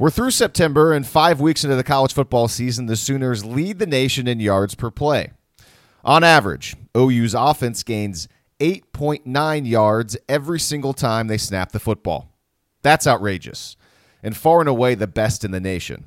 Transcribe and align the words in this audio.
We're 0.00 0.08
through 0.08 0.30
September, 0.30 0.94
and 0.94 1.06
five 1.06 1.42
weeks 1.42 1.62
into 1.62 1.76
the 1.76 1.84
college 1.84 2.14
football 2.14 2.48
season, 2.48 2.86
the 2.86 2.96
Sooners 2.96 3.44
lead 3.44 3.78
the 3.78 3.86
nation 3.86 4.26
in 4.26 4.40
yards 4.40 4.74
per 4.74 4.90
play. 4.90 5.32
On 6.02 6.24
average, 6.24 6.74
OU's 6.96 7.34
offense 7.34 7.82
gains 7.82 8.26
8.9 8.60 9.68
yards 9.68 10.16
every 10.26 10.58
single 10.58 10.94
time 10.94 11.26
they 11.26 11.36
snap 11.36 11.72
the 11.72 11.78
football. 11.78 12.32
That's 12.80 13.06
outrageous, 13.06 13.76
and 14.22 14.34
far 14.34 14.60
and 14.60 14.70
away 14.70 14.94
the 14.94 15.06
best 15.06 15.44
in 15.44 15.50
the 15.50 15.60
nation. 15.60 16.06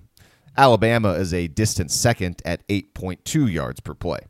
Alabama 0.57 1.12
is 1.12 1.32
a 1.32 1.48
distant 1.48 1.91
second 1.91 2.41
at 2.44 2.68
8.2 2.70 3.52
yards 3.54 3.80
per 3.80 3.94
play. 3.94 4.21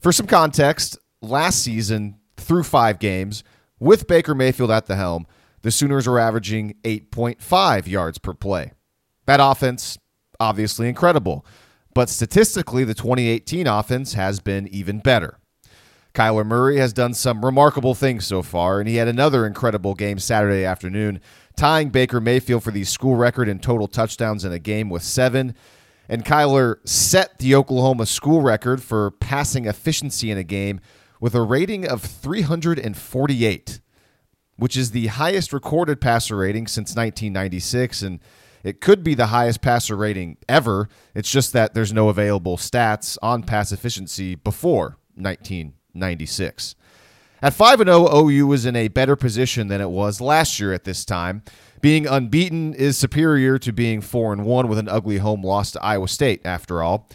For 0.00 0.10
some 0.10 0.26
context, 0.26 0.98
last 1.22 1.62
season, 1.62 2.16
through 2.36 2.64
five 2.64 2.98
games, 2.98 3.44
with 3.78 4.08
Baker 4.08 4.34
Mayfield 4.34 4.72
at 4.72 4.86
the 4.86 4.96
helm, 4.96 5.28
the 5.62 5.70
Sooners 5.70 6.08
are 6.08 6.18
averaging 6.18 6.74
8.5 6.82 7.86
yards 7.86 8.18
per 8.18 8.34
play. 8.34 8.72
That 9.26 9.40
offense, 9.40 9.98
obviously 10.40 10.88
incredible, 10.88 11.44
but 11.94 12.08
statistically, 12.08 12.84
the 12.84 12.94
2018 12.94 13.66
offense 13.66 14.12
has 14.14 14.40
been 14.40 14.68
even 14.68 14.98
better. 14.98 15.38
Kyler 16.16 16.46
Murray 16.46 16.78
has 16.78 16.92
done 16.94 17.12
some 17.12 17.44
remarkable 17.44 17.94
things 17.94 18.26
so 18.26 18.42
far, 18.42 18.80
and 18.80 18.88
he 18.88 18.96
had 18.96 19.08
another 19.08 19.46
incredible 19.46 19.94
game 19.94 20.18
Saturday 20.18 20.64
afternoon, 20.64 21.20
tying 21.56 21.90
Baker 21.90 22.20
Mayfield 22.20 22.64
for 22.64 22.70
the 22.70 22.84
school 22.84 23.16
record 23.16 23.48
in 23.48 23.58
total 23.58 23.86
touchdowns 23.86 24.44
in 24.44 24.50
a 24.52 24.58
game 24.58 24.88
with 24.88 25.02
seven. 25.02 25.54
And 26.08 26.24
Kyler 26.24 26.76
set 26.88 27.38
the 27.38 27.54
Oklahoma 27.54 28.06
school 28.06 28.40
record 28.40 28.82
for 28.82 29.10
passing 29.10 29.66
efficiency 29.66 30.30
in 30.30 30.38
a 30.38 30.44
game 30.44 30.80
with 31.20 31.34
a 31.34 31.42
rating 31.42 31.86
of 31.86 32.00
348, 32.02 33.80
which 34.56 34.76
is 34.76 34.92
the 34.92 35.08
highest 35.08 35.52
recorded 35.52 36.00
passer 36.00 36.36
rating 36.36 36.66
since 36.66 36.90
1996. 36.90 38.02
And 38.02 38.20
it 38.64 38.80
could 38.80 39.02
be 39.02 39.14
the 39.14 39.26
highest 39.26 39.60
passer 39.60 39.96
rating 39.96 40.36
ever. 40.48 40.88
It's 41.14 41.30
just 41.30 41.52
that 41.52 41.74
there's 41.74 41.92
no 41.92 42.08
available 42.08 42.56
stats 42.56 43.16
on 43.22 43.42
pass 43.42 43.72
efficiency 43.72 44.34
before 44.34 44.96
1996. 45.14 46.74
At 47.42 47.52
5 47.52 47.78
0, 47.80 48.28
OU 48.28 48.46
was 48.46 48.66
in 48.66 48.76
a 48.76 48.88
better 48.88 49.14
position 49.14 49.68
than 49.68 49.80
it 49.80 49.90
was 49.90 50.20
last 50.20 50.58
year 50.58 50.72
at 50.72 50.84
this 50.84 51.04
time. 51.04 51.42
Being 51.80 52.06
unbeaten 52.06 52.74
is 52.74 52.96
superior 52.96 53.58
to 53.58 53.72
being 53.72 54.00
4 54.00 54.36
1 54.36 54.68
with 54.68 54.78
an 54.78 54.88
ugly 54.88 55.18
home 55.18 55.42
loss 55.42 55.70
to 55.72 55.84
Iowa 55.84 56.08
State, 56.08 56.40
after 56.44 56.82
all. 56.82 57.08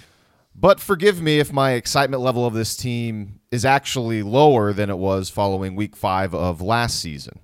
But 0.56 0.80
forgive 0.80 1.22
me 1.22 1.40
if 1.40 1.52
my 1.52 1.72
excitement 1.72 2.22
level 2.22 2.46
of 2.46 2.54
this 2.54 2.76
team 2.76 3.40
is 3.52 3.66
actually 3.66 4.22
lower 4.22 4.74
than 4.74 4.90
it 4.90 4.98
was 4.98 5.30
following 5.30 5.76
week 5.76 5.96
five 5.96 6.36
of 6.36 6.62
last 6.62 7.00
season. 7.00 7.40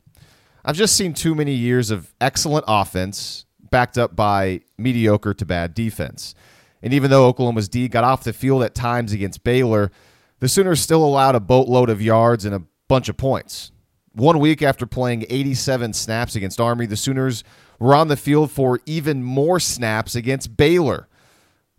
I've 0.63 0.75
just 0.75 0.95
seen 0.95 1.13
too 1.13 1.33
many 1.33 1.53
years 1.53 1.89
of 1.89 2.13
excellent 2.21 2.65
offense 2.67 3.45
backed 3.69 3.97
up 3.97 4.15
by 4.15 4.61
mediocre 4.77 5.33
to 5.33 5.45
bad 5.45 5.73
defense. 5.73 6.35
And 6.81 6.93
even 6.93 7.09
though 7.09 7.27
Oklahoma's 7.27 7.69
D 7.69 7.87
got 7.87 8.03
off 8.03 8.23
the 8.23 8.33
field 8.33 8.63
at 8.63 8.75
times 8.75 9.11
against 9.11 9.43
Baylor, 9.43 9.91
the 10.39 10.47
Sooners 10.47 10.79
still 10.79 11.03
allowed 11.03 11.35
a 11.35 11.39
boatload 11.39 11.89
of 11.89 12.01
yards 12.01 12.45
and 12.45 12.53
a 12.53 12.63
bunch 12.87 13.09
of 13.09 13.17
points. 13.17 13.71
One 14.13 14.39
week 14.39 14.61
after 14.61 14.85
playing 14.85 15.25
87 15.29 15.93
snaps 15.93 16.35
against 16.35 16.59
Army, 16.59 16.85
the 16.85 16.95
Sooners 16.95 17.43
were 17.79 17.95
on 17.95 18.07
the 18.07 18.17
field 18.17 18.51
for 18.51 18.79
even 18.85 19.23
more 19.23 19.59
snaps 19.59 20.15
against 20.15 20.57
Baylor. 20.57 21.07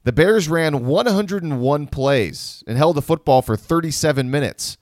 The 0.04 0.12
Bears 0.12 0.48
ran 0.48 0.86
101 0.86 1.86
plays 1.88 2.64
and 2.66 2.78
held 2.78 2.96
the 2.96 3.02
football 3.02 3.42
for 3.42 3.56
37 3.56 4.30
minutes. 4.30 4.78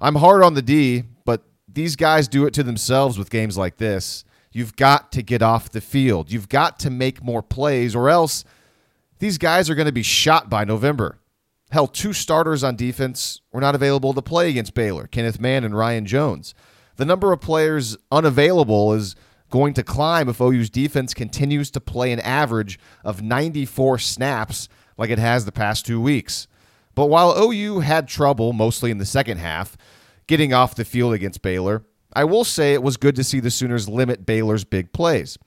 I'm 0.00 0.16
hard 0.16 0.42
on 0.42 0.54
the 0.54 0.62
D, 0.62 1.04
but 1.24 1.44
these 1.70 1.96
guys 1.96 2.28
do 2.28 2.46
it 2.46 2.54
to 2.54 2.62
themselves 2.62 3.18
with 3.18 3.30
games 3.30 3.58
like 3.58 3.76
this. 3.76 4.24
You've 4.52 4.76
got 4.76 5.12
to 5.12 5.22
get 5.22 5.42
off 5.42 5.70
the 5.70 5.80
field. 5.80 6.30
You've 6.32 6.48
got 6.48 6.78
to 6.80 6.90
make 6.90 7.22
more 7.22 7.42
plays, 7.42 7.94
or 7.94 8.08
else 8.08 8.44
these 9.18 9.38
guys 9.38 9.68
are 9.68 9.74
going 9.74 9.86
to 9.86 9.92
be 9.92 10.02
shot 10.02 10.48
by 10.48 10.64
November. 10.64 11.18
Hell, 11.70 11.86
two 11.86 12.12
starters 12.12 12.64
on 12.64 12.76
defense 12.76 13.42
were 13.52 13.60
not 13.60 13.74
available 13.74 14.14
to 14.14 14.22
play 14.22 14.48
against 14.48 14.74
Baylor 14.74 15.06
Kenneth 15.06 15.40
Mann 15.40 15.64
and 15.64 15.76
Ryan 15.76 16.06
Jones. 16.06 16.54
The 16.96 17.04
number 17.04 17.32
of 17.32 17.40
players 17.40 17.96
unavailable 18.10 18.94
is 18.94 19.14
going 19.50 19.74
to 19.74 19.82
climb 19.82 20.28
if 20.28 20.40
OU's 20.40 20.70
defense 20.70 21.14
continues 21.14 21.70
to 21.72 21.80
play 21.80 22.12
an 22.12 22.20
average 22.20 22.78
of 23.04 23.22
94 23.22 23.98
snaps 23.98 24.68
like 24.96 25.10
it 25.10 25.18
has 25.18 25.44
the 25.44 25.52
past 25.52 25.86
two 25.86 26.00
weeks. 26.00 26.48
But 26.94 27.06
while 27.06 27.38
OU 27.38 27.80
had 27.80 28.08
trouble, 28.08 28.52
mostly 28.52 28.90
in 28.90 28.98
the 28.98 29.06
second 29.06 29.38
half, 29.38 29.76
getting 30.26 30.52
off 30.52 30.74
the 30.74 30.84
field 30.84 31.14
against 31.14 31.42
Baylor, 31.42 31.84
I 32.18 32.24
will 32.24 32.42
say 32.42 32.74
it 32.74 32.82
was 32.82 32.96
good 32.96 33.14
to 33.14 33.22
see 33.22 33.38
the 33.38 33.48
Sooners 33.48 33.88
limit 33.88 34.26
Baylor's 34.26 34.64
big 34.64 34.92
plays. 34.92 35.38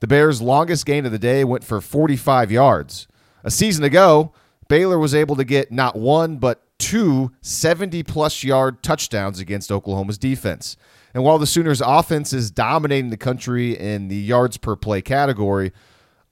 The 0.00 0.06
Bears' 0.06 0.42
longest 0.42 0.84
gain 0.84 1.06
of 1.06 1.12
the 1.12 1.18
day 1.18 1.42
went 1.42 1.64
for 1.64 1.80
45 1.80 2.52
yards. 2.52 3.08
A 3.44 3.50
season 3.50 3.82
ago, 3.82 4.34
Baylor 4.68 4.98
was 4.98 5.14
able 5.14 5.36
to 5.36 5.44
get 5.44 5.72
not 5.72 5.96
one, 5.96 6.36
but 6.36 6.62
two 6.78 7.32
70 7.40 8.02
plus 8.02 8.44
yard 8.44 8.82
touchdowns 8.82 9.40
against 9.40 9.72
Oklahoma's 9.72 10.18
defense. 10.18 10.76
And 11.14 11.24
while 11.24 11.38
the 11.38 11.46
Sooners' 11.46 11.80
offense 11.80 12.34
is 12.34 12.50
dominating 12.50 13.08
the 13.08 13.16
country 13.16 13.72
in 13.72 14.08
the 14.08 14.16
yards 14.16 14.58
per 14.58 14.76
play 14.76 15.00
category, 15.00 15.72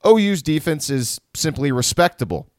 OU's 0.07 0.43
defense 0.43 0.91
is 0.91 1.23
simply 1.33 1.73
respectable. 1.73 2.51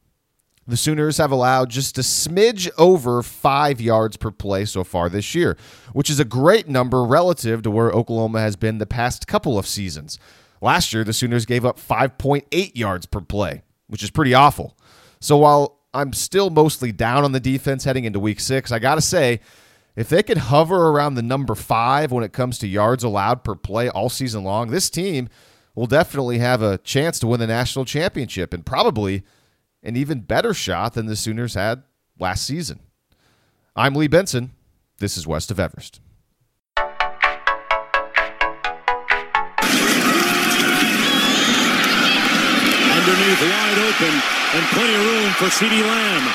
The 0.68 0.76
Sooners 0.76 1.16
have 1.16 1.32
allowed 1.32 1.70
just 1.70 1.96
a 1.96 2.02
smidge 2.02 2.68
over 2.76 3.22
five 3.22 3.80
yards 3.80 4.18
per 4.18 4.30
play 4.30 4.66
so 4.66 4.84
far 4.84 5.08
this 5.08 5.34
year, 5.34 5.56
which 5.94 6.10
is 6.10 6.20
a 6.20 6.26
great 6.26 6.68
number 6.68 7.02
relative 7.04 7.62
to 7.62 7.70
where 7.70 7.90
Oklahoma 7.90 8.40
has 8.40 8.54
been 8.54 8.76
the 8.76 8.84
past 8.84 9.26
couple 9.26 9.58
of 9.58 9.66
seasons. 9.66 10.18
Last 10.60 10.92
year, 10.92 11.04
the 11.04 11.14
Sooners 11.14 11.46
gave 11.46 11.64
up 11.64 11.80
5.8 11.80 12.76
yards 12.76 13.06
per 13.06 13.22
play, 13.22 13.62
which 13.86 14.02
is 14.02 14.10
pretty 14.10 14.34
awful. 14.34 14.76
So 15.20 15.38
while 15.38 15.78
I'm 15.94 16.12
still 16.12 16.50
mostly 16.50 16.92
down 16.92 17.24
on 17.24 17.32
the 17.32 17.40
defense 17.40 17.84
heading 17.84 18.04
into 18.04 18.20
week 18.20 18.38
six, 18.38 18.70
I 18.70 18.78
got 18.78 18.96
to 18.96 19.00
say, 19.00 19.40
if 19.96 20.10
they 20.10 20.22
could 20.22 20.36
hover 20.38 20.90
around 20.90 21.14
the 21.14 21.22
number 21.22 21.54
five 21.54 22.12
when 22.12 22.24
it 22.24 22.34
comes 22.34 22.58
to 22.58 22.68
yards 22.68 23.02
allowed 23.02 23.42
per 23.42 23.54
play 23.54 23.88
all 23.88 24.10
season 24.10 24.44
long, 24.44 24.70
this 24.70 24.90
team 24.90 25.30
will 25.74 25.86
definitely 25.86 26.40
have 26.40 26.60
a 26.60 26.76
chance 26.78 27.18
to 27.20 27.26
win 27.26 27.40
the 27.40 27.46
national 27.46 27.86
championship 27.86 28.52
and 28.52 28.66
probably 28.66 29.22
an 29.82 29.96
even 29.96 30.20
better 30.20 30.54
shot 30.54 30.94
than 30.94 31.06
the 31.06 31.16
Sooners 31.16 31.54
had 31.54 31.82
last 32.18 32.44
season. 32.44 32.80
I'm 33.76 33.94
Lee 33.94 34.08
Benson. 34.08 34.52
This 34.98 35.16
is 35.16 35.26
West 35.26 35.50
of 35.50 35.60
Everest. 35.60 36.00
Underneath, 42.98 43.40
wide 43.40 43.78
open, 43.78 44.14
and 44.54 44.64
plenty 44.74 44.94
of 44.94 45.04
room 45.06 45.30
for 45.34 45.46
CeeDee 45.46 45.82
Lamb. 45.82 46.34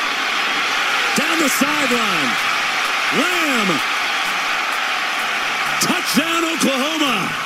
Down 1.18 1.40
the 1.40 1.50
sideline. 1.50 2.32
Lamb. 3.20 3.80
Touchdown, 5.82 6.46
Oklahoma. 6.46 7.44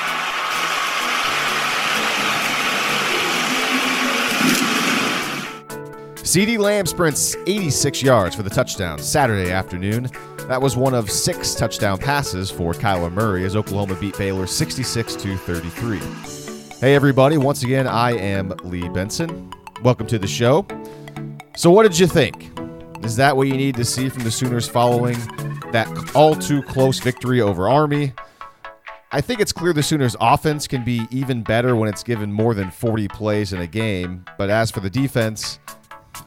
CeeDee 6.28 6.60
Lamb 6.60 6.86
sprints 6.86 7.38
86 7.48 8.04
yards 8.04 8.36
for 8.36 8.44
the 8.44 8.50
touchdown 8.50 9.00
Saturday 9.00 9.50
afternoon. 9.50 10.10
That 10.50 10.62
was 10.62 10.76
one 10.76 10.94
of 10.94 11.10
six 11.10 11.56
touchdown 11.56 12.00
passes 12.00 12.52
for 12.52 12.74
Kyler 12.74 13.10
Murray 13.14 13.46
as 13.46 13.56
Oklahoma 13.56 13.96
beat 13.96 14.18
Baylor 14.18 14.46
66 14.46 15.16
to 15.16 15.38
33. 15.38 16.00
Hey 16.82 16.96
everybody, 16.96 17.38
once 17.38 17.64
again 17.64 17.88
I 17.88 18.12
am 18.12 18.50
Lee 18.66 18.90
Benson. 18.90 19.54
Welcome 19.84 20.06
to 20.08 20.20
the 20.20 20.28
show. 20.28 20.68
So 21.56 21.72
what 21.72 21.84
did 21.84 21.98
you 21.98 22.08
think? 22.08 22.52
Is 23.06 23.16
that 23.16 23.38
what 23.38 23.48
you 23.48 23.56
need 23.56 23.78
to 23.78 23.86
see 23.86 24.10
from 24.10 24.26
the 24.26 24.32
Sooners 24.32 24.68
following 24.68 25.18
that 25.72 25.88
all 26.14 26.36
too 26.36 26.62
close 26.62 27.00
victory 27.00 27.40
over 27.40 27.70
Army? 27.70 28.12
I 29.14 29.22
think 29.22 29.40
it's 29.40 29.54
clear 29.54 29.72
the 29.72 29.82
Sooners' 29.82 30.18
offense 30.20 30.68
can 30.68 30.84
be 30.84 31.08
even 31.10 31.42
better 31.42 31.78
when 31.78 31.88
it's 31.88 32.04
given 32.04 32.34
more 32.34 32.54
than 32.54 32.70
40 32.70 33.08
plays 33.08 33.54
in 33.54 33.62
a 33.62 33.68
game. 33.68 34.26
But 34.38 34.50
as 34.50 34.70
for 34.70 34.82
the 34.82 34.90
defense, 34.90 35.60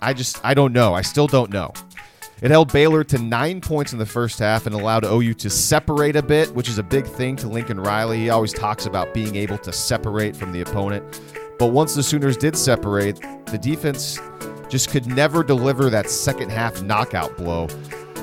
I 0.01 0.13
just, 0.13 0.45
I 0.45 0.55
don't 0.55 0.73
know. 0.73 0.95
I 0.95 1.03
still 1.03 1.27
don't 1.27 1.51
know. 1.51 1.73
It 2.43 2.51
held 2.51 2.73
Baylor 2.73 3.05
to 3.05 3.19
nine 3.19 3.61
points 3.61 3.93
in 3.93 3.99
the 3.99 4.07
first 4.07 4.39
half 4.39 4.65
and 4.65 4.75
allowed 4.75 5.05
OU 5.05 5.35
to 5.35 5.51
separate 5.51 6.17
a 6.17 6.23
bit, 6.23 6.55
which 6.55 6.71
is 6.71 6.79
a 6.79 6.83
big 6.83 7.05
thing 7.05 7.37
to 7.37 7.49
Lincoln 7.49 7.79
Riley. 7.79 8.19
He 8.19 8.31
always 8.31 8.53
talks 8.55 8.87
about 8.87 9.13
being 9.13 9.37
able 9.37 9.59
to 9.59 9.73
separate 9.73 10.35
from 10.35 10.53
the 10.53 10.63
opponent. 10.63 11.21
But 11.59 11.73
once 11.73 11.95
the 11.95 12.03
Sooners 12.03 12.39
did 12.39 12.57
separate, 12.57 13.21
the 13.47 13.59
defense 13.59 14.19
just 14.71 14.89
could 14.89 15.07
never 15.07 15.43
deliver 15.43 15.91
that 15.91 16.09
second 16.09 16.51
half 16.51 16.83
knockout 16.83 17.37
blow. 17.37 17.69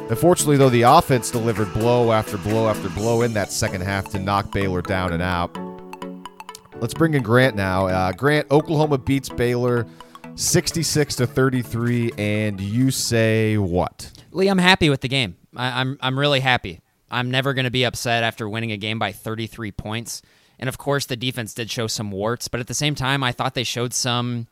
Unfortunately, 0.10 0.58
though, 0.58 0.70
the 0.70 0.84
offense 0.84 1.30
delivered 1.30 1.72
blow 1.74 2.12
after 2.12 2.38
blow 2.38 2.68
after 2.68 2.90
blow 2.90 3.22
in 3.22 3.34
that 3.34 3.52
second 3.52 3.82
half 3.82 4.10
to 4.12 4.20
knock 4.20 4.52
Baylor 4.52 4.82
down 4.82 5.14
and 5.14 5.22
out. 5.22 5.56
Let's 6.80 6.94
bring 6.94 7.14
in 7.14 7.22
Grant 7.22 7.56
now. 7.56 7.88
Uh, 7.88 8.12
Grant, 8.14 8.50
Oklahoma 8.50 8.98
beats 8.98 9.30
Baylor 9.30 9.86
66 10.38 11.16
to 11.16 11.26
33, 11.26 12.12
and 12.16 12.62
you 12.62 12.92
say 12.92 13.58
what? 13.58 14.12
Lee, 14.32 14.50
I'm 14.50 14.60
happy 14.60 14.88
with 14.88 15.02
the 15.02 15.08
game. 15.08 15.36
I, 15.56 15.82
I'm 15.82 15.98
I'm 16.00 16.18
really 16.18 16.42
happy. 16.42 16.80
I'm 17.10 17.32
never 17.32 17.56
going 17.56 17.66
to 17.66 17.72
be 17.72 17.84
upset 17.84 18.24
after 18.24 18.48
winning 18.48 18.72
a 18.72 18.78
game 18.78 19.00
by 19.00 19.12
33 19.12 19.72
points. 19.72 20.22
And 20.60 20.68
of 20.70 20.78
course, 20.78 21.08
the 21.08 21.16
defense 21.16 21.56
did 21.56 21.72
show 21.72 21.88
some 21.88 22.12
warts, 22.12 22.50
but 22.50 22.60
at 22.60 22.68
the 22.68 22.76
same 22.76 22.94
time, 22.94 23.24
I 23.24 23.32
thought 23.32 23.56
they 23.56 23.64
showed 23.64 23.96
some 23.96 24.48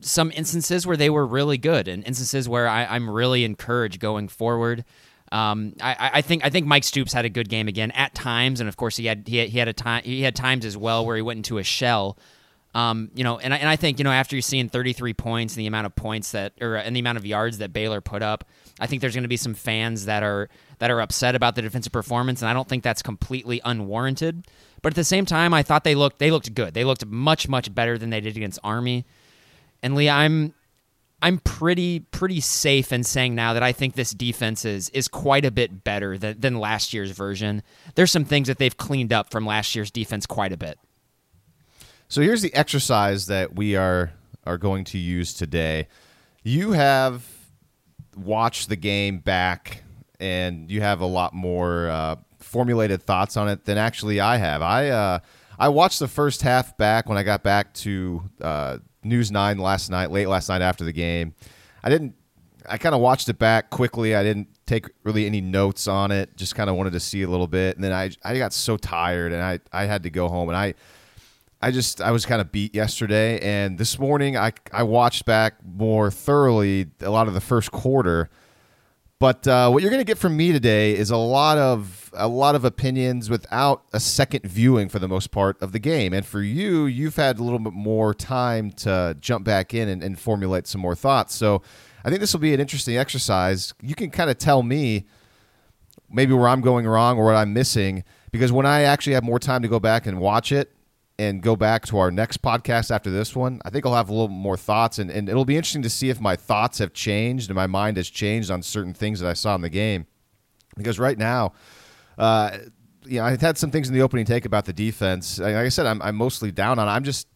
some 0.00 0.30
instances 0.32 0.86
where 0.86 0.98
they 0.98 1.08
were 1.08 1.26
really 1.26 1.56
good, 1.56 1.88
and 1.88 2.06
instances 2.06 2.46
where 2.46 2.68
I, 2.68 2.94
am 2.94 3.08
really 3.08 3.44
encouraged 3.44 4.00
going 4.00 4.28
forward. 4.28 4.84
Um, 5.32 5.76
I, 5.80 6.10
I, 6.14 6.22
think 6.22 6.44
I 6.44 6.50
think 6.50 6.66
Mike 6.66 6.84
Stoops 6.84 7.14
had 7.14 7.24
a 7.24 7.30
good 7.30 7.48
game 7.48 7.68
again 7.68 7.90
at 7.92 8.14
times, 8.14 8.60
and 8.60 8.68
of 8.68 8.76
course 8.76 8.98
he 8.98 9.06
had 9.06 9.26
he 9.26 9.38
had, 9.38 9.48
he 9.48 9.58
had 9.58 9.68
a 9.68 9.72
time 9.72 10.02
he 10.04 10.22
had 10.22 10.36
times 10.36 10.66
as 10.66 10.76
well 10.76 11.06
where 11.06 11.16
he 11.16 11.22
went 11.22 11.38
into 11.38 11.56
a 11.56 11.64
shell. 11.64 12.18
Um, 12.74 13.10
you 13.14 13.24
know, 13.24 13.38
and 13.38 13.54
I, 13.54 13.56
and 13.56 13.68
I 13.68 13.76
think 13.76 13.98
you 13.98 14.04
know 14.04 14.12
after 14.12 14.36
you're 14.36 14.42
seeing 14.42 14.68
33 14.68 15.14
points 15.14 15.54
and 15.54 15.62
the 15.62 15.66
amount 15.66 15.86
of 15.86 15.96
points 15.96 16.32
that 16.32 16.52
or 16.60 16.76
and 16.76 16.94
the 16.94 17.00
amount 17.00 17.18
of 17.18 17.24
yards 17.24 17.58
that 17.58 17.72
Baylor 17.72 18.00
put 18.00 18.22
up, 18.22 18.44
I 18.78 18.86
think 18.86 19.00
there's 19.00 19.14
going 19.14 19.22
to 19.22 19.28
be 19.28 19.36
some 19.36 19.54
fans 19.54 20.04
that 20.04 20.22
are 20.22 20.48
that 20.78 20.90
are 20.90 21.00
upset 21.00 21.34
about 21.34 21.54
the 21.54 21.62
defensive 21.62 21.92
performance, 21.92 22.42
and 22.42 22.48
I 22.48 22.52
don't 22.52 22.68
think 22.68 22.82
that's 22.82 23.02
completely 23.02 23.60
unwarranted. 23.64 24.46
But 24.82 24.92
at 24.92 24.96
the 24.96 25.04
same 25.04 25.26
time, 25.26 25.54
I 25.54 25.62
thought 25.62 25.84
they 25.84 25.94
looked 25.94 26.18
they 26.18 26.30
looked 26.30 26.54
good. 26.54 26.74
They 26.74 26.84
looked 26.84 27.06
much 27.06 27.48
much 27.48 27.74
better 27.74 27.96
than 27.96 28.10
they 28.10 28.20
did 28.20 28.36
against 28.36 28.58
Army. 28.62 29.06
And 29.82 29.94
Lee, 29.94 30.10
I'm 30.10 30.54
I'm 31.20 31.38
pretty 31.38 32.00
pretty 32.00 32.40
safe 32.40 32.92
in 32.92 33.02
saying 33.02 33.34
now 33.34 33.54
that 33.54 33.62
I 33.62 33.72
think 33.72 33.94
this 33.94 34.12
defense 34.12 34.64
is 34.64 34.88
is 34.90 35.08
quite 35.08 35.44
a 35.44 35.50
bit 35.50 35.82
better 35.84 36.16
than, 36.16 36.38
than 36.40 36.60
last 36.60 36.92
year's 36.92 37.10
version. 37.10 37.62
There's 37.94 38.10
some 38.10 38.24
things 38.24 38.46
that 38.48 38.58
they've 38.58 38.76
cleaned 38.76 39.12
up 39.12 39.30
from 39.30 39.46
last 39.46 39.74
year's 39.74 39.90
defense 39.90 40.26
quite 40.26 40.52
a 40.52 40.56
bit. 40.56 40.78
So 42.10 42.22
here's 42.22 42.40
the 42.40 42.54
exercise 42.54 43.26
that 43.26 43.54
we 43.54 43.76
are 43.76 44.12
are 44.46 44.56
going 44.56 44.84
to 44.84 44.98
use 44.98 45.34
today. 45.34 45.88
You 46.42 46.72
have 46.72 47.22
watched 48.16 48.70
the 48.70 48.76
game 48.76 49.18
back 49.18 49.82
and 50.18 50.70
you 50.70 50.80
have 50.80 51.02
a 51.02 51.06
lot 51.06 51.34
more 51.34 51.90
uh, 51.90 52.16
formulated 52.38 53.02
thoughts 53.02 53.36
on 53.36 53.48
it 53.48 53.66
than 53.66 53.76
actually 53.76 54.20
I 54.20 54.38
have. 54.38 54.62
I 54.62 54.88
uh, 54.88 55.18
I 55.58 55.68
watched 55.68 55.98
the 55.98 56.08
first 56.08 56.40
half 56.40 56.78
back 56.78 57.10
when 57.10 57.18
I 57.18 57.22
got 57.22 57.42
back 57.42 57.74
to 57.74 58.22
uh, 58.40 58.78
News 59.04 59.30
Nine 59.30 59.58
last 59.58 59.90
night, 59.90 60.10
late 60.10 60.28
last 60.28 60.48
night 60.48 60.62
after 60.62 60.84
the 60.84 60.92
game. 60.92 61.34
I 61.84 61.90
didn't. 61.90 62.14
I 62.66 62.78
kind 62.78 62.94
of 62.94 63.02
watched 63.02 63.28
it 63.28 63.38
back 63.38 63.68
quickly. 63.68 64.14
I 64.14 64.22
didn't 64.22 64.48
take 64.64 64.86
really 65.04 65.26
any 65.26 65.42
notes 65.42 65.86
on 65.86 66.10
it. 66.10 66.36
Just 66.36 66.54
kind 66.54 66.70
of 66.70 66.76
wanted 66.76 66.94
to 66.94 67.00
see 67.00 67.22
a 67.22 67.28
little 67.28 67.46
bit, 67.46 67.76
and 67.76 67.84
then 67.84 67.92
I 67.92 68.12
I 68.24 68.38
got 68.38 68.54
so 68.54 68.78
tired, 68.78 69.32
and 69.32 69.42
I 69.42 69.60
I 69.72 69.84
had 69.84 70.04
to 70.04 70.10
go 70.10 70.28
home, 70.28 70.48
and 70.48 70.56
I. 70.56 70.72
I 71.60 71.70
just 71.72 72.00
I 72.00 72.12
was 72.12 72.24
kind 72.24 72.40
of 72.40 72.52
beat 72.52 72.74
yesterday, 72.74 73.40
and 73.40 73.78
this 73.78 73.98
morning 73.98 74.36
I 74.36 74.52
I 74.72 74.84
watched 74.84 75.24
back 75.24 75.54
more 75.64 76.10
thoroughly 76.10 76.86
a 77.00 77.10
lot 77.10 77.26
of 77.26 77.34
the 77.34 77.40
first 77.40 77.72
quarter, 77.72 78.30
but 79.18 79.48
uh, 79.48 79.68
what 79.68 79.82
you're 79.82 79.90
going 79.90 80.00
to 80.00 80.06
get 80.06 80.18
from 80.18 80.36
me 80.36 80.52
today 80.52 80.94
is 80.94 81.10
a 81.10 81.16
lot 81.16 81.58
of 81.58 82.12
a 82.12 82.28
lot 82.28 82.54
of 82.54 82.64
opinions 82.64 83.28
without 83.28 83.82
a 83.92 83.98
second 83.98 84.44
viewing 84.44 84.88
for 84.88 85.00
the 85.00 85.08
most 85.08 85.32
part 85.32 85.60
of 85.60 85.72
the 85.72 85.80
game. 85.80 86.12
And 86.12 86.24
for 86.24 86.40
you, 86.40 86.86
you've 86.86 87.16
had 87.16 87.40
a 87.40 87.42
little 87.42 87.58
bit 87.58 87.72
more 87.72 88.14
time 88.14 88.70
to 88.72 89.16
jump 89.20 89.44
back 89.44 89.74
in 89.74 89.88
and, 89.88 90.02
and 90.02 90.18
formulate 90.18 90.68
some 90.68 90.80
more 90.80 90.94
thoughts. 90.94 91.34
So 91.34 91.62
I 92.04 92.08
think 92.08 92.20
this 92.20 92.32
will 92.32 92.40
be 92.40 92.54
an 92.54 92.60
interesting 92.60 92.96
exercise. 92.96 93.74
You 93.82 93.96
can 93.96 94.10
kind 94.10 94.30
of 94.30 94.38
tell 94.38 94.62
me 94.62 95.06
maybe 96.08 96.32
where 96.34 96.48
I'm 96.48 96.60
going 96.60 96.86
wrong 96.86 97.18
or 97.18 97.24
what 97.24 97.34
I'm 97.34 97.52
missing 97.52 98.04
because 98.30 98.52
when 98.52 98.64
I 98.64 98.82
actually 98.82 99.14
have 99.14 99.24
more 99.24 99.40
time 99.40 99.62
to 99.62 99.68
go 99.68 99.80
back 99.80 100.06
and 100.06 100.20
watch 100.20 100.52
it, 100.52 100.72
and 101.18 101.42
go 101.42 101.56
back 101.56 101.84
to 101.86 101.98
our 101.98 102.10
next 102.10 102.42
podcast 102.42 102.90
after 102.90 103.10
this 103.10 103.34
one, 103.34 103.60
I 103.64 103.70
think 103.70 103.84
I'll 103.84 103.94
have 103.94 104.08
a 104.08 104.12
little 104.12 104.28
more 104.28 104.56
thoughts, 104.56 104.98
and, 104.98 105.10
and 105.10 105.28
it'll 105.28 105.44
be 105.44 105.56
interesting 105.56 105.82
to 105.82 105.90
see 105.90 106.10
if 106.10 106.20
my 106.20 106.36
thoughts 106.36 106.78
have 106.78 106.92
changed 106.92 107.50
and 107.50 107.56
my 107.56 107.66
mind 107.66 107.96
has 107.96 108.08
changed 108.08 108.50
on 108.50 108.62
certain 108.62 108.94
things 108.94 109.20
that 109.20 109.28
I 109.28 109.32
saw 109.32 109.54
in 109.54 109.60
the 109.60 109.68
game. 109.68 110.06
Because 110.76 110.98
right 110.98 111.18
now, 111.18 111.54
uh, 112.18 112.56
you 113.04 113.18
know, 113.18 113.24
I 113.24 113.36
had 113.36 113.58
some 113.58 113.70
things 113.70 113.88
in 113.88 113.94
the 113.94 114.02
opening 114.02 114.26
take 114.26 114.44
about 114.44 114.64
the 114.64 114.72
defense. 114.72 115.40
Like 115.40 115.56
I 115.56 115.68
said, 115.70 115.86
I'm, 115.86 116.00
I'm 116.02 116.14
mostly 116.14 116.52
down 116.52 116.78
on. 116.78 116.86
It. 116.86 116.90
I'm 116.90 117.02
just, 117.02 117.26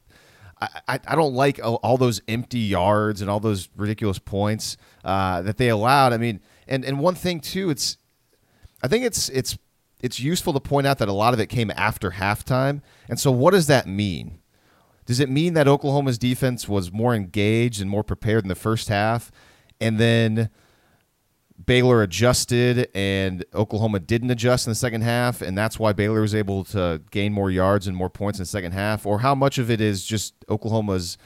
I, 0.61 1.01
I 1.05 1.17
don't 1.17 1.35
like 1.35 1.59
all 1.65 1.97
those 1.97 2.21
empty 2.29 2.61
yards 2.61 3.21
and 3.21 3.29
all 3.29 3.41
those 3.41 3.69
ridiculous 3.77 4.21
points 4.21 4.77
uh, 5.05 5.43
that 5.43 5.57
they 5.57 5.71
allowed. 5.71 6.13
I 6.13 6.19
mean, 6.19 6.41
and 6.69 6.85
and 6.85 7.01
one 7.01 7.17
thing 7.17 7.41
too, 7.41 7.71
it's, 7.71 7.97
I 8.81 8.87
think 8.87 9.05
it's 9.05 9.29
it's 9.31 9.59
it's 10.03 10.21
useful 10.21 10.53
to 10.53 10.61
point 10.61 10.87
out 10.87 10.99
that 10.99 11.09
a 11.09 11.13
lot 11.13 11.33
of 11.33 11.41
it 11.41 11.47
came 11.47 11.71
after 11.77 12.11
halftime. 12.11 12.83
And 13.09 13.19
so, 13.19 13.31
what 13.31 13.53
does 13.53 13.69
that 13.69 13.87
mean? 13.87 14.41
Does 15.07 15.21
it 15.21 15.31
mean 15.31 15.55
that 15.55 15.67
Oklahoma's 15.67 16.19
defense 16.19 16.69
was 16.69 16.93
more 16.93 17.15
engaged 17.15 17.81
and 17.81 17.89
more 17.89 18.05
prepared 18.05 18.45
in 18.45 18.49
the 18.49 18.55
first 18.55 18.89
half, 18.89 19.33
and 19.81 19.99
then 19.99 20.51
Baylor 21.65 22.03
adjusted 22.03 22.89
and 22.95 23.45
Oklahoma 23.55 24.01
didn't 24.01 24.31
adjust 24.31 24.67
in 24.67 24.71
the 24.71 24.77
second 24.77 25.03
half, 25.03 25.43
and 25.43 25.57
that's 25.57 25.79
why 25.79 25.93
Baylor 25.93 26.21
was 26.21 26.35
able 26.35 26.65
to 26.65 27.01
gain 27.11 27.33
more 27.33 27.51
yards 27.51 27.87
and 27.87 27.97
more 27.97 28.11
points 28.11 28.39
in 28.39 28.43
the 28.43 28.47
second 28.47 28.73
half? 28.73 29.07
Or 29.07 29.21
how 29.21 29.35
much 29.35 29.59
of 29.59 29.71
it 29.71 29.81
is 29.81 30.05
just 30.05 30.35
Oklahoma's 30.49 31.19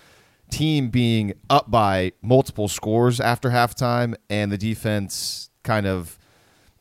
team 0.51 0.89
being 0.91 1.35
up 1.51 1.71
by 1.71 2.13
multiple 2.23 2.69
scores 2.69 3.21
after 3.21 3.51
halftime 3.51 4.15
and 4.31 4.53
the 4.53 4.59
defense 4.59 5.51
kind 5.65 5.87
of 5.87 6.19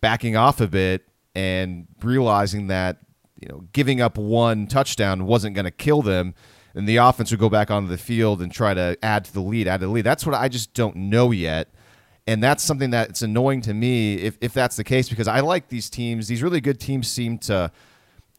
backing 0.01 0.35
off 0.35 0.61
a 0.61 0.67
bit 0.67 1.07
and 1.35 1.87
realizing 2.01 2.67
that 2.67 2.97
you 3.39 3.47
know 3.49 3.67
giving 3.73 4.01
up 4.01 4.17
one 4.17 4.67
touchdown 4.67 5.25
wasn't 5.25 5.53
going 5.53 5.65
to 5.65 5.71
kill 5.71 6.01
them 6.01 6.33
and 6.73 6.87
the 6.87 6.97
offense 6.97 7.31
would 7.31 7.39
go 7.39 7.49
back 7.49 7.69
onto 7.69 7.87
the 7.87 7.97
field 7.97 8.41
and 8.41 8.51
try 8.51 8.73
to 8.73 8.97
add 9.03 9.25
to 9.25 9.33
the 9.33 9.41
lead 9.41 9.67
add 9.67 9.81
to 9.81 9.85
the 9.85 9.91
lead. 9.91 10.05
That's 10.05 10.25
what 10.25 10.35
i 10.35 10.47
just 10.47 10.73
don't 10.73 10.95
know 10.95 11.31
yet 11.31 11.69
and 12.27 12.41
that's 12.41 12.63
something 12.63 12.89
that's 12.89 13.21
annoying 13.21 13.61
to 13.61 13.73
me 13.73 14.15
if, 14.15 14.37
if 14.41 14.53
that's 14.53 14.75
the 14.75 14.83
case 14.83 15.09
because 15.09 15.27
i 15.27 15.41
like 15.41 15.67
these 15.67 15.89
teams 15.89 16.27
these 16.27 16.41
really 16.41 16.61
good 16.61 16.79
teams 16.79 17.07
seem 17.07 17.37
to, 17.37 17.71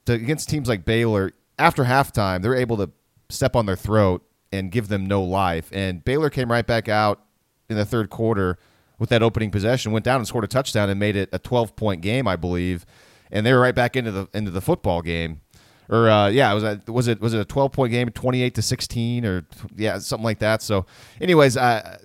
to 0.07 0.13
against 0.13 0.49
teams 0.49 0.69
like 0.69 0.85
baylor 0.85 1.33
after 1.59 1.85
halftime 1.85 2.43
they're 2.43 2.55
able 2.55 2.77
to 2.77 2.91
step 3.29 3.57
on 3.57 3.67
their 3.67 3.77
throat 3.77 4.23
and 4.53 4.71
give 4.71 4.89
them 4.89 5.07
no 5.07 5.23
life 5.23 5.69
and 5.73 6.05
baylor 6.05 6.31
came 6.31 6.51
right 6.51 6.67
back 6.67 6.89
out 6.89 7.21
in 7.69 7.77
the 7.77 7.85
third 7.85 8.11
quarter 8.11 8.59
with 8.99 9.09
that 9.11 9.23
opening 9.23 9.51
possession, 9.51 9.93
went 9.93 10.05
down 10.05 10.17
and 10.17 10.27
scored 10.27 10.45
a 10.45 10.49
touchdown 10.49 10.89
and 10.89 10.99
made 10.99 11.17
it 11.17 11.29
a 11.33 11.39
12 11.39 11.77
point 11.77 12.01
game, 12.01 12.27
I 12.27 12.37
believe, 12.37 12.87
and 13.31 13.45
they 13.45 13.53
were 13.53 13.61
right 13.61 13.75
back 13.75 13.97
into 13.97 14.11
the 14.11 14.29
into 14.33 14.51
the 14.51 14.61
football 14.61 15.03
game. 15.03 15.41
Or 15.89 16.09
uh, 16.09 16.29
yeah, 16.29 16.53
was 16.53 16.65
was 16.89 17.09
it 17.09 17.21
was 17.21 17.35
it 17.35 17.41
a 17.41 17.45
12 17.45 17.73
point 17.73 17.93
game, 17.93 18.11
28 18.11 18.55
to 18.55 18.63
16, 18.63 19.25
or 19.25 19.47
yeah, 19.77 19.99
something 19.99 20.25
like 20.25 20.41
that. 20.41 20.63
So, 20.63 20.87
anyways, 21.21 21.57
uh, 21.57 21.99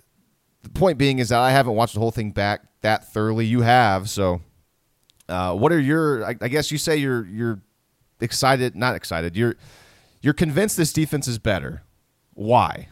the 0.61 0.69
point 0.69 0.97
being 0.97 1.19
is 1.19 1.29
that 1.29 1.39
I 1.39 1.51
haven't 1.51 1.73
watched 1.73 1.95
the 1.95 1.99
whole 1.99 2.11
thing 2.11 2.31
back 2.31 2.61
that 2.81 3.11
thoroughly. 3.11 3.45
You 3.45 3.61
have, 3.61 4.09
so 4.09 4.41
uh, 5.27 5.55
what 5.55 5.71
are 5.71 5.79
your? 5.79 6.25
I, 6.25 6.35
I 6.41 6.47
guess 6.47 6.71
you 6.71 6.77
say 6.77 6.97
you're 6.97 7.25
you're 7.25 7.61
excited, 8.19 8.75
not 8.75 8.95
excited. 8.95 9.35
You're 9.35 9.55
you're 10.21 10.33
convinced 10.33 10.77
this 10.77 10.93
defense 10.93 11.27
is 11.27 11.39
better. 11.39 11.81
Why? 12.33 12.89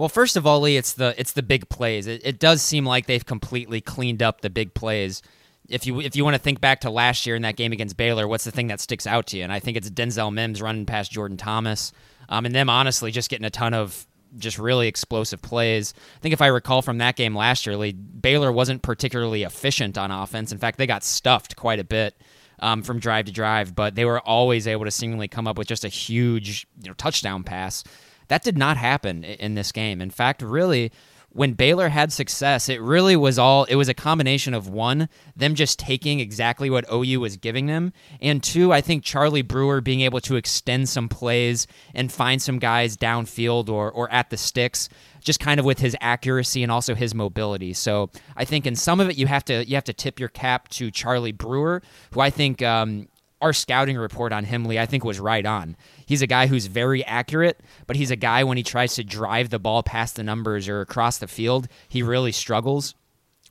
Well, 0.00 0.08
first 0.08 0.38
of 0.38 0.46
all, 0.46 0.62
Lee, 0.62 0.78
it's 0.78 0.94
the 0.94 1.14
it's 1.18 1.32
the 1.32 1.42
big 1.42 1.68
plays. 1.68 2.06
It, 2.06 2.22
it 2.24 2.38
does 2.38 2.62
seem 2.62 2.86
like 2.86 3.04
they've 3.04 3.26
completely 3.26 3.82
cleaned 3.82 4.22
up 4.22 4.40
the 4.40 4.48
big 4.48 4.72
plays. 4.72 5.20
If 5.68 5.86
you 5.86 6.00
if 6.00 6.16
you 6.16 6.24
want 6.24 6.36
to 6.36 6.38
think 6.38 6.58
back 6.58 6.80
to 6.80 6.90
last 6.90 7.26
year 7.26 7.36
in 7.36 7.42
that 7.42 7.56
game 7.56 7.70
against 7.70 7.98
Baylor, 7.98 8.26
what's 8.26 8.44
the 8.44 8.50
thing 8.50 8.68
that 8.68 8.80
sticks 8.80 9.06
out 9.06 9.26
to 9.26 9.36
you? 9.36 9.42
And 9.42 9.52
I 9.52 9.58
think 9.58 9.76
it's 9.76 9.90
Denzel 9.90 10.32
Mims 10.32 10.62
running 10.62 10.86
past 10.86 11.12
Jordan 11.12 11.36
Thomas, 11.36 11.92
um, 12.30 12.46
and 12.46 12.54
them 12.54 12.70
honestly 12.70 13.10
just 13.10 13.28
getting 13.28 13.44
a 13.44 13.50
ton 13.50 13.74
of 13.74 14.06
just 14.38 14.58
really 14.58 14.88
explosive 14.88 15.42
plays. 15.42 15.92
I 16.16 16.20
think 16.20 16.32
if 16.32 16.40
I 16.40 16.46
recall 16.46 16.80
from 16.80 16.96
that 16.96 17.16
game 17.16 17.36
last 17.36 17.66
year, 17.66 17.76
Lee, 17.76 17.92
Baylor 17.92 18.50
wasn't 18.50 18.80
particularly 18.80 19.42
efficient 19.42 19.98
on 19.98 20.10
offense. 20.10 20.50
In 20.50 20.56
fact, 20.56 20.78
they 20.78 20.86
got 20.86 21.04
stuffed 21.04 21.56
quite 21.56 21.78
a 21.78 21.84
bit. 21.84 22.16
Um, 22.62 22.82
from 22.82 22.98
drive 22.98 23.24
to 23.24 23.32
drive, 23.32 23.74
but 23.74 23.94
they 23.94 24.04
were 24.04 24.20
always 24.20 24.66
able 24.66 24.84
to 24.84 24.90
seemingly 24.90 25.28
come 25.28 25.48
up 25.48 25.56
with 25.56 25.66
just 25.66 25.82
a 25.82 25.88
huge 25.88 26.66
you 26.82 26.88
know, 26.88 26.94
touchdown 26.94 27.42
pass. 27.42 27.84
That 28.30 28.44
did 28.44 28.56
not 28.56 28.76
happen 28.76 29.24
in 29.24 29.56
this 29.56 29.72
game. 29.72 30.00
In 30.00 30.08
fact, 30.08 30.40
really, 30.40 30.92
when 31.30 31.54
Baylor 31.54 31.88
had 31.88 32.12
success, 32.12 32.68
it 32.68 32.80
really 32.80 33.16
was 33.16 33.40
all 33.40 33.64
it 33.64 33.74
was 33.74 33.88
a 33.88 33.94
combination 33.94 34.54
of 34.54 34.68
one, 34.68 35.08
them 35.34 35.56
just 35.56 35.80
taking 35.80 36.20
exactly 36.20 36.70
what 36.70 36.84
OU 36.92 37.18
was 37.18 37.36
giving 37.36 37.66
them, 37.66 37.92
and 38.20 38.40
two, 38.40 38.72
I 38.72 38.82
think 38.82 39.02
Charlie 39.02 39.42
Brewer 39.42 39.80
being 39.80 40.02
able 40.02 40.20
to 40.20 40.36
extend 40.36 40.88
some 40.88 41.08
plays 41.08 41.66
and 41.92 42.12
find 42.12 42.40
some 42.40 42.60
guys 42.60 42.96
downfield 42.96 43.68
or 43.68 43.90
or 43.90 44.08
at 44.12 44.30
the 44.30 44.36
sticks, 44.36 44.88
just 45.24 45.40
kind 45.40 45.58
of 45.58 45.66
with 45.66 45.80
his 45.80 45.96
accuracy 46.00 46.62
and 46.62 46.70
also 46.70 46.94
his 46.94 47.16
mobility. 47.16 47.72
So 47.72 48.10
I 48.36 48.44
think 48.44 48.64
in 48.64 48.76
some 48.76 49.00
of 49.00 49.10
it 49.10 49.18
you 49.18 49.26
have 49.26 49.44
to 49.46 49.68
you 49.68 49.74
have 49.74 49.84
to 49.84 49.92
tip 49.92 50.20
your 50.20 50.28
cap 50.28 50.68
to 50.68 50.92
Charlie 50.92 51.32
Brewer, 51.32 51.82
who 52.12 52.20
I 52.20 52.30
think 52.30 52.62
um, 52.62 53.08
our 53.40 53.52
scouting 53.52 53.96
report 53.96 54.32
on 54.32 54.44
Himley, 54.44 54.78
I 54.78 54.86
think 54.86 55.04
was 55.04 55.18
right 55.18 55.44
on. 55.46 55.76
He's 56.04 56.22
a 56.22 56.26
guy 56.26 56.46
who's 56.46 56.66
very 56.66 57.04
accurate, 57.04 57.60
but 57.86 57.96
he's 57.96 58.10
a 58.10 58.16
guy 58.16 58.44
when 58.44 58.56
he 58.56 58.62
tries 58.62 58.94
to 58.96 59.04
drive 59.04 59.50
the 59.50 59.58
ball 59.58 59.82
past 59.82 60.16
the 60.16 60.22
numbers 60.22 60.68
or 60.68 60.80
across 60.80 61.18
the 61.18 61.28
field, 61.28 61.68
he 61.88 62.02
really 62.02 62.32
struggles. 62.32 62.94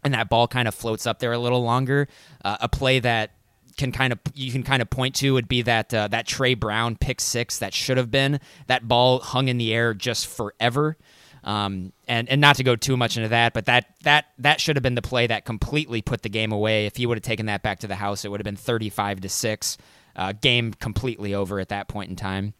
And 0.04 0.14
that 0.14 0.30
ball 0.30 0.48
kind 0.48 0.68
of 0.68 0.76
floats 0.76 1.06
up 1.06 1.20
there 1.20 1.34
a 1.34 1.40
little 1.40 1.64
longer. 1.64 2.08
Uh, 2.44 2.58
a 2.62 2.70
play 2.70 3.00
that 3.00 3.32
can 3.78 3.92
kind 3.92 4.12
of 4.12 4.20
you 4.36 4.52
can 4.52 4.62
kind 4.62 4.82
of 4.82 4.90
point 4.90 5.16
to 5.16 5.34
would 5.34 5.48
be 5.48 5.62
that 5.64 5.94
uh, 5.94 6.08
that 6.10 6.28
Tre 6.28 6.54
Brown 6.54 6.98
pick 6.98 7.22
six 7.22 7.60
that 7.60 7.74
should 7.74 7.98
have 7.98 8.12
been 8.12 8.40
that 8.68 8.88
ball 8.88 9.20
hung 9.20 9.48
in 9.48 9.58
the 9.58 9.74
air 9.74 9.94
just 9.94 10.28
forever. 10.28 10.98
Um, 11.44 11.94
and 12.08 12.28
and 12.30 12.42
not 12.42 12.58
to 12.58 12.64
go 12.64 12.76
too 12.76 12.98
much 12.98 13.16
into 13.18 13.30
that, 13.30 13.54
but 13.54 13.66
that 13.66 13.96
that 14.04 14.26
that 14.40 14.60
should 14.60 14.76
have 14.76 14.84
been 14.84 14.96
the 14.96 15.02
play 15.02 15.28
that 15.28 15.46
completely 15.46 16.02
put 16.02 16.22
the 16.22 16.30
game 16.30 16.52
away. 16.52 16.86
If 16.86 16.98
he 16.98 17.06
would 17.06 17.18
have 17.18 17.24
taken 17.24 17.46
that 17.48 17.64
back 17.64 17.80
to 17.80 17.88
the 17.88 17.96
house, 17.96 18.26
it 18.26 18.30
would 18.32 18.40
have 18.40 18.46
been 18.46 18.56
35 18.58 19.22
to 19.22 19.30
six. 19.30 19.78
uh, 20.16 20.34
game 20.34 20.74
completely 20.74 21.34
over 21.34 21.60
at 21.62 21.70
that 21.70 21.88
point 21.88 22.10
in 22.10 22.16
time. 22.18 22.54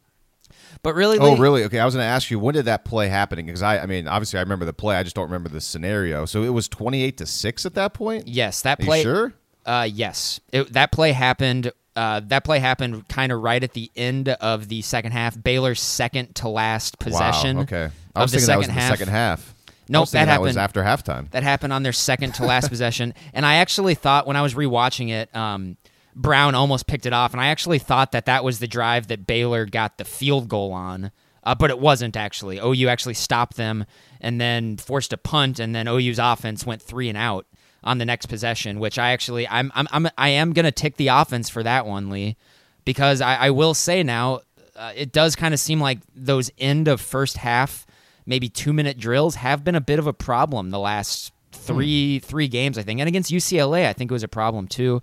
But 0.82 0.94
really, 0.96 1.18
Oh, 1.20 1.34
Lee- 1.34 1.40
really? 1.40 1.64
Okay, 1.66 1.80
I 1.80 1.84
was 1.84 1.94
going 1.94 2.04
to 2.04 2.08
ask 2.10 2.32
you 2.32 2.40
when 2.40 2.54
did 2.56 2.66
that 2.66 2.86
play 2.86 3.10
happening? 3.10 3.48
Because 3.48 3.62
I, 3.62 3.80
I 3.80 3.86
mean, 3.86 4.08
obviously 4.08 4.38
I 4.40 4.42
remember 4.44 4.66
the 4.66 4.72
play. 4.74 4.96
I 4.96 5.04
just 5.04 5.16
don't 5.16 5.26
remember 5.26 5.50
the 5.50 5.60
scenario. 5.60 6.26
So 6.26 6.44
it 6.44 6.50
was 6.50 6.68
twenty-eight 6.70 7.18
to 7.18 7.26
six 7.26 7.66
at 7.66 7.74
that 7.74 7.94
point. 7.94 8.28
Yes, 8.28 8.62
that 8.62 8.80
Are 8.80 8.84
you 8.84 8.88
play. 8.88 9.04
sure? 9.04 9.34
Uh, 9.66 9.88
yes, 9.92 10.40
it, 10.54 10.72
that 10.74 10.92
play 10.94 11.12
happened. 11.12 11.72
Uh, 12.00 12.22
that 12.28 12.46
play 12.46 12.60
happened 12.60 13.06
kind 13.10 13.32
of 13.32 13.42
right 13.42 13.62
at 13.64 13.74
the 13.74 13.92
end 13.96 14.30
of 14.30 14.70
the 14.70 14.82
second 14.82 15.12
half. 15.12 15.42
Baylor's 15.42 15.82
second 15.82 16.34
to 16.36 16.48
last 16.48 16.98
possession. 17.00 17.58
Wow. 17.58 17.64
Okay. 17.64 17.90
I 18.16 18.20
of 18.20 18.24
was 18.24 18.32
the 18.32 18.38
thinking 18.38 18.48
that 18.48 18.48
second 18.48 18.58
was 18.58 18.68
in 18.70 18.74
the 18.76 18.82
half. 18.82 18.90
second 18.92 19.08
half. 19.10 19.56
I 19.68 19.72
Nope, 19.90 20.02
was 20.04 20.12
thinking 20.12 20.26
that 20.28 20.32
that 20.36 20.42
was 20.42 20.56
happened- 20.56 20.64
after 20.64 20.84
halftime. 21.14 21.32
That 21.32 21.44
happened 21.44 21.74
on 21.74 21.84
their 21.84 21.92
second 21.94 22.36
to 22.36 22.46
last 22.46 22.70
possession. 22.76 23.14
And 23.34 23.46
I 23.46 23.56
actually 23.56 23.96
thought 23.96 24.28
when 24.28 24.38
I 24.38 24.42
was 24.42 24.54
rewatching 24.54 25.10
it, 25.10 25.36
um, 25.36 25.76
Brown 26.16 26.56
almost 26.56 26.88
picked 26.88 27.06
it 27.06 27.12
off. 27.14 27.34
And 27.34 27.42
I 27.42 27.48
actually 27.48 27.80
thought 27.80 28.12
that 28.14 28.26
that 28.28 28.44
was 28.46 28.60
the 28.60 28.68
drive 28.68 29.08
that 29.08 29.28
Baylor 29.28 29.66
got 29.66 29.98
the 29.98 30.06
field 30.06 30.48
goal 30.48 30.72
on. 30.72 31.12
Uh, 31.44 31.56
but 31.56 31.70
it 31.70 31.80
wasn't 31.80 32.16
actually. 32.16 32.60
OU 32.60 32.88
actually 32.88 33.14
stopped 33.14 33.58
them 33.58 33.86
and 34.22 34.40
then 34.40 34.78
forced 34.78 35.12
a 35.14 35.18
punt, 35.18 35.60
and 35.60 35.74
then 35.74 35.88
OU's 35.88 36.20
offense 36.20 36.66
went 36.66 36.82
three 36.82 37.10
and 37.10 37.18
out 37.18 37.46
on 37.84 37.98
the 37.98 38.06
next 38.06 38.28
possession. 38.28 38.80
Which 38.80 39.00
I 39.00 39.12
actually, 39.12 39.48
I'm, 39.48 39.72
I'm, 39.76 39.88
I'm 39.92 40.10
I 40.18 40.30
am 40.30 40.54
gonna 40.54 40.72
tick 40.72 40.98
the 40.98 41.08
offense 41.08 41.50
for 41.50 41.64
that 41.64 41.86
one, 41.86 42.10
Lee, 42.10 42.38
because 42.86 43.22
I, 43.22 43.36
I 43.36 43.50
will 43.52 43.74
say 43.74 44.04
now, 44.04 44.42
uh, 44.76 44.94
it 44.96 45.12
does 45.12 45.36
kind 45.36 45.54
of 45.54 45.60
seem 45.60 45.80
like 45.80 46.00
those 46.16 46.52
end 46.58 46.88
of 46.88 47.02
first 47.02 47.38
half, 47.38 47.86
maybe 48.26 48.50
two 48.50 48.74
minute 48.74 48.98
drills 48.98 49.36
have 49.36 49.64
been 49.64 49.76
a 49.76 49.82
bit 49.82 50.00
of 50.00 50.08
a 50.08 50.14
problem 50.14 50.70
the 50.70 50.80
last 50.80 51.34
three 51.52 52.20
three 52.20 52.48
games, 52.48 52.78
I 52.78 52.84
think, 52.84 53.00
and 53.00 53.08
against 53.08 53.32
UCLA, 53.32 53.86
I 53.86 53.94
think 53.94 54.12
it 54.12 54.14
was 54.14 54.24
a 54.24 54.28
problem 54.28 54.68
too. 54.68 55.02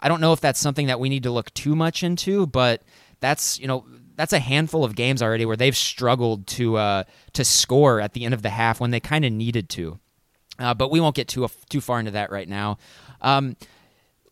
I 0.00 0.08
don't 0.08 0.20
know 0.20 0.32
if 0.32 0.40
that's 0.40 0.60
something 0.60 0.86
that 0.86 1.00
we 1.00 1.08
need 1.08 1.24
to 1.24 1.30
look 1.30 1.52
too 1.54 1.74
much 1.74 2.02
into, 2.02 2.46
but 2.46 2.82
that's 3.20 3.58
you 3.58 3.66
know 3.66 3.84
that's 4.16 4.32
a 4.32 4.38
handful 4.38 4.84
of 4.84 4.94
games 4.94 5.22
already 5.22 5.46
where 5.46 5.56
they've 5.56 5.76
struggled 5.76 6.46
to 6.48 6.76
uh, 6.76 7.04
to 7.32 7.44
score 7.44 8.00
at 8.00 8.12
the 8.12 8.24
end 8.24 8.34
of 8.34 8.42
the 8.42 8.50
half 8.50 8.80
when 8.80 8.90
they 8.90 9.00
kind 9.00 9.24
of 9.24 9.32
needed 9.32 9.68
to. 9.70 9.98
Uh, 10.58 10.74
but 10.74 10.90
we 10.90 11.00
won't 11.00 11.14
get 11.14 11.28
too 11.28 11.48
too 11.68 11.80
far 11.80 11.98
into 11.98 12.10
that 12.12 12.30
right 12.30 12.48
now. 12.48 12.78
Um, 13.20 13.56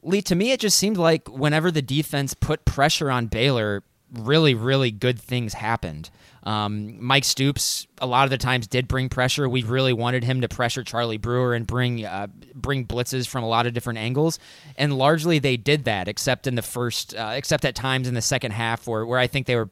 Lee, 0.03 0.23
to 0.23 0.35
me, 0.35 0.53
it 0.53 0.61
just 0.61 0.79
seemed 0.79 0.97
like 0.97 1.29
whenever 1.29 1.71
the 1.71 1.83
defense 1.83 2.35
put 2.35 2.65
pressure 2.65 3.11
on 3.11 3.27
Baylor, 3.27 3.83
really, 4.13 4.55
really 4.55 4.91
good 4.91 5.19
things 5.19 5.55
happened. 5.55 6.11
Um, 6.45 7.03
Mike 7.05 7.25
Stoops, 7.25 7.89
a 7.99 8.07
lot 8.07 8.23
of 8.23 8.31
the 8.31 8.39
times, 8.39 8.69
did 8.69 8.87
bring 8.87 9.09
pressure. 9.09 9.49
We 9.49 9.65
really 9.65 9.93
wanted 9.93 10.23
him 10.23 10.43
to 10.43 10.49
pressure 10.49 10.85
Charlie 10.85 11.17
Brewer 11.17 11.55
and 11.55 11.67
bring 11.67 12.05
uh, 12.05 12.29
bring 12.55 12.87
blitzes 12.87 13.27
from 13.27 13.43
a 13.43 13.49
lot 13.49 13.67
of 13.67 13.75
different 13.75 13.99
angles, 13.99 14.39
and 14.77 14.97
largely 14.97 15.41
they 15.41 15.57
did 15.57 15.85
that, 15.85 16.07
except 16.07 16.47
in 16.47 16.55
the 16.55 16.63
first, 16.63 17.17
uh, 17.17 17.33
except 17.35 17.65
at 17.65 17.75
times 17.75 18.07
in 18.07 18.15
the 18.15 18.23
second 18.23 18.53
half, 18.53 18.87
where 18.87 19.05
where 19.05 19.19
I 19.19 19.27
think 19.27 19.47
they 19.47 19.57
were 19.57 19.71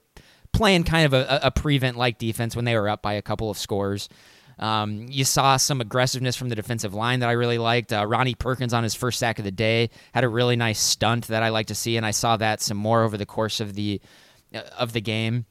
playing 0.52 0.82
kind 0.82 1.06
of 1.06 1.12
a, 1.12 1.40
a 1.44 1.50
prevent 1.52 1.96
like 1.96 2.18
defense 2.18 2.56
when 2.56 2.64
they 2.64 2.76
were 2.76 2.88
up 2.88 3.02
by 3.02 3.12
a 3.12 3.22
couple 3.22 3.50
of 3.50 3.58
scores. 3.58 4.08
Um, 4.58 5.06
you 5.10 5.24
saw 5.24 5.56
some 5.56 5.80
aggressiveness 5.80 6.36
from 6.36 6.48
the 6.48 6.54
defensive 6.54 6.94
line 6.94 7.20
that 7.20 7.28
I 7.28 7.32
really 7.32 7.58
liked. 7.58 7.92
Uh, 7.92 8.06
Ronnie 8.06 8.34
Perkins 8.34 8.72
on 8.72 8.82
his 8.82 8.94
first 8.94 9.18
sack 9.18 9.38
of 9.38 9.44
the 9.44 9.50
day 9.50 9.90
had 10.12 10.24
a 10.24 10.28
really 10.28 10.56
nice 10.56 10.80
stunt 10.80 11.28
that 11.28 11.42
I 11.42 11.48
like 11.48 11.66
to 11.66 11.74
see, 11.74 11.96
and 11.96 12.06
I 12.06 12.12
saw 12.12 12.36
that 12.36 12.60
some 12.60 12.76
more 12.76 13.02
over 13.02 13.16
the 13.16 13.26
course 13.26 13.60
of 13.60 13.74
the 13.74 14.00
uh, 14.54 14.62
of 14.78 14.92
the 14.92 15.00
game. 15.00 15.46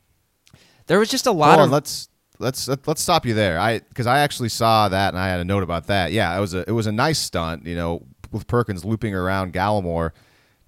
There 0.88 1.00
was 1.00 1.10
just 1.10 1.28
a 1.28 1.32
lot 1.32 1.50
Hold 1.50 1.60
on, 1.60 1.66
of 1.66 1.72
let's 1.72 2.10
let's 2.40 2.68
let's 2.68 3.02
stop 3.02 3.26
you 3.26 3.34
there. 3.34 3.60
I 3.60 3.80
because 3.80 4.08
I 4.08 4.20
actually 4.20 4.50
saw 4.50 4.90
that 4.90 5.10
and 5.10 5.18
I 5.18 5.28
had 5.28 5.40
a 5.40 5.46
note 5.46 5.64
about 5.64 5.88
that. 5.88 6.12
Yeah, 6.12 6.36
it 6.36 6.42
was 6.42 6.54
a 6.54 6.68
it 6.68 6.74
was 6.74 6.88
a 6.88 6.92
nice 6.92 7.20
stunt. 7.20 7.66
You 7.66 7.76
know, 7.76 8.06
with 8.32 8.48
Perkins 8.48 8.84
looping 8.84 9.14
around 9.14 9.54
Gallimore 9.54 10.12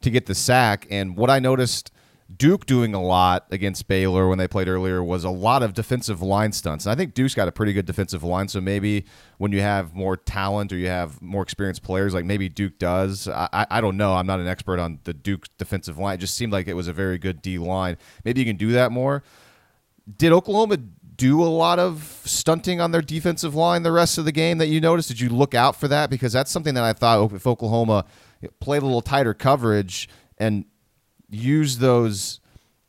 to 0.01 0.10
get 0.10 0.27
the 0.27 0.36
sack. 0.36 0.88
And 0.89 1.18
what 1.18 1.30
I 1.30 1.39
noticed 1.39 1.92
Duke 2.36 2.65
doing 2.65 2.94
a 2.94 3.01
lot 3.01 3.46
against 3.51 3.88
Baylor 3.88 4.27
when 4.27 4.38
they 4.39 4.48
played 4.48 4.67
earlier 4.67 5.03
was 5.03 5.24
a 5.24 5.29
lot 5.29 5.62
of 5.62 5.74
defensive 5.74 6.22
line 6.22 6.51
stunts. 6.51 6.86
And 6.86 6.91
I 6.91 6.96
think 6.96 7.13
Duke's 7.13 7.36
got 7.36 7.48
a 7.48 7.51
pretty 7.51 7.72
good 7.72 7.86
defensive 7.86 8.24
line. 8.24 8.48
So 8.48 8.60
maybe 8.60 9.05
when 9.38 9.51
you 9.51 9.62
have 9.62 9.94
more 9.94 10.17
talent 10.17 10.74
or 10.74 10.77
you 10.77 10.88
have 10.88 11.22
more 11.22 11.44
experienced 11.44 11.84
players, 11.84 12.15
like 12.15 12.25
maybe 12.25 12.50
Duke 12.50 12.79
does, 12.79 13.27
I, 13.27 13.67
I, 13.70 13.79
don't 13.79 13.96
know. 13.96 14.15
I'm 14.15 14.25
not 14.25 14.39
an 14.39 14.48
expert 14.48 14.79
on 14.79 15.00
the 15.03 15.13
Duke 15.13 15.46
defensive 15.60 16.00
line. 16.00 16.15
It 16.15 16.22
just 16.22 16.36
seemed 16.36 16.51
like 16.51 16.67
it 16.67 16.74
was 16.74 16.88
a 16.88 16.94
very 16.94 17.20
good 17.20 17.44
D 17.44 17.60
line. 17.60 17.96
Maybe 18.24 18.41
you 18.41 18.46
can 18.46 18.58
do 18.58 18.72
that 18.72 18.91
more 18.91 19.24
did 20.17 20.32
Oklahoma 20.32 20.77
do 20.77 21.41
a 21.41 21.46
lot 21.46 21.79
of 21.79 22.22
stunting 22.25 22.82
on 22.82 22.91
their 22.91 23.01
defensive 23.01 23.55
line 23.55 23.84
the 23.84 23.91
rest 23.91 24.17
of 24.17 24.25
the 24.25 24.32
game 24.32 24.58
that 24.58 24.67
you 24.67 24.82
noticed? 24.82 25.08
Did 25.08 25.20
you 25.20 25.29
look 25.29 25.53
out 25.53 25.75
for 25.75 25.88
that? 25.88 26.10
Because 26.10 26.34
that's 26.34 26.51
something 26.51 26.74
that 26.74 26.84
I 26.84 26.94
thought 26.94 27.32
if 27.32 27.48
Oklahoma 27.48 28.05
played 28.60 28.84
a 28.84 28.86
little 28.86 29.01
tighter 29.01 29.34
coverage 29.34 30.10
and 30.38 30.65
used 31.36 31.80
those 31.80 32.39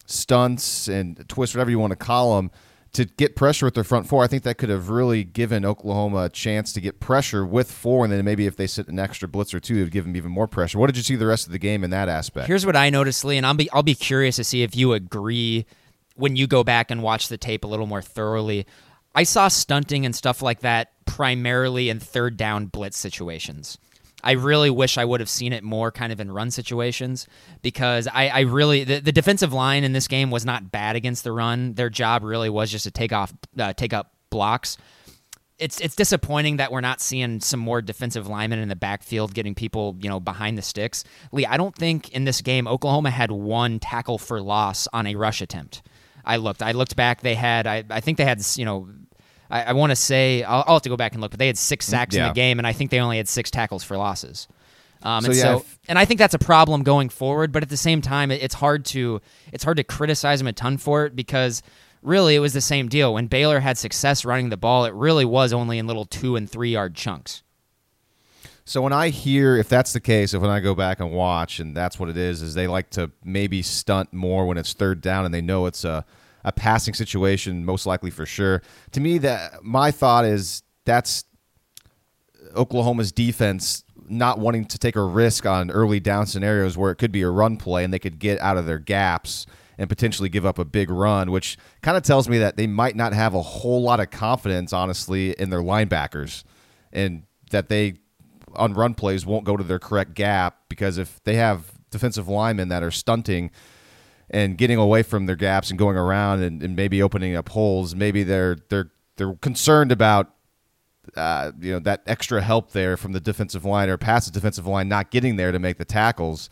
stunts 0.06 0.88
and 0.88 1.28
twists, 1.28 1.54
whatever 1.54 1.70
you 1.70 1.78
want 1.78 1.90
to 1.90 1.96
call 1.96 2.36
them, 2.36 2.50
to 2.92 3.04
get 3.04 3.36
pressure 3.36 3.66
with 3.66 3.74
their 3.74 3.84
front 3.84 4.08
four, 4.08 4.24
I 4.24 4.26
think 4.26 4.42
that 4.44 4.56
could 4.56 4.70
have 4.70 4.88
really 4.88 5.22
given 5.22 5.66
Oklahoma 5.66 6.24
a 6.24 6.28
chance 6.30 6.72
to 6.72 6.80
get 6.80 6.98
pressure 6.98 7.44
with 7.44 7.70
four, 7.70 8.04
and 8.04 8.12
then 8.12 8.24
maybe 8.24 8.46
if 8.46 8.56
they 8.56 8.66
sit 8.66 8.88
an 8.88 8.98
extra 8.98 9.28
blitz 9.28 9.52
or 9.52 9.60
two, 9.60 9.76
it 9.76 9.80
would 9.80 9.90
give 9.90 10.04
them 10.04 10.16
even 10.16 10.30
more 10.30 10.46
pressure. 10.46 10.78
What 10.78 10.86
did 10.86 10.96
you 10.96 11.02
see 11.02 11.16
the 11.16 11.26
rest 11.26 11.46
of 11.46 11.52
the 11.52 11.58
game 11.58 11.84
in 11.84 11.90
that 11.90 12.08
aspect? 12.08 12.46
Here's 12.46 12.64
what 12.64 12.74
I 12.74 12.88
noticed, 12.88 13.22
Lee, 13.24 13.36
and 13.36 13.44
I'll 13.44 13.54
be 13.54 13.70
I'll 13.70 13.82
be 13.82 13.94
curious 13.94 14.36
to 14.36 14.44
see 14.44 14.62
if 14.62 14.74
you 14.74 14.94
agree 14.94 15.66
when 16.14 16.36
you 16.36 16.46
go 16.46 16.64
back 16.64 16.90
and 16.90 17.02
watch 17.02 17.28
the 17.28 17.36
tape 17.36 17.64
a 17.64 17.66
little 17.66 17.86
more 17.86 18.00
thoroughly. 18.00 18.66
I 19.14 19.24
saw 19.24 19.48
stunting 19.48 20.06
and 20.06 20.14
stuff 20.14 20.40
like 20.40 20.60
that 20.60 20.92
primarily 21.04 21.90
in 21.90 22.00
third 22.00 22.36
down 22.36 22.66
blitz 22.66 22.98
situations. 22.98 23.78
I 24.24 24.32
really 24.32 24.70
wish 24.70 24.98
I 24.98 25.04
would 25.04 25.20
have 25.20 25.28
seen 25.28 25.52
it 25.52 25.62
more 25.62 25.92
kind 25.92 26.12
of 26.12 26.20
in 26.20 26.30
run 26.32 26.50
situations 26.50 27.28
because 27.62 28.08
I, 28.08 28.28
I 28.28 28.40
really 28.40 28.82
the, 28.84 29.00
the 29.00 29.12
defensive 29.12 29.52
line 29.52 29.84
in 29.84 29.92
this 29.92 30.08
game 30.08 30.30
was 30.30 30.44
not 30.44 30.72
bad 30.72 30.96
against 30.96 31.22
the 31.22 31.32
run. 31.32 31.74
Their 31.74 31.90
job 31.90 32.22
really 32.22 32.50
was 32.50 32.70
just 32.70 32.84
to 32.84 32.90
take 32.90 33.12
off 33.12 33.32
uh, 33.58 33.72
take 33.72 33.92
up 33.92 34.12
blocks 34.30 34.78
it's 35.58 35.80
it's 35.80 35.96
disappointing 35.96 36.58
that 36.58 36.70
we're 36.70 36.82
not 36.82 37.00
seeing 37.00 37.40
some 37.40 37.60
more 37.60 37.80
defensive 37.80 38.26
linemen 38.26 38.58
in 38.58 38.68
the 38.68 38.76
backfield 38.76 39.32
getting 39.32 39.54
people 39.54 39.96
you 40.00 40.08
know 40.08 40.20
behind 40.20 40.58
the 40.58 40.62
sticks. 40.62 41.02
Lee, 41.32 41.46
I 41.46 41.56
don't 41.56 41.74
think 41.74 42.10
in 42.10 42.24
this 42.24 42.42
game 42.42 42.68
Oklahoma 42.68 43.10
had 43.10 43.30
one 43.30 43.78
tackle 43.78 44.18
for 44.18 44.40
loss 44.42 44.86
on 44.92 45.06
a 45.06 45.14
rush 45.14 45.40
attempt. 45.40 45.82
I 46.26 46.36
looked, 46.36 46.62
I 46.62 46.72
looked 46.72 46.96
back. 46.96 47.20
They 47.20 47.36
had, 47.36 47.66
I, 47.68 47.84
I 47.88 48.00
think 48.00 48.18
they 48.18 48.24
had, 48.24 48.44
you 48.56 48.64
know, 48.64 48.88
I, 49.50 49.64
I 49.64 49.72
want 49.72 49.90
to 49.90 49.96
say 49.96 50.42
I'll, 50.42 50.64
I'll 50.66 50.74
have 50.76 50.82
to 50.82 50.88
go 50.88 50.96
back 50.96 51.12
and 51.12 51.20
look, 51.20 51.30
but 51.30 51.38
they 51.38 51.46
had 51.46 51.58
six 51.58 51.86
sacks 51.86 52.14
in 52.14 52.22
the 52.28 52.34
game, 52.34 52.58
and 52.58 52.66
I 52.66 52.72
think 52.72 52.90
they 52.90 53.00
only 53.00 53.16
had 53.18 53.28
six 53.28 53.50
tackles 53.50 53.84
for 53.84 53.96
losses. 53.96 54.48
Um, 55.02 55.22
So, 55.22 55.26
and 55.28 55.36
yeah, 55.36 55.42
so, 55.42 55.56
if- 55.58 55.78
and 55.88 55.98
I 55.98 56.04
think 56.04 56.18
that's 56.18 56.34
a 56.34 56.38
problem 56.38 56.82
going 56.82 57.08
forward. 57.10 57.52
But 57.52 57.62
at 57.62 57.68
the 57.68 57.76
same 57.76 58.00
time, 58.02 58.30
it, 58.30 58.42
it's 58.42 58.54
hard 58.54 58.84
to 58.86 59.20
it's 59.52 59.62
hard 59.64 59.76
to 59.76 59.84
criticize 59.84 60.40
them 60.40 60.48
a 60.48 60.52
ton 60.52 60.78
for 60.78 61.04
it 61.06 61.14
because 61.14 61.62
really 62.02 62.34
it 62.34 62.40
was 62.40 62.52
the 62.54 62.60
same 62.60 62.88
deal. 62.88 63.14
When 63.14 63.26
Baylor 63.26 63.60
had 63.60 63.78
success 63.78 64.24
running 64.24 64.48
the 64.48 64.56
ball, 64.56 64.84
it 64.84 64.94
really 64.94 65.24
was 65.24 65.52
only 65.52 65.78
in 65.78 65.86
little 65.86 66.06
two 66.06 66.34
and 66.36 66.48
three 66.50 66.70
yard 66.72 66.94
chunks. 66.94 67.42
So 68.64 68.82
when 68.82 68.92
I 68.92 69.10
hear 69.10 69.56
if 69.56 69.68
that's 69.68 69.92
the 69.92 70.00
case, 70.00 70.34
if 70.34 70.42
when 70.42 70.50
I 70.50 70.58
go 70.58 70.74
back 70.74 70.98
and 70.98 71.12
watch, 71.12 71.60
and 71.60 71.76
that's 71.76 72.00
what 72.00 72.08
it 72.08 72.16
is, 72.16 72.42
is 72.42 72.54
they 72.54 72.66
like 72.66 72.90
to 72.90 73.12
maybe 73.24 73.62
stunt 73.62 74.12
more 74.12 74.44
when 74.44 74.58
it's 74.58 74.72
third 74.72 75.00
down 75.00 75.24
and 75.24 75.32
they 75.32 75.40
know 75.40 75.66
it's 75.66 75.84
a, 75.84 76.04
a 76.46 76.52
passing 76.52 76.94
situation, 76.94 77.64
most 77.64 77.84
likely 77.84 78.10
for 78.10 78.24
sure. 78.24 78.62
To 78.92 79.00
me, 79.00 79.18
that 79.18 79.62
my 79.62 79.90
thought 79.90 80.24
is 80.24 80.62
that's 80.86 81.24
Oklahoma's 82.56 83.12
defense 83.12 83.84
not 84.08 84.38
wanting 84.38 84.64
to 84.64 84.78
take 84.78 84.94
a 84.94 85.02
risk 85.02 85.44
on 85.44 85.70
early 85.72 85.98
down 85.98 86.26
scenarios 86.26 86.78
where 86.78 86.92
it 86.92 86.96
could 86.96 87.10
be 87.10 87.22
a 87.22 87.28
run 87.28 87.56
play 87.56 87.82
and 87.82 87.92
they 87.92 87.98
could 87.98 88.20
get 88.20 88.40
out 88.40 88.56
of 88.56 88.64
their 88.64 88.78
gaps 88.78 89.44
and 89.76 89.88
potentially 89.88 90.28
give 90.28 90.46
up 90.46 90.58
a 90.58 90.64
big 90.64 90.88
run, 90.88 91.32
which 91.32 91.58
kind 91.82 91.96
of 91.96 92.04
tells 92.04 92.28
me 92.28 92.38
that 92.38 92.56
they 92.56 92.68
might 92.68 92.94
not 92.94 93.12
have 93.12 93.34
a 93.34 93.42
whole 93.42 93.82
lot 93.82 93.98
of 93.98 94.10
confidence, 94.10 94.72
honestly, 94.72 95.32
in 95.32 95.50
their 95.50 95.60
linebackers 95.60 96.44
and 96.92 97.24
that 97.50 97.68
they 97.68 97.94
on 98.54 98.72
run 98.72 98.94
plays 98.94 99.26
won't 99.26 99.44
go 99.44 99.56
to 99.56 99.64
their 99.64 99.80
correct 99.80 100.14
gap 100.14 100.60
because 100.68 100.96
if 100.96 101.22
they 101.24 101.34
have 101.34 101.72
defensive 101.90 102.28
linemen 102.28 102.68
that 102.68 102.84
are 102.84 102.92
stunting 102.92 103.50
and 104.30 104.58
getting 104.58 104.78
away 104.78 105.02
from 105.02 105.26
their 105.26 105.36
gaps 105.36 105.70
and 105.70 105.78
going 105.78 105.96
around 105.96 106.42
and, 106.42 106.62
and 106.62 106.76
maybe 106.76 107.02
opening 107.02 107.36
up 107.36 107.48
holes, 107.48 107.94
maybe 107.94 108.22
they're 108.22 108.56
they're 108.68 108.90
they're 109.16 109.34
concerned 109.34 109.92
about 109.92 110.34
uh, 111.16 111.52
you 111.60 111.72
know 111.72 111.78
that 111.80 112.02
extra 112.06 112.42
help 112.42 112.72
there 112.72 112.96
from 112.96 113.12
the 113.12 113.20
defensive 113.20 113.64
line 113.64 113.88
or 113.88 113.96
past 113.96 114.26
the 114.26 114.32
defensive 114.32 114.66
line 114.66 114.88
not 114.88 115.10
getting 115.10 115.36
there 115.36 115.52
to 115.52 115.58
make 115.58 115.78
the 115.78 115.84
tackles. 115.84 116.50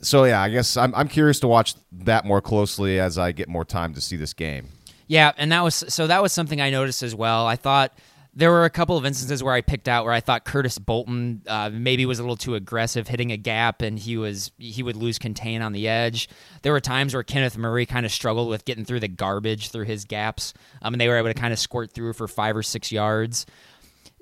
So 0.00 0.24
yeah, 0.24 0.42
I 0.42 0.50
guess 0.50 0.76
I'm 0.76 0.94
I'm 0.94 1.08
curious 1.08 1.40
to 1.40 1.48
watch 1.48 1.74
that 1.92 2.24
more 2.24 2.40
closely 2.40 3.00
as 3.00 3.18
I 3.18 3.32
get 3.32 3.48
more 3.48 3.64
time 3.64 3.94
to 3.94 4.00
see 4.00 4.16
this 4.16 4.34
game. 4.34 4.68
Yeah, 5.06 5.32
and 5.38 5.52
that 5.52 5.62
was 5.62 5.84
so 5.88 6.06
that 6.06 6.22
was 6.22 6.32
something 6.32 6.60
I 6.60 6.70
noticed 6.70 7.02
as 7.02 7.14
well. 7.14 7.46
I 7.46 7.56
thought 7.56 7.96
there 8.36 8.50
were 8.50 8.66
a 8.66 8.70
couple 8.70 8.98
of 8.98 9.06
instances 9.06 9.42
where 9.42 9.54
I 9.54 9.62
picked 9.62 9.88
out 9.88 10.04
where 10.04 10.12
I 10.12 10.20
thought 10.20 10.44
Curtis 10.44 10.78
Bolton 10.78 11.40
uh, 11.46 11.70
maybe 11.72 12.04
was 12.04 12.18
a 12.18 12.22
little 12.22 12.36
too 12.36 12.54
aggressive, 12.54 13.08
hitting 13.08 13.32
a 13.32 13.38
gap, 13.38 13.80
and 13.80 13.98
he 13.98 14.18
was 14.18 14.52
he 14.58 14.82
would 14.82 14.94
lose 14.94 15.18
contain 15.18 15.62
on 15.62 15.72
the 15.72 15.88
edge. 15.88 16.28
There 16.60 16.72
were 16.72 16.80
times 16.80 17.14
where 17.14 17.22
Kenneth 17.22 17.56
Murray 17.56 17.86
kind 17.86 18.04
of 18.04 18.12
struggled 18.12 18.50
with 18.50 18.66
getting 18.66 18.84
through 18.84 19.00
the 19.00 19.08
garbage 19.08 19.70
through 19.70 19.86
his 19.86 20.04
gaps, 20.04 20.52
um, 20.82 20.92
and 20.92 21.00
they 21.00 21.08
were 21.08 21.16
able 21.16 21.28
to 21.28 21.34
kind 21.34 21.54
of 21.54 21.58
squirt 21.58 21.92
through 21.92 22.12
for 22.12 22.28
five 22.28 22.54
or 22.54 22.62
six 22.62 22.92
yards. 22.92 23.46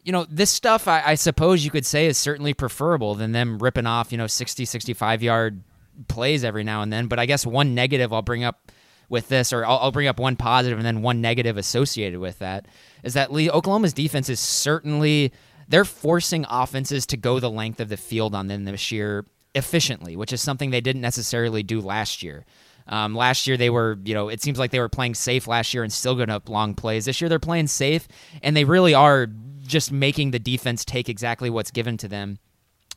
You 0.05 0.13
know, 0.13 0.27
this 0.31 0.51
stuff 0.51 0.87
I, 0.87 1.03
I 1.05 1.15
suppose 1.17 1.65
you 1.65 1.73
could 1.73 1.87
say 1.87 2.07
is 2.07 2.17
certainly 2.17 2.55
preferable 2.55 3.17
than 3.17 3.33
them 3.33 3.59
ripping 3.59 3.87
off 3.87 4.13
you 4.13 4.19
know 4.19 4.29
60, 4.29 4.65
65 4.65 5.25
yard 5.25 5.61
plays 6.07 6.45
every 6.45 6.63
now 6.63 6.83
and 6.83 6.93
then. 6.93 7.09
But 7.09 7.19
I 7.19 7.27
guess 7.27 7.45
one 7.45 7.75
negative 7.75 8.13
I'll 8.13 8.23
bring 8.23 8.45
up 8.45 8.71
with 9.09 9.29
this, 9.29 9.53
or 9.53 9.65
I'll, 9.65 9.79
I'll 9.79 9.93
bring 9.93 10.07
up 10.07 10.19
one 10.19 10.37
positive 10.37 10.79
and 10.79 10.87
then 10.87 11.03
one 11.03 11.21
negative 11.21 11.57
associated 11.57 12.21
with 12.21 12.39
that, 12.39 12.67
is 13.05 13.15
that 13.15 13.33
Lee 13.33 13.51
Oklahoma's 13.51 13.93
defense 13.93 14.29
is 14.29 14.41
certainly 14.41 15.33
they're 15.69 15.85
forcing 15.85 16.45
offenses 16.49 17.07
to 17.07 17.17
go 17.17 17.39
the 17.39 17.51
length 17.51 17.79
of 17.79 17.89
the 17.89 17.97
field 17.97 18.35
on 18.35 18.49
them 18.49 18.65
this 18.65 18.91
year 18.91 19.25
efficiently, 19.55 20.17
which 20.17 20.33
is 20.33 20.43
something 20.43 20.71
they 20.71 20.81
didn't 20.81 21.03
necessarily 21.03 21.63
do 21.63 21.81
last 21.81 22.23
year. 22.23 22.45
Um, 22.87 23.15
last 23.15 23.47
year 23.47 23.57
they 23.57 23.71
were, 23.71 23.99
you 24.05 24.15
know, 24.15 24.29
it 24.29 24.43
seems 24.43 24.59
like 24.59 24.71
they 24.71 24.81
were 24.81 24.89
playing 24.89 25.15
safe 25.15 25.47
last 25.47 25.73
year 25.73 25.85
and 25.85 25.93
still 25.93 26.15
going 26.15 26.31
up 26.31 26.49
long 26.49 26.75
plays. 26.75 27.05
This 27.05 27.21
year 27.21 27.29
they're 27.29 27.39
playing 27.39 27.69
safe 27.69 28.09
and 28.43 28.57
they 28.57 28.65
really 28.65 28.95
are 28.95 29.29
just 29.63 29.93
making 29.93 30.33
the 30.33 30.39
defense 30.39 30.85
take 30.85 31.09
exactly 31.09 31.49
what's 31.49 31.71
given 31.71 31.97
to 31.99 32.09
them. 32.09 32.39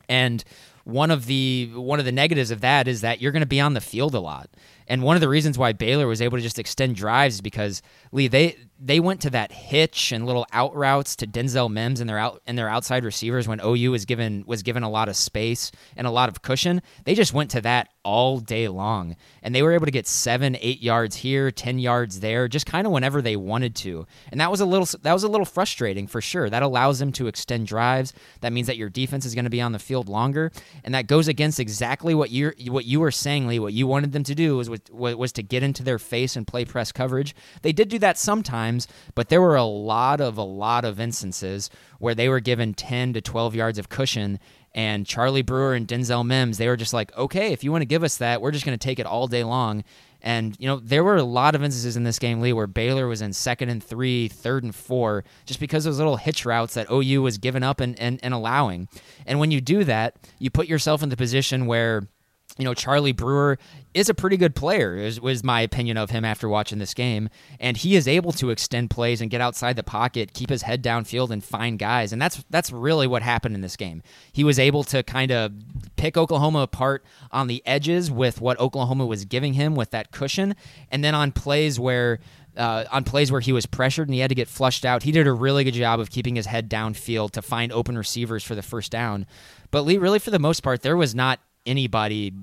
And 0.10 0.44
one 0.88 1.12
of 1.12 1.26
the 1.26 1.70
one 1.74 2.00
of 2.00 2.06
the 2.06 2.14
negatives 2.14 2.50
of 2.50 2.62
that 2.62 2.88
is 2.88 3.02
that 3.02 3.20
you're 3.22 3.34
going 3.34 3.42
to 3.42 3.46
be 3.46 3.60
on 3.60 3.74
the 3.74 3.82
field 3.82 4.16
a 4.16 4.22
lot. 4.22 4.50
And 4.88 5.04
one 5.04 5.18
of 5.18 5.22
the 5.22 5.28
reasons 5.28 5.58
why 5.58 5.74
Baylor 5.74 6.08
was 6.08 6.22
able 6.22 6.38
to 6.38 6.42
just 6.42 6.60
extend 6.60 6.96
drives 6.96 7.36
is 7.36 7.42
because 7.42 7.82
Lee 8.14 8.30
they 8.30 8.56
they 8.80 9.00
went 9.00 9.22
to 9.22 9.30
that 9.32 9.52
hitch 9.52 10.12
and 10.12 10.26
little 10.26 10.46
out 10.54 10.76
routes 10.76 11.16
to 11.16 11.28
Denzel 11.28 11.70
Mims 11.70 12.00
and 12.00 12.10
their 12.10 12.18
out 12.18 12.42
and 12.46 12.58
their 12.58 12.70
outside 12.70 13.04
receivers 13.04 13.48
when 13.48 13.60
OU 13.64 13.92
was 13.92 14.06
given 14.06 14.44
was 14.46 14.64
given 14.64 14.84
a 14.84 14.90
lot 14.90 15.10
of 15.10 15.16
space 15.16 15.72
and 15.96 16.06
a 16.06 16.12
lot 16.12 16.30
of 16.30 16.42
cushion. 16.42 16.82
They 17.04 17.16
just 17.16 17.34
went 17.34 17.52
to 17.52 17.62
that 17.62 17.90
all 18.04 18.40
day 18.40 18.68
long, 18.68 19.18
and 19.42 19.54
they 19.54 19.62
were 19.62 19.74
able 19.74 19.86
to 19.86 19.92
get 19.92 20.08
seven, 20.08 20.56
eight 20.62 20.82
yards 20.82 21.18
here, 21.18 21.52
ten 21.52 21.80
yards 21.80 22.20
there, 22.20 22.48
just 22.48 22.66
kind 22.66 22.86
of 22.86 22.94
whenever 22.94 23.22
they 23.22 23.36
wanted 23.36 23.76
to. 23.78 24.06
And 24.32 24.40
that 24.40 24.52
was 24.52 24.62
a 24.62 24.66
little 24.66 24.88
that 25.02 25.14
was 25.14 25.24
a 25.24 25.28
little 25.28 25.46
frustrating 25.46 26.08
for 26.08 26.22
sure. 26.22 26.50
That 26.50 26.64
allows 26.64 27.00
them 27.00 27.12
to 27.14 27.28
extend 27.28 27.68
drives. 27.68 28.14
That 28.42 28.54
means 28.54 28.68
that 28.68 28.78
your 28.78 28.90
defense 28.90 29.26
is 29.26 29.34
going 29.34 29.46
to 29.46 29.50
be 29.50 29.62
on 29.62 29.72
the 29.72 29.80
field 29.80 30.08
longer, 30.08 30.52
and 30.84 30.94
that 30.94 31.08
goes 31.08 31.28
against 31.28 31.60
exactly 31.60 32.14
what 32.14 32.30
you 32.32 32.54
what 32.68 32.86
you 32.86 33.00
were 33.00 33.12
saying, 33.12 33.48
Lee. 33.48 33.60
What 33.60 33.74
you 33.74 33.88
wanted 33.88 34.12
them 34.12 34.24
to 34.24 34.36
do 34.36 34.58
was 34.58 34.70
was, 34.92 35.32
to 35.34 35.44
get 35.44 35.64
into 35.64 35.84
their 35.84 36.00
face 36.00 36.36
and 36.36 36.48
play 36.48 36.66
press 36.66 36.92
coverage. 36.92 37.36
They 37.62 37.72
did 37.72 37.90
do 37.90 38.00
that 38.00 38.18
sometimes 38.18 38.88
but 39.16 39.30
there 39.30 39.42
were 39.42 39.56
a 39.56 39.64
lot 39.64 40.22
of 40.22 40.38
a 40.38 40.44
lot 40.44 40.86
of 40.86 41.00
instances 41.00 41.70
where 42.00 42.16
they 42.16 42.30
were 42.30 42.40
given 42.40 42.74
10 42.74 43.14
to 43.14 43.22
12 43.22 43.56
yards 43.56 43.80
of 43.80 43.90
cushion 43.90 44.40
and 44.74 45.08
Charlie 45.08 45.42
Brewer 45.42 45.74
and 45.74 45.88
Denzel 45.88 46.24
Mims, 46.26 46.60
they 46.60 46.68
were 46.68 46.78
just 46.78 46.94
like, 46.94 47.16
"Okay, 47.18 47.52
if 47.52 47.64
you 47.64 47.72
want 47.72 47.82
to 47.82 47.88
give 47.88 48.04
us 48.04 48.18
that, 48.18 48.42
we're 48.42 48.52
just 48.52 48.64
going 48.64 48.78
to 48.78 48.84
take 48.84 49.00
it 49.00 49.08
all 49.08 49.28
day 49.28 49.44
long." 49.44 49.84
And 50.28 50.58
you 50.60 50.68
know, 50.68 50.82
there 50.84 51.06
were 51.06 51.16
a 51.16 51.24
lot 51.24 51.56
of 51.56 51.64
instances 51.64 51.96
in 51.96 52.04
this 52.04 52.20
game, 52.20 52.42
Lee, 52.42 52.52
where 52.52 52.68
Baylor 52.68 53.08
was 53.08 53.22
in 53.22 53.32
second 53.32 53.70
and 53.70 53.82
three, 53.82 54.28
third 54.28 54.66
and 54.66 54.76
four, 54.76 55.24
just 55.46 55.58
because 55.58 55.86
those 55.86 56.00
little 56.00 56.18
hitch 56.18 56.46
routes 56.46 56.74
that 56.74 56.92
OU 56.92 57.22
was 57.22 57.38
giving 57.38 57.64
up 57.64 57.80
and, 57.80 57.98
and, 57.98 58.20
and 58.22 58.34
allowing. 58.34 58.90
And 59.26 59.40
when 59.40 59.52
you 59.52 59.62
do 59.62 59.86
that, 59.86 60.18
you 60.38 60.50
put 60.50 60.68
yourself 60.68 61.02
in 61.02 61.08
the 61.08 61.16
position 61.16 61.66
where 61.66 62.10
you 62.58 62.66
know, 62.66 62.74
Charlie 62.74 63.12
Brewer 63.12 63.58
is 63.94 64.10
a 64.10 64.14
pretty 64.14 64.38
good 64.38 64.56
player, 64.56 64.96
is, 64.96 65.20
was 65.20 65.44
my 65.44 65.62
opinion 65.62 65.98
of 65.98 66.10
him 66.10 66.26
after 66.26 66.48
watching 66.48 66.80
this 66.80 66.94
game. 66.94 67.30
And 67.60 67.78
he 67.78 67.96
is 67.96 68.08
able 68.08 68.32
to 68.34 68.50
extend 68.50 68.90
plays 68.90 69.22
and 69.22 69.30
get 69.30 69.42
outside 69.42 69.76
the 69.76 69.84
pocket, 69.84 70.34
keep 70.34 70.50
his 70.50 70.64
head 70.64 70.84
downfield, 70.84 71.30
and 71.30 71.44
find 71.44 71.80
guys. 71.80 72.14
And 72.14 72.22
that's 72.22 72.44
that's 72.50 72.72
really 72.72 73.08
what 73.08 73.22
happened 73.22 73.56
in 73.56 73.62
this 73.62 73.76
game. 73.76 74.04
He 74.32 74.44
was 74.44 74.60
able 74.60 74.84
to 74.86 75.04
kind 75.04 75.32
of 75.32 75.52
pick 75.96 76.18
Oklahoma 76.18 76.60
apart 76.60 77.04
on 77.32 77.48
the 77.48 77.62
edges 77.66 78.12
with 78.12 78.42
what 78.42 78.60
Oklahoma 78.60 79.06
was 79.06 79.26
giving 79.26 79.54
him 79.54 79.76
with 79.76 79.92
that 79.92 80.12
cushion. 80.12 80.56
And 80.92 81.04
then 81.04 81.16
on 81.16 81.32
plays 81.32 81.80
where 81.80 82.20
uh, 82.58 82.86
on 82.92 83.04
plays 83.04 83.32
where 83.32 83.42
he 83.42 83.54
was 83.54 83.66
pressured 83.66 84.08
and 84.08 84.16
he 84.16 84.20
had 84.20 84.30
to 84.30 84.36
get 84.36 84.48
flushed 84.48 84.84
out. 84.84 85.04
He 85.04 85.12
did 85.12 85.28
a 85.28 85.34
really 85.34 85.64
good 85.64 85.76
job 85.76 86.00
of 86.00 86.10
keeping 86.10 86.36
his 86.36 86.48
head 86.48 86.70
downfield 86.70 87.32
to 87.32 87.42
find 87.42 87.72
open 87.72 87.98
receivers 87.98 88.44
for 88.44 88.56
the 88.56 88.64
first 88.64 88.92
down. 88.92 89.28
But 89.70 89.82
Lee, 89.82 89.98
really, 89.98 90.20
for 90.20 90.32
the 90.32 90.40
most 90.40 90.62
part, 90.62 90.82
there 90.82 90.98
was 90.98 91.14
not 91.14 91.40
anybody 91.68 92.34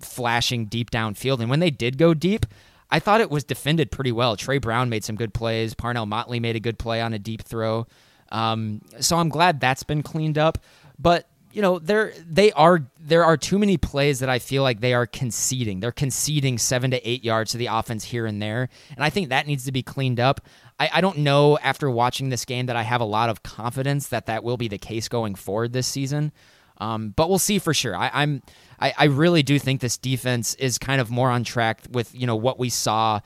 flashing 0.00 0.66
deep 0.66 0.90
downfield. 0.90 1.40
And 1.40 1.50
when 1.50 1.60
they 1.60 1.70
did 1.70 1.98
go 1.98 2.14
deep, 2.14 2.46
I 2.90 2.98
thought 2.98 3.20
it 3.20 3.30
was 3.30 3.44
defended 3.44 3.90
pretty 3.90 4.12
well. 4.12 4.36
Tre 4.36 4.58
Brown 4.58 4.88
made 4.88 5.04
some 5.04 5.16
good 5.16 5.32
plays. 5.32 5.74
Parnell 5.74 6.06
Motley 6.06 6.40
made 6.40 6.56
a 6.56 6.60
good 6.60 6.78
play 6.78 7.00
on 7.00 7.12
a 7.12 7.18
deep 7.18 7.42
throw. 7.42 7.86
Um, 8.32 8.80
so 9.00 9.16
I'm 9.16 9.28
glad 9.28 9.60
that's 9.60 9.82
been 9.82 10.02
cleaned 10.02 10.38
up. 10.38 10.58
But 10.98 11.28
you 11.52 11.62
know, 11.62 11.78
there 11.80 12.12
they 12.24 12.52
are 12.52 12.86
there 13.00 13.24
are 13.24 13.36
too 13.36 13.58
many 13.58 13.76
plays 13.76 14.20
that 14.20 14.28
I 14.28 14.38
feel 14.38 14.62
like 14.62 14.80
they 14.80 14.94
are 14.94 15.06
conceding. 15.06 15.80
They're 15.80 15.90
conceding 15.90 16.58
seven 16.58 16.92
to 16.92 17.08
eight 17.08 17.24
yards 17.24 17.52
to 17.52 17.58
the 17.58 17.66
offense 17.66 18.04
here 18.04 18.26
and 18.26 18.40
there, 18.40 18.68
and 18.94 19.04
I 19.04 19.10
think 19.10 19.28
that 19.28 19.46
needs 19.46 19.64
to 19.64 19.72
be 19.72 19.82
cleaned 19.82 20.20
up. 20.20 20.40
I, 20.78 20.90
I 20.94 21.00
don't 21.00 21.18
know 21.18 21.58
after 21.58 21.90
watching 21.90 22.28
this 22.28 22.44
game 22.44 22.66
that 22.66 22.76
I 22.76 22.82
have 22.82 23.00
a 23.00 23.04
lot 23.04 23.30
of 23.30 23.42
confidence 23.42 24.08
that 24.08 24.26
that 24.26 24.44
will 24.44 24.56
be 24.56 24.68
the 24.68 24.78
case 24.78 25.08
going 25.08 25.34
forward 25.34 25.72
this 25.72 25.88
season. 25.88 26.32
Um, 26.78 27.10
but 27.10 27.28
we'll 27.28 27.38
see 27.38 27.58
for 27.58 27.74
sure. 27.74 27.94
I, 27.96 28.10
I'm 28.12 28.42
I, 28.80 28.94
I 28.96 29.04
really 29.04 29.42
do 29.42 29.58
think 29.58 29.80
this 29.80 29.98
defense 29.98 30.54
is 30.54 30.78
kind 30.78 31.00
of 31.00 31.10
more 31.10 31.30
on 31.30 31.44
track 31.44 31.82
with 31.90 32.14
you 32.14 32.26
know 32.26 32.36
what 32.36 32.58
we 32.58 32.70
saw 32.70 33.20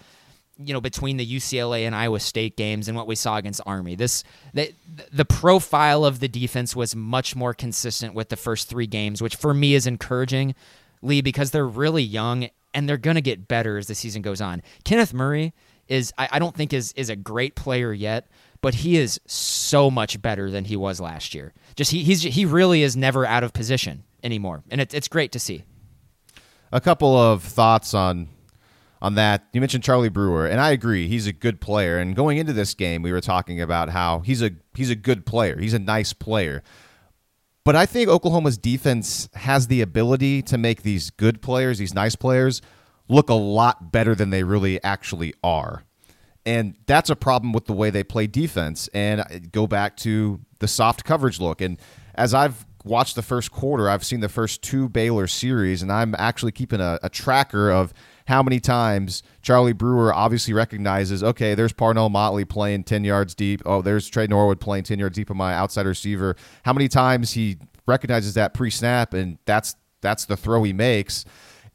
you 0.58 0.72
know 0.72 0.80
between 0.80 1.16
the 1.16 1.26
UCLA 1.26 1.86
and 1.86 1.94
Iowa 1.94 2.20
State 2.20 2.56
games 2.56 2.88
and 2.88 2.96
what 2.96 3.06
we 3.06 3.14
saw 3.14 3.36
against 3.36 3.60
Army. 3.64 3.94
This 3.94 4.24
the, 4.52 4.72
the 5.12 5.24
profile 5.24 6.04
of 6.04 6.20
the 6.20 6.28
defense 6.28 6.74
was 6.74 6.94
much 6.94 7.36
more 7.36 7.54
consistent 7.54 8.14
with 8.14 8.28
the 8.28 8.36
first 8.36 8.68
3 8.68 8.86
games, 8.86 9.22
which 9.22 9.36
for 9.36 9.54
me 9.54 9.74
is 9.74 9.86
encouraging, 9.86 10.54
Lee 11.02 11.20
because 11.20 11.50
they're 11.50 11.66
really 11.66 12.02
young 12.02 12.48
and 12.72 12.88
they're 12.88 12.96
going 12.96 13.14
to 13.16 13.22
get 13.22 13.46
better 13.46 13.78
as 13.78 13.86
the 13.86 13.94
season 13.94 14.22
goes 14.22 14.40
on. 14.40 14.62
Kenneth 14.84 15.14
Murray 15.14 15.54
is 15.88 16.12
I, 16.18 16.28
I 16.32 16.38
don't 16.38 16.54
think 16.54 16.72
is 16.72 16.92
is 16.92 17.10
a 17.10 17.16
great 17.16 17.54
player 17.54 17.92
yet, 17.92 18.28
but 18.60 18.74
he 18.74 18.96
is 18.96 19.20
so 19.26 19.90
much 19.90 20.20
better 20.20 20.50
than 20.50 20.64
he 20.64 20.76
was 20.76 21.00
last 21.00 21.34
year. 21.34 21.52
Just 21.76 21.92
he 21.92 22.02
he's 22.02 22.22
he 22.22 22.44
really 22.44 22.82
is 22.82 22.96
never 22.96 23.24
out 23.24 23.44
of 23.44 23.52
position 23.52 24.04
anymore, 24.24 24.64
and 24.70 24.80
it's 24.80 24.94
it's 24.94 25.06
great 25.06 25.30
to 25.32 25.38
see. 25.38 25.62
A 26.72 26.80
couple 26.80 27.16
of 27.16 27.42
thoughts 27.44 27.94
on 27.94 28.28
on 29.00 29.14
that. 29.16 29.46
You 29.52 29.60
mentioned 29.60 29.84
Charlie 29.84 30.08
Brewer, 30.08 30.46
and 30.46 30.60
I 30.60 30.70
agree. 30.70 31.06
He's 31.06 31.26
a 31.26 31.32
good 31.32 31.60
player. 31.60 31.98
And 31.98 32.16
going 32.16 32.38
into 32.38 32.54
this 32.54 32.74
game, 32.74 33.02
we 33.02 33.12
were 33.12 33.20
talking 33.20 33.60
about 33.60 33.90
how 33.90 34.20
he's 34.20 34.42
a 34.42 34.52
he's 34.74 34.90
a 34.90 34.96
good 34.96 35.26
player. 35.26 35.58
He's 35.60 35.74
a 35.74 35.78
nice 35.78 36.12
player. 36.12 36.62
But 37.64 37.76
I 37.76 37.86
think 37.86 38.08
Oklahoma's 38.08 38.58
defense 38.58 39.28
has 39.34 39.68
the 39.68 39.80
ability 39.80 40.42
to 40.42 40.58
make 40.58 40.82
these 40.82 41.10
good 41.10 41.40
players, 41.40 41.78
these 41.78 41.94
nice 41.94 42.14
players, 42.14 42.60
look 43.08 43.30
a 43.30 43.34
lot 43.34 43.90
better 43.90 44.14
than 44.14 44.30
they 44.30 44.42
really 44.42 44.82
actually 44.84 45.32
are. 45.42 45.84
And 46.44 46.76
that's 46.86 47.08
a 47.08 47.16
problem 47.16 47.54
with 47.54 47.64
the 47.64 47.72
way 47.72 47.88
they 47.88 48.04
play 48.04 48.26
defense. 48.26 48.88
And 48.92 49.50
go 49.50 49.66
back 49.66 49.96
to 49.98 50.40
the 50.58 50.68
soft 50.68 51.04
coverage 51.04 51.40
look. 51.40 51.62
And 51.62 51.80
as 52.14 52.34
I've 52.34 52.66
watched 52.84 53.16
the 53.16 53.22
first 53.22 53.50
quarter. 53.50 53.88
I've 53.88 54.04
seen 54.04 54.20
the 54.20 54.28
first 54.28 54.62
two 54.62 54.88
Baylor 54.88 55.26
series, 55.26 55.82
and 55.82 55.90
I'm 55.90 56.14
actually 56.18 56.52
keeping 56.52 56.80
a, 56.80 56.98
a 57.02 57.08
tracker 57.08 57.70
of 57.70 57.92
how 58.26 58.42
many 58.42 58.60
times 58.60 59.22
Charlie 59.42 59.72
Brewer 59.72 60.12
obviously 60.12 60.54
recognizes, 60.54 61.22
okay, 61.22 61.54
there's 61.54 61.72
Parnell 61.72 62.08
Motley 62.08 62.44
playing 62.44 62.84
10 62.84 63.04
yards 63.04 63.34
deep. 63.34 63.62
Oh, 63.66 63.82
there's 63.82 64.08
Tre 64.08 64.26
Norwood 64.26 64.60
playing 64.60 64.84
10 64.84 64.98
yards 64.98 65.16
deep 65.16 65.30
on 65.30 65.36
my 65.36 65.54
outside 65.54 65.86
receiver. 65.86 66.36
How 66.64 66.72
many 66.72 66.88
times 66.88 67.32
he 67.32 67.58
recognizes 67.86 68.34
that 68.34 68.54
pre 68.54 68.70
snap, 68.70 69.14
and 69.14 69.38
that's 69.44 69.76
that's 70.00 70.24
the 70.26 70.36
throw 70.36 70.62
he 70.62 70.72
makes. 70.72 71.24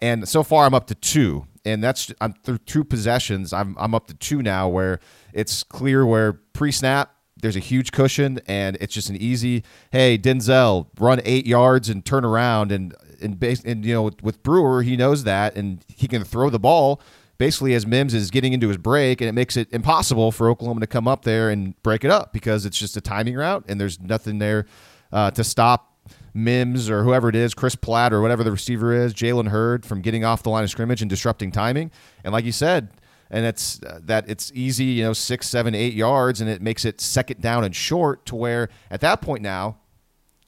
And 0.01 0.27
so 0.27 0.43
far, 0.43 0.65
I'm 0.65 0.73
up 0.73 0.87
to 0.87 0.95
two, 0.95 1.45
and 1.65 1.83
that's 1.83 2.11
I'm 2.21 2.33
through 2.33 2.59
two 2.59 2.83
possessions. 2.83 3.53
I'm 3.53 3.75
I'm 3.77 3.93
up 3.93 4.07
to 4.07 4.13
two 4.13 4.41
now, 4.41 4.69
where 4.69 4.99
it's 5.33 5.63
clear 5.63 6.05
where 6.05 6.33
pre 6.33 6.71
snap 6.71 7.13
there's 7.41 7.56
a 7.56 7.60
huge 7.60 7.91
cushion 7.91 8.39
and 8.47 8.78
it's 8.80 8.93
just 8.93 9.10
an 9.10 9.15
easy 9.15 9.63
hey 9.91 10.17
denzel 10.17 10.88
run 10.99 11.21
eight 11.25 11.45
yards 11.45 11.89
and 11.89 12.06
turn 12.06 12.25
around 12.25 12.71
and 12.71 12.95
and, 13.21 13.39
base, 13.39 13.62
and 13.63 13.86
you 13.86 13.93
know 13.93 14.12
with 14.21 14.41
brewer 14.43 14.82
he 14.82 14.95
knows 14.95 15.23
that 15.23 15.56
and 15.56 15.84
he 15.88 16.08
can 16.08 16.23
throw 16.23 16.49
the 16.49 16.60
ball 16.60 17.02
basically 17.38 17.73
as 17.73 17.86
mims 17.86 18.13
is 18.13 18.32
getting 18.32 18.54
into 18.54 18.67
his 18.67 18.78
break 18.78 19.21
and 19.21 19.30
it 19.30 19.34
makes 19.34 19.58
it 19.58 19.67
impossible 19.71 20.32
for 20.32 20.49
oklahoma 20.49 20.80
to 20.80 20.88
come 20.88 21.08
up 21.08 21.23
there 21.23 21.49
and 21.49 21.82
break 21.84 22.04
it 22.04 22.12
up 22.12 22.32
because 22.34 22.65
it's 22.65 22.78
just 22.78 22.95
a 22.97 23.02
timing 23.02 23.36
route 23.36 23.63
and 23.67 23.80
there's 23.80 23.99
nothing 23.99 24.39
there 24.39 24.65
uh, 25.12 25.32
to 25.32 25.43
stop 25.43 25.89
Mims 26.34 26.89
or 26.89 27.04
whoever 27.04 27.30
it 27.30 27.36
is, 27.36 27.54
Chris 27.54 27.75
Platt 27.75 28.13
or 28.13 28.21
whatever 28.21 28.43
the 28.43 28.52
receiver 28.52 28.93
is, 28.93 29.13
Jalen 29.13 29.49
Hurd 29.49 29.86
from 29.86 30.02
getting 30.02 30.23
off 30.23 30.43
the 30.43 30.49
line 30.49 30.63
of 30.63 30.69
scrimmage 30.69 31.02
and 31.02 31.10
disrupting 31.10 31.52
timing. 31.52 31.91
And 32.23 32.34
like 32.34 32.45
you 32.45 32.52
said, 32.52 32.89
and 33.31 33.45
it's 33.45 33.81
uh, 33.83 33.99
that 34.03 34.29
it's 34.29 34.51
easy, 34.55 34.85
you 34.85 35.03
know, 35.03 35.13
six, 35.13 35.47
seven, 35.47 35.75
eight 35.75 35.93
yards, 35.93 36.41
and 36.41 36.49
it 36.49 36.61
makes 36.61 36.85
it 36.85 36.99
second 36.99 37.41
down 37.41 37.63
and 37.63 37.75
short 37.75 38.25
to 38.27 38.35
where 38.35 38.69
at 38.89 39.01
that 39.01 39.21
point 39.21 39.41
now, 39.41 39.77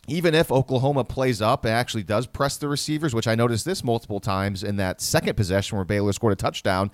even 0.07 0.33
if 0.33 0.51
Oklahoma 0.51 1.03
plays 1.03 1.41
up 1.41 1.63
and 1.63 1.73
actually 1.73 2.03
does 2.03 2.25
press 2.25 2.57
the 2.57 2.67
receivers, 2.67 3.13
which 3.13 3.27
I 3.27 3.35
noticed 3.35 3.65
this 3.65 3.83
multiple 3.83 4.19
times 4.19 4.63
in 4.63 4.77
that 4.77 4.99
second 4.99 5.35
possession 5.35 5.77
where 5.77 5.85
Baylor 5.85 6.11
scored 6.13 6.33
a 6.33 6.35
touchdown, 6.35 6.91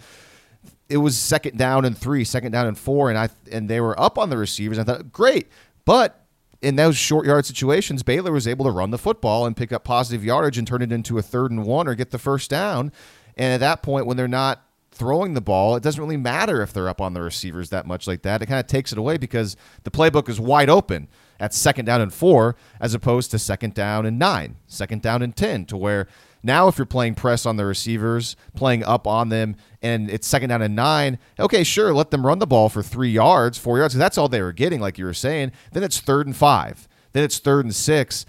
it 0.89 0.97
was 0.97 1.17
second 1.17 1.58
down 1.58 1.86
and 1.86 1.97
three, 1.97 2.23
second 2.23 2.52
down 2.52 2.67
and 2.67 2.78
four, 2.78 3.10
and 3.10 3.17
I 3.17 3.30
and 3.52 3.69
they 3.69 3.82
were 3.82 4.00
up 4.00 4.17
on 4.17 4.30
the 4.30 4.38
receivers. 4.38 4.78
I 4.78 4.84
thought 4.84 5.12
great, 5.12 5.47
but 5.86 6.26
in 6.62 6.76
those 6.76 6.97
short 6.97 7.26
yard 7.26 7.45
situations, 7.45 8.04
Baylor 8.04 8.32
was 8.32 8.47
able 8.47 8.65
to 8.65 8.71
run 8.71 8.91
the 8.91 8.97
football 8.97 9.45
and 9.45 9.56
pick 9.56 9.71
up 9.71 9.84
positive 9.84 10.26
yardage 10.26 10.58
and 10.58 10.67
turn 10.67 10.82
it 10.82 10.91
into 10.91 11.17
a 11.17 11.21
third 11.21 11.52
and 11.52 11.63
one 11.63 11.88
or 11.88 11.95
get 11.95 12.12
the 12.12 12.17
first 12.17 12.50
down. 12.50 12.91
And 13.36 13.54
at 13.54 13.60
that 13.60 13.84
point, 13.84 14.08
when 14.08 14.17
they're 14.17 14.28
not 14.28 14.66
throwing 14.98 15.34
the 15.34 15.42
ball, 15.42 15.76
it 15.76 15.84
doesn't 15.84 16.02
really 16.02 16.18
matter 16.18 16.62
if 16.62 16.74
they're 16.74 16.90
up 16.90 17.00
on 17.00 17.14
the 17.14 17.22
receivers 17.22 17.70
that 17.70 17.86
much 17.86 18.08
like 18.08 18.24
that. 18.24 18.42
It 18.42 18.48
kind 18.48 18.60
of 18.60 18.68
takes 18.68 18.92
it 18.92 18.98
away 18.98 19.18
because 19.18 19.56
the 19.84 19.92
playbook 19.92 20.28
is 20.28 20.40
wide 20.40 20.70
open 20.70 21.08
at 21.40 21.54
second 21.54 21.86
down 21.86 22.02
and 22.02 22.14
four 22.14 22.56
as 22.80 22.94
opposed 22.94 23.32
to 23.32 23.40
second 23.40 23.74
down 23.74 24.06
and 24.06 24.20
nine, 24.20 24.58
second 24.68 25.02
down 25.02 25.22
and 25.22 25.36
10, 25.36 25.66
to 25.66 25.78
where 25.78 26.08
Now, 26.44 26.68
if 26.68 26.78
you're 26.78 26.86
playing 26.86 27.16
press 27.16 27.46
on 27.46 27.58
the 27.58 27.66
receivers, 27.66 28.36
playing 28.56 28.84
up 28.84 29.08
on 29.08 29.30
them, 29.30 29.56
and 29.82 30.10
it's 30.10 30.28
second 30.28 30.50
down 30.50 30.62
and 30.62 30.76
nine, 30.76 31.20
okay, 31.40 31.64
sure, 31.64 31.94
let 31.94 32.12
them 32.12 32.26
run 32.26 32.40
the 32.40 32.48
ball 32.48 32.70
for 32.70 32.84
three 32.84 33.10
yards, 33.10 33.58
four 33.58 33.78
yards, 33.78 33.94
because 33.94 34.00
that's 34.00 34.18
all 34.18 34.30
they 34.30 34.42
were 34.42 34.54
getting, 34.54 34.80
like 34.80 34.98
you 34.98 35.06
were 35.06 35.14
saying. 35.14 35.52
Then 35.72 35.84
it's 35.84 36.00
third 36.00 36.26
and 36.28 36.36
five. 36.36 36.88
Then 37.14 37.24
it's 37.24 37.40
third 37.40 37.66
and 37.66 37.76
six. 37.76 38.26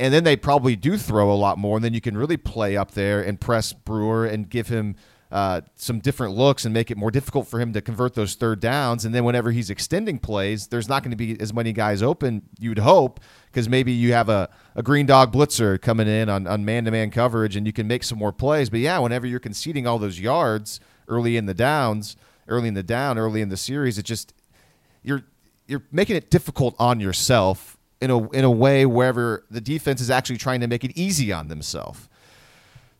And 0.00 0.12
then 0.12 0.24
they 0.24 0.36
probably 0.36 0.74
do 0.74 0.98
throw 0.98 1.32
a 1.32 1.34
lot 1.34 1.56
more, 1.56 1.76
and 1.76 1.84
then 1.84 1.94
you 1.94 2.00
can 2.00 2.16
really 2.16 2.36
play 2.36 2.76
up 2.76 2.90
there 2.92 3.22
and 3.22 3.40
press 3.40 3.72
Brewer 3.72 4.26
and 4.26 4.50
give 4.50 4.68
him 4.68 4.96
uh, 5.32 5.62
some 5.74 5.98
different 5.98 6.34
looks 6.34 6.64
and 6.64 6.72
make 6.72 6.90
it 6.90 6.96
more 6.96 7.10
difficult 7.10 7.48
for 7.48 7.58
him 7.60 7.72
to 7.72 7.80
convert 7.80 8.14
those 8.14 8.34
third 8.34 8.60
downs. 8.60 9.04
And 9.04 9.14
then 9.14 9.24
whenever 9.24 9.50
he's 9.50 9.70
extending 9.70 10.18
plays, 10.18 10.68
there's 10.68 10.88
not 10.88 11.02
going 11.02 11.10
to 11.10 11.16
be 11.16 11.40
as 11.40 11.52
many 11.52 11.72
guys 11.72 12.02
open, 12.02 12.42
you'd 12.58 12.78
hope, 12.78 13.20
because 13.46 13.68
maybe 13.68 13.92
you 13.92 14.12
have 14.12 14.28
a, 14.28 14.48
a 14.74 14.82
green 14.82 15.06
dog 15.06 15.32
blitzer 15.32 15.80
coming 15.80 16.06
in 16.06 16.28
on, 16.28 16.46
on 16.46 16.64
man-to-man 16.64 17.10
coverage 17.10 17.56
and 17.56 17.66
you 17.66 17.72
can 17.72 17.88
make 17.88 18.04
some 18.04 18.18
more 18.18 18.32
plays. 18.32 18.70
But 18.70 18.80
yeah, 18.80 18.98
whenever 18.98 19.26
you're 19.26 19.40
conceding 19.40 19.86
all 19.86 19.98
those 19.98 20.20
yards 20.20 20.78
early 21.08 21.36
in 21.36 21.46
the 21.46 21.54
downs, 21.54 22.16
early 22.46 22.68
in 22.68 22.74
the 22.74 22.82
down, 22.82 23.18
early 23.18 23.40
in 23.40 23.48
the 23.48 23.56
series, 23.56 23.98
it 23.98 24.04
just 24.04 24.34
you're 25.02 25.24
you're 25.66 25.82
making 25.90 26.16
it 26.16 26.30
difficult 26.30 26.74
on 26.78 27.00
yourself 27.00 27.78
in 28.00 28.10
a 28.10 28.30
in 28.30 28.44
a 28.44 28.50
way 28.50 28.86
wherever 28.86 29.44
the 29.50 29.60
defense 29.60 30.00
is 30.00 30.10
actually 30.10 30.36
trying 30.36 30.60
to 30.60 30.66
make 30.66 30.84
it 30.84 30.92
easy 30.94 31.32
on 31.32 31.48
themselves. 31.48 32.08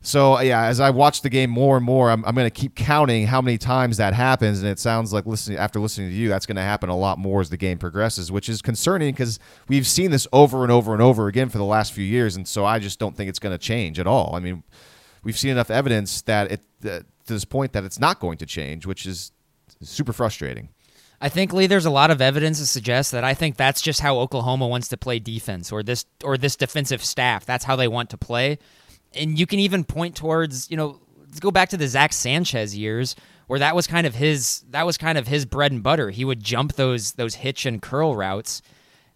So 0.05 0.39
yeah, 0.41 0.67
as 0.67 0.81
I 0.81 0.91
watch 0.91 1.23
the 1.23 1.31
game 1.31 1.49
more 1.49 1.79
and 1.79 1.85
more, 1.85 2.11
I'm, 2.11 2.23
I'm 2.27 2.35
going 2.35 2.47
to 2.47 2.51
keep 2.51 2.75
counting 2.75 3.27
how 3.27 3.41
many 3.41 3.57
times 3.57 3.97
that 3.97 4.13
happens, 4.13 4.61
and 4.61 4.69
it 4.69 4.79
sounds 4.79 5.15
like 5.15 5.25
listening 5.25 5.57
after 5.57 5.81
listening 5.81 6.11
to 6.11 6.15
you, 6.15 6.29
that's 6.29 6.45
going 6.45 6.57
to 6.57 6.63
happen 6.63 6.91
a 6.91 6.97
lot 6.97 7.19
more 7.19 7.41
as 7.41 7.49
the 7.49 7.57
game 7.57 7.79
progresses, 7.79 8.31
which 8.31 8.51
is 8.51 8.61
concerning 8.61 9.15
because 9.15 9.39
we've 9.67 9.87
seen 9.87 10.11
this 10.11 10.27
over 10.31 10.63
and 10.63 10.71
over 10.71 10.93
and 10.93 11.01
over 11.01 11.27
again 11.27 11.49
for 11.49 11.57
the 11.57 11.65
last 11.65 11.95
few 11.95 12.05
years, 12.05 12.37
and 12.37 12.47
so 12.47 12.67
I 12.67 12.81
just 12.81 12.99
don't 12.99 13.17
think 13.17 13.31
it's 13.31 13.39
going 13.39 13.55
to 13.55 13.59
change 13.59 13.99
at 13.99 14.07
all. 14.07 14.37
I 14.37 14.41
mean, 14.41 14.63
we've 15.23 15.39
seen 15.39 15.53
enough 15.53 15.71
evidence 15.71 16.21
that 16.23 16.53
it 16.53 16.61
uh, 16.85 17.01
to 17.27 17.33
this 17.33 17.47
point 17.47 17.73
that 17.73 17.85
it's 17.85 17.99
not 17.99 18.21
going 18.21 18.37
to 18.37 18.47
change, 18.47 18.85
which 18.85 19.07
is 19.07 19.33
super 19.81 20.13
frustrating. 20.13 20.69
I 21.19 21.31
think 21.31 21.55
Lee, 21.55 21.67
there's 21.67 21.87
a 21.87 21.91
lot 21.91 22.11
of 22.11 22.21
evidence 22.21 22.59
to 22.59 22.67
suggest 22.67 23.11
that 23.13 23.25
I 23.25 23.33
think 23.33 23.57
that's 23.57 23.81
just 23.81 24.01
how 24.01 24.19
Oklahoma 24.19 24.69
wants 24.69 24.89
to 24.89 24.99
play 24.99 25.19
defense, 25.19 25.73
or 25.73 25.83
this 25.83 26.05
or 26.23 26.37
this 26.37 26.57
defensive 26.57 27.03
staff. 27.03 27.47
That's 27.47 27.65
how 27.65 27.75
they 27.75 27.89
want 27.89 28.11
to 28.11 28.19
play 28.19 28.59
and 29.17 29.39
you 29.39 29.47
can 29.47 29.59
even 29.59 29.85
point 29.85 30.17
towards, 30.17 30.71
you 30.71 30.77
know, 30.77 31.01
let's 31.21 31.41
go 31.41 31.51
back 31.51 31.71
to 31.71 31.77
the 31.77 31.89
Zack 31.89 32.13
Sanchez 32.13 32.77
years 32.77 33.17
where 33.47 33.59
that 33.59 33.77
was 33.77 33.87
kind 33.87 34.07
of 34.07 34.15
his 34.15 34.65
that 34.71 34.87
was 34.87 34.97
kind 34.97 35.19
of 35.19 35.29
his 35.29 35.45
bread 35.45 35.73
and 35.73 35.83
butter. 35.83 36.11
He 36.11 36.25
would 36.25 36.43
jump 36.43 36.75
those 36.75 37.13
those 37.13 37.35
hitch 37.35 37.67
and 37.67 37.81
curl 37.81 38.17
routes. 38.17 38.63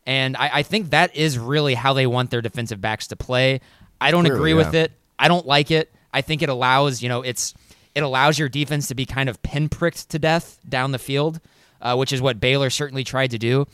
And 0.07 0.37
I, 0.37 0.51
I 0.55 0.63
think 0.63 0.91
that 0.91 1.15
is 1.15 1.39
really 1.39 1.75
how 1.75 1.93
they 1.93 2.07
want 2.07 2.31
their 2.31 2.41
defensive 2.41 2.81
backs 2.81 3.09
to 3.09 3.17
play. 3.17 3.61
I 4.01 4.11
don't 4.11 4.25
Clearly, 4.25 4.39
agree 4.39 4.51
yeah. 4.53 4.57
with 4.57 4.75
it. 4.75 4.93
I 5.19 5.29
don't 5.29 5.47
like 5.47 5.71
it. 5.71 5.93
I 6.13 6.23
think 6.23 6.41
it 6.43 6.49
allows, 6.49 7.03
you 7.03 7.09
know, 7.09 7.23
it's 7.23 7.55
it 7.95 8.03
allows 8.03 8.39
your 8.39 8.49
defense 8.49 8.89
to 8.89 8.95
be 8.95 9.07
kind 9.07 9.29
of 9.29 9.43
pinpricked 9.43 10.09
to 10.11 10.19
death 10.19 10.59
down 10.69 10.93
the 10.93 10.99
field, 10.99 11.41
uh, 11.81 11.97
which 11.97 12.13
is 12.13 12.23
what 12.23 12.41
Baylor 12.41 12.71
certainly 12.71 13.05
tried 13.05 13.31
to 13.33 13.39
do 13.39 13.67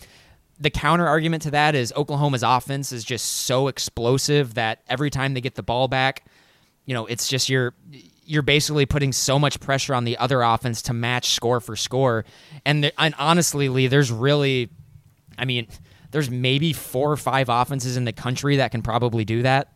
the 0.59 0.71
counter 0.71 1.07
argument 1.07 1.43
to 1.45 1.51
that 1.53 1.75
is 1.75 1.93
Oklahoma's 1.97 2.43
offense 2.43 2.93
is 2.93 3.05
just 3.05 3.25
so 3.25 3.69
explosive 3.69 4.55
that 4.55 4.83
every 4.89 5.11
time 5.11 5.35
they 5.35 5.41
get 5.41 5.55
the 5.55 5.63
ball 5.63 5.89
back, 5.89 6.25
you 6.87 6.95
know, 6.95 7.07
it's 7.07 7.29
just 7.29 7.49
you're 7.49 7.75
you're 8.27 8.43
basically 8.43 8.87
putting 8.87 9.13
so 9.13 9.39
much 9.39 9.61
pressure 9.61 9.95
on 9.95 10.05
the 10.05 10.17
other 10.17 10.43
offense 10.43 10.83
to 10.83 10.93
match 10.95 11.31
score 11.31 11.61
for 11.61 11.77
score. 11.77 12.25
And, 12.65 12.91
and 12.97 13.15
honestly, 13.19 13.69
Lee, 13.69 13.87
there's 13.87 14.11
really, 14.11 14.71
I 15.37 15.45
mean, 15.45 15.67
there's 16.11 16.31
maybe 16.31 16.73
four 16.73 17.13
or 17.13 17.17
five 17.17 17.49
offenses 17.49 17.97
in 17.97 18.05
the 18.05 18.13
country 18.13 18.57
that 18.57 18.71
can 18.71 18.83
probably 18.83 19.25
do 19.25 19.43
that. 19.43 19.73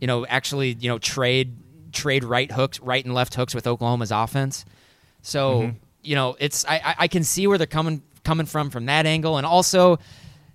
You 0.00 0.06
know, 0.06 0.26
actually, 0.26 0.74
you 0.80 0.88
know, 0.88 0.98
trade 0.98 1.56
trade 1.92 2.24
right 2.24 2.50
hooks, 2.52 2.78
right 2.80 3.04
and 3.04 3.14
left 3.14 3.34
hooks 3.34 3.54
with 3.54 3.66
Oklahoma's 3.66 4.10
offense. 4.10 4.64
So, 5.22 5.60
mm-hmm. 5.60 5.76
you 6.02 6.14
know, 6.14 6.36
it's 6.38 6.64
I 6.66 6.94
I 6.98 7.08
can 7.08 7.24
see 7.24 7.46
where 7.46 7.58
they're 7.58 7.66
coming 7.66 8.02
coming 8.26 8.46
from 8.46 8.70
from 8.70 8.86
that 8.86 9.06
angle, 9.06 9.38
and 9.38 9.46
also. 9.46 9.98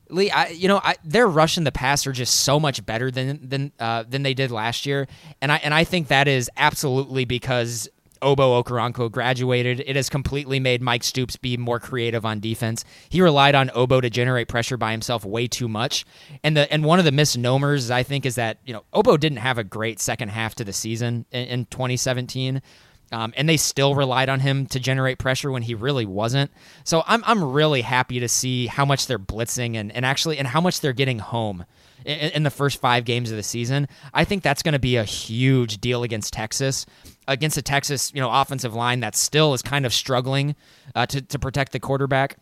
Lee, 0.09 0.29
I, 0.29 0.47
you 0.47 0.67
know, 0.67 0.81
I, 0.83 0.97
they're 1.05 1.25
rushing 1.25 1.63
the 1.63 1.71
passer 1.71 2.11
just 2.11 2.41
so 2.41 2.59
much 2.59 2.85
better 2.85 3.09
than 3.11 3.47
than 3.47 3.71
uh, 3.79 4.03
than 4.03 4.23
they 4.23 4.33
did 4.33 4.51
last 4.51 4.85
year, 4.85 5.07
and 5.41 5.53
I 5.53 5.55
and 5.63 5.73
I 5.73 5.85
think 5.85 6.09
that 6.09 6.27
is 6.27 6.49
absolutely 6.57 7.23
because 7.23 7.87
Ogbo 8.21 8.63
Okoronkwo 8.63 9.11
graduated. 9.11 9.83
It 9.85 9.95
has 9.95 10.09
completely 10.09 10.59
made 10.59 10.81
Mike 10.81 11.03
Stoops 11.03 11.37
be 11.37 11.57
more 11.57 11.79
creative 11.79 12.25
on 12.25 12.39
defense. 12.39 12.85
He 13.09 13.21
relied 13.21 13.55
on 13.55 13.69
Ogbo 13.69 14.01
to 14.01 14.09
generate 14.09 14.47
pressure 14.47 14.77
by 14.77 14.91
himself 14.91 15.25
way 15.25 15.47
too 15.47 15.67
much. 15.67 16.05
And 16.43 16.55
the 16.55 16.71
and 16.71 16.85
one 16.85 16.99
of 16.99 17.05
the 17.05 17.11
misnomers 17.11 17.89
I 17.89 18.03
think 18.03 18.25
is 18.25 18.35
that, 18.35 18.59
you 18.65 18.73
know, 18.73 18.83
Ogbo 18.93 19.19
didn't 19.19 19.39
have 19.39 19.57
a 19.57 19.63
great 19.63 19.99
second 19.99 20.29
half 20.29 20.55
to 20.55 20.63
the 20.63 20.73
season 20.73 21.25
in, 21.31 21.47
in 21.47 21.65
2017. 21.65 22.61
Um, 23.11 23.33
and 23.35 23.49
they 23.49 23.57
still 23.57 23.93
relied 23.93 24.29
on 24.29 24.39
him 24.39 24.65
to 24.67 24.79
generate 24.79 25.17
pressure 25.17 25.51
when 25.51 25.63
he 25.63 25.75
really 25.75 26.05
wasn't. 26.05 26.49
So 26.85 27.03
I'm 27.05 27.23
I'm 27.25 27.43
really 27.43 27.81
happy 27.81 28.19
to 28.21 28.29
see 28.29 28.67
how 28.67 28.85
much 28.85 29.07
they're 29.07 29.19
blitzing 29.19 29.75
and, 29.75 29.91
and 29.91 30.05
actually 30.05 30.37
and 30.37 30.47
how 30.47 30.61
much 30.61 30.79
they're 30.79 30.93
getting 30.93 31.19
home 31.19 31.65
in, 32.05 32.31
in 32.31 32.43
the 32.43 32.49
first 32.49 32.79
five 32.79 33.03
games 33.03 33.29
of 33.29 33.37
the 33.37 33.43
season. 33.43 33.87
I 34.13 34.23
think 34.23 34.43
that's 34.43 34.63
going 34.63 34.73
to 34.73 34.79
be 34.79 34.95
a 34.95 35.03
huge 35.03 35.79
deal 35.81 36.03
against 36.03 36.33
Texas, 36.33 36.85
against 37.27 37.57
a 37.57 37.61
Texas 37.61 38.13
you 38.13 38.21
know 38.21 38.31
offensive 38.31 38.73
line 38.73 39.01
that 39.01 39.15
still 39.15 39.53
is 39.53 39.61
kind 39.61 39.85
of 39.85 39.93
struggling 39.93 40.55
uh, 40.95 41.05
to 41.07 41.21
to 41.21 41.39
protect 41.39 41.73
the 41.73 41.79
quarterback. 41.79 42.37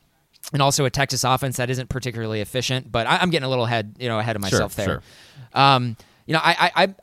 And 0.53 0.61
also 0.61 0.85
a 0.85 0.89
Texas 0.89 1.23
offense 1.23 1.57
that 1.57 1.69
isn't 1.69 1.89
particularly 1.89 2.39
efficient, 2.41 2.91
but 2.91 3.05
I, 3.05 3.21
am 3.21 3.29
getting 3.29 3.45
a 3.45 3.49
little 3.49 3.65
ahead, 3.65 3.97
you 3.99 4.07
know, 4.07 4.19
ahead 4.19 4.35
of 4.37 4.41
myself 4.41 4.73
sure, 4.73 4.85
there. 4.85 5.01
Sure. 5.53 5.61
Um, 5.61 5.97
you 6.25 6.33
know, 6.33 6.39
I, 6.41 6.71
I, 6.75 6.83
I 6.83 6.95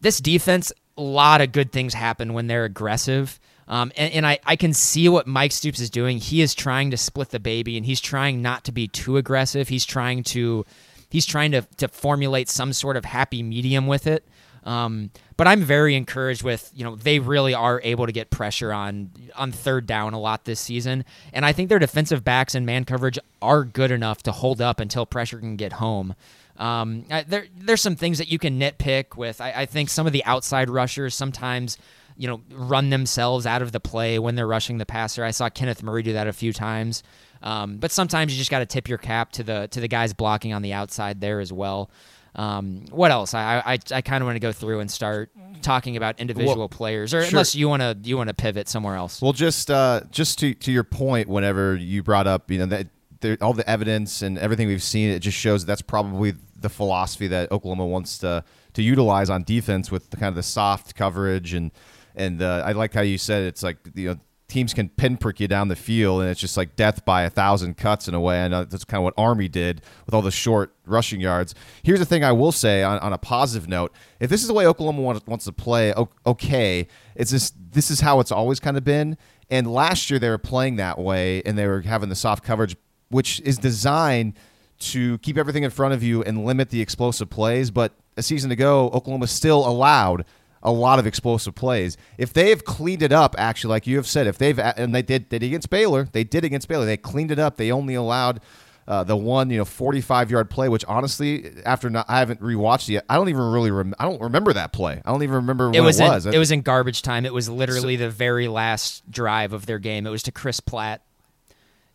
this 0.00 0.20
defense 0.20 0.72
a 0.96 1.02
lot 1.02 1.40
of 1.40 1.52
good 1.52 1.72
things 1.72 1.94
happen 1.94 2.32
when 2.32 2.46
they're 2.46 2.64
aggressive. 2.64 3.38
Um, 3.68 3.92
and, 3.96 4.12
and 4.12 4.26
I, 4.26 4.38
I 4.44 4.56
can 4.56 4.72
see 4.72 5.08
what 5.08 5.26
Mike 5.26 5.52
Stoops 5.52 5.80
is 5.80 5.88
doing. 5.88 6.18
He 6.18 6.42
is 6.42 6.54
trying 6.54 6.90
to 6.90 6.96
split 6.96 7.30
the 7.30 7.40
baby, 7.40 7.76
and 7.76 7.86
he's 7.86 8.00
trying 8.00 8.42
not 8.42 8.64
to 8.64 8.72
be 8.72 8.88
too 8.88 9.16
aggressive. 9.16 9.68
He's 9.68 9.84
trying 9.84 10.24
to 10.24 10.66
he's 11.08 11.26
trying 11.26 11.52
to, 11.52 11.62
to 11.76 11.88
formulate 11.88 12.48
some 12.48 12.72
sort 12.72 12.96
of 12.96 13.04
happy 13.04 13.42
medium 13.42 13.86
with 13.86 14.06
it. 14.06 14.26
Um, 14.64 15.10
but 15.36 15.46
I'm 15.46 15.62
very 15.62 15.96
encouraged 15.96 16.42
with 16.42 16.70
you 16.74 16.84
know 16.84 16.94
they 16.94 17.18
really 17.18 17.54
are 17.54 17.80
able 17.82 18.06
to 18.06 18.12
get 18.12 18.30
pressure 18.30 18.72
on 18.72 19.10
on 19.34 19.50
third 19.50 19.86
down 19.86 20.12
a 20.12 20.20
lot 20.20 20.44
this 20.44 20.60
season, 20.60 21.04
and 21.32 21.44
I 21.44 21.52
think 21.52 21.68
their 21.68 21.80
defensive 21.80 22.22
backs 22.22 22.54
and 22.54 22.64
man 22.64 22.84
coverage 22.84 23.18
are 23.40 23.64
good 23.64 23.90
enough 23.90 24.22
to 24.24 24.32
hold 24.32 24.60
up 24.60 24.78
until 24.78 25.04
pressure 25.04 25.38
can 25.38 25.56
get 25.56 25.74
home. 25.74 26.14
Um, 26.62 27.04
there, 27.26 27.46
there's 27.56 27.80
some 27.80 27.96
things 27.96 28.18
that 28.18 28.30
you 28.30 28.38
can 28.38 28.60
nitpick 28.60 29.16
with. 29.16 29.40
I, 29.40 29.52
I 29.52 29.66
think 29.66 29.88
some 29.88 30.06
of 30.06 30.12
the 30.12 30.24
outside 30.24 30.70
rushers 30.70 31.12
sometimes, 31.12 31.76
you 32.16 32.28
know, 32.28 32.40
run 32.52 32.90
themselves 32.90 33.46
out 33.46 33.62
of 33.62 33.72
the 33.72 33.80
play 33.80 34.20
when 34.20 34.36
they're 34.36 34.46
rushing 34.46 34.78
the 34.78 34.86
passer. 34.86 35.24
I 35.24 35.32
saw 35.32 35.48
Kenneth 35.48 35.82
Murray 35.82 36.04
do 36.04 36.12
that 36.12 36.28
a 36.28 36.32
few 36.32 36.52
times. 36.52 37.02
Um, 37.42 37.78
but 37.78 37.90
sometimes 37.90 38.32
you 38.32 38.38
just 38.38 38.50
got 38.50 38.60
to 38.60 38.66
tip 38.66 38.88
your 38.88 38.98
cap 38.98 39.32
to 39.32 39.42
the 39.42 39.66
to 39.72 39.80
the 39.80 39.88
guys 39.88 40.12
blocking 40.12 40.52
on 40.52 40.62
the 40.62 40.72
outside 40.72 41.20
there 41.20 41.40
as 41.40 41.52
well. 41.52 41.90
Um, 42.36 42.84
what 42.92 43.10
else? 43.10 43.34
I 43.34 43.60
I, 43.66 43.78
I 43.90 44.00
kind 44.00 44.22
of 44.22 44.26
want 44.26 44.36
to 44.36 44.40
go 44.40 44.52
through 44.52 44.78
and 44.78 44.88
start 44.88 45.30
talking 45.62 45.96
about 45.96 46.20
individual 46.20 46.56
well, 46.56 46.68
players, 46.68 47.12
or 47.12 47.22
sure. 47.22 47.30
unless 47.30 47.56
you 47.56 47.68
want 47.68 47.82
to 47.82 47.98
you 48.04 48.16
want 48.16 48.28
to 48.28 48.34
pivot 48.34 48.68
somewhere 48.68 48.94
else. 48.94 49.20
Well, 49.20 49.32
just 49.32 49.68
uh, 49.68 50.02
just 50.12 50.38
to 50.38 50.54
to 50.54 50.70
your 50.70 50.84
point, 50.84 51.28
whenever 51.28 51.74
you 51.74 52.04
brought 52.04 52.28
up, 52.28 52.52
you 52.52 52.60
know 52.60 52.66
that 52.66 52.86
there, 53.20 53.36
all 53.40 53.54
the 53.54 53.68
evidence 53.68 54.22
and 54.22 54.38
everything 54.38 54.68
we've 54.68 54.82
seen, 54.82 55.10
it 55.10 55.18
just 55.18 55.36
shows 55.36 55.62
that 55.62 55.66
that's 55.66 55.82
probably 55.82 56.34
the 56.62 56.68
philosophy 56.68 57.26
that 57.28 57.50
Oklahoma 57.52 57.86
wants 57.86 58.18
to 58.18 58.44
to 58.74 58.82
utilize 58.82 59.28
on 59.28 59.42
defense 59.42 59.90
with 59.90 60.10
the 60.10 60.16
kind 60.16 60.28
of 60.28 60.34
the 60.34 60.42
soft 60.42 60.94
coverage 60.94 61.54
and 61.54 61.70
and 62.14 62.42
uh, 62.42 62.62
I 62.64 62.72
like 62.72 62.94
how 62.94 63.00
you 63.02 63.18
said 63.18 63.44
it's 63.44 63.62
like 63.62 63.78
you 63.94 64.08
know 64.08 64.16
teams 64.52 64.74
can 64.74 64.90
pinprick 64.90 65.40
you 65.40 65.48
down 65.48 65.68
the 65.68 65.76
field 65.76 66.20
and 66.20 66.30
it's 66.30 66.40
just 66.40 66.58
like 66.58 66.76
death 66.76 67.06
by 67.06 67.22
a 67.22 67.30
thousand 67.30 67.78
cuts 67.78 68.06
in 68.06 68.12
a 68.12 68.20
way. 68.20 68.44
I 68.44 68.48
know 68.48 68.64
that's 68.64 68.84
kind 68.84 68.98
of 68.98 69.04
what 69.04 69.14
Army 69.16 69.48
did 69.48 69.80
with 70.04 70.14
all 70.14 70.20
the 70.20 70.30
short 70.30 70.74
rushing 70.84 71.22
yards. 71.22 71.54
Here's 71.82 72.00
the 72.00 72.04
thing 72.04 72.22
I 72.22 72.32
will 72.32 72.52
say 72.52 72.82
on, 72.82 72.98
on 72.98 73.14
a 73.14 73.18
positive 73.18 73.66
note: 73.66 73.92
if 74.20 74.28
this 74.28 74.42
is 74.42 74.48
the 74.48 74.54
way 74.54 74.66
Oklahoma 74.66 75.00
wants, 75.00 75.26
wants 75.26 75.46
to 75.46 75.52
play, 75.52 75.94
okay, 76.26 76.86
it's 77.14 77.30
just 77.30 77.54
this 77.72 77.90
is 77.90 78.00
how 78.00 78.20
it's 78.20 78.30
always 78.30 78.60
kind 78.60 78.76
of 78.76 78.84
been. 78.84 79.16
And 79.50 79.72
last 79.72 80.10
year 80.10 80.18
they 80.18 80.28
were 80.28 80.38
playing 80.38 80.76
that 80.76 80.98
way 80.98 81.42
and 81.44 81.56
they 81.56 81.66
were 81.66 81.80
having 81.80 82.10
the 82.10 82.14
soft 82.14 82.44
coverage 82.44 82.76
which 83.12 83.40
is 83.40 83.58
designed 83.58 84.34
to 84.82 85.18
keep 85.18 85.38
everything 85.38 85.62
in 85.62 85.70
front 85.70 85.94
of 85.94 86.02
you 86.02 86.22
and 86.22 86.44
limit 86.44 86.70
the 86.70 86.80
explosive 86.80 87.30
plays. 87.30 87.70
But 87.70 87.92
a 88.16 88.22
season 88.22 88.50
ago, 88.50 88.90
Oklahoma 88.92 89.26
still 89.26 89.66
allowed 89.66 90.24
a 90.62 90.70
lot 90.70 90.98
of 90.98 91.06
explosive 91.06 91.54
plays. 91.54 91.96
If 92.18 92.32
they 92.32 92.50
have 92.50 92.64
cleaned 92.64 93.02
it 93.02 93.12
up, 93.12 93.34
actually, 93.38 93.70
like 93.70 93.86
you 93.86 93.96
have 93.96 94.06
said, 94.06 94.26
if 94.26 94.38
they've 94.38 94.58
and 94.58 94.94
they 94.94 95.02
did, 95.02 95.30
they 95.30 95.38
did 95.38 95.46
against 95.46 95.70
Baylor, 95.70 96.08
they 96.12 96.24
did 96.24 96.44
against 96.44 96.68
Baylor. 96.68 96.84
They 96.84 96.96
cleaned 96.96 97.30
it 97.30 97.38
up. 97.38 97.56
They 97.56 97.72
only 97.72 97.94
allowed. 97.94 98.40
Uh, 98.84 99.04
the 99.04 99.16
one 99.16 99.48
you 99.48 99.58
know 99.58 99.64
45 99.64 100.32
yard 100.32 100.50
play 100.50 100.68
which 100.68 100.84
honestly 100.86 101.52
after 101.64 101.88
not, 101.88 102.04
I 102.08 102.18
haven't 102.18 102.40
rewatched 102.40 102.88
it 102.88 102.94
yet 102.94 103.04
I 103.08 103.14
don't 103.14 103.28
even 103.28 103.42
really 103.52 103.70
rem- 103.70 103.94
I 103.96 104.04
don't 104.04 104.20
remember 104.20 104.52
that 104.54 104.72
play 104.72 105.00
I 105.04 105.12
don't 105.12 105.22
even 105.22 105.36
remember 105.36 105.70
it 105.72 105.80
was 105.80 106.00
it 106.00 106.08
was 106.08 106.26
in, 106.26 106.34
it 106.34 106.38
was 106.38 106.50
in 106.50 106.62
garbage 106.62 107.00
time 107.00 107.24
it 107.24 107.32
was 107.32 107.48
literally 107.48 107.96
so, 107.96 108.02
the 108.02 108.10
very 108.10 108.48
last 108.48 109.08
drive 109.08 109.52
of 109.52 109.66
their 109.66 109.78
game 109.78 110.04
it 110.04 110.10
was 110.10 110.24
to 110.24 110.32
Chris 110.32 110.58
Platt 110.58 111.00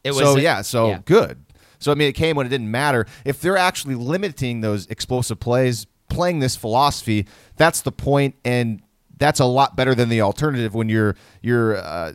it 0.07 0.11
was 0.11 0.19
so 0.19 0.37
yeah, 0.37 0.61
so 0.61 0.89
yeah. 0.89 0.99
good. 1.03 1.43
So 1.79 1.91
I 1.91 1.95
mean, 1.95 2.07
it 2.07 2.13
came 2.13 2.35
when 2.35 2.45
it 2.45 2.49
didn't 2.49 2.71
matter. 2.71 3.05
If 3.25 3.41
they're 3.41 3.57
actually 3.57 3.95
limiting 3.95 4.61
those 4.61 4.87
explosive 4.87 5.39
plays, 5.39 5.87
playing 6.09 6.39
this 6.39 6.55
philosophy, 6.55 7.27
that's 7.55 7.81
the 7.81 7.91
point, 7.91 8.35
and 8.45 8.81
that's 9.17 9.39
a 9.39 9.45
lot 9.45 9.75
better 9.75 9.95
than 9.95 10.09
the 10.09 10.21
alternative 10.21 10.73
when 10.73 10.89
you're 10.89 11.15
you're 11.41 11.77
uh, 11.77 12.13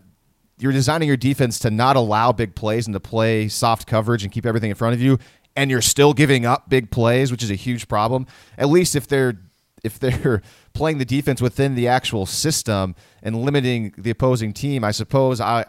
you're 0.59 0.72
designing 0.72 1.09
your 1.09 1.16
defense 1.16 1.59
to 1.61 1.70
not 1.70 1.96
allow 1.96 2.33
big 2.33 2.55
plays 2.55 2.87
and 2.87 2.94
to 2.94 3.01
play 3.01 3.48
soft 3.48 3.87
coverage 3.87 4.22
and 4.22 4.33
keep 4.33 4.46
everything 4.46 4.70
in 4.70 4.77
front 4.77 4.94
of 4.94 5.01
you, 5.01 5.18
and 5.57 5.70
you're 5.70 5.83
still 5.83 6.12
giving 6.12 6.46
up 6.46 6.68
big 6.68 6.90
plays, 6.90 7.31
which 7.31 7.42
is 7.42 7.51
a 7.51 7.57
huge 7.57 7.88
problem. 7.88 8.27
At 8.57 8.68
least 8.68 8.94
if 8.94 9.07
they're 9.07 9.38
if 9.83 9.98
they're 9.98 10.42
playing 10.72 10.98
the 10.98 11.05
defense 11.05 11.42
within 11.42 11.75
the 11.75 11.88
actual 11.88 12.27
system 12.27 12.94
and 13.22 13.42
limiting 13.42 13.92
the 13.98 14.11
opposing 14.11 14.53
team, 14.53 14.85
I 14.85 14.90
suppose 14.92 15.40
I 15.40 15.66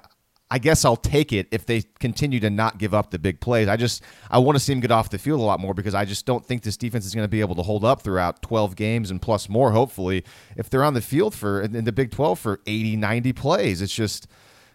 I 0.54 0.60
guess 0.60 0.86
I'll 0.86 0.96
take 0.96 1.34
it 1.34 1.48
if 1.50 1.66
they 1.66 1.82
continue 1.98 2.40
to 2.42 2.50
not 2.52 2.78
give 2.78 2.94
up 2.94 3.10
the 3.10 3.18
big 3.18 3.40
plays. 3.40 3.68
I 3.68 3.76
just 3.76 4.04
I 4.30 4.38
want 4.38 4.56
to 4.56 4.60
see 4.60 4.72
them 4.72 4.82
get 4.82 4.92
off 4.92 5.10
the 5.10 5.18
field 5.18 5.40
a 5.40 5.44
lot 5.44 5.60
more 5.60 5.74
because 5.74 5.96
I 5.96 6.06
just 6.06 6.28
don't 6.28 6.46
think 6.46 6.62
this 6.62 6.78
defense 6.78 7.08
is 7.08 7.16
going 7.16 7.24
to 7.24 7.28
be 7.28 7.40
able 7.40 7.56
to 7.56 7.64
hold 7.64 7.84
up 7.84 8.04
throughout 8.04 8.44
12 8.44 8.76
games 8.76 9.10
and 9.10 9.20
plus 9.20 9.50
more 9.50 9.72
hopefully 9.72 10.24
if 10.56 10.70
they're 10.70 10.84
on 10.84 10.94
the 10.94 11.02
field 11.02 11.34
for 11.34 11.60
in 11.60 11.86
the 11.86 11.92
Big 11.92 12.12
12 12.12 12.38
for 12.38 12.60
80 12.68 12.98
90 12.98 13.34
plays. 13.34 13.82
It's 13.82 13.96
just 13.96 14.28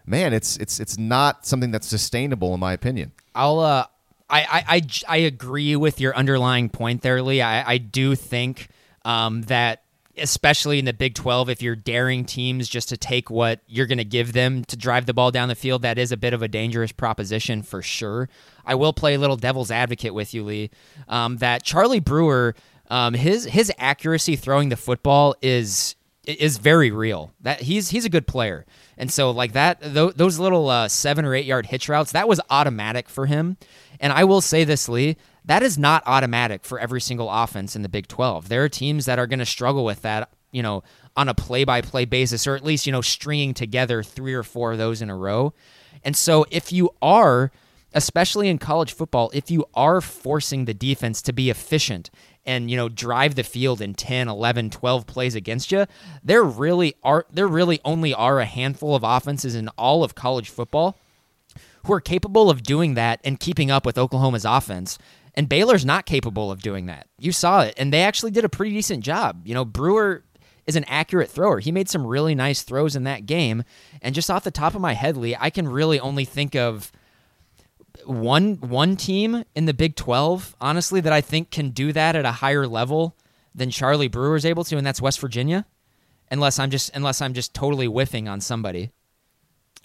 man, 0.05 0.33
it's 0.33 0.57
it's 0.57 0.81
it's 0.81 0.97
not 0.97 1.45
something 1.45 1.71
that's 1.71 1.87
sustainable 1.87 2.53
in 2.53 2.59
my 2.59 2.73
opinion. 2.73 3.13
I'll 3.33 3.61
uh 3.61 3.85
I 4.29 4.41
I 4.41 4.63
I, 4.67 4.81
I 5.07 5.17
agree 5.19 5.77
with 5.77 6.01
your 6.01 6.13
underlying 6.13 6.67
point 6.67 7.03
there, 7.03 7.21
Lee. 7.21 7.41
I 7.41 7.65
I 7.65 7.77
do 7.77 8.15
think 8.15 8.67
um 9.05 9.43
that 9.43 9.83
especially 10.21 10.79
in 10.79 10.85
the 10.85 10.93
Big 10.93 11.15
12, 11.15 11.49
if 11.49 11.61
you're 11.61 11.75
daring 11.75 12.25
teams 12.25 12.67
just 12.67 12.89
to 12.89 12.97
take 12.97 13.29
what 13.29 13.61
you're 13.67 13.85
going 13.85 13.97
to 13.97 14.05
give 14.05 14.33
them 14.33 14.63
to 14.65 14.77
drive 14.77 15.05
the 15.05 15.13
ball 15.13 15.31
down 15.31 15.49
the 15.49 15.55
field, 15.55 15.81
that 15.81 15.97
is 15.97 16.11
a 16.11 16.17
bit 16.17 16.33
of 16.33 16.41
a 16.41 16.47
dangerous 16.47 16.91
proposition 16.91 17.63
for 17.63 17.81
sure. 17.81 18.29
I 18.65 18.75
will 18.75 18.93
play 18.93 19.15
a 19.15 19.19
little 19.19 19.35
devil's 19.35 19.71
advocate 19.71 20.13
with 20.13 20.33
you, 20.33 20.43
Lee. 20.43 20.69
Um, 21.07 21.37
that 21.37 21.63
Charlie 21.63 21.99
Brewer, 21.99 22.55
um, 22.89 23.13
his 23.13 23.45
his 23.45 23.71
accuracy 23.77 24.35
throwing 24.35 24.69
the 24.69 24.77
football 24.77 25.35
is 25.41 25.95
is 26.25 26.57
very 26.57 26.91
real. 26.91 27.31
That 27.41 27.61
he's 27.61 27.89
he's 27.89 28.05
a 28.05 28.09
good 28.09 28.27
player, 28.27 28.65
and 28.97 29.11
so 29.11 29.31
like 29.31 29.53
that 29.53 29.81
th- 29.81 30.13
those 30.15 30.37
little 30.39 30.69
uh, 30.69 30.87
seven 30.87 31.25
or 31.25 31.33
eight 31.33 31.45
yard 31.45 31.65
hitch 31.67 31.89
routes 31.89 32.11
that 32.11 32.27
was 32.27 32.39
automatic 32.49 33.09
for 33.09 33.25
him. 33.25 33.57
And 33.99 34.13
I 34.13 34.23
will 34.23 34.41
say 34.41 34.63
this, 34.63 34.87
Lee, 34.87 35.17
that 35.45 35.63
is 35.63 35.77
not 35.77 36.03
automatic 36.05 36.63
for 36.63 36.79
every 36.79 37.01
single 37.01 37.29
offense 37.29 37.75
in 37.75 37.81
the 37.81 37.89
Big 37.89 38.07
12. 38.07 38.49
There 38.49 38.63
are 38.63 38.69
teams 38.69 39.05
that 39.05 39.19
are 39.19 39.27
going 39.27 39.39
to 39.39 39.45
struggle 39.45 39.85
with 39.85 40.01
that, 40.01 40.29
you 40.51 40.61
know, 40.61 40.83
on 41.15 41.29
a 41.29 41.33
play 41.33 41.63
by 41.63 41.81
play 41.81 42.05
basis, 42.05 42.45
or 42.47 42.55
at 42.55 42.63
least, 42.63 42.85
you 42.85 42.91
know, 42.91 43.01
stringing 43.01 43.53
together 43.53 44.03
three 44.03 44.33
or 44.33 44.43
four 44.43 44.73
of 44.73 44.77
those 44.77 45.01
in 45.01 45.09
a 45.09 45.15
row. 45.15 45.53
And 46.03 46.15
so 46.15 46.45
if 46.51 46.71
you 46.71 46.91
are, 47.01 47.51
especially 47.93 48.47
in 48.47 48.57
college 48.57 48.93
football, 48.93 49.31
if 49.33 49.49
you 49.49 49.65
are 49.73 50.01
forcing 50.01 50.65
the 50.65 50.73
defense 50.73 51.21
to 51.23 51.33
be 51.33 51.49
efficient 51.49 52.09
and 52.45 52.71
you 52.71 52.77
know 52.77 52.89
drive 52.89 53.35
the 53.35 53.43
field 53.43 53.81
in 53.81 53.93
10 53.93 54.27
11 54.27 54.69
12 54.69 55.05
plays 55.05 55.35
against 55.35 55.71
you 55.73 55.85
there 56.23 56.41
really 56.41 56.95
are 57.03 57.25
there 57.31 57.47
really 57.47 57.81
only 57.83 58.13
are 58.13 58.39
a 58.39 58.45
handful 58.45 58.95
of 58.95 59.03
offenses 59.03 59.55
in 59.55 59.67
all 59.77 60.03
of 60.03 60.15
college 60.15 60.49
football 60.49 60.95
who 61.85 61.93
are 61.93 62.01
capable 62.01 62.49
of 62.49 62.63
doing 62.63 62.93
that 62.93 63.19
and 63.23 63.39
keeping 63.39 63.71
up 63.71 63.85
with 63.85 63.97
Oklahoma's 63.97 64.45
offense 64.45 64.97
and 65.35 65.49
Baylor's 65.49 65.85
not 65.85 66.05
capable 66.05 66.51
of 66.51 66.61
doing 66.61 66.87
that. 66.87 67.07
You 67.17 67.31
saw 67.31 67.61
it, 67.61 67.73
and 67.77 67.93
they 67.93 68.03
actually 68.03 68.31
did 68.31 68.45
a 68.45 68.49
pretty 68.49 68.71
decent 68.71 69.03
job. 69.03 69.41
You 69.45 69.53
know, 69.53 69.65
Brewer 69.65 70.23
is 70.69 70.75
an 70.75 70.85
accurate 70.85 71.29
thrower. 71.29 71.59
He 71.59 71.71
made 71.71 71.89
some 71.89 72.05
really 72.05 72.35
nice 72.35 72.61
throws 72.61 72.95
in 72.95 73.03
that 73.03 73.25
game. 73.25 73.63
And 74.03 74.13
just 74.13 74.29
off 74.29 74.43
the 74.43 74.51
top 74.51 74.75
of 74.75 74.81
my 74.81 74.93
head, 74.93 75.17
Lee, 75.17 75.35
I 75.39 75.49
can 75.49 75.67
really 75.67 75.99
only 75.99 76.25
think 76.25 76.55
of 76.55 76.91
one 78.05 78.55
one 78.55 78.95
team 78.95 79.43
in 79.55 79.65
the 79.65 79.73
Big 79.73 79.95
12, 79.95 80.55
honestly, 80.61 81.01
that 81.01 81.11
I 81.11 81.21
think 81.21 81.49
can 81.49 81.71
do 81.71 81.91
that 81.93 82.15
at 82.15 82.23
a 82.23 82.33
higher 82.33 82.67
level 82.67 83.17
than 83.53 83.71
Charlie 83.71 84.07
Brewer 84.07 84.35
is 84.35 84.45
able 84.45 84.63
to, 84.65 84.77
and 84.77 84.85
that's 84.85 85.01
West 85.01 85.19
Virginia. 85.19 85.65
Unless 86.31 86.59
I'm 86.59 86.69
just 86.69 86.95
unless 86.95 87.19
I'm 87.19 87.33
just 87.33 87.55
totally 87.55 87.87
whiffing 87.87 88.27
on 88.27 88.39
somebody. 88.39 88.91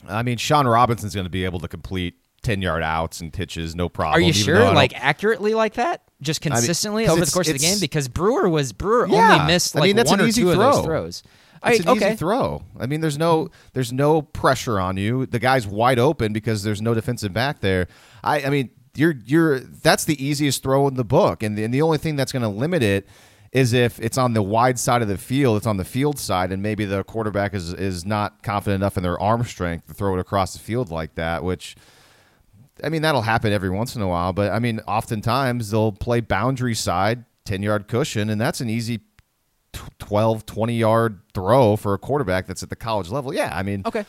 I 0.07 0.23
mean, 0.23 0.37
Sean 0.37 0.67
Robinson's 0.67 1.15
going 1.15 1.25
to 1.25 1.31
be 1.31 1.47
able 1.47 1.61
to 1.61 1.69
complete 1.69 2.17
10 2.45 2.63
yard 2.63 2.83
outs 2.83 3.21
and 3.21 3.33
pitches, 3.33 3.75
no 3.75 3.89
problem. 3.89 4.23
Are 4.23 4.25
you 4.25 4.33
sure? 4.33 4.73
Like 4.73 4.95
accurately 4.95 5.55
like 5.55 5.75
that? 5.75 6.03
Just 6.21 6.41
consistently 6.41 7.05
I 7.05 7.09
mean, 7.09 7.17
over 7.17 7.25
the 7.25 7.31
course 7.33 7.49
of 7.49 7.55
the 7.55 7.59
game? 7.59 7.79
Because 7.81 8.09
Brewer 8.09 8.49
was 8.49 8.73
Brewer 8.73 9.09
yeah, 9.09 9.35
only 9.35 9.47
missed 9.53 9.75
like 9.75 9.85
I 9.85 9.87
mean, 9.89 9.97
that's 9.97 10.11
one 10.11 10.21
an 10.21 10.27
or 10.27 10.29
easy 10.29 10.43
two 10.43 10.53
throw. 10.53 10.69
of 10.69 10.75
those 10.77 10.85
throws. 10.85 11.23
It's 11.67 11.81
I, 11.81 11.91
an 11.91 11.97
okay. 11.97 12.09
easy 12.09 12.17
throw. 12.17 12.63
I 12.79 12.87
mean, 12.87 13.01
there's 13.01 13.19
no 13.19 13.51
there's 13.73 13.93
no 13.93 14.23
pressure 14.23 14.79
on 14.79 14.97
you. 14.97 15.27
The 15.27 15.39
guy's 15.39 15.67
wide 15.67 15.99
open 15.99 16.33
because 16.33 16.63
there's 16.63 16.81
no 16.81 16.95
defensive 16.95 17.33
back 17.33 17.61
there. 17.61 17.89
I 18.23 18.45
I 18.45 18.51
mean, 18.51 18.71
you're 18.95 19.15
you're 19.25 19.61
that's 19.61 20.05
the 20.05 20.23
easiest 20.25 20.63
throw 20.63 20.87
in 20.89 20.95
the 20.95 21.05
book, 21.05 21.43
and 21.43 21.59
the, 21.59 21.65
and 21.65 21.75
the 21.75 21.83
only 21.83 21.99
thing 21.99 22.17
that's 22.17 22.33
going 22.33 22.43
to 22.43 22.49
limit 22.49 22.83
it 22.83 23.07
is 23.53 23.73
if 23.73 24.01
it's 24.01 24.19
on 24.19 24.35
the 24.35 24.43
wide 24.43 24.79
side 24.79 25.01
of 25.01 25.09
the 25.09 25.17
field, 25.17 25.57
it's 25.57 25.67
on 25.67 25.77
the 25.77 25.85
field 25.85 26.19
side, 26.19 26.53
and 26.53 26.63
maybe 26.63 26.85
the 26.85 27.05
quarterback 27.05 27.55
is 27.55 27.73
is 27.73 28.05
not 28.05 28.43
confident 28.43 28.83
enough 28.83 28.97
in 28.97 29.03
their 29.03 29.21
arm 29.21 29.45
strength 29.45 29.87
to 29.87 29.95
throw 29.95 30.17
it 30.17 30.21
across 30.21 30.53
the 30.53 30.59
field 30.61 30.91
like 30.91 31.15
that, 31.17 31.43
which. 31.45 31.77
I 32.83 32.89
mean, 32.89 33.03
that'll 33.03 33.23
happen 33.23 33.53
every 33.53 33.71
once 33.71 33.95
in 33.95 34.03
a 34.03 34.09
while, 34.09 34.33
but 34.33 34.51
I 34.53 34.59
mean, 34.59 34.81
oftentimes 34.89 35.71
they'll 35.71 35.93
play 35.93 36.21
boundary 36.21 36.75
side, 36.75 37.25
10 37.45 37.63
yard 37.63 37.87
cushion, 37.89 38.31
and 38.31 38.41
that's 38.41 38.61
an 38.61 38.69
easy 38.69 39.01
12, 39.99 40.47
20 40.47 40.75
yard 40.77 41.21
throw 41.35 41.77
for 41.77 41.95
a 41.95 41.99
quarterback 41.99 42.47
that's 42.47 42.63
at 42.63 42.71
the 42.71 42.77
college 42.77 43.09
level. 43.11 43.35
Yeah, 43.35 43.51
I 43.55 43.63
mean, 43.63 43.83
Okay. 43.87 44.05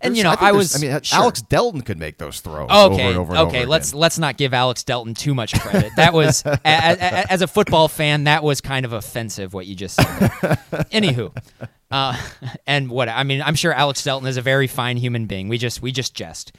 And 0.00 0.16
you 0.18 0.22
know, 0.22 0.30
think 0.30 0.42
I 0.42 0.52
was 0.52 0.76
I 0.76 0.86
mean, 0.86 1.00
sure. 1.02 1.18
Alex 1.20 1.40
Delton 1.40 1.80
could 1.80 1.98
make 1.98 2.18
those 2.18 2.40
throws 2.40 2.68
Okay, 2.68 2.74
over 2.74 3.00
and 3.00 3.16
over 3.16 3.32
and 3.34 3.48
okay. 3.48 3.58
over 3.60 3.66
let's 3.70 3.90
again. 3.90 4.00
let's 4.00 4.18
not 4.18 4.36
give 4.36 4.52
Alex 4.52 4.82
Delton 4.82 5.14
too 5.14 5.34
much 5.34 5.58
credit. 5.58 5.92
That 5.96 6.12
was, 6.12 6.44
a, 6.44 6.50
a, 6.50 6.58
a- 6.64 7.32
as 7.32 7.40
a 7.40 7.46
football 7.46 7.88
fan, 7.88 8.24
that 8.24 8.42
was 8.42 8.60
kind 8.60 8.84
of 8.84 8.92
offensive 8.92 9.54
what 9.54 9.64
you 9.66 9.74
just 9.74 9.96
said. 9.96 10.06
Anywho, 10.92 11.34
uh, 11.90 12.20
and 12.66 12.90
what 12.90 13.08
I 13.08 13.22
mean, 13.22 13.40
I'm 13.40 13.54
sure 13.54 13.72
Alex 13.72 14.04
Delton 14.04 14.28
is 14.28 14.36
a 14.36 14.42
very 14.42 14.66
fine 14.66 14.98
human 14.98 15.24
being. 15.24 15.48
We 15.48 15.56
just 15.56 15.80
we 15.80 15.90
just 15.90 16.12
jest. 16.14 16.52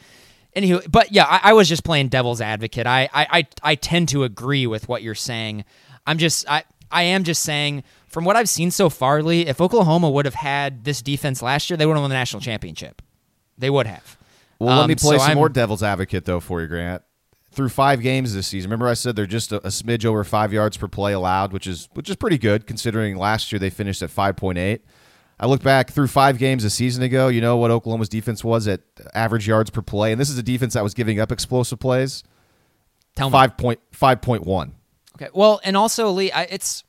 Anywho, 0.55 0.89
but 0.89 1.11
yeah, 1.11 1.25
I, 1.25 1.49
I 1.49 1.53
was 1.53 1.67
just 1.67 1.83
playing 1.83 2.07
devil's 2.07 2.39
advocate. 2.39 2.87
I, 2.87 3.09
I 3.13 3.27
I 3.39 3.47
I 3.61 3.75
tend 3.75 4.09
to 4.09 4.23
agree 4.23 4.65
with 4.67 4.87
what 4.87 5.01
you're 5.03 5.13
saying. 5.15 5.65
I'm 6.07 6.17
just 6.17 6.49
I 6.49 6.63
I 6.91 7.03
am 7.03 7.23
just 7.25 7.43
saying 7.43 7.83
from 8.07 8.23
what 8.23 8.37
I've 8.37 8.47
seen 8.47 8.71
so 8.71 8.89
far, 8.89 9.21
Lee, 9.21 9.41
if 9.45 9.59
Oklahoma 9.59 10.09
would 10.09 10.23
have 10.25 10.35
had 10.35 10.85
this 10.85 11.01
defense 11.01 11.41
last 11.41 11.69
year, 11.69 11.75
they 11.75 11.85
would 11.85 11.93
have 11.95 12.01
won 12.03 12.09
the 12.09 12.15
national 12.15 12.41
championship. 12.41 13.01
They 13.57 13.69
would 13.69 13.85
have. 13.87 14.17
Well, 14.59 14.75
let 14.77 14.83
Um, 14.83 14.87
me 14.87 14.95
play 14.95 15.15
so 15.15 15.19
some 15.19 15.27
I'm- 15.31 15.37
more 15.37 15.49
devil's 15.49 15.83
advocate 15.83 16.23
though 16.25 16.39
for 16.39 16.61
you, 16.61 16.67
Grant. 16.67 17.01
Through 17.51 17.69
five 17.69 18.01
games 18.01 18.33
this 18.33 18.47
season, 18.47 18.69
remember 18.69 18.87
I 18.89 18.95
said 18.95 19.15
they're 19.15 19.25
just 19.25 19.51
a, 19.53 19.57
a 19.57 19.69
smidge 19.69 20.03
over 20.05 20.23
five 20.25 20.51
yards 20.53 20.75
per 20.77 20.87
play 20.89 21.13
allowed, 21.13 21.51
which 21.53 21.67
is 21.67 21.89
which 21.93 22.09
is 22.09 22.15
pretty 22.15 22.37
good 22.37 22.65
considering 22.67 23.17
last 23.17 23.51
year 23.51 23.59
they 23.59 23.69
finished 23.69 24.01
at 24.01 24.09
five 24.09 24.35
point 24.37 24.57
eight. 24.57 24.85
I 25.39 25.47
look 25.47 25.61
back 25.63 25.91
through 25.91 26.07
five 26.07 26.37
games 26.37 26.63
a 26.63 26.69
season 26.69 27.03
ago. 27.03 27.27
You 27.27 27.41
know 27.41 27.57
what 27.57 27.69
Oklahoma's 27.71 28.09
defense 28.09 28.43
was 28.43 28.67
at 28.67 28.81
average 29.13 29.47
yards 29.47 29.69
per 29.69 29.81
play, 29.81 30.11
and 30.11 30.19
this 30.21 30.29
is 30.29 30.37
a 30.37 30.43
defense 30.43 30.73
that 30.75 30.83
was 30.83 30.93
giving 30.93 31.19
up 31.19 31.31
explosive 31.31 31.79
plays. 31.79 32.23
Tell 33.15 33.29
me. 33.29 33.33
Five 33.33 33.57
point 33.57 33.79
five 33.91 34.21
point 34.21 34.45
one. 34.45 34.75
Okay. 35.15 35.29
Well, 35.33 35.59
and 35.63 35.75
also 35.77 36.09
Lee, 36.11 36.31
I, 36.31 36.43
it's 36.43 36.83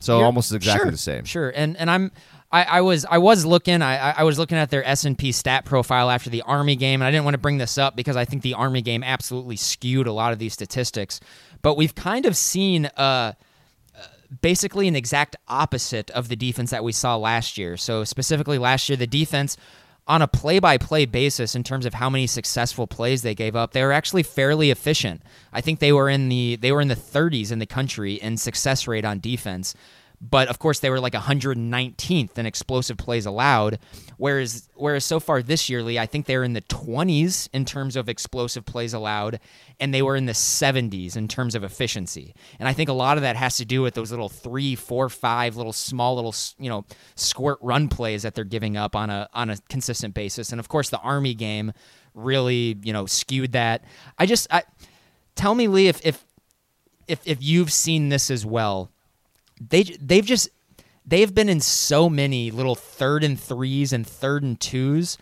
So 0.00 0.20
almost 0.22 0.52
exactly 0.52 0.84
sure, 0.86 0.90
the 0.92 0.96
same. 0.98 1.24
Sure, 1.24 1.50
and 1.54 1.76
and 1.76 1.90
I'm 1.90 2.10
I, 2.50 2.64
I 2.64 2.80
was 2.80 3.04
I 3.04 3.18
was 3.18 3.44
looking 3.44 3.82
I 3.82 4.10
I- 4.10 4.14
I 4.18 4.22
was 4.24 4.38
looking 4.38 4.58
at 4.58 4.70
their 4.70 4.84
S 4.84 5.04
and 5.04 5.16
P 5.18 5.32
stat 5.32 5.64
profile 5.64 6.10
after 6.10 6.30
the 6.30 6.42
Army 6.42 6.76
game, 6.76 7.00
and 7.02 7.06
I 7.06 7.10
didn't 7.10 7.24
want 7.24 7.34
to 7.34 7.38
bring 7.38 7.58
this 7.58 7.78
up 7.78 7.94
because 7.94 8.16
I 8.16 8.24
think 8.24 8.42
the 8.42 8.54
Army 8.54 8.80
game 8.82 9.02
absolutely 9.04 9.56
skewed 9.56 10.06
a 10.06 10.12
lot 10.12 10.32
of 10.32 10.38
these 10.38 10.52
statistics. 10.52 11.20
But 11.62 11.76
we've 11.76 11.94
kind 11.94 12.26
of 12.26 12.36
seen 12.36 12.86
uh 12.96 13.32
basically 14.40 14.88
an 14.88 14.96
exact 14.96 15.36
opposite 15.48 16.10
of 16.10 16.28
the 16.28 16.36
defense 16.36 16.70
that 16.70 16.84
we 16.84 16.92
saw 16.92 17.16
last 17.16 17.58
year. 17.58 17.76
So 17.76 18.04
specifically 18.04 18.58
last 18.58 18.88
year, 18.88 18.96
the 18.96 19.06
defense 19.06 19.56
on 20.06 20.22
a 20.22 20.28
play-by-play 20.28 21.04
basis 21.04 21.54
in 21.54 21.62
terms 21.62 21.84
of 21.84 21.94
how 21.94 22.08
many 22.08 22.26
successful 22.26 22.86
plays 22.86 23.20
they 23.20 23.34
gave 23.34 23.54
up, 23.54 23.72
they 23.72 23.82
were 23.82 23.92
actually 23.92 24.22
fairly 24.22 24.70
efficient. 24.70 25.22
I 25.52 25.60
think 25.60 25.80
they 25.80 25.92
were 25.92 26.08
in 26.08 26.30
the 26.30 26.56
they 26.56 26.72
were 26.72 26.80
in 26.80 26.88
the 26.88 26.96
30s 26.96 27.52
in 27.52 27.58
the 27.58 27.66
country 27.66 28.14
in 28.14 28.38
success 28.38 28.88
rate 28.88 29.04
on 29.04 29.20
defense. 29.20 29.74
But 30.20 30.48
of 30.48 30.58
course, 30.58 30.80
they 30.80 30.90
were 30.90 30.98
like 30.98 31.12
119th 31.12 32.38
in 32.38 32.46
explosive 32.46 32.96
plays 32.96 33.24
allowed. 33.24 33.78
Whereas, 34.16 34.68
whereas 34.74 35.04
so 35.04 35.20
far 35.20 35.42
this 35.42 35.70
year, 35.70 35.82
Lee, 35.82 35.98
I 35.98 36.06
think 36.06 36.26
they're 36.26 36.42
in 36.42 36.54
the 36.54 36.62
20s 36.62 37.48
in 37.52 37.64
terms 37.64 37.94
of 37.94 38.08
explosive 38.08 38.64
plays 38.64 38.92
allowed, 38.92 39.38
and 39.78 39.94
they 39.94 40.02
were 40.02 40.16
in 40.16 40.26
the 40.26 40.32
70s 40.32 41.16
in 41.16 41.28
terms 41.28 41.54
of 41.54 41.62
efficiency. 41.62 42.34
And 42.58 42.68
I 42.68 42.72
think 42.72 42.88
a 42.88 42.94
lot 42.94 43.16
of 43.16 43.22
that 43.22 43.36
has 43.36 43.56
to 43.58 43.64
do 43.64 43.80
with 43.80 43.94
those 43.94 44.10
little 44.10 44.28
three, 44.28 44.74
four, 44.74 45.08
five 45.08 45.56
little 45.56 45.72
small 45.72 46.16
little 46.16 46.34
you 46.58 46.68
know 46.68 46.84
squirt 47.14 47.58
run 47.62 47.88
plays 47.88 48.22
that 48.22 48.34
they're 48.34 48.44
giving 48.44 48.76
up 48.76 48.96
on 48.96 49.10
a 49.10 49.28
on 49.34 49.50
a 49.50 49.58
consistent 49.68 50.14
basis. 50.14 50.50
And 50.50 50.58
of 50.58 50.68
course, 50.68 50.90
the 50.90 50.98
Army 50.98 51.34
game 51.34 51.72
really 52.14 52.76
you 52.82 52.92
know 52.92 53.06
skewed 53.06 53.52
that. 53.52 53.84
I 54.18 54.26
just 54.26 54.52
I, 54.52 54.64
tell 55.36 55.54
me, 55.54 55.68
Lee, 55.68 55.86
if 55.86 56.04
if 56.04 56.24
if 57.06 57.20
if 57.24 57.40
you've 57.40 57.72
seen 57.72 58.08
this 58.08 58.32
as 58.32 58.44
well 58.44 58.90
they 59.60 59.82
they've 59.82 60.24
just 60.24 60.48
they've 61.06 61.34
been 61.34 61.48
in 61.48 61.60
so 61.60 62.08
many 62.08 62.50
little 62.50 62.74
third 62.74 63.24
and 63.24 63.38
threes 63.38 63.92
and 63.92 64.06
third 64.06 64.42
and 64.42 64.60
twos 64.60 65.18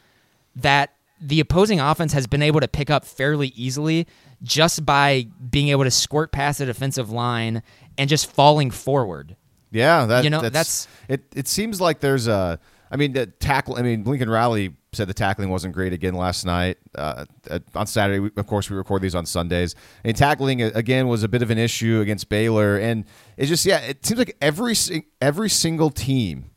that 0.55 0.93
the 1.21 1.41
opposing 1.41 1.81
offense 1.81 2.13
has 2.13 2.27
been 2.27 2.43
able 2.43 2.61
to 2.61 2.69
pick 2.69 2.91
up 2.91 3.05
fairly 3.05 3.49
easily 3.57 4.07
just 4.43 4.85
by 4.85 5.27
being 5.51 5.69
able 5.69 5.85
to 5.85 5.91
squirt 5.91 6.31
past 6.33 6.59
the 6.59 6.67
defensive 6.67 7.11
line 7.11 7.63
and 7.97 8.11
just 8.11 8.31
falling 8.31 8.71
forward. 8.71 9.35
Yeah, 9.71 10.05
that, 10.07 10.25
You 10.25 10.31
know, 10.31 10.41
that's, 10.43 10.53
that's- 10.53 10.89
it. 11.09 11.23
It 11.35 11.49
seems 11.49 11.81
like 11.81 12.01
there's 12.01 12.27
a. 12.29 12.59
I 12.91 12.97
mean, 12.97 13.13
the 13.15 13.27
tackle. 13.27 13.77
I 13.77 13.83
mean, 13.83 14.05
Lincoln 14.05 14.31
Riley 14.31 14.75
said 14.97 15.09
the 15.09 15.15
tackling 15.15 15.51
wasn't 15.51 15.75
great 15.75 15.93
again 15.93 16.15
last 16.15 16.45
night. 16.45 16.79
Uh, 16.95 17.27
on 17.75 17.87
Saturday, 17.87 18.19
we, 18.19 18.31
of 18.37 18.47
course, 18.47 18.71
we 18.71 18.77
record 18.77 19.03
these 19.03 19.15
on 19.15 19.27
Sundays, 19.27 19.75
and 20.05 20.17
tackling 20.17 20.63
uh, 20.63 20.71
again 20.75 21.09
was 21.09 21.23
a 21.23 21.29
bit 21.29 21.43
of 21.43 21.51
an 21.51 21.59
issue 21.59 22.01
against 22.01 22.29
Baylor. 22.29 22.77
And 22.77 23.05
it's 23.37 23.49
just 23.49 23.65
yeah, 23.67 23.79
it 23.81 24.05
seems 24.05 24.19
like 24.19 24.37
every 24.41 24.75
every 25.21 25.49
single 25.49 25.91
team 25.91 26.51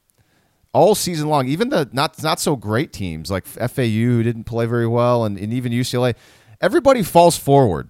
all 0.74 0.96
season 0.96 1.30
long, 1.30 1.48
even 1.48 1.70
the 1.70 1.90
not 1.92 2.22
not 2.24 2.40
so 2.40 2.56
great 2.56 2.94
teams 2.94 3.32
like 3.32 3.46
FAU 3.46 3.84
who 3.84 4.24
didn't 4.24 4.46
play 4.46 4.66
very 4.66 4.88
well, 4.88 5.26
and, 5.26 5.38
and 5.38 5.52
even 5.54 5.72
UCLA, 5.72 6.16
everybody 6.62 7.04
falls 7.04 7.38
forward. 7.38 7.90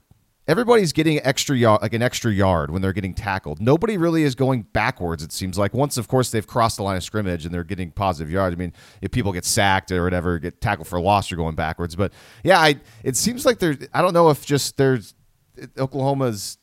Everybody's 0.49 0.93
getting 0.93 1.23
extra 1.23 1.55
yard, 1.55 1.83
like 1.83 1.93
an 1.93 2.01
extra 2.01 2.33
yard 2.33 2.71
when 2.71 2.81
they're 2.81 2.91
getting 2.91 3.13
tackled. 3.13 3.61
Nobody 3.61 3.97
really 3.97 4.23
is 4.23 4.33
going 4.33 4.63
backwards. 4.73 5.21
It 5.21 5.31
seems 5.31 5.59
like 5.59 5.75
once, 5.75 5.95
of 5.95 6.07
course, 6.07 6.31
they've 6.31 6.47
crossed 6.47 6.77
the 6.77 6.83
line 6.83 6.97
of 6.97 7.03
scrimmage 7.03 7.45
and 7.45 7.53
they're 7.53 7.63
getting 7.63 7.91
positive 7.91 8.31
yards. 8.31 8.55
I 8.55 8.57
mean, 8.57 8.73
if 8.99 9.11
people 9.11 9.31
get 9.31 9.45
sacked 9.45 9.91
or 9.91 10.03
whatever, 10.03 10.39
get 10.39 10.59
tackled 10.59 10.87
for 10.87 10.95
a 10.95 11.01
loss, 11.01 11.29
you're 11.29 11.37
going 11.37 11.53
backwards. 11.53 11.95
But 11.95 12.13
yeah, 12.43 12.59
I 12.59 12.79
it 13.03 13.15
seems 13.15 13.45
like 13.45 13.59
there's. 13.59 13.77
I 13.93 14.01
don't 14.01 14.13
know 14.15 14.31
if 14.31 14.43
just 14.43 14.75
there's 14.77 15.13
Oklahoma's 15.77 16.57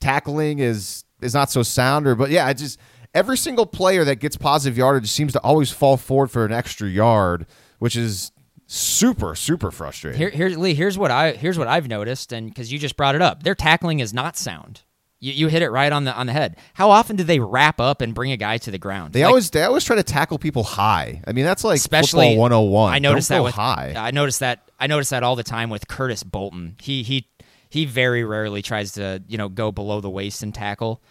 tackling 0.00 0.60
is 0.60 1.04
is 1.20 1.34
not 1.34 1.50
so 1.50 1.62
sound 1.62 2.06
or 2.06 2.14
but 2.14 2.30
yeah, 2.30 2.46
I 2.46 2.54
just 2.54 2.80
every 3.12 3.36
single 3.36 3.66
player 3.66 4.02
that 4.04 4.16
gets 4.16 4.38
positive 4.38 4.78
yardage 4.78 5.10
seems 5.10 5.34
to 5.34 5.40
always 5.40 5.70
fall 5.70 5.98
forward 5.98 6.30
for 6.30 6.46
an 6.46 6.52
extra 6.52 6.88
yard, 6.88 7.46
which 7.80 7.96
is 7.96 8.32
super 8.66 9.34
super 9.34 9.70
frustrating. 9.70 10.18
Here, 10.18 10.30
here, 10.30 10.48
Lee. 10.50 10.74
Here's 10.74 10.98
what 10.98 11.10
I 11.10 11.32
here's 11.32 11.58
what 11.58 11.68
I've 11.68 11.88
noticed, 11.88 12.32
and 12.32 12.48
because 12.48 12.72
you 12.72 12.78
just 12.78 12.96
brought 12.96 13.14
it 13.14 13.22
up, 13.22 13.42
their 13.42 13.54
tackling 13.54 14.00
is 14.00 14.12
not 14.12 14.36
sound. 14.36 14.82
You, 15.18 15.32
you 15.32 15.48
hit 15.48 15.62
it 15.62 15.70
right 15.70 15.90
on 15.90 16.04
the 16.04 16.14
on 16.14 16.26
the 16.26 16.32
head. 16.32 16.56
How 16.74 16.90
often 16.90 17.16
do 17.16 17.24
they 17.24 17.38
wrap 17.40 17.80
up 17.80 18.00
and 18.02 18.14
bring 18.14 18.32
a 18.32 18.36
guy 18.36 18.58
to 18.58 18.70
the 18.70 18.78
ground? 18.78 19.12
They 19.14 19.20
Like, 19.22 19.28
always 19.28 19.50
they 19.50 19.62
always 19.62 19.84
try 19.84 19.96
to 19.96 20.02
tackle 20.02 20.38
people 20.38 20.62
high. 20.62 21.22
I 21.26 21.32
mean, 21.32 21.44
that's 21.44 21.64
like 21.64 21.76
especially 21.78 22.28
football 22.30 22.42
101. 22.42 22.92
I 22.92 22.98
noticed 22.98 23.30
Don't 23.30 23.38
that 23.38 23.44
with 23.44 23.54
high. 23.54 23.94
I 23.96 24.10
noticed 24.10 24.40
that 24.40 24.70
I 24.78 24.86
noticed 24.88 25.10
that 25.10 25.22
all 25.22 25.36
the 25.36 25.42
time 25.42 25.70
with 25.70 25.88
Curtis 25.88 26.22
Bolton. 26.22 26.76
He 26.82 27.02
he 27.02 27.26
he 27.70 27.86
very 27.86 28.24
rarely 28.24 28.62
tries 28.62 28.92
to 28.92 29.22
you 29.26 29.38
know 29.38 29.48
go 29.48 29.72
below 29.72 30.00
the 30.00 30.10
waist 30.10 30.42
and 30.42 30.54
tackle. 30.54 31.02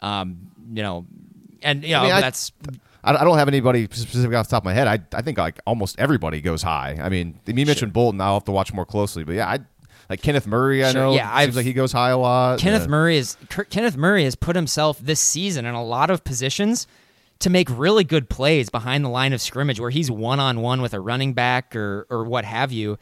Um, 0.00 0.50
you 0.72 0.82
know, 0.82 1.06
and 1.62 1.82
you 1.84 1.92
know 1.92 2.02
mean, 2.02 2.12
I- 2.12 2.20
that's 2.20 2.52
I 2.68 2.72
I 3.12 3.24
don't 3.24 3.38
have 3.38 3.48
anybody 3.48 3.84
specific 3.90 4.34
off 4.34 4.46
the 4.48 4.50
top 4.52 4.62
of 4.62 4.64
my 4.66 4.72
head. 4.74 4.86
I, 4.86 4.98
I 5.16 5.22
think 5.22 5.38
like 5.38 5.60
almost 5.66 5.98
everybody 5.98 6.40
goes 6.40 6.62
high. 6.62 6.98
I 7.00 7.08
mean, 7.08 7.38
you 7.46 7.66
mentioned 7.66 7.92
Bolton. 7.92 8.20
I'll 8.20 8.34
have 8.34 8.44
to 8.44 8.52
watch 8.52 8.72
more 8.72 8.86
closely, 8.86 9.24
but 9.24 9.34
yeah, 9.34 9.48
I 9.48 9.58
like 10.10 10.22
Kenneth 10.22 10.46
Murray. 10.46 10.84
I 10.84 10.92
Sure, 10.92 11.02
know. 11.02 11.14
yeah, 11.14 11.28
seems 11.28 11.48
I've- 11.48 11.56
like 11.56 11.66
he 11.66 11.72
goes 11.72 11.92
high 11.92 12.10
a 12.10 12.18
lot. 12.18 12.58
Kenneth 12.60 12.84
Uh, 12.84 12.88
Murray 12.88 13.16
is 13.18 13.36
K- 13.50 13.64
Kenneth 13.70 13.96
Murray 13.96 14.24
has 14.24 14.34
put 14.34 14.56
himself 14.56 14.98
this 15.00 15.20
season 15.20 15.64
in 15.66 15.74
a 15.74 15.84
lot 15.84 16.10
of 16.10 16.24
positions 16.24 16.86
to 17.40 17.50
make 17.50 17.68
really 17.70 18.04
good 18.04 18.30
plays 18.30 18.70
behind 18.70 19.04
the 19.04 19.08
line 19.08 19.32
of 19.32 19.40
scrimmage 19.40 19.80
where 19.80 19.90
he's 19.90 20.10
one 20.10 20.40
on 20.40 20.60
one 20.60 20.80
with 20.80 20.94
a 20.94 21.00
running 21.00 21.32
back 21.34 21.74
or 21.76 22.06
or 22.10 22.24
what 22.24 22.44
have 22.44 22.70
you. 22.72 22.96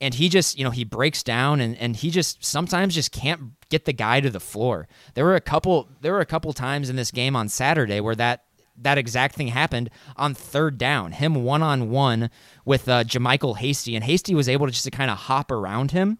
And 0.00 0.14
he 0.14 0.28
just, 0.28 0.56
you 0.56 0.62
know, 0.64 0.70
he 0.70 0.84
breaks 0.84 1.22
down 1.24 1.60
and, 1.60 1.76
and 1.78 1.96
he 1.96 2.10
just 2.10 2.44
sometimes 2.44 2.94
just 2.94 3.10
can't 3.12 3.52
get 3.68 3.84
the 3.84 3.92
guy 3.92 4.20
to 4.20 4.30
the 4.30 4.38
floor. 4.40 4.86
There 5.14 5.24
were 5.24 5.34
a 5.34 5.40
couple 5.40 5.88
there 6.02 6.12
were 6.12 6.20
a 6.20 6.26
couple 6.26 6.52
times 6.52 6.88
in 6.90 6.96
this 6.96 7.10
game 7.10 7.34
on 7.34 7.48
Saturday 7.48 8.00
where 8.00 8.14
that 8.14 8.44
that 8.82 8.98
exact 8.98 9.34
thing 9.34 9.48
happened 9.48 9.90
on 10.16 10.34
third 10.34 10.78
down. 10.78 11.12
Him 11.12 11.44
one 11.44 11.62
on 11.62 11.90
one 11.90 12.30
with 12.64 12.88
uh, 12.88 13.04
JaMycal 13.04 13.58
Hasty, 13.58 13.94
and 13.94 14.04
Hasty 14.04 14.34
was 14.34 14.48
able 14.48 14.66
to 14.66 14.72
just 14.72 14.84
to 14.84 14.90
kind 14.90 15.10
of 15.10 15.18
hop 15.18 15.50
around 15.50 15.90
him. 15.90 16.18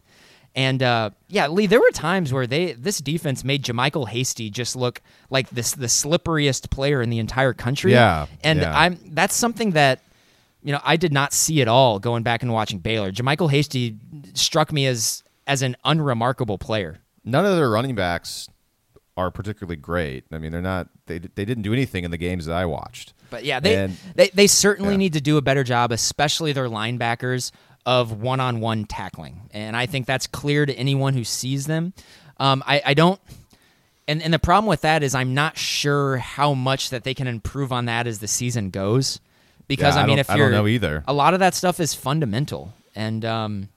And 0.54 0.82
uh, 0.82 1.10
yeah, 1.28 1.46
Lee, 1.48 1.66
there 1.66 1.78
were 1.78 1.90
times 1.90 2.32
where 2.32 2.46
they 2.46 2.72
this 2.72 2.98
defense 2.98 3.44
made 3.44 3.62
JaMycal 3.62 4.08
Hasty 4.08 4.50
just 4.50 4.74
look 4.74 5.00
like 5.30 5.48
this 5.50 5.72
the 5.72 5.86
slipperiest 5.86 6.70
player 6.70 7.00
in 7.02 7.10
the 7.10 7.18
entire 7.18 7.52
country. 7.52 7.92
Yeah, 7.92 8.26
and 8.42 8.60
yeah. 8.60 8.76
I'm 8.76 8.98
that's 9.10 9.36
something 9.36 9.72
that 9.72 10.02
you 10.62 10.72
know 10.72 10.80
I 10.82 10.96
did 10.96 11.12
not 11.12 11.32
see 11.32 11.60
at 11.62 11.68
all 11.68 11.98
going 11.98 12.22
back 12.22 12.42
and 12.42 12.52
watching 12.52 12.78
Baylor. 12.78 13.12
JaMycal 13.12 13.50
Hasty 13.50 13.96
struck 14.34 14.72
me 14.72 14.86
as 14.86 15.22
as 15.46 15.62
an 15.62 15.76
unremarkable 15.84 16.58
player. 16.58 16.98
none 17.24 17.44
of 17.46 17.56
their 17.56 17.70
running 17.70 17.94
backs 17.94 18.48
are 19.18 19.30
particularly 19.30 19.76
great. 19.76 20.24
I 20.32 20.38
mean, 20.38 20.52
they're 20.52 20.62
not. 20.62 20.88
They 21.06 21.18
they 21.18 21.44
didn't 21.44 21.62
do 21.64 21.72
anything 21.74 22.04
in 22.04 22.10
the 22.10 22.16
games 22.16 22.46
that 22.46 22.54
I 22.54 22.64
watched. 22.64 23.12
But 23.30 23.44
yeah, 23.44 23.60
they 23.60 23.76
And- 23.76 23.96
they, 24.14 24.28
they 24.28 24.46
certainly 24.46 24.92
yeah. 24.94 24.98
need 24.98 25.12
to 25.14 25.20
do 25.20 25.36
a 25.36 25.42
better 25.42 25.64
job, 25.64 25.92
especially 25.92 26.52
their 26.52 26.68
linebackers 26.68 27.50
of 27.84 28.20
one-on-one 28.22 28.84
tackling, 28.84 29.48
and 29.52 29.74
I 29.76 29.86
think 29.86 30.06
that's 30.06 30.26
clear 30.26 30.66
to 30.66 30.74
anyone 30.74 31.14
who 31.14 31.24
sees 31.24 31.66
them. 31.66 31.92
Um, 32.38 32.62
I, 32.66 32.82
I 32.86 32.94
don't, 32.94 33.18
and 34.06 34.22
and 34.22 34.32
the 34.32 34.38
problem 34.38 34.66
with 34.68 34.82
that 34.82 35.02
is 35.02 35.14
I'm 35.14 35.32
not 35.34 35.56
sure 35.58 36.18
how 36.18 36.54
much 36.54 36.90
that 36.90 37.04
they 37.04 37.14
can 37.14 37.26
improve 37.26 37.72
on 37.72 37.86
that 37.86 38.06
as 38.06 38.18
the 38.18 38.28
season 38.28 38.70
goes, 38.70 39.20
because 39.68 39.94
Yeah, 39.94 40.00
I 40.02 40.04
I 40.04 40.06
mean, 40.06 40.18
if 40.18 40.28
you're 40.28 40.50
don't 40.50 40.52
know 40.52 40.66
either. 40.66 41.02
a 41.08 41.12
lot 41.12 41.32
of 41.34 41.40
that 41.40 41.54
stuff 41.54 41.80
is 41.80 41.94
fundamental, 41.94 42.72
and 42.94 43.24
um, 43.24 43.68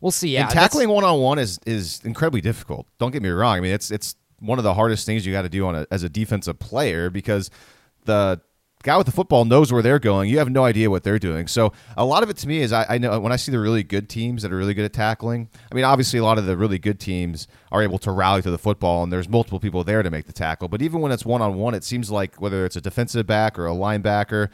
we'll 0.00 0.12
see. 0.12 0.30
Yeah, 0.34 0.42
and 0.42 0.50
tackling 0.50 0.88
one 0.88 1.04
on 1.04 1.18
one 1.20 1.38
is 1.40 1.58
is 1.66 2.00
incredibly 2.04 2.40
difficult. 2.40 2.86
Don't 2.98 3.10
get 3.12 3.22
me 3.22 3.30
wrong. 3.30 3.56
I 3.56 3.60
mean, 3.60 3.72
it's 3.72 3.90
it's 3.90 4.14
one 4.40 4.58
of 4.58 4.64
the 4.64 4.74
hardest 4.74 5.06
things 5.06 5.26
you 5.26 5.32
got 5.32 5.42
to 5.42 5.48
do 5.48 5.66
on 5.66 5.74
a, 5.74 5.86
as 5.90 6.02
a 6.02 6.08
defensive 6.08 6.58
player 6.58 7.10
because 7.10 7.50
the 8.04 8.40
guy 8.82 8.96
with 8.96 9.06
the 9.06 9.12
football 9.12 9.44
knows 9.44 9.72
where 9.72 9.82
they're 9.82 9.98
going. 9.98 10.30
You 10.30 10.38
have 10.38 10.48
no 10.48 10.64
idea 10.64 10.90
what 10.90 11.02
they're 11.02 11.18
doing. 11.18 11.48
So 11.48 11.72
a 11.96 12.04
lot 12.04 12.22
of 12.22 12.30
it 12.30 12.36
to 12.38 12.48
me 12.48 12.60
is 12.60 12.72
I, 12.72 12.86
I 12.88 12.98
know 12.98 13.18
when 13.18 13.32
I 13.32 13.36
see 13.36 13.50
the 13.50 13.58
really 13.58 13.82
good 13.82 14.08
teams 14.08 14.42
that 14.42 14.52
are 14.52 14.56
really 14.56 14.74
good 14.74 14.84
at 14.84 14.92
tackling. 14.92 15.48
I 15.70 15.74
mean, 15.74 15.84
obviously 15.84 16.20
a 16.20 16.24
lot 16.24 16.38
of 16.38 16.46
the 16.46 16.56
really 16.56 16.78
good 16.78 17.00
teams 17.00 17.48
are 17.72 17.82
able 17.82 17.98
to 17.98 18.12
rally 18.12 18.42
to 18.42 18.50
the 18.50 18.58
football, 18.58 19.02
and 19.02 19.12
there's 19.12 19.28
multiple 19.28 19.58
people 19.58 19.82
there 19.82 20.02
to 20.02 20.10
make 20.10 20.26
the 20.26 20.32
tackle. 20.32 20.68
But 20.68 20.82
even 20.82 21.00
when 21.00 21.10
it's 21.10 21.26
one 21.26 21.42
on 21.42 21.56
one, 21.56 21.74
it 21.74 21.82
seems 21.82 22.10
like 22.10 22.40
whether 22.40 22.64
it's 22.64 22.76
a 22.76 22.80
defensive 22.80 23.26
back 23.26 23.58
or 23.58 23.66
a 23.66 23.72
linebacker. 23.72 24.50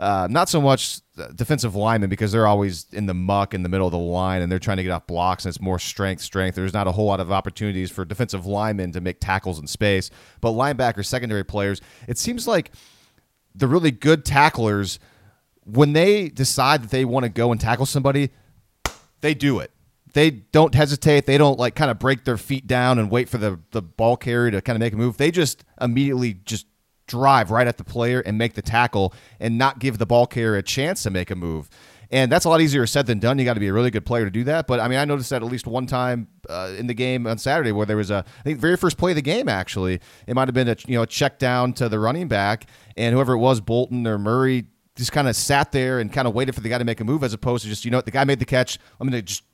Uh, 0.00 0.26
not 0.30 0.48
so 0.48 0.62
much 0.62 1.00
defensive 1.34 1.74
linemen 1.74 2.08
because 2.08 2.32
they're 2.32 2.46
always 2.46 2.86
in 2.92 3.04
the 3.04 3.12
muck 3.12 3.52
in 3.52 3.62
the 3.62 3.68
middle 3.68 3.86
of 3.86 3.92
the 3.92 3.98
line 3.98 4.40
and 4.40 4.50
they're 4.50 4.58
trying 4.58 4.78
to 4.78 4.82
get 4.82 4.90
off 4.90 5.06
blocks 5.06 5.44
and 5.44 5.50
it's 5.50 5.60
more 5.60 5.78
strength, 5.78 6.22
strength. 6.22 6.54
There's 6.54 6.72
not 6.72 6.86
a 6.86 6.92
whole 6.92 7.04
lot 7.04 7.20
of 7.20 7.30
opportunities 7.30 7.90
for 7.90 8.06
defensive 8.06 8.46
linemen 8.46 8.92
to 8.92 9.02
make 9.02 9.20
tackles 9.20 9.58
in 9.58 9.66
space. 9.66 10.08
But 10.40 10.52
linebackers, 10.52 11.04
secondary 11.04 11.44
players, 11.44 11.82
it 12.08 12.16
seems 12.16 12.48
like 12.48 12.72
the 13.54 13.68
really 13.68 13.90
good 13.90 14.24
tacklers, 14.24 14.98
when 15.64 15.92
they 15.92 16.30
decide 16.30 16.82
that 16.82 16.90
they 16.90 17.04
want 17.04 17.24
to 17.24 17.28
go 17.28 17.52
and 17.52 17.60
tackle 17.60 17.84
somebody, 17.84 18.30
they 19.20 19.34
do 19.34 19.58
it. 19.58 19.70
They 20.14 20.30
don't 20.30 20.74
hesitate. 20.74 21.26
They 21.26 21.36
don't 21.36 21.58
like 21.58 21.74
kind 21.74 21.90
of 21.90 21.98
break 21.98 22.24
their 22.24 22.38
feet 22.38 22.66
down 22.66 22.98
and 22.98 23.10
wait 23.10 23.28
for 23.28 23.36
the, 23.36 23.60
the 23.72 23.82
ball 23.82 24.16
carrier 24.16 24.50
to 24.50 24.62
kind 24.62 24.76
of 24.76 24.80
make 24.80 24.94
a 24.94 24.96
move. 24.96 25.18
They 25.18 25.30
just 25.30 25.62
immediately 25.78 26.34
just 26.34 26.66
drive 27.10 27.50
right 27.50 27.66
at 27.66 27.76
the 27.76 27.84
player 27.84 28.20
and 28.20 28.38
make 28.38 28.54
the 28.54 28.62
tackle 28.62 29.12
and 29.40 29.58
not 29.58 29.78
give 29.80 29.98
the 29.98 30.06
ball 30.06 30.26
carrier 30.26 30.56
a 30.56 30.62
chance 30.62 31.02
to 31.02 31.10
make 31.10 31.30
a 31.30 31.34
move. 31.34 31.68
And 32.12 32.30
that's 32.30 32.44
a 32.44 32.48
lot 32.48 32.60
easier 32.60 32.86
said 32.86 33.06
than 33.06 33.20
done. 33.20 33.38
You 33.38 33.44
got 33.44 33.54
to 33.54 33.60
be 33.60 33.68
a 33.68 33.72
really 33.72 33.90
good 33.90 34.04
player 34.04 34.24
to 34.24 34.30
do 34.30 34.42
that. 34.44 34.66
But 34.66 34.80
I 34.80 34.88
mean, 34.88 34.98
I 34.98 35.04
noticed 35.04 35.30
that 35.30 35.42
at 35.42 35.48
least 35.48 35.66
one 35.66 35.86
time 35.86 36.28
uh, 36.48 36.72
in 36.76 36.86
the 36.88 36.94
game 36.94 37.26
on 37.26 37.38
Saturday 37.38 37.70
where 37.70 37.86
there 37.86 37.96
was 37.96 38.10
a, 38.10 38.24
I 38.40 38.42
think, 38.42 38.58
very 38.58 38.76
first 38.76 38.96
play 38.96 39.12
of 39.12 39.16
the 39.16 39.22
game. 39.22 39.48
Actually, 39.48 40.00
it 40.26 40.34
might 40.34 40.48
have 40.48 40.54
been 40.54 40.68
a 40.68 40.76
you 40.86 40.96
know 40.96 41.02
a 41.02 41.06
check 41.06 41.38
down 41.38 41.72
to 41.74 41.88
the 41.88 42.00
running 42.00 42.26
back, 42.26 42.66
and 42.96 43.14
whoever 43.14 43.34
it 43.34 43.38
was, 43.38 43.60
Bolton 43.60 44.06
or 44.08 44.18
Murray, 44.18 44.66
just 44.96 45.12
kind 45.12 45.28
of 45.28 45.36
sat 45.36 45.70
there 45.70 46.00
and 46.00 46.12
kind 46.12 46.26
of 46.26 46.34
waited 46.34 46.54
for 46.54 46.62
the 46.62 46.68
guy 46.68 46.78
to 46.78 46.84
make 46.84 47.00
a 47.00 47.04
move, 47.04 47.22
as 47.22 47.32
opposed 47.32 47.62
to 47.62 47.68
just 47.68 47.84
you 47.84 47.92
know 47.92 48.00
the 48.00 48.10
guy 48.10 48.24
made 48.24 48.40
the 48.40 48.44
catch. 48.44 48.78
I'm 48.98 49.08
to 49.10 49.22
just 49.22 49.44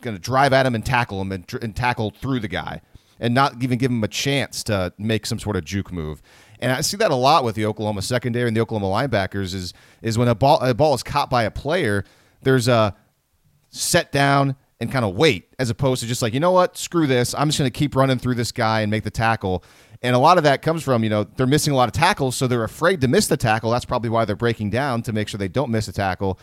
to 0.00 0.18
drive 0.18 0.54
at 0.54 0.64
him 0.64 0.74
and 0.74 0.84
tackle 0.84 1.20
him 1.20 1.32
and, 1.32 1.50
and 1.60 1.76
tackle 1.76 2.10
through 2.10 2.40
the 2.40 2.48
guy 2.48 2.80
and 3.20 3.34
not 3.34 3.62
even 3.62 3.78
give 3.78 3.90
him 3.90 4.02
a 4.02 4.08
chance 4.08 4.62
to 4.64 4.92
make 4.98 5.26
some 5.26 5.38
sort 5.38 5.56
of 5.56 5.64
juke 5.64 5.92
move. 5.92 6.20
And 6.60 6.72
I 6.72 6.80
see 6.80 6.96
that 6.98 7.10
a 7.10 7.16
lot 7.16 7.44
with 7.44 7.54
the 7.54 7.66
Oklahoma 7.66 8.02
secondary 8.02 8.48
and 8.48 8.56
the 8.56 8.60
Oklahoma 8.60 8.86
linebackers 8.86 9.54
is 9.54 9.74
is 10.02 10.16
when 10.16 10.28
a 10.28 10.34
ball 10.34 10.60
a 10.60 10.74
ball 10.74 10.94
is 10.94 11.02
caught 11.02 11.30
by 11.30 11.44
a 11.44 11.50
player, 11.50 12.04
there's 12.42 12.68
a 12.68 12.96
set 13.70 14.12
down 14.12 14.56
and 14.80 14.90
kind 14.90 15.04
of 15.04 15.14
wait 15.14 15.54
as 15.58 15.70
opposed 15.70 16.02
to 16.02 16.06
just 16.06 16.22
like, 16.22 16.34
you 16.34 16.40
know 16.40 16.52
what, 16.52 16.76
screw 16.76 17.06
this. 17.06 17.34
I'm 17.34 17.48
just 17.48 17.58
going 17.58 17.70
to 17.70 17.76
keep 17.76 17.96
running 17.96 18.18
through 18.18 18.34
this 18.34 18.52
guy 18.52 18.80
and 18.82 18.90
make 18.90 19.04
the 19.04 19.10
tackle. 19.10 19.64
And 20.02 20.14
a 20.14 20.18
lot 20.18 20.36
of 20.36 20.44
that 20.44 20.62
comes 20.62 20.82
from, 20.82 21.02
you 21.02 21.10
know, 21.10 21.24
they're 21.24 21.46
missing 21.46 21.72
a 21.72 21.76
lot 21.76 21.88
of 21.88 21.92
tackles, 21.92 22.36
so 22.36 22.46
they're 22.46 22.64
afraid 22.64 23.00
to 23.00 23.08
miss 23.08 23.26
the 23.26 23.36
tackle. 23.36 23.70
That's 23.70 23.86
probably 23.86 24.10
why 24.10 24.24
they're 24.24 24.36
breaking 24.36 24.70
down 24.70 25.02
to 25.02 25.12
make 25.12 25.28
sure 25.28 25.38
they 25.38 25.48
don't 25.48 25.70
miss 25.70 25.88
a 25.88 25.92
tackle. 25.92 26.38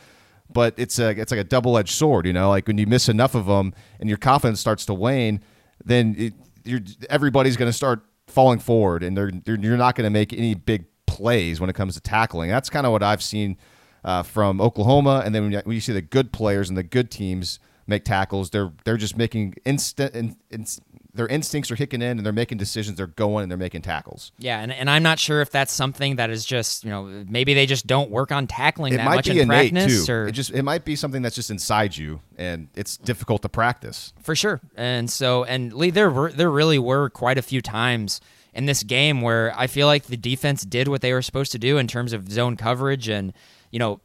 But 0.51 0.73
it's 0.77 0.99
a 0.99 1.09
it's 1.11 1.31
like 1.31 1.39
a 1.39 1.45
double 1.45 1.77
edged 1.77 1.93
sword, 1.93 2.25
you 2.25 2.33
know. 2.33 2.49
Like 2.49 2.67
when 2.67 2.77
you 2.77 2.87
miss 2.87 3.07
enough 3.07 3.35
of 3.35 3.45
them 3.45 3.73
and 3.99 4.09
your 4.09 4.17
confidence 4.17 4.59
starts 4.59 4.85
to 4.87 4.93
wane, 4.93 5.41
then 5.85 6.33
it, 6.65 6.83
everybody's 7.09 7.55
going 7.55 7.69
to 7.69 7.77
start 7.77 8.03
falling 8.31 8.59
forward, 8.59 9.03
and 9.03 9.17
they're, 9.17 9.31
they're 9.31 9.59
you're 9.59 9.77
not 9.77 9.95
going 9.95 10.05
to 10.05 10.11
make 10.11 10.33
any 10.33 10.53
big 10.53 10.85
plays 11.05 11.59
when 11.59 11.69
it 11.69 11.73
comes 11.73 11.93
to 11.95 12.01
tackling. 12.01 12.49
That's 12.49 12.69
kind 12.69 12.85
of 12.85 12.91
what 12.91 13.03
I've 13.03 13.21
seen 13.21 13.57
uh, 14.03 14.23
from 14.23 14.59
Oklahoma, 14.61 15.21
and 15.25 15.35
then 15.35 15.43
when 15.43 15.51
you, 15.51 15.61
when 15.63 15.75
you 15.75 15.81
see 15.81 15.93
the 15.93 16.01
good 16.01 16.31
players 16.31 16.69
and 16.69 16.77
the 16.77 16.83
good 16.83 17.11
teams 17.11 17.59
make 17.87 18.05
tackles, 18.05 18.49
they're 18.49 18.71
they're 18.83 18.97
just 18.97 19.17
making 19.17 19.55
instant 19.65 20.15
in, 20.15 20.35
in, 20.49 20.65
their 21.13 21.27
instincts 21.27 21.69
are 21.71 21.75
kicking 21.75 22.01
in 22.01 22.17
and 22.17 22.25
they're 22.25 22.31
making 22.31 22.57
decisions. 22.57 22.97
They're 22.97 23.07
going 23.07 23.43
and 23.43 23.51
they're 23.51 23.57
making 23.57 23.81
tackles. 23.81 24.31
Yeah, 24.37 24.61
and, 24.61 24.71
and 24.71 24.89
I'm 24.89 25.03
not 25.03 25.19
sure 25.19 25.41
if 25.41 25.49
that's 25.49 25.73
something 25.73 26.15
that 26.15 26.29
is 26.29 26.45
just 26.45 26.83
you 26.83 26.89
know 26.89 27.25
maybe 27.27 27.53
they 27.53 27.65
just 27.65 27.85
don't 27.87 28.09
work 28.09 28.31
on 28.31 28.47
tackling 28.47 28.93
It 28.93 28.97
that 28.97 29.05
might 29.05 29.15
much 29.15 29.25
be 29.25 29.31
in 29.31 29.51
innate 29.51 29.73
practice, 29.73 30.05
too. 30.05 30.11
or 30.11 30.27
It 30.27 30.31
just 30.31 30.51
it 30.51 30.63
might 30.63 30.85
be 30.85 30.95
something 30.95 31.21
that's 31.21 31.35
just 31.35 31.51
inside 31.51 31.97
you 31.97 32.21
and 32.37 32.69
it's 32.75 32.97
difficult 32.97 33.41
to 33.41 33.49
practice. 33.49 34.13
for 34.21 34.35
sure. 34.35 34.61
And 34.75 35.09
so 35.09 35.43
and 35.43 35.73
Lee, 35.73 35.89
there 35.89 36.09
were 36.09 36.31
there 36.31 36.49
really 36.51 36.79
were 36.79 37.09
quite 37.09 37.37
a 37.37 37.41
few 37.41 37.61
times 37.61 38.21
in 38.53 38.65
this 38.65 38.83
game 38.83 39.21
where 39.21 39.53
I 39.57 39.67
feel 39.67 39.87
like 39.87 40.05
the 40.05 40.17
defense 40.17 40.63
did 40.63 40.87
what 40.87 41.01
they 41.01 41.13
were 41.13 41.21
supposed 41.21 41.51
to 41.53 41.59
do 41.59 41.77
in 41.77 41.87
terms 41.87 42.13
of 42.13 42.31
zone 42.31 42.57
coverage 42.57 43.07
and 43.07 43.33
you 43.71 43.79
know 43.79 43.99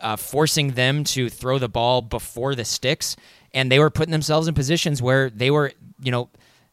uh, 0.00 0.16
forcing 0.16 0.72
them 0.72 1.04
to 1.04 1.28
throw 1.28 1.58
the 1.58 1.68
ball 1.68 2.02
before 2.02 2.54
the 2.54 2.64
sticks, 2.64 3.16
and 3.52 3.70
they 3.70 3.78
were 3.78 3.90
putting 3.90 4.12
themselves 4.12 4.48
in 4.48 4.54
positions 4.54 5.02
where 5.02 5.30
they 5.30 5.50
were, 5.50 5.72
you 6.02 6.10
know, 6.10 6.30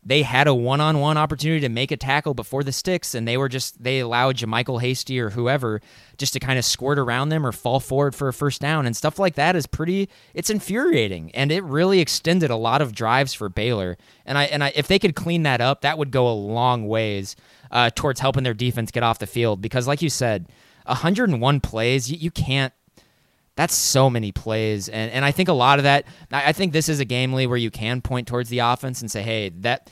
they 0.08 0.22
had 0.22 0.48
a 0.48 0.54
one-on-one 0.54 1.18
opportunity 1.18 1.60
to 1.60 1.70
make 1.70 1.92
a 1.92 1.98
tackle 1.98 2.34
before 2.34 2.64
the 2.64 2.72
sticks, 2.72 3.14
and 3.14 3.28
they 3.28 3.36
were 3.36 3.50
just 3.50 3.84
they 3.84 4.00
allowed 4.00 4.38
JaMycal 4.38 4.80
Hasty 4.80 5.20
or 5.20 5.32
whoever 5.32 5.82
just 6.18 6.32
to 6.34 6.40
kind 6.40 6.58
of 6.58 6.64
squirt 6.64 6.98
around 6.98 7.28
them 7.28 7.46
or 7.46 7.52
fall 7.52 7.82
forward 7.82 8.16
for 8.16 8.30
a 8.30 8.34
first 8.34 8.62
down, 8.62 8.86
and 8.86 8.96
stuff 8.96 9.20
like 9.20 9.36
that 9.36 9.56
is 9.56 9.68
pretty. 9.68 10.08
It's 10.34 10.50
infuriating, 10.50 11.32
and 11.36 11.52
it 11.52 11.64
really 11.64 12.00
extended 12.00 12.50
a 12.50 12.56
lot 12.56 12.82
of 12.82 12.96
drives 12.96 13.34
for 13.34 13.50
Baylor. 13.50 13.98
And 14.26 14.38
I 14.38 14.46
and 14.46 14.64
I, 14.64 14.72
if 14.76 14.88
they 14.88 14.98
could 14.98 15.16
clean 15.16 15.44
that 15.44 15.60
up, 15.60 15.82
that 15.82 15.98
would 15.98 16.12
go 16.12 16.28
a 16.30 16.32
long 16.32 16.88
ways 16.88 17.36
uh, 17.70 17.90
towards 17.94 18.22
helping 18.22 18.44
their 18.44 18.54
defense 18.54 18.92
get 18.92 19.04
off 19.04 19.20
the 19.20 19.28
field. 19.28 19.62
Because, 19.62 19.88
like 19.88 20.02
you 20.02 20.10
said, 20.10 20.48
101 20.86 21.60
plays, 21.60 22.10
you, 22.10 22.18
you 22.18 22.32
can't 22.32 22.74
that's 23.58 23.76
so 23.76 24.10
many 24.10 24.32
plays 24.32 24.88
and, 24.88 25.12
and 25.12 25.26
i 25.26 25.32
think 25.32 25.50
a 25.50 25.54
lot 25.54 25.80
of 25.80 25.84
that 25.84 26.06
i 26.32 26.54
think 26.54 26.72
this 26.72 26.88
is 26.88 27.02
a 27.02 27.06
game 27.06 27.34
lee 27.34 27.46
where 27.46 27.58
you 27.58 27.70
can 27.70 28.02
point 28.02 28.28
towards 28.28 28.50
the 28.50 28.60
offense 28.60 29.02
and 29.02 29.12
say 29.12 29.22
hey 29.22 29.50
that 29.50 29.90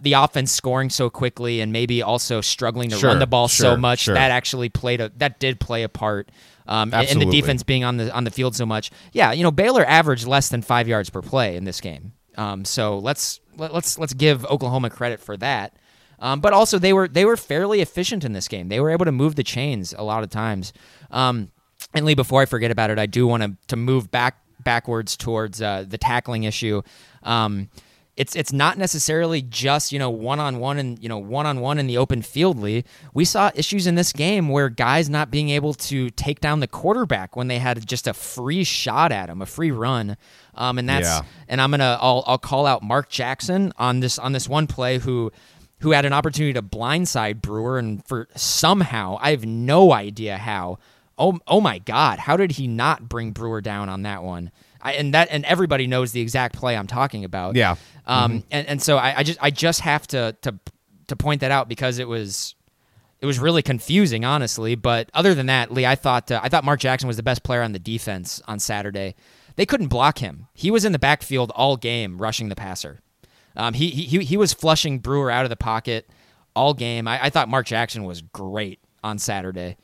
the 0.00 0.14
offense 0.14 0.50
scoring 0.52 0.90
so 0.90 1.10
quickly 1.10 1.60
and 1.60 1.72
maybe 1.72 2.02
also 2.02 2.40
struggling 2.40 2.90
to 2.90 2.96
Sure, 2.96 3.10
run 3.10 3.18
the 3.18 3.26
ball 3.26 3.48
so 3.48 3.76
much 3.76 4.00
sure. 4.00 4.14
that 4.14 4.30
actually 4.30 4.68
played 4.68 5.00
a 5.00 5.10
that 5.16 5.38
did 5.38 5.60
play 5.60 5.82
a 5.82 5.88
part 5.88 6.30
um, 6.66 6.94
and 6.94 7.20
the 7.20 7.26
defense 7.26 7.62
being 7.62 7.84
on 7.84 7.96
the 7.96 8.12
on 8.14 8.24
the 8.24 8.30
field 8.30 8.54
so 8.54 8.64
much. 8.64 8.90
Yeah 9.12 9.32
you 9.32 9.42
know 9.42 9.50
baylor 9.50 9.84
averaged 9.84 10.26
less 10.26 10.48
than 10.48 10.62
five 10.62 10.88
yards 10.88 11.10
per 11.10 11.22
play 11.22 11.56
in 11.56 11.64
this 11.64 11.80
game. 11.80 12.12
Um, 12.36 12.64
so 12.64 12.98
let's 12.98 13.40
let, 13.56 13.74
let's 13.74 13.98
let's 13.98 14.14
give 14.14 14.46
oklahoma 14.46 14.90
credit 14.90 15.20
for 15.20 15.36
that. 15.38 15.76
Um, 16.18 16.40
but 16.40 16.52
also 16.52 16.78
they 16.78 16.92
were 16.92 17.08
they 17.08 17.24
were 17.24 17.36
fairly 17.36 17.80
efficient 17.80 18.24
in 18.24 18.32
this 18.32 18.48
game. 18.48 18.68
They 18.68 18.80
were 18.80 18.90
able 18.90 19.04
to 19.04 19.12
move 19.12 19.34
the 19.34 19.42
chains 19.42 19.92
a 19.92 20.02
lot 20.04 20.22
of 20.22 20.30
times. 20.30 20.72
Um, 21.10 21.50
and 21.94 22.04
Lee, 22.04 22.14
before 22.14 22.42
I 22.42 22.46
forget 22.46 22.70
about 22.70 22.90
it, 22.90 22.98
I 22.98 23.06
do 23.06 23.26
want 23.26 23.42
to 23.42 23.56
to 23.68 23.76
move 23.76 24.10
back 24.10 24.38
backwards 24.62 25.16
towards 25.16 25.60
uh, 25.60 25.84
the 25.88 25.98
tackling 25.98 26.44
issue. 26.44 26.82
Um, 27.22 27.68
it's 28.14 28.36
it's 28.36 28.52
not 28.52 28.76
necessarily 28.76 29.40
just 29.40 29.90
you 29.90 29.98
know 29.98 30.10
one 30.10 30.38
on 30.38 30.58
one 30.58 30.78
and 30.78 31.02
you 31.02 31.08
know 31.08 31.16
one 31.18 31.46
on 31.46 31.60
one 31.60 31.78
in 31.78 31.86
the 31.86 31.96
open 31.96 32.20
field. 32.20 32.58
Lee, 32.58 32.84
we 33.14 33.24
saw 33.24 33.50
issues 33.54 33.86
in 33.86 33.94
this 33.94 34.12
game 34.12 34.50
where 34.50 34.68
guys 34.68 35.08
not 35.08 35.30
being 35.30 35.48
able 35.48 35.72
to 35.74 36.10
take 36.10 36.38
down 36.40 36.60
the 36.60 36.66
quarterback 36.66 37.36
when 37.36 37.48
they 37.48 37.58
had 37.58 37.86
just 37.86 38.06
a 38.06 38.12
free 38.12 38.64
shot 38.64 39.12
at 39.12 39.30
him, 39.30 39.40
a 39.40 39.46
free 39.46 39.70
run. 39.70 40.18
Um, 40.54 40.78
and 40.78 40.86
that's 40.86 41.08
Yeah. 41.08 41.22
and 41.48 41.58
I'm 41.60 41.70
gonna 41.70 41.96
I'll 42.02 42.22
I'll 42.26 42.36
call 42.38 42.66
out 42.66 42.82
Mark 42.82 43.08
Jackson 43.08 43.72
on 43.78 44.00
this 44.00 44.18
on 44.18 44.32
this 44.32 44.46
one 44.46 44.66
play 44.66 44.98
who 44.98 45.32
who 45.80 45.92
had 45.92 46.04
an 46.04 46.12
opportunity 46.12 46.52
to 46.52 46.62
blindside 46.62 47.40
Brewer 47.40 47.78
and 47.78 48.06
for 48.06 48.28
somehow 48.36 49.16
I 49.22 49.30
have 49.30 49.46
no 49.46 49.92
idea 49.92 50.36
how. 50.36 50.78
Oh 51.22 51.38
oh 51.46 51.60
my 51.60 51.78
God! 51.78 52.18
How 52.18 52.36
did 52.36 52.50
he 52.50 52.66
not 52.66 53.08
bring 53.08 53.30
Brewer 53.30 53.60
down 53.60 53.88
on 53.88 54.02
that 54.02 54.24
one? 54.24 54.50
I, 54.80 54.94
and 54.94 55.14
that 55.14 55.28
and 55.30 55.44
everybody 55.44 55.86
knows 55.86 56.10
the 56.10 56.20
exact 56.20 56.56
play 56.56 56.76
I'm 56.76 56.88
talking 56.88 57.24
about. 57.24 57.54
Yeah. 57.54 57.76
Um. 58.08 58.42
And, 58.50 58.66
and 58.66 58.82
so 58.82 58.96
I, 58.96 59.18
I 59.18 59.22
just 59.22 59.38
I 59.40 59.50
just 59.50 59.82
have 59.82 60.04
to 60.08 60.36
to 60.42 60.58
to 61.06 61.14
point 61.14 61.42
that 61.42 61.52
out 61.52 61.68
because 61.68 62.00
it 62.00 62.08
was 62.08 62.56
it 63.20 63.26
was 63.26 63.38
really 63.38 63.62
confusing, 63.62 64.24
honestly. 64.24 64.74
But 64.74 65.10
other 65.14 65.32
than 65.32 65.46
that, 65.46 65.72
Lee, 65.72 65.86
I 65.86 65.94
thought 65.94 66.28
uh, 66.32 66.40
I 66.42 66.48
thought 66.48 66.64
Mark 66.64 66.80
Jackson 66.80 67.06
was 67.06 67.16
the 67.16 67.22
best 67.22 67.44
player 67.44 67.62
on 67.62 67.70
the 67.70 67.78
defense 67.78 68.42
on 68.48 68.58
Saturday. 68.58 69.14
They 69.54 69.64
couldn't 69.64 69.88
block 69.88 70.18
him. 70.18 70.48
He 70.54 70.72
was 70.72 70.84
in 70.84 70.90
the 70.90 70.98
backfield 70.98 71.52
all 71.54 71.76
game, 71.76 72.18
rushing 72.18 72.48
the 72.48 72.56
passer. 72.56 72.98
Um, 73.54 73.74
he, 73.74 73.90
he 73.90 74.24
he 74.24 74.36
was 74.36 74.52
flushing 74.52 74.98
Brewer 74.98 75.30
out 75.30 75.44
of 75.44 75.50
the 75.50 75.56
pocket 75.56 76.10
all 76.56 76.74
game. 76.74 77.06
I, 77.06 77.26
I 77.26 77.30
thought 77.30 77.48
Mark 77.48 77.66
Jackson 77.66 78.02
was 78.02 78.22
great 78.22 78.80
on 79.04 79.20
Saturday. 79.20 79.76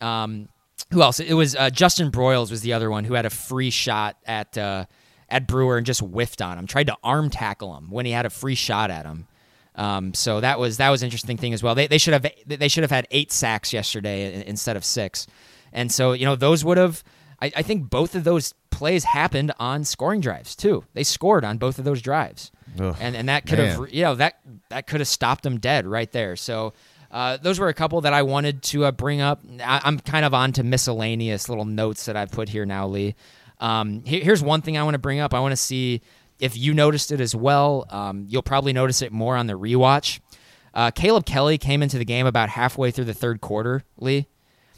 Um, 0.00 0.48
who 0.90 1.02
else? 1.02 1.20
It 1.20 1.34
was 1.34 1.54
uh, 1.54 1.70
Justin 1.70 2.10
Broiles 2.10 2.50
was 2.50 2.62
the 2.62 2.72
other 2.72 2.90
one 2.90 3.04
who 3.04 3.14
had 3.14 3.26
a 3.26 3.30
free 3.30 3.70
shot 3.70 4.16
at 4.26 4.56
uh, 4.56 4.86
at 5.28 5.46
Brewer 5.46 5.76
and 5.76 5.86
just 5.86 6.00
whiffed 6.00 6.40
on 6.40 6.58
him. 6.58 6.66
Tried 6.66 6.86
to 6.86 6.96
arm 7.02 7.30
tackle 7.30 7.76
him 7.76 7.90
when 7.90 8.06
he 8.06 8.12
had 8.12 8.26
a 8.26 8.30
free 8.30 8.54
shot 8.54 8.90
at 8.90 9.04
him. 9.04 9.26
Um, 9.74 10.12
so 10.12 10.40
that 10.40 10.58
was 10.58 10.78
that 10.78 10.90
was 10.90 11.02
an 11.02 11.06
interesting 11.06 11.36
thing 11.36 11.54
as 11.54 11.62
well. 11.62 11.74
They, 11.74 11.86
they 11.86 11.98
should 11.98 12.12
have 12.14 12.26
they 12.46 12.68
should 12.68 12.82
have 12.82 12.90
had 12.90 13.06
eight 13.10 13.30
sacks 13.30 13.72
yesterday 13.72 14.44
instead 14.46 14.76
of 14.76 14.84
six, 14.84 15.26
and 15.72 15.92
so 15.92 16.12
you 16.12 16.24
know 16.24 16.36
those 16.36 16.64
would 16.64 16.78
have. 16.78 17.04
I, 17.40 17.52
I 17.54 17.62
think 17.62 17.88
both 17.88 18.16
of 18.16 18.24
those 18.24 18.54
plays 18.70 19.04
happened 19.04 19.52
on 19.60 19.84
scoring 19.84 20.20
drives 20.20 20.56
too. 20.56 20.84
They 20.94 21.04
scored 21.04 21.44
on 21.44 21.58
both 21.58 21.78
of 21.78 21.84
those 21.84 22.02
drives, 22.02 22.50
Ugh, 22.80 22.96
and 22.98 23.14
and 23.14 23.28
that 23.28 23.46
could 23.46 23.60
have 23.60 23.94
you 23.94 24.02
know 24.02 24.16
that 24.16 24.40
that 24.70 24.88
could 24.88 24.98
have 24.98 25.08
stopped 25.08 25.44
them 25.44 25.60
dead 25.60 25.86
right 25.86 26.10
there. 26.10 26.34
So. 26.34 26.72
Uh, 27.10 27.38
those 27.38 27.58
were 27.58 27.68
a 27.68 27.74
couple 27.74 28.00
that 28.02 28.12
I 28.12 28.22
wanted 28.22 28.62
to 28.64 28.84
uh, 28.84 28.92
bring 28.92 29.20
up. 29.20 29.40
I, 29.64 29.80
I'm 29.84 29.98
kind 29.98 30.24
of 30.24 30.34
on 30.34 30.52
to 30.52 30.62
miscellaneous 30.62 31.48
little 31.48 31.64
notes 31.64 32.04
that 32.06 32.16
I've 32.16 32.30
put 32.30 32.48
here 32.50 32.66
now, 32.66 32.86
Lee. 32.86 33.14
Um, 33.60 34.02
here- 34.04 34.22
here's 34.22 34.42
one 34.42 34.60
thing 34.62 34.76
I 34.76 34.82
want 34.82 34.94
to 34.94 34.98
bring 34.98 35.18
up. 35.20 35.32
I 35.34 35.40
want 35.40 35.52
to 35.52 35.56
see 35.56 36.02
if 36.38 36.56
you 36.56 36.74
noticed 36.74 37.10
it 37.10 37.20
as 37.20 37.34
well. 37.34 37.86
Um, 37.90 38.26
you'll 38.28 38.42
probably 38.42 38.72
notice 38.72 39.00
it 39.02 39.10
more 39.10 39.36
on 39.36 39.46
the 39.46 39.54
rewatch. 39.54 40.20
Uh, 40.74 40.90
Caleb 40.90 41.24
Kelly 41.26 41.56
came 41.58 41.82
into 41.82 41.98
the 41.98 42.04
game 42.04 42.26
about 42.26 42.50
halfway 42.50 42.90
through 42.90 43.06
the 43.06 43.14
third 43.14 43.40
quarter, 43.40 43.82
Lee. 43.96 44.26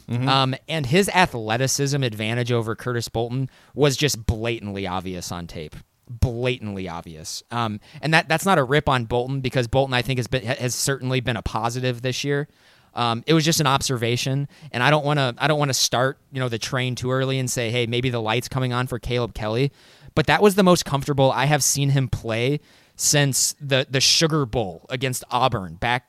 Um, 0.09 0.55
and 0.67 0.85
his 0.87 1.07
athleticism 1.09 2.03
advantage 2.03 2.51
over 2.51 2.75
Curtis 2.75 3.07
Bolton 3.07 3.49
was 3.73 3.95
just 3.95 4.25
blatantly 4.25 4.85
obvious 4.87 5.31
on 5.31 5.47
tape. 5.47 5.75
Blatantly 6.19 6.89
obvious. 6.89 7.43
Um, 7.51 7.79
and 8.01 8.13
that 8.13 8.27
that's 8.27 8.45
not 8.45 8.57
a 8.57 8.63
rip 8.63 8.89
on 8.89 9.05
Bolton 9.05 9.41
because 9.41 9.67
Bolton 9.67 9.93
I 9.93 10.01
think 10.01 10.19
has 10.19 10.27
been 10.27 10.43
has 10.43 10.75
certainly 10.75 11.21
been 11.21 11.37
a 11.37 11.41
positive 11.41 12.01
this 12.01 12.23
year. 12.23 12.47
Um, 12.93 13.23
it 13.25 13.33
was 13.33 13.45
just 13.45 13.61
an 13.61 13.67
observation, 13.67 14.49
and 14.71 14.83
I 14.83 14.89
don't 14.89 15.05
want 15.05 15.17
to 15.17 15.33
I 15.37 15.47
don't 15.47 15.59
want 15.59 15.69
to 15.69 15.73
start 15.73 16.17
you 16.31 16.39
know 16.39 16.49
the 16.49 16.59
train 16.59 16.95
too 16.95 17.11
early 17.11 17.39
and 17.39 17.49
say 17.49 17.71
hey 17.71 17.85
maybe 17.85 18.09
the 18.09 18.21
lights 18.21 18.49
coming 18.49 18.73
on 18.73 18.87
for 18.87 18.99
Caleb 18.99 19.33
Kelly, 19.33 19.71
but 20.13 20.27
that 20.27 20.41
was 20.41 20.55
the 20.55 20.63
most 20.63 20.83
comfortable 20.83 21.31
I 21.31 21.45
have 21.45 21.63
seen 21.63 21.89
him 21.89 22.09
play 22.09 22.59
since 22.95 23.55
the 23.61 23.87
the 23.89 24.01
Sugar 24.01 24.45
Bowl 24.45 24.85
against 24.89 25.23
Auburn 25.31 25.75
back 25.75 26.07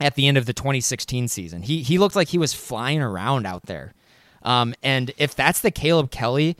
at 0.00 0.14
the 0.14 0.28
end 0.28 0.36
of 0.36 0.46
the 0.46 0.52
2016 0.52 1.28
season. 1.28 1.62
He 1.62 1.82
he 1.82 1.98
looked 1.98 2.14
like 2.14 2.28
he 2.28 2.38
was 2.38 2.54
flying 2.54 3.02
around 3.02 3.46
out 3.46 3.66
there. 3.66 3.94
Um, 4.42 4.74
and 4.82 5.10
if 5.16 5.34
that's 5.34 5.60
the 5.60 5.70
Caleb 5.70 6.10
Kelly 6.10 6.56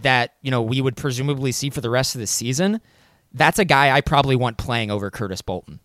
that 0.00 0.34
you 0.42 0.50
know 0.50 0.62
we 0.62 0.80
would 0.80 0.96
presumably 0.96 1.52
see 1.52 1.70
for 1.70 1.80
the 1.80 1.90
rest 1.90 2.14
of 2.14 2.20
the 2.20 2.26
season, 2.26 2.80
that's 3.32 3.58
a 3.58 3.64
guy 3.64 3.90
I 3.90 4.00
probably 4.00 4.36
want 4.36 4.58
playing 4.58 4.90
over 4.90 5.10
Curtis 5.10 5.42
Bolton. 5.42 5.80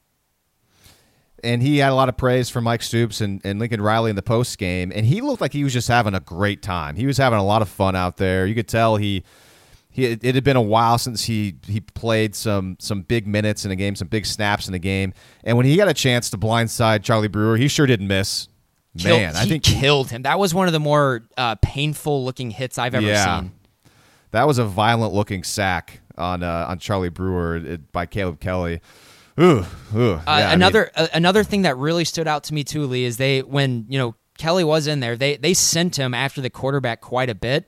and 1.44 1.62
he 1.62 1.78
had 1.80 1.92
a 1.92 1.96
lot 1.96 2.08
of 2.10 2.16
praise 2.18 2.50
from 2.50 2.64
Mike 2.64 2.82
Stoops 2.82 3.20
and, 3.22 3.42
and 3.44 3.60
Lincoln 3.60 3.82
Riley 3.82 4.10
in 4.10 4.16
the 4.16 4.22
post 4.22 4.58
game, 4.58 4.92
and 4.96 5.06
he 5.06 5.20
looked 5.22 5.42
like 5.42 5.52
he 5.54 5.64
was 5.64 5.74
just 5.74 5.88
having 5.88 6.14
a 6.14 6.20
great 6.22 6.62
time. 6.62 6.96
He 6.96 7.06
was 7.06 7.18
having 7.18 7.40
a 7.40 7.44
lot 7.44 7.62
of 7.62 7.70
fun 7.70 7.96
out 7.96 8.18
there. 8.18 8.46
You 8.46 8.56
could 8.56 8.68
tell 8.68 8.96
he 8.98 9.24
he 9.90 10.06
it 10.06 10.36
had 10.36 10.44
been 10.44 10.56
a 10.56 10.62
while 10.62 10.98
since 10.98 11.26
he 11.26 11.56
he 11.68 11.82
played 11.82 12.34
some 12.36 12.78
some 12.80 13.02
big 13.02 13.28
minutes 13.28 13.66
in 13.66 13.72
a 13.72 13.76
game, 13.76 13.96
some 13.96 14.08
big 14.08 14.26
snaps 14.26 14.68
in 14.68 14.74
a 14.74 14.80
game, 14.80 15.14
and 15.44 15.58
when 15.58 15.66
he 15.66 15.76
got 15.76 15.88
a 15.88 15.94
chance 15.94 16.30
to 16.32 16.38
blindside 16.38 17.04
Charlie 17.04 17.28
Brewer, 17.28 17.58
he 17.58 17.68
sure 17.68 17.86
didn't 17.86 18.08
miss. 18.08 18.48
Killed- 18.98 19.20
Man, 19.20 19.36
I 19.36 19.44
he 19.46 19.50
think 19.50 19.64
killed 19.64 20.12
him. 20.12 20.22
That 20.22 20.38
was 20.38 20.54
one 20.54 20.68
of 20.68 20.74
the 20.74 20.80
more 20.80 21.24
uh, 21.36 21.56
painful 21.56 22.24
looking 22.24 22.52
hits 22.52 22.78
I've 22.78 22.94
ever 22.94 23.06
Yeah. 23.06 23.40
seen. 23.42 23.52
That 24.34 24.46
was 24.46 24.58
a 24.58 24.66
violent 24.66 25.14
looking 25.14 25.44
sack 25.44 26.02
on 26.18 26.44
uh, 26.44 26.66
on 26.70 26.78
Charlie 26.80 27.10
Brewer 27.10 27.62
uh, 27.66 27.78
by 27.92 28.06
Caleb 28.06 28.40
Kelly. 28.40 28.82
Ooh, 29.40 29.66
ooh. 29.96 30.14
Uh, 30.14 30.22
Yeah, 30.28 30.32
I 30.32 30.44
mean- 30.48 30.54
another 30.56 30.92
uh, 30.96 31.08
another 31.14 31.44
thing 31.44 31.64
that 31.64 31.78
really 31.78 32.06
stood 32.06 32.28
out 32.28 32.44
to 32.46 32.54
me 32.54 32.64
too, 32.64 32.86
Lee, 32.86 33.06
is 33.06 33.18
they 33.18 33.42
when 33.42 33.86
you 33.90 33.98
know 33.98 34.16
Kelly 34.38 34.64
was 34.64 34.86
in 34.88 35.00
there, 35.00 35.16
they 35.16 35.38
they 35.38 35.54
sent 35.54 35.96
him 35.98 36.14
after 36.14 36.42
the 36.42 36.50
quarterback 36.50 37.02
quite 37.02 37.30
a 37.30 37.36
bit, 37.36 37.68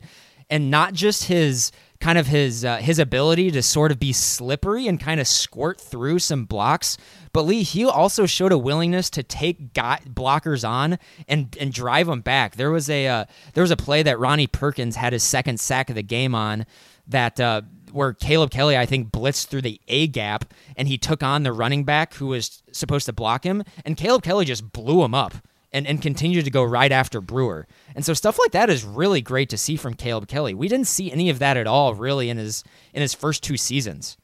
and 0.49 0.70
not 0.70 0.93
just 0.93 1.24
his 1.26 1.72
kind 2.06 2.20
of 2.20 2.28
his 2.28 2.64
uh, 2.64 2.78
his 2.78 2.99
ability 2.99 3.49
to 3.49 3.64
sort 3.64 3.91
of 3.91 3.97
be 3.97 4.14
slippery 4.14 4.88
and 4.88 4.99
kind 4.99 5.20
of 5.20 5.28
squirt 5.28 5.82
through 5.82 6.20
some 6.20 6.45
blocks, 6.45 6.99
but 7.34 7.41
Lee 7.41 7.64
he 7.64 7.84
also 7.84 8.28
showed 8.28 8.51
a 8.51 8.60
willingness 8.60 9.10
to 9.10 9.24
take 9.24 9.74
blockers 9.74 10.68
on 10.68 10.99
and 11.28 11.58
and 11.60 11.74
drive 11.74 12.06
them 12.06 12.22
back. 12.22 12.58
There 12.58 12.70
was 12.70 12.91
a 12.91 13.08
uh, 13.08 13.26
there 13.56 13.64
was 13.64 13.72
a 13.72 13.76
play 13.76 14.03
that 14.03 14.20
Ronnie 14.20 14.45
Perkins 14.45 14.97
had 14.97 15.14
his 15.14 15.24
second 15.24 15.60
sack 15.60 15.89
of 15.89 15.95
the 15.95 16.03
game 16.03 16.36
on 16.36 16.68
that. 17.08 17.39
Uh, 17.39 17.64
where 17.91 18.12
Caleb 18.12 18.51
Kelly, 18.51 18.76
I 18.76 18.86
think, 18.86 19.10
blitzed 19.10 19.47
through 19.47 19.62
the 19.62 19.80
A 19.88 20.08
gap 20.08 20.53
and 20.76 20.86
he 20.86 20.97
took 20.97 21.24
on 21.24 21.43
the 21.43 21.53
running 21.53 21.86
back 21.86 22.14
who 22.16 22.28
was 22.28 22.62
supposed 22.74 23.06
to 23.06 23.14
block 23.14 23.45
him, 23.45 23.64
and 23.86 23.95
Caleb 23.95 24.22
Kelly 24.22 24.43
just 24.43 24.74
blew 24.74 25.01
him 25.01 25.14
up 25.14 25.36
and, 25.76 25.86
and 25.86 26.01
continued 26.01 26.45
to 26.45 26.51
go 26.51 26.63
right 26.63 26.91
after 26.91 27.19
Brewer. 27.19 27.67
And 27.95 28.05
so 28.05 28.13
stuff 28.13 28.39
like 28.39 28.51
that 28.53 28.69
is 28.69 28.86
really 28.86 29.21
great 29.21 29.49
to 29.49 29.57
see 29.57 29.76
from 29.76 29.93
Caleb 29.93 30.28
Kelly. 30.30 30.53
We 30.53 30.69
didn't 30.69 30.88
see 30.88 31.11
any 31.11 31.30
of 31.30 31.39
that 31.39 31.57
at 31.57 31.67
all 31.67 31.93
really 31.93 32.30
in 32.30 32.38
his 32.38 32.63
in 32.93 33.01
his 33.01 33.13
first 33.13 33.43
two 33.43 33.57
seasons. 33.57 34.17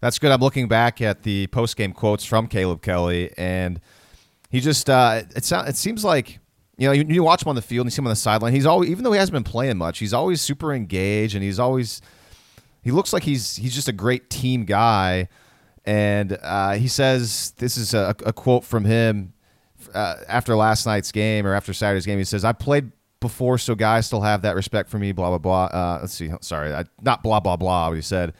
That's 0.00 0.18
good. 0.18 0.32
I'm 0.32 0.40
looking 0.40 0.66
back 0.66 1.00
at 1.00 1.22
the 1.22 1.46
post 1.46 1.76
game 1.76 1.92
quotes 1.92 2.24
from 2.24 2.48
Caleb 2.48 2.82
Kelly, 2.82 3.32
and 3.38 3.80
he 4.50 4.60
just 4.60 4.90
uh, 4.90 5.22
it 5.36 5.44
sounds 5.44 5.68
it 5.68 5.76
seems 5.76 6.04
like 6.04 6.40
you 6.76 6.88
know 6.88 6.92
you, 6.92 7.04
you 7.08 7.22
watch 7.22 7.42
him 7.42 7.48
on 7.48 7.54
the 7.54 7.62
field 7.62 7.86
and 7.86 7.92
you 7.92 7.94
see 7.94 8.00
him 8.00 8.06
on 8.08 8.10
the 8.10 8.16
sideline. 8.16 8.52
He's 8.52 8.66
always 8.66 8.90
even 8.90 9.04
though 9.04 9.12
he 9.12 9.18
hasn't 9.18 9.34
been 9.34 9.44
playing 9.44 9.78
much, 9.78 10.00
he's 10.00 10.12
always 10.12 10.40
super 10.40 10.74
engaged, 10.74 11.36
and 11.36 11.44
he's 11.44 11.60
always 11.60 12.02
he 12.82 12.90
looks 12.90 13.12
like 13.12 13.22
he's 13.22 13.54
he's 13.54 13.74
just 13.74 13.88
a 13.88 13.92
great 13.92 14.30
team 14.30 14.64
guy. 14.64 15.28
And 15.84 16.36
uh, 16.42 16.72
he 16.72 16.88
says 16.88 17.52
this 17.58 17.76
is 17.76 17.94
a, 17.94 18.16
a 18.26 18.32
quote 18.32 18.64
from 18.64 18.84
him 18.84 19.32
uh, 19.96 20.16
after 20.28 20.54
last 20.54 20.86
night's 20.86 21.10
game 21.10 21.46
or 21.46 21.54
after 21.54 21.72
Saturday's 21.72 22.06
game. 22.06 22.18
He 22.18 22.24
says, 22.24 22.44
"I 22.44 22.52
played 22.52 22.92
before, 23.20 23.58
so 23.58 23.74
guys 23.74 24.06
still 24.06 24.20
have 24.20 24.42
that 24.42 24.54
respect 24.54 24.90
for 24.90 24.98
me." 24.98 25.12
Blah 25.12 25.30
blah 25.30 25.38
blah. 25.38 25.64
Uh, 25.64 25.98
let's 26.00 26.14
see. 26.14 26.30
Sorry, 26.40 26.72
I, 26.72 26.84
not 27.02 27.22
blah 27.22 27.40
blah 27.40 27.56
blah. 27.56 27.88
What 27.88 27.96
he 27.96 28.02
said. 28.02 28.34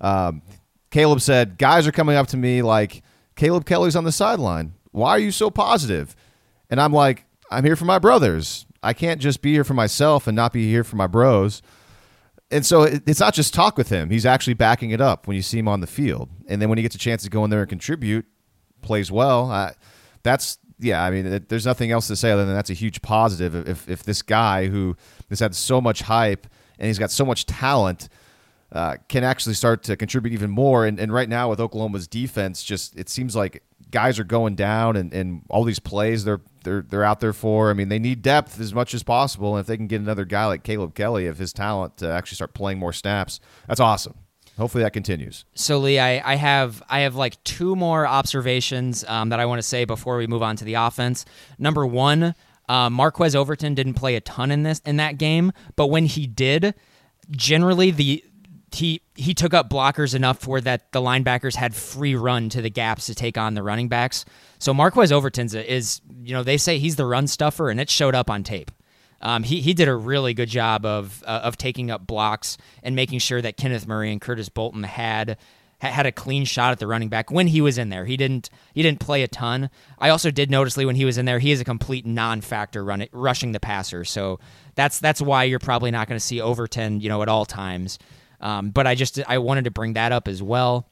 Um, 0.00 0.42
Caleb 0.90 1.20
said, 1.20 1.58
"Guys 1.58 1.86
are 1.86 1.92
coming 1.92 2.16
up 2.16 2.28
to 2.28 2.36
me 2.36 2.62
like 2.62 3.02
Caleb 3.36 3.66
Kelly's 3.66 3.96
on 3.96 4.04
the 4.04 4.12
sideline. 4.12 4.74
Why 4.92 5.10
are 5.10 5.18
you 5.18 5.32
so 5.32 5.50
positive?" 5.50 6.14
And 6.70 6.80
I'm 6.80 6.92
like, 6.92 7.24
"I'm 7.50 7.64
here 7.64 7.76
for 7.76 7.84
my 7.84 7.98
brothers. 7.98 8.66
I 8.82 8.92
can't 8.92 9.20
just 9.20 9.42
be 9.42 9.52
here 9.52 9.64
for 9.64 9.74
myself 9.74 10.26
and 10.26 10.36
not 10.36 10.52
be 10.52 10.68
here 10.70 10.84
for 10.84 10.96
my 10.96 11.06
bros." 11.06 11.60
and 12.50 12.66
so 12.66 12.82
it, 12.82 13.02
it's 13.06 13.20
not 13.20 13.34
just 13.34 13.54
talk 13.54 13.78
with 13.78 13.88
him. 13.88 14.10
He's 14.10 14.26
actually 14.26 14.54
backing 14.54 14.90
it 14.90 15.00
up 15.00 15.26
when 15.26 15.36
you 15.36 15.42
see 15.42 15.58
him 15.58 15.68
on 15.68 15.80
the 15.80 15.86
field. 15.86 16.28
And 16.48 16.60
then 16.60 16.68
when 16.68 16.78
he 16.78 16.82
gets 16.82 16.94
a 16.94 16.98
chance 16.98 17.22
to 17.22 17.30
go 17.30 17.44
in 17.44 17.50
there 17.50 17.60
and 17.60 17.68
contribute, 17.68 18.26
plays 18.82 19.10
well. 19.10 19.50
Uh, 19.50 19.72
that's 20.22 20.58
yeah. 20.80 21.02
I 21.04 21.10
mean, 21.10 21.26
it, 21.26 21.48
there's 21.48 21.66
nothing 21.66 21.90
else 21.90 22.06
to 22.08 22.16
say 22.16 22.30
other 22.30 22.44
than 22.44 22.54
that's 22.54 22.70
a 22.70 22.74
huge 22.74 23.02
positive. 23.02 23.54
If 23.68 23.88
if 23.88 24.02
this 24.02 24.22
guy 24.22 24.66
who 24.66 24.96
has 25.28 25.40
had 25.40 25.54
so 25.54 25.80
much 25.80 26.02
hype 26.02 26.46
and 26.78 26.86
he's 26.86 26.98
got 26.98 27.10
so 27.10 27.24
much 27.24 27.46
talent 27.46 28.08
uh, 28.72 28.96
can 29.08 29.24
actually 29.24 29.54
start 29.54 29.82
to 29.84 29.96
contribute 29.96 30.32
even 30.32 30.50
more. 30.50 30.86
And, 30.86 30.98
and 31.00 31.12
right 31.12 31.28
now 31.28 31.50
with 31.50 31.60
Oklahoma's 31.60 32.06
defense, 32.06 32.62
just 32.62 32.96
it 32.96 33.08
seems 33.08 33.34
like 33.34 33.62
guys 33.90 34.18
are 34.18 34.24
going 34.24 34.54
down 34.54 34.96
and, 34.96 35.12
and 35.12 35.42
all 35.50 35.64
these 35.64 35.80
plays 35.80 36.24
they're 36.24 36.40
they're 36.62 36.82
they're 36.82 37.04
out 37.04 37.20
there 37.20 37.32
for. 37.32 37.70
I 37.70 37.74
mean, 37.74 37.88
they 37.88 37.98
need 37.98 38.22
depth 38.22 38.60
as 38.60 38.72
much 38.72 38.94
as 38.94 39.02
possible. 39.02 39.56
And 39.56 39.60
if 39.60 39.66
they 39.66 39.76
can 39.76 39.86
get 39.86 40.00
another 40.00 40.24
guy 40.24 40.46
like 40.46 40.62
Caleb 40.62 40.94
Kelly 40.94 41.26
of 41.26 41.38
his 41.38 41.52
talent 41.52 41.96
to 41.98 42.10
actually 42.10 42.36
start 42.36 42.54
playing 42.54 42.78
more 42.78 42.92
snaps, 42.92 43.40
that's 43.66 43.80
awesome. 43.80 44.14
Hopefully 44.60 44.84
that 44.84 44.92
continues. 44.92 45.46
So 45.54 45.78
Lee, 45.78 45.98
I, 45.98 46.32
I 46.32 46.36
have 46.36 46.82
I 46.88 47.00
have 47.00 47.16
like 47.16 47.42
two 47.44 47.74
more 47.74 48.06
observations 48.06 49.04
um, 49.08 49.30
that 49.30 49.40
I 49.40 49.46
want 49.46 49.58
to 49.58 49.66
say 49.66 49.86
before 49.86 50.18
we 50.18 50.26
move 50.26 50.42
on 50.42 50.56
to 50.56 50.64
the 50.64 50.74
offense. 50.74 51.24
Number 51.58 51.86
one, 51.86 52.34
uh, 52.68 52.90
Marquise 52.90 53.34
Overton 53.34 53.74
didn't 53.74 53.94
play 53.94 54.16
a 54.16 54.20
ton 54.20 54.50
in 54.50 54.62
this 54.62 54.80
in 54.80 54.96
that 54.96 55.16
game, 55.16 55.52
but 55.76 55.86
when 55.86 56.04
he 56.04 56.26
did, 56.26 56.74
generally 57.30 57.90
the 57.90 58.22
he 58.72 59.00
he 59.14 59.32
took 59.32 59.54
up 59.54 59.70
blockers 59.70 60.14
enough 60.14 60.38
for 60.38 60.60
that 60.60 60.92
the 60.92 61.00
linebackers 61.00 61.56
had 61.56 61.74
free 61.74 62.14
run 62.14 62.50
to 62.50 62.60
the 62.60 62.70
gaps 62.70 63.06
to 63.06 63.14
take 63.14 63.38
on 63.38 63.54
the 63.54 63.62
running 63.62 63.88
backs. 63.88 64.26
So 64.58 64.74
Marquise 64.74 65.10
Overton's 65.10 65.54
is 65.54 66.02
you 66.22 66.34
know 66.34 66.42
they 66.42 66.58
say 66.58 66.78
he's 66.78 66.96
the 66.96 67.06
run 67.06 67.26
stuffer 67.26 67.70
and 67.70 67.80
it 67.80 67.88
showed 67.88 68.14
up 68.14 68.28
on 68.28 68.44
tape. 68.44 68.70
Um, 69.20 69.42
he 69.42 69.60
he 69.60 69.74
did 69.74 69.88
a 69.88 69.94
really 69.94 70.34
good 70.34 70.48
job 70.48 70.86
of 70.86 71.22
uh, 71.26 71.40
of 71.44 71.56
taking 71.56 71.90
up 71.90 72.06
blocks 72.06 72.56
and 72.82 72.96
making 72.96 73.18
sure 73.18 73.42
that 73.42 73.56
Kenneth 73.56 73.86
Murray 73.86 74.10
and 74.10 74.20
Curtis 74.20 74.48
Bolton 74.48 74.82
had 74.82 75.36
had 75.78 76.04
a 76.04 76.12
clean 76.12 76.44
shot 76.44 76.72
at 76.72 76.78
the 76.78 76.86
running 76.86 77.08
back 77.08 77.30
when 77.30 77.46
he 77.46 77.60
was 77.60 77.78
in 77.78 77.88
there. 77.88 78.04
He 78.04 78.16
didn't 78.16 78.50
he 78.74 78.82
didn't 78.82 79.00
play 79.00 79.22
a 79.22 79.28
ton. 79.28 79.70
I 79.98 80.10
also 80.10 80.30
did 80.30 80.50
notice 80.50 80.76
Lee 80.76 80.84
when 80.84 80.96
he 80.96 81.04
was 81.04 81.16
in 81.18 81.24
there, 81.24 81.38
he 81.38 81.52
is 81.52 81.60
a 81.60 81.64
complete 81.64 82.04
non-factor 82.04 82.84
running 82.84 83.08
rushing 83.12 83.52
the 83.52 83.60
passer. 83.60 84.04
So 84.04 84.40
that's 84.74 84.98
that's 84.98 85.22
why 85.22 85.44
you're 85.44 85.58
probably 85.58 85.90
not 85.90 86.08
going 86.08 86.18
to 86.18 86.24
see 86.24 86.40
Overton, 86.40 87.00
you 87.00 87.08
know, 87.08 87.22
at 87.22 87.28
all 87.28 87.46
times. 87.46 87.98
Um, 88.40 88.70
but 88.70 88.86
I 88.86 88.94
just 88.94 89.20
I 89.28 89.38
wanted 89.38 89.64
to 89.64 89.70
bring 89.70 89.94
that 89.94 90.12
up 90.12 90.28
as 90.28 90.42
well. 90.42 90.88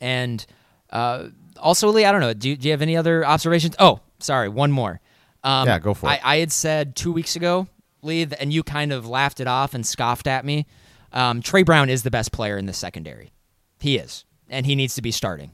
And 0.00 0.44
uh, 0.90 1.28
also, 1.58 1.88
Lee, 1.88 2.04
I 2.04 2.12
don't 2.12 2.20
know. 2.20 2.32
Do, 2.32 2.56
do 2.56 2.68
you 2.68 2.72
have 2.72 2.82
any 2.82 2.96
other 2.96 3.24
observations? 3.24 3.76
Oh, 3.78 4.00
sorry, 4.18 4.48
one 4.48 4.70
more. 4.70 5.00
Um, 5.42 5.66
yeah, 5.66 5.78
go 5.78 5.94
for 5.94 6.06
it. 6.06 6.12
I, 6.12 6.20
I, 6.22 6.36
had 6.36 6.52
said 6.52 6.96
two 6.96 7.12
weeks 7.12 7.34
ago, 7.36 7.66
Lee, 8.02 8.26
and 8.38 8.52
you 8.52 8.62
kind 8.62 8.92
of 8.92 9.06
laughed 9.06 9.40
it 9.40 9.46
off 9.46 9.74
and 9.74 9.86
scoffed 9.86 10.26
at 10.26 10.44
me. 10.44 10.66
Um, 11.12 11.40
Tre 11.40 11.62
Brown 11.62 11.88
is 11.88 12.02
the 12.02 12.10
best 12.10 12.30
player 12.32 12.58
in 12.58 12.66
the 12.66 12.72
secondary. 12.72 13.32
He 13.78 13.96
is, 13.96 14.24
and 14.48 14.66
he 14.66 14.74
needs 14.74 14.94
to 14.96 15.02
be 15.02 15.10
starting. 15.10 15.52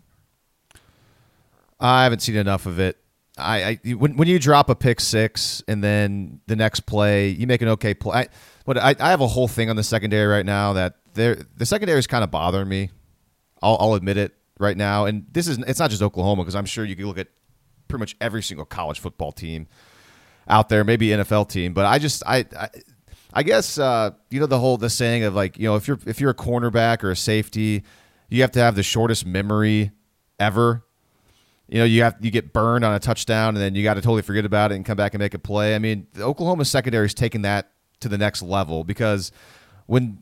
I 1.78 2.04
haven't 2.04 2.20
seen 2.20 2.36
enough 2.36 2.66
of 2.66 2.80
it. 2.80 2.96
I, 3.38 3.78
I 3.84 3.90
when 3.92 4.16
when 4.16 4.28
you 4.28 4.38
drop 4.38 4.70
a 4.70 4.74
pick 4.74 4.98
six 4.98 5.62
and 5.68 5.84
then 5.84 6.40
the 6.46 6.56
next 6.56 6.80
play 6.80 7.28
you 7.28 7.46
make 7.46 7.60
an 7.60 7.68
okay 7.68 7.92
play. 7.92 8.20
I, 8.20 8.28
what 8.64 8.78
I, 8.78 8.96
I 8.98 9.10
have 9.10 9.20
a 9.20 9.26
whole 9.26 9.46
thing 9.46 9.68
on 9.68 9.76
the 9.76 9.84
secondary 9.84 10.26
right 10.26 10.46
now 10.46 10.72
that 10.72 10.96
the 11.14 11.66
secondary 11.66 11.98
is 11.98 12.06
kind 12.06 12.24
of 12.24 12.30
bothering 12.30 12.68
me. 12.68 12.90
I'll, 13.62 13.76
I'll 13.80 13.94
admit 13.94 14.16
it 14.16 14.34
right 14.58 14.76
now, 14.76 15.04
and 15.06 15.26
this 15.32 15.48
is 15.48 15.58
it's 15.58 15.78
not 15.78 15.90
just 15.90 16.02
Oklahoma 16.02 16.42
because 16.42 16.54
I'm 16.54 16.66
sure 16.66 16.84
you 16.84 16.96
can 16.96 17.06
look 17.06 17.18
at 17.18 17.28
pretty 17.88 18.00
much 18.00 18.16
every 18.20 18.42
single 18.42 18.66
college 18.66 19.00
football 19.00 19.32
team 19.32 19.66
out 20.48 20.68
there, 20.68 20.84
maybe 20.84 21.08
NFL 21.08 21.48
team, 21.48 21.74
but 21.74 21.86
I 21.86 21.98
just 21.98 22.22
I. 22.26 22.46
I 22.58 22.68
I 23.36 23.42
guess 23.42 23.78
uh, 23.78 24.12
you 24.30 24.40
know 24.40 24.46
the 24.46 24.58
whole 24.58 24.78
the 24.78 24.88
saying 24.88 25.22
of 25.24 25.34
like 25.34 25.58
you 25.58 25.64
know 25.64 25.76
if 25.76 25.86
you're 25.86 25.98
if 26.06 26.22
you're 26.22 26.30
a 26.30 26.34
cornerback 26.34 27.04
or 27.04 27.10
a 27.10 27.16
safety, 27.16 27.82
you 28.30 28.40
have 28.40 28.50
to 28.52 28.60
have 28.60 28.76
the 28.76 28.82
shortest 28.82 29.26
memory 29.26 29.90
ever. 30.40 30.86
You 31.68 31.80
know 31.80 31.84
you 31.84 32.02
have 32.02 32.16
you 32.22 32.30
get 32.30 32.54
burned 32.54 32.82
on 32.82 32.94
a 32.94 32.98
touchdown 32.98 33.48
and 33.48 33.58
then 33.58 33.74
you 33.74 33.82
got 33.82 33.94
to 33.94 34.00
totally 34.00 34.22
forget 34.22 34.46
about 34.46 34.72
it 34.72 34.76
and 34.76 34.86
come 34.86 34.96
back 34.96 35.12
and 35.12 35.20
make 35.20 35.34
a 35.34 35.38
play. 35.38 35.74
I 35.74 35.78
mean, 35.78 36.06
the 36.14 36.22
Oklahoma 36.22 36.64
secondary 36.64 37.04
is 37.04 37.12
taking 37.12 37.42
that 37.42 37.72
to 38.00 38.08
the 38.08 38.16
next 38.16 38.40
level 38.40 38.84
because 38.84 39.32
when 39.84 40.16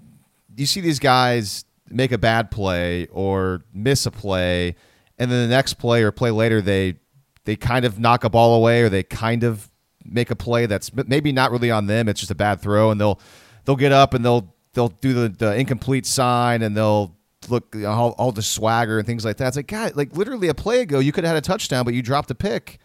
you 0.57 0.67
see 0.67 0.81
these 0.81 0.99
guys 0.99 1.65
make 1.89 2.11
a 2.11 2.19
bad 2.19 2.51
play 2.51 3.07
or 3.13 3.63
miss 3.73 4.07
a 4.07 4.11
play, 4.11 4.75
and 5.19 5.31
then 5.31 5.49
the 5.49 5.55
next 5.55 5.75
play 5.75 6.03
or 6.03 6.11
play 6.11 6.33
later 6.33 6.61
they 6.61 6.97
they 7.45 7.57
kind 7.57 7.85
of 7.85 7.99
knock 7.99 8.25
a 8.25 8.31
ball 8.31 8.55
away 8.55 8.83
or 8.83 8.89
they 8.89 9.03
kind 9.03 9.45
of 9.45 9.71
make 10.05 10.31
a 10.31 10.37
play 10.37 10.67
that's 10.67 10.91
maybe 10.95 11.33
not 11.33 11.51
really 11.51 11.71
on 11.71 11.87
them. 11.87 12.09
It's 12.09 12.21
just 12.21 12.31
a 12.31 12.35
bad 12.35 12.61
throw, 12.61 12.91
and 12.91 13.01
they'll 13.01 13.21
they'll 13.65 13.77
get 13.77 13.93
up 13.93 14.15
and 14.15 14.25
they'll 14.25 14.55
they'll 14.75 14.89
do 14.89 15.13
the, 15.13 15.29
the 15.29 15.55
incomplete 15.55 16.07
sign 16.07 16.63
and 16.63 16.77
they'll 16.77 17.17
look 17.49 17.75
you 17.75 17.83
know, 17.83 17.91
all, 17.91 18.11
all 18.13 18.33
the 18.33 18.43
swagger 18.43 18.99
and 18.99 19.07
things 19.07 19.25
like 19.25 19.37
that. 19.39 19.49
It's 19.49 19.57
like 19.57 19.67
God, 19.67 19.97
like 19.97 20.17
literally 20.17 20.49
a 20.49 20.55
play 20.55 20.81
ago 20.81 20.99
you 20.99 21.13
could 21.13 21.25
have 21.25 21.35
had 21.35 21.43
a 21.43 21.47
touchdown, 21.47 21.85
but 21.85 21.95
you 21.95 22.03
dropped 22.03 22.31
a 22.31 22.35
pick. 22.35 22.79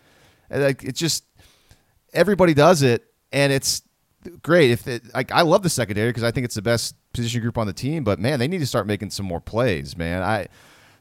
And 0.50 0.64
like 0.64 0.84
it's 0.84 1.00
just 1.00 1.26
everybody 2.14 2.54
does 2.54 2.82
it, 2.82 3.06
and 3.32 3.54
it's 3.54 3.84
great. 4.42 4.72
If 4.72 4.88
it, 4.88 5.14
like 5.14 5.32
I 5.32 5.42
love 5.42 5.64
the 5.64 5.70
secondary 5.70 6.10
because 6.10 6.24
I 6.24 6.32
think 6.32 6.46
it's 6.46 6.56
the 6.56 6.62
best 6.62 6.96
position 7.14 7.42
group 7.42 7.58
on 7.58 7.68
the 7.68 7.74
team. 7.74 8.04
But 8.04 8.20
man, 8.20 8.40
they 8.40 8.48
need 8.48 8.60
to 8.60 8.68
start 8.68 8.88
making 8.88 9.12
some 9.12 9.26
more 9.26 9.42
plays, 9.42 9.96
man. 9.98 10.24
I 10.24 10.48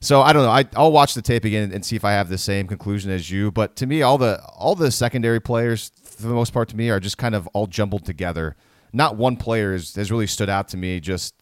so 0.01 0.23
I 0.23 0.33
don't 0.33 0.43
know. 0.43 0.51
I, 0.51 0.65
I'll 0.77 0.93
watch 0.93 1.15
the 1.15 1.23
tape 1.23 1.45
again 1.45 1.73
and 1.73 1.85
see 1.85 1.97
if 1.97 2.05
I 2.05 2.13
have 2.13 2.29
the 2.29 2.39
same 2.39 2.67
conclusion 2.67 3.11
as 3.11 3.31
you. 3.31 3.51
But 3.51 3.77
to 3.77 3.87
me, 3.87 4.03
all 4.03 4.19
the 4.19 4.43
all 4.57 4.75
the 4.75 4.91
secondary 4.91 5.41
players, 5.41 5.93
for 6.03 6.27
the 6.27 6.35
most 6.35 6.53
part, 6.53 6.69
to 6.71 6.77
me, 6.77 6.91
are 6.91 7.01
just 7.01 7.19
kind 7.19 7.35
of 7.35 7.47
all 7.49 7.67
jumbled 7.67 8.05
together. 8.05 8.57
Not 8.93 9.17
one 9.17 9.37
player 9.37 9.73
has, 9.73 9.95
has 9.95 10.11
really 10.11 10.27
stood 10.27 10.49
out 10.49 10.69
to 10.69 10.77
me 10.77 11.01
just 11.01 11.35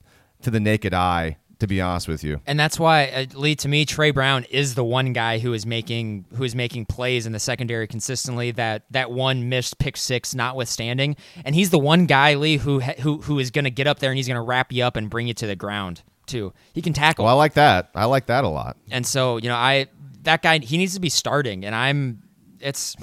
to 0.42 0.50
the 0.50 0.60
naked 0.60 0.92
eye 0.94 1.36
to 1.58 1.66
be 1.66 1.80
honest 1.80 2.06
with 2.06 2.22
you. 2.22 2.40
And 2.46 2.60
that's 2.60 2.78
why, 2.78 3.06
uh, 3.06 3.24
Lee, 3.34 3.54
to 3.56 3.68
me, 3.68 3.86
Tre 3.86 4.10
Brown 4.10 4.44
is 4.44 4.74
the 4.74 4.84
one 4.84 5.12
guy 5.12 5.38
who 5.38 5.54
is 5.54 5.64
making 5.64 6.26
who 6.34 6.44
is 6.44 6.54
making 6.54 6.86
plays 6.86 7.26
in 7.26 7.32
the 7.32 7.38
secondary 7.38 7.86
consistently. 7.86 8.50
That 8.50 8.82
that 8.90 9.10
one 9.10 9.48
missed 9.48 9.78
pick 9.78 9.96
six, 9.96 10.34
notwithstanding, 10.34 11.16
and 11.44 11.54
he's 11.54 11.70
the 11.70 11.78
one 11.78 12.06
guy, 12.06 12.34
Lee, 12.34 12.58
who 12.58 12.80
who 12.80 13.18
who 13.22 13.38
is 13.38 13.50
going 13.50 13.64
to 13.64 13.70
get 13.70 13.86
up 13.86 13.98
there 14.00 14.10
and 14.10 14.16
he's 14.16 14.28
going 14.28 14.36
to 14.36 14.42
wrap 14.42 14.72
you 14.72 14.84
up 14.84 14.96
and 14.96 15.08
bring 15.08 15.26
you 15.26 15.34
to 15.34 15.46
the 15.46 15.56
ground 15.56 16.02
too. 16.26 16.52
He 16.72 16.82
can 16.82 16.92
tackle. 16.92 17.24
Well, 17.24 17.34
I 17.34 17.36
like 17.36 17.54
that. 17.54 17.90
I 17.94 18.04
like 18.06 18.26
that 18.26 18.44
a 18.44 18.48
lot. 18.48 18.76
And 18.90 19.06
so 19.06 19.36
you 19.38 19.48
know, 19.48 19.56
I 19.56 19.86
that 20.22 20.42
guy 20.42 20.58
he 20.58 20.76
needs 20.76 20.94
to 20.94 21.00
be 21.00 21.08
starting, 21.08 21.64
and 21.64 21.74
I'm 21.74 22.22
it's 22.60 22.96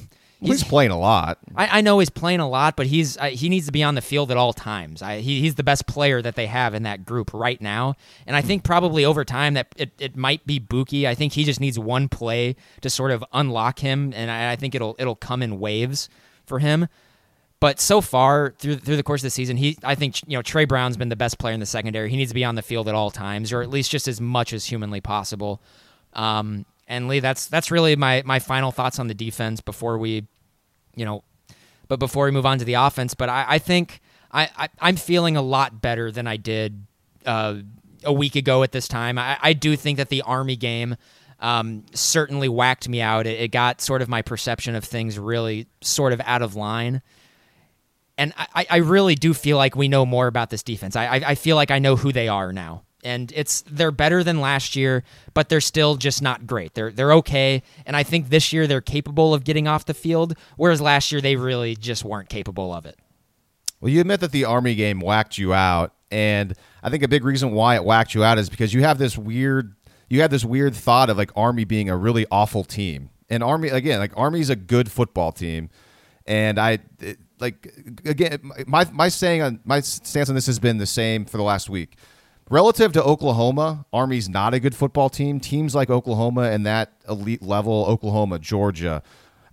He's, 0.43 0.61
he's 0.61 0.69
playing 0.69 0.91
a 0.91 0.99
lot. 0.99 1.37
I, 1.55 1.79
I, 1.79 1.81
know 1.81 1.99
he's 1.99 2.09
playing 2.09 2.41
a 2.41 2.49
lot, 2.49 2.75
but 2.75 2.85
he's 2.85 3.17
uh, 3.17 3.27
he 3.27 3.47
needs 3.47 3.65
to 3.67 3.71
be 3.71 3.81
on 3.81 3.95
the 3.95 4.01
field 4.01 4.29
at 4.29 4.35
all 4.35 4.51
times. 4.51 5.01
I, 5.01 5.19
he, 5.19 5.39
he's 5.39 5.55
the 5.55 5.63
best 5.63 5.87
player 5.87 6.21
that 6.21 6.35
they 6.35 6.47
have 6.47 6.73
in 6.73 6.83
that 6.83 7.05
group 7.05 7.33
right 7.33 7.61
now, 7.61 7.95
and 8.27 8.35
I 8.35 8.41
think 8.41 8.63
probably 8.63 9.05
over 9.05 9.23
time 9.23 9.53
that 9.53 9.67
it, 9.77 9.91
it 9.99 10.17
might 10.17 10.45
be 10.45 10.59
Bookie. 10.59 11.07
I 11.07 11.15
think 11.15 11.33
he 11.33 11.45
just 11.45 11.61
needs 11.61 11.79
one 11.79 12.09
play 12.09 12.57
to 12.81 12.89
sort 12.89 13.11
of 13.11 13.23
unlock 13.31 13.79
him, 13.79 14.11
and 14.13 14.29
I, 14.29 14.51
I 14.51 14.55
think 14.57 14.75
it'll 14.75 14.95
it'll 14.99 15.15
come 15.15 15.41
in 15.41 15.59
waves 15.59 16.09
for 16.45 16.59
him. 16.59 16.87
But 17.63 17.79
so 17.79 18.01
far 18.01 18.53
through 18.57 18.75
through 18.79 18.97
the 18.97 19.03
course 19.03 19.21
of 19.21 19.27
the 19.27 19.29
season, 19.29 19.55
he 19.55 19.77
I 19.85 19.95
think 19.95 20.21
you 20.27 20.37
know 20.37 20.41
Tre 20.41 20.65
Brown's 20.65 20.97
been 20.97 21.07
the 21.07 21.15
best 21.15 21.39
player 21.39 21.53
in 21.53 21.61
the 21.61 21.65
secondary. 21.65 22.09
He 22.09 22.17
needs 22.17 22.31
to 22.31 22.35
be 22.35 22.43
on 22.43 22.55
the 22.55 22.61
field 22.61 22.89
at 22.89 22.93
all 22.93 23.09
times, 23.09 23.53
or 23.53 23.61
at 23.61 23.69
least 23.69 23.89
just 23.89 24.05
as 24.09 24.19
much 24.19 24.51
as 24.51 24.65
humanly 24.65 24.99
possible. 24.99 25.61
Um, 26.11 26.65
and 26.89 27.07
Lee, 27.07 27.21
that's 27.21 27.45
that's 27.45 27.71
really 27.71 27.95
my 27.95 28.21
my 28.25 28.39
final 28.39 28.73
thoughts 28.73 28.99
on 28.99 29.07
the 29.07 29.13
defense 29.13 29.61
before 29.61 29.97
we 29.97 30.27
you 30.93 31.05
know, 31.05 31.23
but 31.87 31.99
before 31.99 32.25
we 32.25 32.31
move 32.31 32.45
on 32.45 32.59
to 32.59 32.65
the 32.65 32.73
offense, 32.73 33.13
but 33.13 33.29
I, 33.29 33.45
I 33.47 33.59
think 33.59 34.01
I, 34.29 34.49
I 34.81 34.89
am 34.89 34.97
feeling 34.97 35.37
a 35.37 35.41
lot 35.41 35.81
better 35.81 36.11
than 36.11 36.27
I 36.27 36.35
did 36.35 36.85
uh, 37.25 37.59
a 38.03 38.11
week 38.11 38.35
ago 38.35 38.63
at 38.63 38.73
this 38.73 38.89
time. 38.89 39.17
I, 39.17 39.37
I 39.41 39.53
do 39.53 39.77
think 39.77 39.99
that 39.99 40.09
the 40.09 40.23
Army 40.23 40.57
game 40.57 40.97
um, 41.39 41.85
certainly 41.93 42.49
whacked 42.49 42.89
me 42.89 42.99
out. 42.99 43.25
It, 43.25 43.39
it, 43.39 43.51
got 43.53 43.79
sort 43.79 44.01
of 44.01 44.09
my 44.09 44.21
perception 44.21 44.75
of 44.75 44.83
things 44.83 45.17
really 45.17 45.67
sort 45.79 46.11
of 46.11 46.19
out 46.25 46.41
of 46.41 46.57
line. 46.57 47.01
And 48.17 48.33
I, 48.37 48.65
I 48.69 48.77
really 48.77 49.15
do 49.15 49.33
feel 49.33 49.57
like 49.57 49.75
we 49.75 49.87
know 49.87 50.05
more 50.05 50.27
about 50.27 50.49
this 50.51 50.61
defense. 50.63 50.95
I, 50.95 51.15
I 51.25 51.35
feel 51.35 51.55
like 51.55 51.71
I 51.71 51.79
know 51.79 51.95
who 51.95 52.11
they 52.11 52.27
are 52.27 52.53
now. 52.53 52.83
and 53.03 53.31
it's 53.35 53.61
they're 53.67 53.91
better 53.91 54.23
than 54.23 54.39
last 54.39 54.75
year, 54.75 55.03
but 55.33 55.49
they're 55.49 55.61
still 55.61 55.95
just 55.95 56.21
not 56.21 56.47
great. 56.47 56.73
They're 56.73 56.91
they're 56.91 57.13
okay, 57.13 57.61
and 57.85 57.95
I 57.95 58.03
think 58.03 58.29
this 58.29 58.53
year 58.53 58.65
they're 58.67 58.81
capable 58.81 59.33
of 59.33 59.43
getting 59.43 59.67
off 59.67 59.85
the 59.85 59.93
field, 59.93 60.35
whereas 60.57 60.81
last 60.81 61.11
year 61.11 61.21
they 61.21 61.35
really 61.35 61.75
just 61.75 62.03
weren't 62.05 62.29
capable 62.29 62.73
of 62.73 62.85
it. 62.85 62.97
Well, 63.81 63.91
you 63.91 63.99
admit 64.01 64.21
that 64.21 64.31
the 64.31 64.45
Army 64.45 64.75
game 64.75 64.99
whacked 65.01 65.37
you 65.37 65.53
out, 65.53 65.93
and 66.09 66.53
I 66.81 66.89
think 66.89 67.03
a 67.03 67.07
big 67.07 67.25
reason 67.25 67.51
why 67.51 67.75
it 67.75 67.83
whacked 67.83 68.13
you 68.15 68.23
out 68.23 68.37
is 68.37 68.49
because 68.49 68.73
you 68.73 68.81
have 68.83 68.97
this 68.97 69.17
weird 69.17 69.75
you 70.09 70.21
have 70.21 70.31
this 70.31 70.45
weird 70.45 70.75
thought 70.75 71.09
of 71.09 71.17
like 71.17 71.31
Army 71.35 71.65
being 71.65 71.89
a 71.89 71.97
really 71.97 72.25
awful 72.31 72.63
team. 72.63 73.09
And 73.29 73.43
Army 73.43 73.69
again, 73.69 73.99
like 73.99 74.13
Army's 74.15 74.49
a 74.49 74.55
good 74.55 74.89
football 74.91 75.31
team, 75.31 75.69
and 76.25 76.59
I 76.59 76.79
like 77.43 77.67
again 78.05 78.39
my 78.65 78.85
my 78.91 79.09
saying 79.09 79.41
on 79.41 79.59
my 79.65 79.81
stance 79.81 80.29
on 80.29 80.35
this 80.35 80.45
has 80.47 80.59
been 80.59 80.77
the 80.77 80.85
same 80.85 81.25
for 81.25 81.37
the 81.37 81.43
last 81.43 81.69
week. 81.69 81.97
Relative 82.49 82.91
to 82.93 83.03
Oklahoma, 83.03 83.85
Army's 83.93 84.27
not 84.27 84.53
a 84.53 84.59
good 84.59 84.75
football 84.75 85.09
team. 85.09 85.39
Teams 85.39 85.75
like 85.75 85.89
Oklahoma 85.89 86.43
and 86.43 86.65
that 86.65 86.93
elite 87.07 87.41
level, 87.41 87.85
Oklahoma, 87.87 88.37
Georgia, 88.39 89.01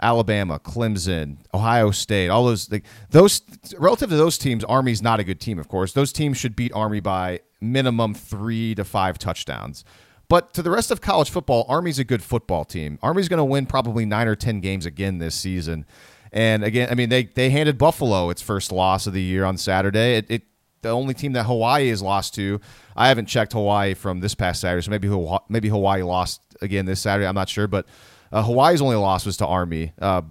Alabama, 0.00 0.58
Clemson, 0.58 1.38
Ohio 1.52 1.90
State, 1.90 2.28
all 2.28 2.44
those 2.44 2.70
like 2.70 2.84
those 3.10 3.42
relative 3.76 4.10
to 4.10 4.16
those 4.16 4.38
teams, 4.38 4.64
Army's 4.64 5.02
not 5.02 5.20
a 5.20 5.24
good 5.24 5.40
team, 5.40 5.58
of 5.58 5.68
course. 5.68 5.92
Those 5.92 6.12
teams 6.12 6.38
should 6.38 6.56
beat 6.56 6.72
Army 6.72 7.00
by 7.00 7.40
minimum 7.60 8.14
3 8.14 8.74
to 8.76 8.84
5 8.84 9.18
touchdowns. 9.18 9.84
But 10.28 10.54
to 10.54 10.62
the 10.62 10.70
rest 10.70 10.92
of 10.92 11.00
college 11.00 11.28
football, 11.28 11.66
Army's 11.68 11.98
a 11.98 12.04
good 12.04 12.22
football 12.22 12.64
team. 12.64 13.00
Army's 13.02 13.28
going 13.28 13.38
to 13.38 13.44
win 13.44 13.66
probably 13.66 14.06
9 14.06 14.28
or 14.28 14.36
10 14.36 14.60
games 14.60 14.86
again 14.86 15.18
this 15.18 15.34
season. 15.34 15.84
And 16.32 16.64
again, 16.64 16.88
I 16.90 16.94
mean 16.94 17.08
they 17.08 17.24
they 17.24 17.50
handed 17.50 17.78
Buffalo 17.78 18.30
its 18.30 18.42
first 18.42 18.72
loss 18.72 19.06
of 19.06 19.12
the 19.12 19.22
year 19.22 19.44
on 19.44 19.56
Saturday. 19.56 20.16
It, 20.16 20.26
it 20.30 20.42
the 20.82 20.90
only 20.90 21.14
team 21.14 21.32
that 21.32 21.44
Hawaii 21.44 21.88
has 21.88 22.02
lost 22.02 22.34
to. 22.34 22.60
I 22.96 23.08
haven't 23.08 23.26
checked 23.26 23.52
Hawaii 23.52 23.94
from 23.94 24.20
this 24.20 24.34
past 24.34 24.60
Saturday, 24.60 24.82
so 24.82 24.90
maybe 24.90 25.08
maybe 25.48 25.68
Hawaii 25.68 26.02
lost 26.02 26.40
again 26.60 26.86
this 26.86 27.00
Saturday. 27.00 27.26
I'm 27.26 27.34
not 27.34 27.48
sure, 27.48 27.66
but 27.66 27.86
uh, 28.32 28.42
Hawaii's 28.42 28.80
only 28.80 28.96
loss 28.96 29.26
was 29.26 29.36
to 29.38 29.46
Army 29.46 29.92
uh, 30.00 30.22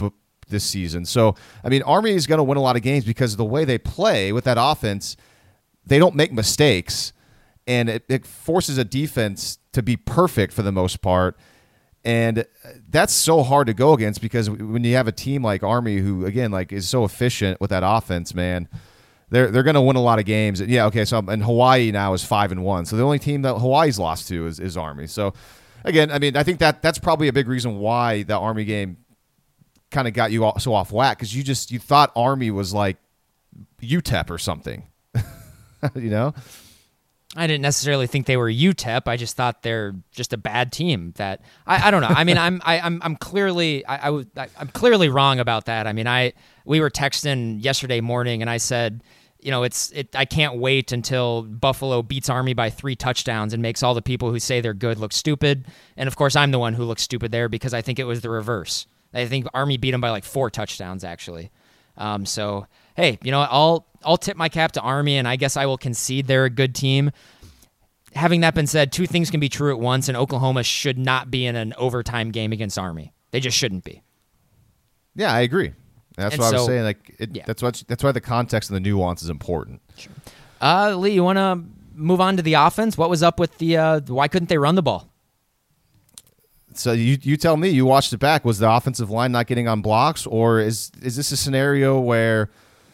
this 0.48 0.64
season. 0.64 1.06
So 1.06 1.36
I 1.64 1.70
mean, 1.70 1.82
Army 1.84 2.12
is 2.12 2.28
going 2.28 2.38
to 2.40 2.44
win 2.44 2.58
a 2.58 2.62
lot 2.62 2.76
of 2.76 2.82
games 2.82 3.06
because 3.06 3.34
of 3.34 3.38
the 3.38 3.46
way 3.46 3.66
they 3.66 3.78
play 3.78 4.32
with 4.32 4.46
that 4.46 4.58
offense. 4.60 5.18
They 5.86 6.00
don't 6.00 6.16
make 6.16 6.32
mistakes, 6.32 7.14
and 7.68 7.90
it, 7.90 8.06
it 8.10 8.26
forces 8.26 8.78
a 8.78 8.86
defense 8.86 9.60
to 9.74 9.82
be 9.82 9.98
perfect 9.98 10.54
for 10.54 10.62
the 10.62 10.72
most 10.72 11.02
part. 11.02 11.38
And 12.06 12.40
uh, 12.40 12.44
that's 12.90 13.14
so 13.14 13.44
hard 13.44 13.68
to 13.68 13.74
go 13.74 13.94
against 13.94 14.22
because 14.22 14.50
when 14.50 14.84
you 14.84 14.96
have 14.96 15.08
a 15.08 15.12
team 15.12 15.44
like 15.44 15.64
Army, 15.64 15.98
who 15.98 16.26
again 16.26 16.52
like 16.52 16.72
is 16.72 16.88
so 16.88 17.04
efficient 17.04 17.60
with 17.60 17.72
that 17.72 17.84
offense, 17.86 18.34
man, 18.34 18.70
they're 19.30 19.52
they're 19.52 19.64
going 19.64 19.76
to 19.76 19.82
win 19.82 19.96
a 19.96 20.02
lot 20.02 20.20
of 20.20 20.26
games. 20.26 20.62
Yeah, 20.62 20.86
okay. 20.86 21.06
So 21.06 21.18
and 21.20 21.44
Hawaii 21.44 21.92
now 21.92 22.14
is 22.14 22.24
five 22.24 22.52
and 22.52 22.64
one. 22.64 22.86
So 22.86 22.96
the 22.96 23.04
only 23.04 23.20
team 23.20 23.42
that 23.42 23.56
Hawaii's 23.56 24.00
lost 24.00 24.28
to 24.30 24.48
is, 24.48 24.60
is 24.60 24.78
Army. 24.78 25.08
So 25.08 25.34
again, 25.84 26.12
I 26.12 26.20
mean, 26.20 26.38
I 26.38 26.44
think 26.44 26.60
that 26.60 26.82
that's 26.82 27.00
probably 27.00 27.28
a 27.28 27.34
big 27.34 27.48
reason 27.48 27.80
why 27.80 28.24
the 28.24 28.38
Army 28.38 28.66
game 28.66 28.98
kind 29.92 30.08
of 30.08 30.14
got 30.14 30.32
you 30.32 30.52
so 30.60 30.74
off 30.74 30.92
whack 30.92 31.18
because 31.18 31.36
you 31.36 31.44
just 31.44 31.72
you 31.72 31.80
thought 31.80 32.12
Army 32.16 32.52
was 32.52 32.74
like 32.74 32.98
UTEP 33.82 34.30
or 34.30 34.38
something, 34.38 34.88
you 35.96 36.10
know. 36.10 36.34
I 37.36 37.46
didn't 37.46 37.62
necessarily 37.62 38.08
think 38.08 38.26
they 38.26 38.38
were 38.38 38.50
UTEP. 38.52 39.08
I 39.08 39.16
just 39.16 39.36
thought 39.36 39.62
they're 39.62 39.94
just 40.12 40.34
a 40.34 40.38
bad 40.38 40.72
team. 40.72 41.14
That 41.18 41.42
I, 41.68 41.88
I 41.88 41.92
don't 41.92 42.02
know. 42.02 42.08
I 42.08 42.24
mean, 42.24 42.40
I'm 42.40 42.60
I, 42.66 42.78
am 42.78 43.00
i 43.02 43.06
I'm 43.06 43.16
clearly 43.16 43.86
I, 43.86 44.08
I 44.08 44.10
was 44.10 44.26
I'm 44.36 44.70
clearly 44.70 45.10
wrong 45.10 45.40
about 45.40 45.66
that. 45.66 45.86
I 45.86 45.94
mean, 45.94 46.08
I 46.08 46.34
we 46.66 46.80
were 46.80 46.90
texting 46.90 47.64
yesterday 47.64 48.02
morning, 48.02 48.42
and 48.42 48.50
I 48.50 48.58
said, 48.58 49.04
you 49.40 49.52
know, 49.52 49.62
it's 49.62 49.92
it. 49.92 50.16
I 50.16 50.26
can't 50.26 50.56
wait 50.56 50.92
until 50.92 51.44
Buffalo 51.44 52.02
beats 52.02 52.30
Army 52.30 52.56
by 52.56 52.72
three 52.72 52.96
touchdowns 52.96 53.54
and 53.54 53.62
makes 53.62 53.84
all 53.84 53.94
the 53.94 54.02
people 54.02 54.32
who 54.32 54.40
say 54.40 54.60
they're 54.60 54.74
good 54.74 54.98
look 54.98 55.14
stupid. 55.14 55.66
And 55.98 56.08
of 56.08 56.16
course, 56.16 56.36
I'm 56.36 56.50
the 56.50 56.60
one 56.60 56.74
who 56.74 56.84
looks 56.84 57.04
stupid 57.04 57.32
there 57.32 57.48
because 57.48 57.76
I 57.76 57.84
think 57.84 58.00
it 58.00 58.06
was 58.06 58.22
the 58.22 58.32
reverse. 58.32 58.88
I 59.14 59.28
think 59.28 59.48
Army 59.54 59.78
beat 59.78 59.92
them 59.92 60.02
by 60.02 60.10
like 60.10 60.24
four 60.24 60.50
touchdowns 60.50 61.04
actually. 61.04 61.52
Um, 61.96 62.26
so 62.26 62.66
hey, 62.96 63.20
you 63.22 63.32
know, 63.32 63.42
I'll 63.42 63.86
I'll 64.04 64.18
tip 64.18 64.38
my 64.38 64.50
cap 64.50 64.72
to 64.74 64.82
Army, 64.82 65.18
and 65.18 65.28
I 65.28 65.36
guess 65.36 65.58
I 65.58 65.66
will 65.66 65.78
concede 65.78 66.28
they're 66.28 66.46
a 66.46 66.50
good 66.50 66.76
team. 66.76 67.12
Having 68.14 68.42
that 68.42 68.56
been 68.56 68.68
said, 68.68 68.92
two 68.92 69.06
things 69.06 69.30
can 69.30 69.40
be 69.40 69.50
true 69.50 69.72
at 69.72 69.80
once, 69.80 70.08
and 70.08 70.18
Oklahoma 70.18 70.64
should 70.64 70.98
not 70.98 71.30
be 71.30 71.46
in 71.46 71.56
an 71.56 71.74
overtime 71.78 72.32
game 72.32 72.52
against 72.52 72.78
Army. 72.78 73.14
They 73.32 73.40
just 73.40 73.58
shouldn't 73.58 73.84
be. 73.84 74.02
Yeah, 75.16 75.34
I 75.34 75.42
agree. 75.42 75.74
That's 76.16 76.36
and 76.36 76.42
what 76.42 76.50
so, 76.50 76.56
I 76.56 76.60
was 76.60 76.68
saying. 76.68 76.84
Like, 76.84 77.16
it, 77.20 77.36
yeah. 77.36 77.44
that's 77.46 77.62
what 77.62 77.84
that's 77.88 78.04
why 78.04 78.12
the 78.12 78.22
context 78.22 78.70
and 78.70 78.76
the 78.76 78.80
nuance 78.80 79.22
is 79.22 79.30
important. 79.30 79.82
Sure. 79.96 80.12
Uh, 80.62 80.96
Lee, 80.96 81.12
you 81.12 81.24
want 81.24 81.38
to 81.38 81.64
move 81.94 82.20
on 82.20 82.38
to 82.38 82.44
the 82.44 82.56
offense? 82.56 82.98
What 82.98 83.10
was 83.10 83.24
up 83.24 83.40
with 83.40 83.58
the? 83.58 83.78
Uh, 83.78 84.00
why 84.02 84.28
couldn't 84.28 84.50
they 84.50 84.58
run 84.58 84.76
the 84.76 84.82
ball? 84.82 85.10
So 86.74 86.92
you 86.92 87.18
you 87.22 87.38
tell 87.38 87.58
me. 87.58 87.70
You 87.70 87.86
watched 87.86 88.14
it 88.14 88.18
back. 88.18 88.44
Was 88.44 88.60
the 88.60 88.70
offensive 88.70 89.10
line 89.10 89.32
not 89.32 89.48
getting 89.48 89.68
on 89.68 89.82
blocks, 89.82 90.26
or 90.26 90.60
is 90.60 90.92
is 91.02 91.16
this 91.16 91.32
a 91.32 91.38
scenario 91.38 92.00
where 92.00 92.50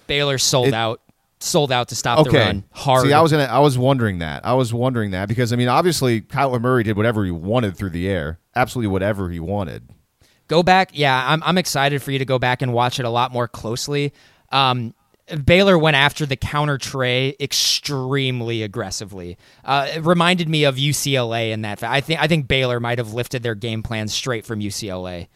Baylor 0.08 0.38
sold 0.38 0.68
it, 0.68 0.74
out? 0.74 1.02
Sold 1.40 1.72
out 1.72 1.90
to 1.90 1.96
stop 1.96 2.20
okay. 2.20 2.32
the 2.32 2.38
run 2.38 2.64
hard. 2.72 3.06
See, 3.06 3.14
I 3.14 3.22
was 3.22 3.32
gonna, 3.32 3.44
I 3.44 3.60
was 3.60 3.78
wondering 3.78 4.20
that. 4.20 4.46
I 4.46 4.54
was 4.54 4.74
wondering 4.74 5.12
that 5.12 5.28
because 5.28 5.52
I 5.52 5.58
mean, 5.58 5.68
obviously, 5.68 6.22
Kyler 6.22 6.62
Murray 6.62 6.84
did 6.84 6.98
whatever 6.98 7.26
he 7.26 7.32
wanted 7.32 7.76
through 7.76 7.92
the 7.92 8.08
air, 8.08 8.40
absolutely 8.56 8.88
whatever 8.88 9.30
he 9.30 9.40
wanted. 9.40 9.90
Go 10.48 10.64
back, 10.64 10.92
yeah. 10.94 11.26
I'm 11.28 11.44
I'm 11.44 11.58
excited 11.58 12.02
for 12.02 12.12
you 12.12 12.20
to 12.20 12.26
go 12.26 12.40
back 12.40 12.62
and 12.62 12.74
watch 12.74 13.00
it 13.00 13.06
a 13.06 13.10
lot 13.10 13.32
more 13.32 13.48
closely. 13.48 14.14
Um, 14.52 14.94
Baylor 15.44 15.78
went 15.78 15.96
after 15.96 16.26
the 16.26 16.36
counter 16.36 16.78
trey 16.78 17.36
extremely 17.40 18.62
aggressively. 18.62 19.38
Uh, 19.64 19.88
it 19.96 20.04
reminded 20.04 20.48
me 20.48 20.66
of 20.66 20.76
UCLA 20.76 21.52
in 21.52 21.64
that. 21.64 21.82
I 21.84 22.02
think 22.02 22.22
I 22.22 22.28
think 22.28 22.48
Baylor 22.48 22.80
might 22.80 23.00
have 23.00 23.14
lifted 23.14 23.42
their 23.42 23.56
game 23.56 23.82
plan 23.82 24.08
straight 24.08 24.46
from 24.46 24.60
UCLA. 24.60 25.28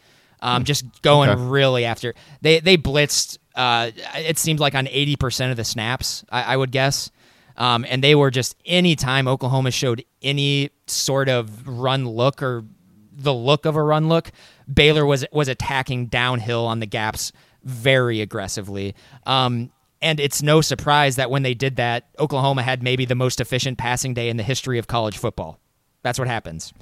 Um, 0.42 0.64
just 0.64 1.02
going 1.02 1.28
okay. 1.28 1.42
really 1.42 1.84
after 1.84 2.14
they 2.40 2.60
they 2.60 2.76
blitzed. 2.76 3.38
Uh, 3.60 3.90
it 4.16 4.38
seemed 4.38 4.58
like 4.58 4.74
on 4.74 4.86
eighty 4.88 5.16
percent 5.16 5.50
of 5.50 5.56
the 5.58 5.64
snaps, 5.64 6.24
I, 6.30 6.54
I 6.54 6.56
would 6.56 6.72
guess. 6.72 7.10
Um, 7.56 7.84
and 7.86 8.02
they 8.02 8.14
were 8.14 8.30
just 8.30 8.56
anytime 8.64 9.28
Oklahoma 9.28 9.70
showed 9.70 10.02
any 10.22 10.70
sort 10.86 11.28
of 11.28 11.68
run 11.68 12.08
look 12.08 12.42
or 12.42 12.64
the 13.12 13.34
look 13.34 13.66
of 13.66 13.76
a 13.76 13.82
run 13.82 14.08
look, 14.08 14.30
Baylor 14.72 15.04
was 15.04 15.26
was 15.30 15.48
attacking 15.48 16.06
downhill 16.06 16.64
on 16.66 16.80
the 16.80 16.86
gaps 16.86 17.32
very 17.62 18.22
aggressively. 18.22 18.94
Um, 19.26 19.70
and 20.00 20.18
it's 20.18 20.42
no 20.42 20.62
surprise 20.62 21.16
that 21.16 21.30
when 21.30 21.42
they 21.42 21.52
did 21.52 21.76
that, 21.76 22.08
Oklahoma 22.18 22.62
had 22.62 22.82
maybe 22.82 23.04
the 23.04 23.14
most 23.14 23.40
efficient 23.40 23.76
passing 23.76 24.14
day 24.14 24.30
in 24.30 24.38
the 24.38 24.42
history 24.42 24.78
of 24.78 24.86
college 24.86 25.18
football. 25.18 25.58
That's 26.02 26.18
what 26.18 26.28
happens. 26.28 26.72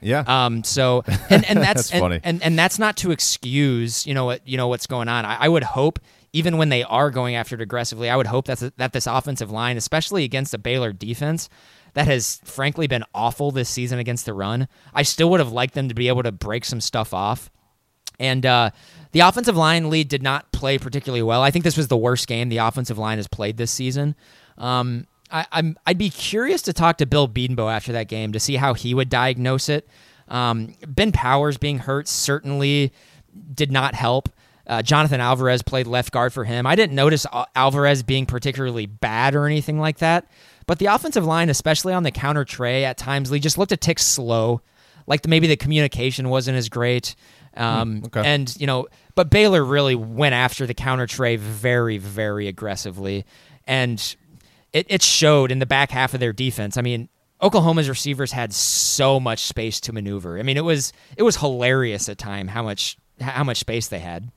Yeah. 0.00 0.24
Um. 0.26 0.64
So 0.64 1.02
and 1.30 1.44
and 1.44 1.58
that's, 1.58 1.90
that's 1.90 1.92
and, 1.92 2.00
funny. 2.00 2.20
And, 2.22 2.42
and 2.42 2.58
that's 2.58 2.78
not 2.78 2.96
to 2.98 3.10
excuse 3.10 4.06
you 4.06 4.14
know 4.14 4.24
what 4.24 4.46
you 4.46 4.56
know 4.56 4.68
what's 4.68 4.86
going 4.86 5.08
on. 5.08 5.24
I, 5.24 5.36
I 5.36 5.48
would 5.48 5.64
hope 5.64 5.98
even 6.32 6.58
when 6.58 6.68
they 6.68 6.82
are 6.84 7.10
going 7.10 7.34
after 7.34 7.54
it 7.54 7.60
aggressively, 7.60 8.10
I 8.10 8.16
would 8.16 8.26
hope 8.26 8.46
that 8.46 8.76
that 8.76 8.92
this 8.92 9.06
offensive 9.06 9.50
line, 9.50 9.76
especially 9.76 10.24
against 10.24 10.54
a 10.54 10.58
Baylor 10.58 10.92
defense 10.92 11.48
that 11.94 12.06
has 12.06 12.40
frankly 12.44 12.86
been 12.86 13.04
awful 13.14 13.50
this 13.50 13.68
season 13.68 13.98
against 13.98 14.26
the 14.26 14.34
run, 14.34 14.68
I 14.94 15.02
still 15.02 15.30
would 15.30 15.40
have 15.40 15.52
liked 15.52 15.74
them 15.74 15.88
to 15.88 15.94
be 15.94 16.08
able 16.08 16.22
to 16.22 16.32
break 16.32 16.64
some 16.64 16.80
stuff 16.80 17.14
off. 17.14 17.50
And 18.20 18.44
uh, 18.44 18.70
the 19.12 19.20
offensive 19.20 19.56
line 19.56 19.90
lead 19.90 20.08
did 20.08 20.22
not 20.22 20.50
play 20.52 20.78
particularly 20.78 21.22
well. 21.22 21.42
I 21.42 21.50
think 21.50 21.64
this 21.64 21.76
was 21.76 21.88
the 21.88 21.96
worst 21.96 22.26
game 22.26 22.48
the 22.48 22.58
offensive 22.58 22.98
line 22.98 23.18
has 23.18 23.28
played 23.28 23.56
this 23.56 23.70
season. 23.70 24.14
Um, 24.58 25.06
I, 25.30 25.46
am 25.52 25.78
I'd 25.86 25.98
be 25.98 26.10
curious 26.10 26.62
to 26.62 26.72
talk 26.72 26.98
to 26.98 27.06
Bill 27.06 27.28
Bedenbaugh 27.28 27.72
after 27.72 27.92
that 27.92 28.08
game 28.08 28.32
to 28.32 28.40
see 28.40 28.56
how 28.56 28.74
he 28.74 28.94
would 28.94 29.08
diagnose 29.08 29.68
it. 29.68 29.88
Um, 30.28 30.74
ben 30.86 31.12
Powers 31.12 31.56
being 31.56 31.78
hurt 31.78 32.08
certainly 32.08 32.92
did 33.54 33.72
not 33.72 33.94
help. 33.94 34.28
Uh, 34.66 34.82
Jonathan 34.82 35.20
Alvarez 35.20 35.62
played 35.62 35.86
left 35.86 36.12
guard 36.12 36.32
for 36.32 36.44
him. 36.44 36.66
I 36.66 36.76
didn't 36.76 36.94
notice 36.94 37.26
Alvarez 37.54 38.02
being 38.02 38.26
particularly 38.26 38.84
bad 38.84 39.34
or 39.34 39.46
anything 39.46 39.78
like 39.78 39.98
that, 39.98 40.30
but 40.66 40.78
the 40.78 40.86
offensive 40.86 41.24
line, 41.24 41.48
especially 41.48 41.94
on 41.94 42.02
the 42.02 42.10
counter 42.10 42.44
trey, 42.44 42.84
at 42.84 42.98
times 42.98 43.30
Lee 43.30 43.40
just 43.40 43.56
looked 43.56 43.72
a 43.72 43.76
tick 43.78 43.98
slow. 43.98 44.60
Like 45.06 45.26
maybe 45.26 45.46
the 45.46 45.56
communication 45.56 46.28
wasn't 46.28 46.58
as 46.58 46.68
great. 46.68 47.16
Um, 47.56 48.00
hmm, 48.00 48.06
okay. 48.06 48.22
And, 48.26 48.54
you 48.60 48.66
know, 48.66 48.88
but 49.14 49.30
Baylor 49.30 49.64
really 49.64 49.94
went 49.94 50.34
after 50.34 50.66
the 50.66 50.74
counter 50.74 51.06
trey 51.06 51.36
very, 51.36 51.96
very 51.96 52.46
aggressively. 52.46 53.24
And 53.66 54.16
it, 54.72 54.86
it 54.88 55.02
showed 55.02 55.50
in 55.50 55.58
the 55.58 55.66
back 55.66 55.90
half 55.90 56.14
of 56.14 56.20
their 56.20 56.32
defense. 56.32 56.76
I 56.76 56.82
mean, 56.82 57.08
Oklahoma's 57.42 57.88
receivers 57.88 58.32
had 58.32 58.52
so 58.52 59.20
much 59.20 59.40
space 59.44 59.80
to 59.80 59.92
maneuver. 59.92 60.38
I 60.38 60.42
mean, 60.42 60.56
it 60.56 60.64
was 60.64 60.92
it 61.16 61.22
was 61.22 61.36
hilarious 61.36 62.08
at 62.08 62.18
time 62.18 62.48
how 62.48 62.62
much 62.62 62.98
how 63.20 63.44
much 63.44 63.58
space 63.58 63.88
they 63.88 64.00
had. 64.00 64.30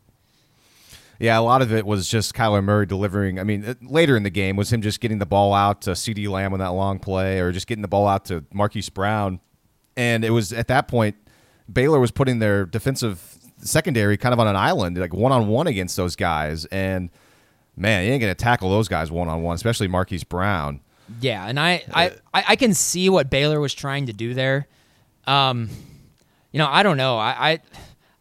Yeah, 1.20 1.38
a 1.38 1.42
lot 1.42 1.62
of 1.62 1.72
it 1.72 1.86
was 1.86 2.08
just 2.08 2.34
Kyler 2.34 2.64
Murray 2.64 2.88
delivering. 2.88 3.40
I 3.40 3.44
mean, 3.44 3.76
later 3.82 4.18
in 4.18 4.24
the 4.24 4.32
game 4.32 4.56
was 4.56 4.74
him 4.74 4.82
just 4.82 5.00
getting 5.00 5.20
the 5.20 5.26
ball 5.26 5.54
out 5.54 5.84
to 5.84 5.92
CeeDee 5.92 6.28
Lamb 6.28 6.52
on 6.54 6.60
that 6.60 6.70
long 6.70 6.98
play, 6.98 7.40
or 7.40 7.52
just 7.52 7.68
getting 7.68 7.84
the 7.84 7.88
ball 7.88 8.08
out 8.08 8.26
to 8.26 8.44
Marquise 8.52 8.90
Brown. 8.90 9.40
And 9.96 10.26
it 10.26 10.32
was 10.32 10.52
at 10.52 10.68
that 10.70 10.88
point 10.88 11.16
Baylor 11.72 12.00
was 12.00 12.12
putting 12.12 12.40
their 12.40 12.66
defensive 12.66 13.38
secondary 13.58 14.18
kind 14.18 14.34
of 14.34 14.40
on 14.40 14.48
an 14.48 14.56
island, 14.56 14.98
like 14.98 15.14
one 15.14 15.32
on 15.32 15.48
one 15.48 15.68
against 15.68 15.96
those 15.96 16.16
guys. 16.16 16.66
And 16.66 17.10
man, 17.76 18.06
you 18.06 18.12
ain't 18.12 18.22
gonna 18.22 18.36
tackle 18.36 18.70
those 18.70 18.88
guys 18.88 19.12
one 19.12 19.28
on 19.28 19.44
one, 19.44 19.56
especially 19.56 19.88
Marquise 19.88 20.24
Brown. 20.24 20.82
Yeah, 21.20 21.46
and 21.46 21.60
I, 21.60 21.84
I, 21.94 22.12
I, 22.34 22.44
I 22.50 22.56
can 22.56 22.74
see 22.74 23.10
what 23.10 23.30
Baylor 23.30 23.60
was 23.60 23.74
trying 23.74 24.06
to 24.06 24.14
do 24.14 24.34
there. 24.34 24.68
Um, 25.28 25.70
you 26.52 26.58
know, 26.58 26.68
I 26.68 26.84
don't 26.84 26.98
know. 26.98 27.18
I, 27.18 27.52
I 27.52 27.60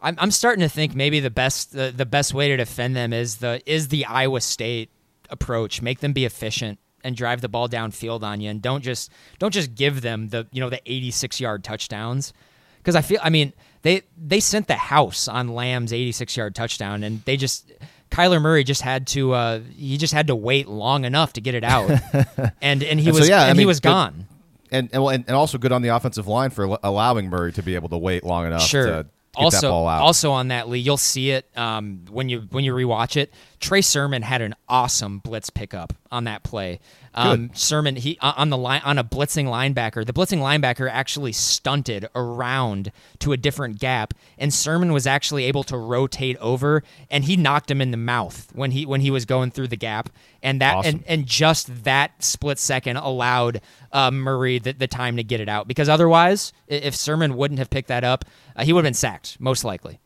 I'm, 0.01 0.17
I'm 0.19 0.31
starting 0.31 0.61
to 0.61 0.69
think 0.69 0.95
maybe 0.95 1.21
the 1.21 1.31
best 1.31 1.73
the, 1.73 1.93
the 1.95 2.07
best 2.07 2.35
way 2.35 2.49
to 2.49 2.57
defend 2.57 2.97
them 2.97 3.13
is 3.13 3.37
the 3.37 3.63
is 3.67 3.89
the 3.89 4.07
Iowa 4.07 4.41
State 4.41 4.91
approach. 5.29 5.83
Make 5.83 6.01
them 6.01 6.13
be 6.13 6.25
efficient 6.25 6.79
and 7.03 7.17
drive 7.17 7.41
the 7.41 7.49
ball 7.49 7.69
downfield 7.69 8.23
on 8.23 8.41
you, 8.41 8.51
and 8.51 8.63
don't 8.63 8.83
just 8.83 9.11
don't 9.39 9.53
just 9.53 9.75
give 9.75 10.01
them 10.01 10.29
the 10.29 10.47
you 10.53 10.61
know 10.61 10.71
the 10.71 10.81
86 10.87 11.41
yard 11.41 11.65
touchdowns. 11.65 12.33
Because 12.79 12.97
I 12.97 13.03
feel, 13.03 13.21
I 13.23 13.29
mean, 13.29 13.53
they 13.83 14.03
they 14.17 14.41
sent 14.41 14.67
the 14.67 14.77
house 14.77 15.29
on 15.29 15.49
Lamb's 15.49 15.93
86 15.93 16.37
yard 16.37 16.55
touchdown, 16.55 17.03
and 17.03 17.23
they 17.25 17.37
just 17.37 17.71
Kyler 18.11 18.41
Murray 18.43 18.65
just 18.65 18.83
had 18.83 19.07
to 19.09 19.33
uh, 19.33 19.61
he 19.77 19.97
just 19.97 20.13
had 20.13 20.27
to 20.29 20.35
wait 20.37 20.69
long 20.69 21.05
enough 21.05 21.33
to 21.35 21.41
get 21.41 21.55
it 21.55 21.65
out, 21.65 21.91
and 22.63 22.83
and 22.83 23.01
he 23.01 23.07
And 23.09 23.15
so, 23.17 23.21
was 23.21 23.29
yeah, 23.29 23.43
I 23.45 23.49
and 23.49 23.59
he 23.59 23.67
was 23.67 23.81
gone. 23.81 24.27
And 24.73 24.89
and, 24.93 25.03
well, 25.03 25.11
and 25.11 25.25
and 25.27 25.37
also 25.37 25.59
good 25.59 25.73
on 25.73 25.83
the 25.83 25.89
offensive 25.89 26.27
line 26.27 26.51
for 26.51 26.79
allowing 26.83 27.29
Murray 27.29 27.53
to 27.53 27.63
be 27.63 27.75
able 27.75 27.89
to 27.91 27.99
wait 27.99 28.25
long 28.25 28.47
enough 28.47 28.63
Sure. 28.63 28.87
to 28.87 28.93
get 29.03 29.07
also, 29.37 29.61
that 29.61 29.69
ball 29.71 29.89
out. 29.89 30.03
also 30.03 30.33
on 30.33 30.49
that, 30.49 30.69
Lee, 30.69 30.79
you'll 30.81 30.97
see 30.97 31.31
it 31.31 31.47
um, 31.57 32.05
when 32.11 32.29
you 32.29 32.47
when 32.51 32.65
you 32.65 32.73
rewatch 32.75 33.17
it. 33.17 33.33
Trey 33.61 33.83
Sermon 33.83 34.23
had 34.23 34.41
an 34.41 34.55
awesome 34.69 35.19
blitz 35.19 35.51
pickup 35.51 35.93
on 36.11 36.25
that 36.25 36.43
play. 36.43 36.81
Um, 37.13 37.51
Sermon 37.55 37.97
he 37.97 38.17
on 38.21 38.51
the 38.51 38.57
line 38.57 38.81
on 38.85 38.97
a 38.97 39.05
blitzing 39.05 39.47
linebacker. 39.47 40.07
The 40.07 40.13
blitzing 40.13 40.39
linebacker 40.39 40.89
actually 40.91 41.33
stunted 41.33 42.09
around 42.15 42.93
to 43.19 43.33
a 43.33 43.37
different 43.37 43.79
gap, 43.79 44.15
and 44.39 44.55
Sermon 44.55 44.93
was 44.93 45.07
actually 45.07 45.45
able 45.45 45.65
to 45.65 45.77
rotate 45.77 46.37
over, 46.39 46.83
and 47.11 47.25
he 47.25 47.37
knocked 47.37 47.71
him 47.71 47.81
in 47.81 47.91
the 47.91 47.97
mouth 47.97 48.49
when 48.55 48.71
he 48.71 48.87
when 48.87 49.01
he 49.01 49.11
was 49.11 49.25
going 49.25 49.51
through 49.51 49.69
the 49.69 49.77
gap, 49.77 50.09
and 50.43 50.61
that 50.61 50.77
Awesome. 50.77 50.95
and 50.97 51.05
and 51.07 51.27
just 51.27 51.85
that 51.85 52.23
split 52.23 52.59
second 52.59 52.97
allowed 52.97 53.61
uh, 53.93 54.11
Murray 54.11 54.59
the, 54.59 54.73
the 54.73 54.87
time 54.87 55.17
to 55.17 55.25
get 55.25 55.41
it 55.41 55.49
out 55.49 55.67
because 55.69 55.89
otherwise, 55.89 56.53
if 56.69 56.95
Sermon 56.95 57.37
wouldn't 57.37 57.59
have 57.59 57.71
picked 57.71 57.89
that 57.89 58.05
up, 58.05 58.25
uh, 58.57 58.65
he 58.65 58.73
would 58.73 58.85
have 58.85 58.87
been 58.87 58.95
sacked 58.95 59.39
most 59.41 59.65
likely. 59.65 59.99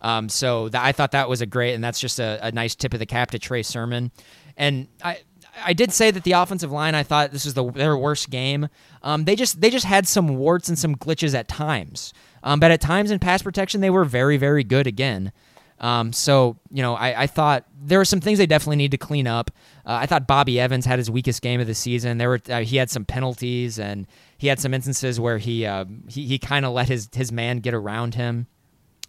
Um, 0.00 0.28
so 0.28 0.68
th- 0.68 0.82
I 0.82 0.92
thought 0.92 1.12
that 1.12 1.28
was 1.28 1.40
a 1.40 1.46
great, 1.46 1.74
and 1.74 1.82
that's 1.82 2.00
just 2.00 2.18
a, 2.20 2.38
a 2.42 2.52
nice 2.52 2.74
tip 2.74 2.94
of 2.94 3.00
the 3.00 3.06
cap 3.06 3.30
to 3.32 3.38
Trey 3.38 3.62
Sermon. 3.62 4.12
And 4.56 4.88
I 5.02 5.18
I 5.64 5.72
did 5.72 5.92
say 5.92 6.10
that 6.10 6.24
the 6.24 6.32
offensive 6.32 6.70
line 6.70 6.94
I 6.94 7.02
thought 7.02 7.32
this 7.32 7.44
was 7.44 7.54
the 7.54 7.70
their 7.70 7.96
worst 7.96 8.30
game. 8.30 8.68
Um, 9.02 9.24
they 9.24 9.36
just 9.36 9.60
they 9.60 9.70
just 9.70 9.86
had 9.86 10.06
some 10.06 10.36
warts 10.36 10.68
and 10.68 10.78
some 10.78 10.94
glitches 10.94 11.34
at 11.34 11.48
times, 11.48 12.12
um, 12.42 12.60
but 12.60 12.70
at 12.70 12.80
times 12.80 13.10
in 13.10 13.18
pass 13.18 13.42
protection 13.42 13.80
they 13.80 13.90
were 13.90 14.04
very 14.04 14.36
very 14.36 14.64
good 14.64 14.86
again. 14.86 15.32
Um, 15.80 16.12
so 16.12 16.58
you 16.70 16.82
know, 16.82 16.94
I, 16.94 17.22
I 17.22 17.26
thought 17.26 17.64
there 17.80 17.98
were 17.98 18.04
some 18.04 18.20
things 18.20 18.38
they 18.38 18.46
definitely 18.46 18.76
need 18.76 18.90
to 18.90 18.98
clean 18.98 19.26
up. 19.26 19.50
Uh, 19.86 19.92
I 19.92 20.06
thought 20.06 20.26
Bobby 20.26 20.58
Evans 20.58 20.86
had 20.86 20.98
his 20.98 21.10
weakest 21.10 21.40
game 21.40 21.60
of 21.60 21.66
the 21.66 21.74
season. 21.74 22.18
There 22.18 22.28
were 22.28 22.40
uh, 22.48 22.60
he 22.60 22.76
had 22.76 22.90
some 22.90 23.04
penalties 23.04 23.78
and 23.78 24.06
he 24.38 24.48
had 24.48 24.58
some 24.58 24.74
instances 24.74 25.20
where 25.20 25.38
he 25.38 25.66
uh, 25.66 25.84
he, 26.08 26.26
he 26.26 26.38
kind 26.38 26.64
of 26.64 26.72
let 26.72 26.88
his 26.88 27.08
his 27.14 27.30
man 27.32 27.58
get 27.58 27.74
around 27.74 28.14
him. 28.14 28.46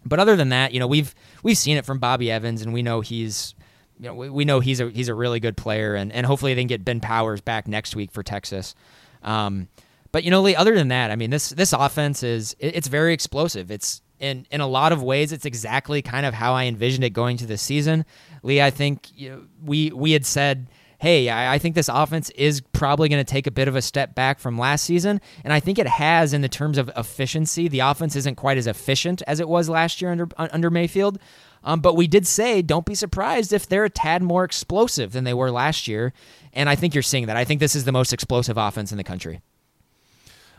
But 0.04 0.18
other 0.18 0.36
than 0.36 0.48
that, 0.50 0.72
you 0.72 0.80
know, 0.80 0.86
we've 0.86 1.14
we've 1.42 1.58
seen 1.58 1.76
it 1.76 1.84
from 1.84 1.98
Bobby 1.98 2.30
Evans, 2.30 2.62
and 2.62 2.72
we 2.72 2.82
know 2.82 3.00
he's 3.00 3.54
you 3.98 4.06
know 4.06 4.14
we, 4.14 4.30
we 4.30 4.44
know 4.44 4.60
he's 4.60 4.80
a 4.80 4.88
he's 4.90 5.08
a 5.08 5.14
really 5.14 5.40
good 5.40 5.56
player, 5.56 5.94
and, 5.94 6.10
and 6.12 6.24
hopefully 6.26 6.54
they 6.54 6.60
can 6.62 6.68
get 6.68 6.84
Ben 6.84 7.00
Powers 7.00 7.40
back 7.40 7.68
next 7.68 7.94
week 7.94 8.10
for 8.12 8.22
Texas. 8.22 8.74
Um, 9.22 9.68
but 10.12 10.24
you 10.24 10.30
know, 10.30 10.40
Lee, 10.42 10.56
other 10.56 10.74
than 10.74 10.88
that, 10.88 11.10
I 11.10 11.16
mean 11.16 11.30
this 11.30 11.50
this 11.50 11.72
offense 11.72 12.22
is 12.22 12.56
it- 12.58 12.74
it's 12.76 12.88
very 12.88 13.12
explosive. 13.12 13.70
It's 13.70 14.00
in 14.18 14.46
in 14.50 14.60
a 14.60 14.66
lot 14.66 14.92
of 14.92 15.02
ways, 15.02 15.32
it's 15.32 15.44
exactly 15.44 16.02
kind 16.02 16.24
of 16.26 16.34
how 16.34 16.54
I 16.54 16.64
envisioned 16.64 17.04
it 17.04 17.10
going 17.10 17.36
to 17.38 17.46
this 17.46 17.62
season. 17.62 18.04
Lee, 18.42 18.60
I 18.62 18.70
think 18.70 19.08
you 19.14 19.30
know, 19.30 19.42
we 19.64 19.90
we 19.92 20.12
had 20.12 20.24
said. 20.26 20.68
Hey, 21.00 21.30
I 21.30 21.54
I 21.54 21.58
think 21.58 21.74
this 21.74 21.88
offense 21.88 22.28
is 22.30 22.60
probably 22.60 23.08
going 23.08 23.24
to 23.24 23.32
take 23.32 23.46
a 23.46 23.50
bit 23.50 23.68
of 23.68 23.74
a 23.74 23.80
step 23.80 24.14
back 24.14 24.38
from 24.38 24.58
last 24.58 24.84
season, 24.84 25.22
and 25.42 25.50
I 25.50 25.58
think 25.58 25.78
it 25.78 25.86
has 25.86 26.34
in 26.34 26.42
the 26.42 26.48
terms 26.48 26.76
of 26.76 26.90
efficiency. 26.94 27.68
The 27.68 27.80
offense 27.80 28.16
isn't 28.16 28.34
quite 28.34 28.58
as 28.58 28.66
efficient 28.66 29.22
as 29.26 29.40
it 29.40 29.48
was 29.48 29.70
last 29.70 30.02
year 30.02 30.10
under 30.10 30.28
under 30.36 30.68
Mayfield, 30.68 31.18
um, 31.64 31.80
but 31.80 31.96
we 31.96 32.06
did 32.06 32.26
say 32.26 32.60
don't 32.60 32.84
be 32.84 32.94
surprised 32.94 33.54
if 33.54 33.66
they're 33.66 33.86
a 33.86 33.90
tad 33.90 34.22
more 34.22 34.44
explosive 34.44 35.12
than 35.12 35.24
they 35.24 35.32
were 35.32 35.50
last 35.50 35.88
year, 35.88 36.12
and 36.52 36.68
I 36.68 36.74
think 36.74 36.94
you're 36.94 37.02
seeing 37.02 37.24
that. 37.28 37.36
I 37.36 37.44
think 37.44 37.60
this 37.60 37.74
is 37.74 37.86
the 37.86 37.92
most 37.92 38.12
explosive 38.12 38.58
offense 38.58 38.92
in 38.92 38.98
the 38.98 39.04
country. 39.04 39.40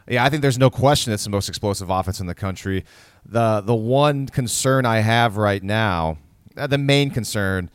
Yeah, 0.08 0.26
I 0.26 0.30
think 0.30 0.42
there's 0.42 0.58
no 0.58 0.72
question 0.72 1.14
it's 1.14 1.24
the 1.24 1.30
most 1.30 1.50
explosive 1.50 1.92
offense 1.92 2.20
in 2.20 2.26
the 2.26 2.34
country. 2.34 2.84
The 3.24 3.62
the 3.62 3.76
one 3.76 4.26
concern 4.26 4.88
I 4.88 5.02
have 5.02 5.38
right 5.38 5.62
now, 5.62 6.18
uh, 6.58 6.66
the 6.66 6.80
main 6.80 7.12
concern, 7.12 7.70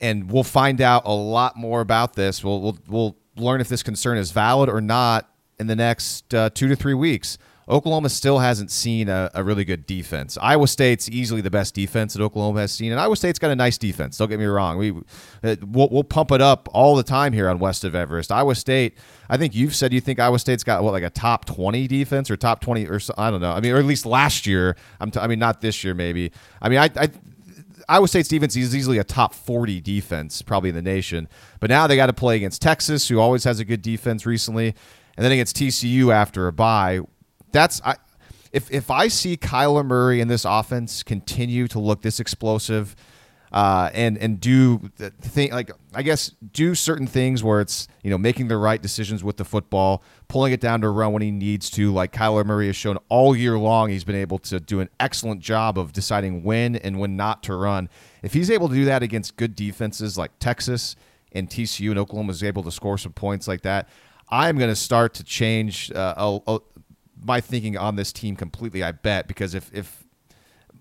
and 0.00 0.30
we'll 0.30 0.44
find 0.44 0.80
out 0.80 1.02
a 1.04 1.12
lot 1.12 1.56
more 1.56 1.80
about 1.80 2.14
this. 2.14 2.42
We'll 2.42 2.60
we'll, 2.60 2.78
we'll 2.88 3.16
learn 3.36 3.60
if 3.60 3.68
this 3.68 3.82
concern 3.82 4.18
is 4.18 4.32
valid 4.32 4.68
or 4.68 4.80
not 4.80 5.28
in 5.58 5.66
the 5.66 5.76
next 5.76 6.34
uh, 6.34 6.50
two 6.50 6.68
to 6.68 6.76
three 6.76 6.94
weeks. 6.94 7.38
Oklahoma 7.68 8.08
still 8.08 8.40
hasn't 8.40 8.72
seen 8.72 9.08
a, 9.08 9.30
a 9.32 9.44
really 9.44 9.64
good 9.64 9.86
defense. 9.86 10.36
Iowa 10.42 10.66
State's 10.66 11.08
easily 11.08 11.40
the 11.40 11.52
best 11.52 11.72
defense 11.72 12.14
that 12.14 12.22
Oklahoma 12.22 12.62
has 12.62 12.72
seen, 12.72 12.90
and 12.90 13.00
Iowa 13.00 13.14
State's 13.14 13.38
got 13.38 13.52
a 13.52 13.54
nice 13.54 13.78
defense. 13.78 14.18
Don't 14.18 14.28
get 14.28 14.40
me 14.40 14.46
wrong. 14.46 14.76
We 14.76 14.90
uh, 15.44 15.54
we'll, 15.64 15.88
we'll 15.88 16.02
pump 16.02 16.32
it 16.32 16.40
up 16.40 16.68
all 16.72 16.96
the 16.96 17.04
time 17.04 17.32
here 17.32 17.48
on 17.48 17.60
West 17.60 17.84
of 17.84 17.94
Everest. 17.94 18.32
Iowa 18.32 18.56
State. 18.56 18.98
I 19.28 19.36
think 19.36 19.54
you've 19.54 19.76
said 19.76 19.92
you 19.92 20.00
think 20.00 20.18
Iowa 20.18 20.40
State's 20.40 20.64
got 20.64 20.82
what 20.82 20.92
like 20.92 21.04
a 21.04 21.10
top 21.10 21.44
twenty 21.44 21.86
defense 21.86 22.28
or 22.28 22.36
top 22.36 22.60
twenty 22.60 22.88
or 22.88 22.98
I 23.16 23.30
don't 23.30 23.40
know. 23.40 23.52
I 23.52 23.60
mean, 23.60 23.72
or 23.72 23.78
at 23.78 23.84
least 23.84 24.04
last 24.04 24.48
year. 24.48 24.74
I'm 24.98 25.12
t- 25.12 25.20
I 25.20 25.28
mean, 25.28 25.38
not 25.38 25.60
this 25.60 25.84
year 25.84 25.94
maybe. 25.94 26.32
I 26.60 26.68
mean, 26.68 26.78
I. 26.78 26.90
I 26.96 27.08
Iowa 27.90 28.06
State's 28.06 28.28
defense 28.28 28.54
is 28.54 28.74
easily 28.74 28.98
a 28.98 29.04
top 29.04 29.34
40 29.34 29.80
defense, 29.80 30.42
probably 30.42 30.68
in 30.68 30.76
the 30.76 30.82
nation. 30.82 31.28
But 31.58 31.70
now 31.70 31.88
they 31.88 31.96
got 31.96 32.06
to 32.06 32.12
play 32.12 32.36
against 32.36 32.62
Texas, 32.62 33.08
who 33.08 33.18
always 33.18 33.42
has 33.42 33.58
a 33.58 33.64
good 33.64 33.82
defense 33.82 34.24
recently, 34.24 34.68
and 35.16 35.24
then 35.24 35.32
against 35.32 35.56
TCU 35.56 36.14
after 36.14 36.46
a 36.46 36.52
bye. 36.52 37.00
That's 37.50 37.82
I, 37.84 37.96
if 38.52 38.70
if 38.70 38.92
I 38.92 39.08
see 39.08 39.36
Kyler 39.36 39.84
Murray 39.84 40.20
and 40.20 40.30
this 40.30 40.44
offense 40.44 41.02
continue 41.02 41.66
to 41.66 41.80
look 41.80 42.02
this 42.02 42.20
explosive, 42.20 42.94
uh, 43.50 43.90
and 43.92 44.16
and 44.18 44.38
do 44.38 44.88
the 44.96 45.10
thing 45.10 45.50
like 45.50 45.72
I 45.92 46.02
guess 46.02 46.30
do 46.52 46.76
certain 46.76 47.08
things 47.08 47.42
where 47.42 47.60
it's 47.60 47.88
you 48.04 48.10
know 48.10 48.18
making 48.18 48.46
the 48.46 48.56
right 48.56 48.80
decisions 48.80 49.24
with 49.24 49.36
the 49.36 49.44
football, 49.44 50.04
pulling 50.30 50.52
it 50.52 50.60
down 50.60 50.80
to 50.80 50.88
run 50.88 51.12
when 51.12 51.22
he 51.22 51.32
needs 51.32 51.68
to. 51.70 51.92
Like 51.92 52.12
Kyler 52.12 52.46
Murray 52.46 52.68
has 52.68 52.76
shown 52.76 52.96
all 53.08 53.34
year 53.34 53.58
long, 53.58 53.90
he's 53.90 54.04
been 54.04 54.14
able 54.14 54.38
to 54.38 54.60
do 54.60 54.78
an 54.78 54.88
excellent 55.00 55.40
job 55.40 55.76
of 55.76 55.92
deciding 55.92 56.44
when 56.44 56.76
and 56.76 57.00
when 57.00 57.16
not 57.16 57.42
to 57.42 57.56
run. 57.56 57.88
If 58.22 58.32
he's 58.32 58.48
able 58.48 58.68
to 58.68 58.74
do 58.74 58.84
that 58.84 59.02
against 59.02 59.36
good 59.36 59.56
defenses 59.56 60.16
like 60.16 60.30
Texas 60.38 60.94
and 61.32 61.50
TCU 61.50 61.90
and 61.90 61.98
Oklahoma 61.98 62.30
is 62.30 62.44
able 62.44 62.62
to 62.62 62.70
score 62.70 62.96
some 62.96 63.12
points 63.12 63.48
like 63.48 63.62
that, 63.62 63.88
I'm 64.28 64.56
going 64.56 64.70
to 64.70 64.76
start 64.76 65.14
to 65.14 65.24
change 65.24 65.90
uh, 65.90 66.14
a, 66.16 66.40
a, 66.46 66.60
my 67.24 67.40
thinking 67.40 67.76
on 67.76 67.96
this 67.96 68.12
team 68.12 68.36
completely. 68.36 68.84
I 68.84 68.92
bet 68.92 69.26
because 69.26 69.56
if 69.56 69.68
if 69.74 70.04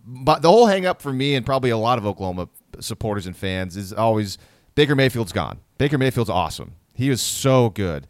but 0.06 0.43
the 0.43 0.50
whole 0.50 0.68
hang 0.68 0.86
up 0.86 1.02
for 1.02 1.12
me 1.12 1.34
and 1.34 1.43
probably 1.43 1.72
a 1.72 1.78
lot 1.78 1.97
of 1.97 2.06
Oklahoma 2.06 2.50
supporters 2.80 3.26
and 3.26 3.36
fans 3.36 3.76
is 3.76 3.93
always 3.93 4.38
Baker 4.76 4.95
Mayfield's 4.95 5.34
gone. 5.34 5.60
Baker 5.80 5.97
Mayfield's 5.97 6.30
awesome. 6.30 6.76
He 6.93 7.10
is 7.10 7.20
so 7.20 7.72
good. 7.72 8.06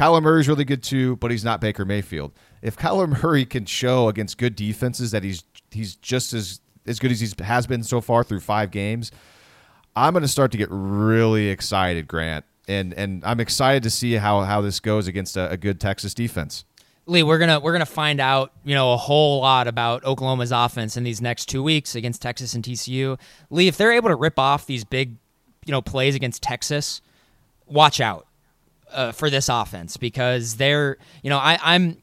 Kyler 0.00 0.22
Murray's 0.22 0.48
really 0.48 0.64
good 0.64 0.82
too, 0.82 1.16
but 1.16 1.30
he's 1.30 1.44
not 1.44 1.60
Baker 1.60 1.84
Mayfield. 1.84 2.32
If 2.62 2.74
Kyler 2.74 3.22
Murray 3.22 3.44
can 3.44 3.66
show 3.66 4.08
against 4.08 4.38
good 4.38 4.56
defenses 4.56 5.10
that 5.10 5.22
he's 5.22 5.44
he's 5.70 5.94
just 5.96 6.32
as 6.32 6.62
as 6.86 6.98
good 6.98 7.10
as 7.10 7.20
he 7.20 7.28
has 7.44 7.66
been 7.66 7.82
so 7.82 8.00
far 8.00 8.24
through 8.24 8.40
five 8.40 8.70
games, 8.70 9.12
I'm 9.94 10.14
going 10.14 10.22
to 10.22 10.28
start 10.28 10.52
to 10.52 10.58
get 10.58 10.68
really 10.70 11.48
excited, 11.48 12.08
Grant, 12.08 12.46
and 12.66 12.94
and 12.94 13.22
I'm 13.26 13.40
excited 13.40 13.82
to 13.82 13.90
see 13.90 14.14
how 14.14 14.40
how 14.40 14.62
this 14.62 14.80
goes 14.80 15.06
against 15.06 15.36
a, 15.36 15.50
a 15.50 15.58
good 15.58 15.78
Texas 15.78 16.14
defense. 16.14 16.64
Lee, 17.04 17.22
we're 17.22 17.38
gonna 17.38 17.60
we're 17.60 17.72
gonna 17.72 17.84
find 17.84 18.20
out, 18.20 18.52
you 18.64 18.74
know, 18.74 18.94
a 18.94 18.96
whole 18.96 19.42
lot 19.42 19.68
about 19.68 20.02
Oklahoma's 20.04 20.50
offense 20.50 20.96
in 20.96 21.04
these 21.04 21.20
next 21.20 21.44
two 21.50 21.62
weeks 21.62 21.94
against 21.94 22.22
Texas 22.22 22.54
and 22.54 22.64
TCU. 22.64 23.20
Lee, 23.50 23.68
if 23.68 23.76
they're 23.76 23.92
able 23.92 24.08
to 24.08 24.16
rip 24.16 24.38
off 24.38 24.64
these 24.64 24.82
big, 24.82 25.16
you 25.66 25.72
know, 25.72 25.82
plays 25.82 26.14
against 26.14 26.42
Texas, 26.42 27.02
watch 27.66 28.00
out 28.00 28.26
uh, 28.92 29.12
for 29.12 29.30
this 29.30 29.48
offense 29.48 29.96
because 29.96 30.56
they're, 30.56 30.98
you 31.22 31.30
know, 31.30 31.38
I, 31.38 31.58
I'm. 31.62 31.96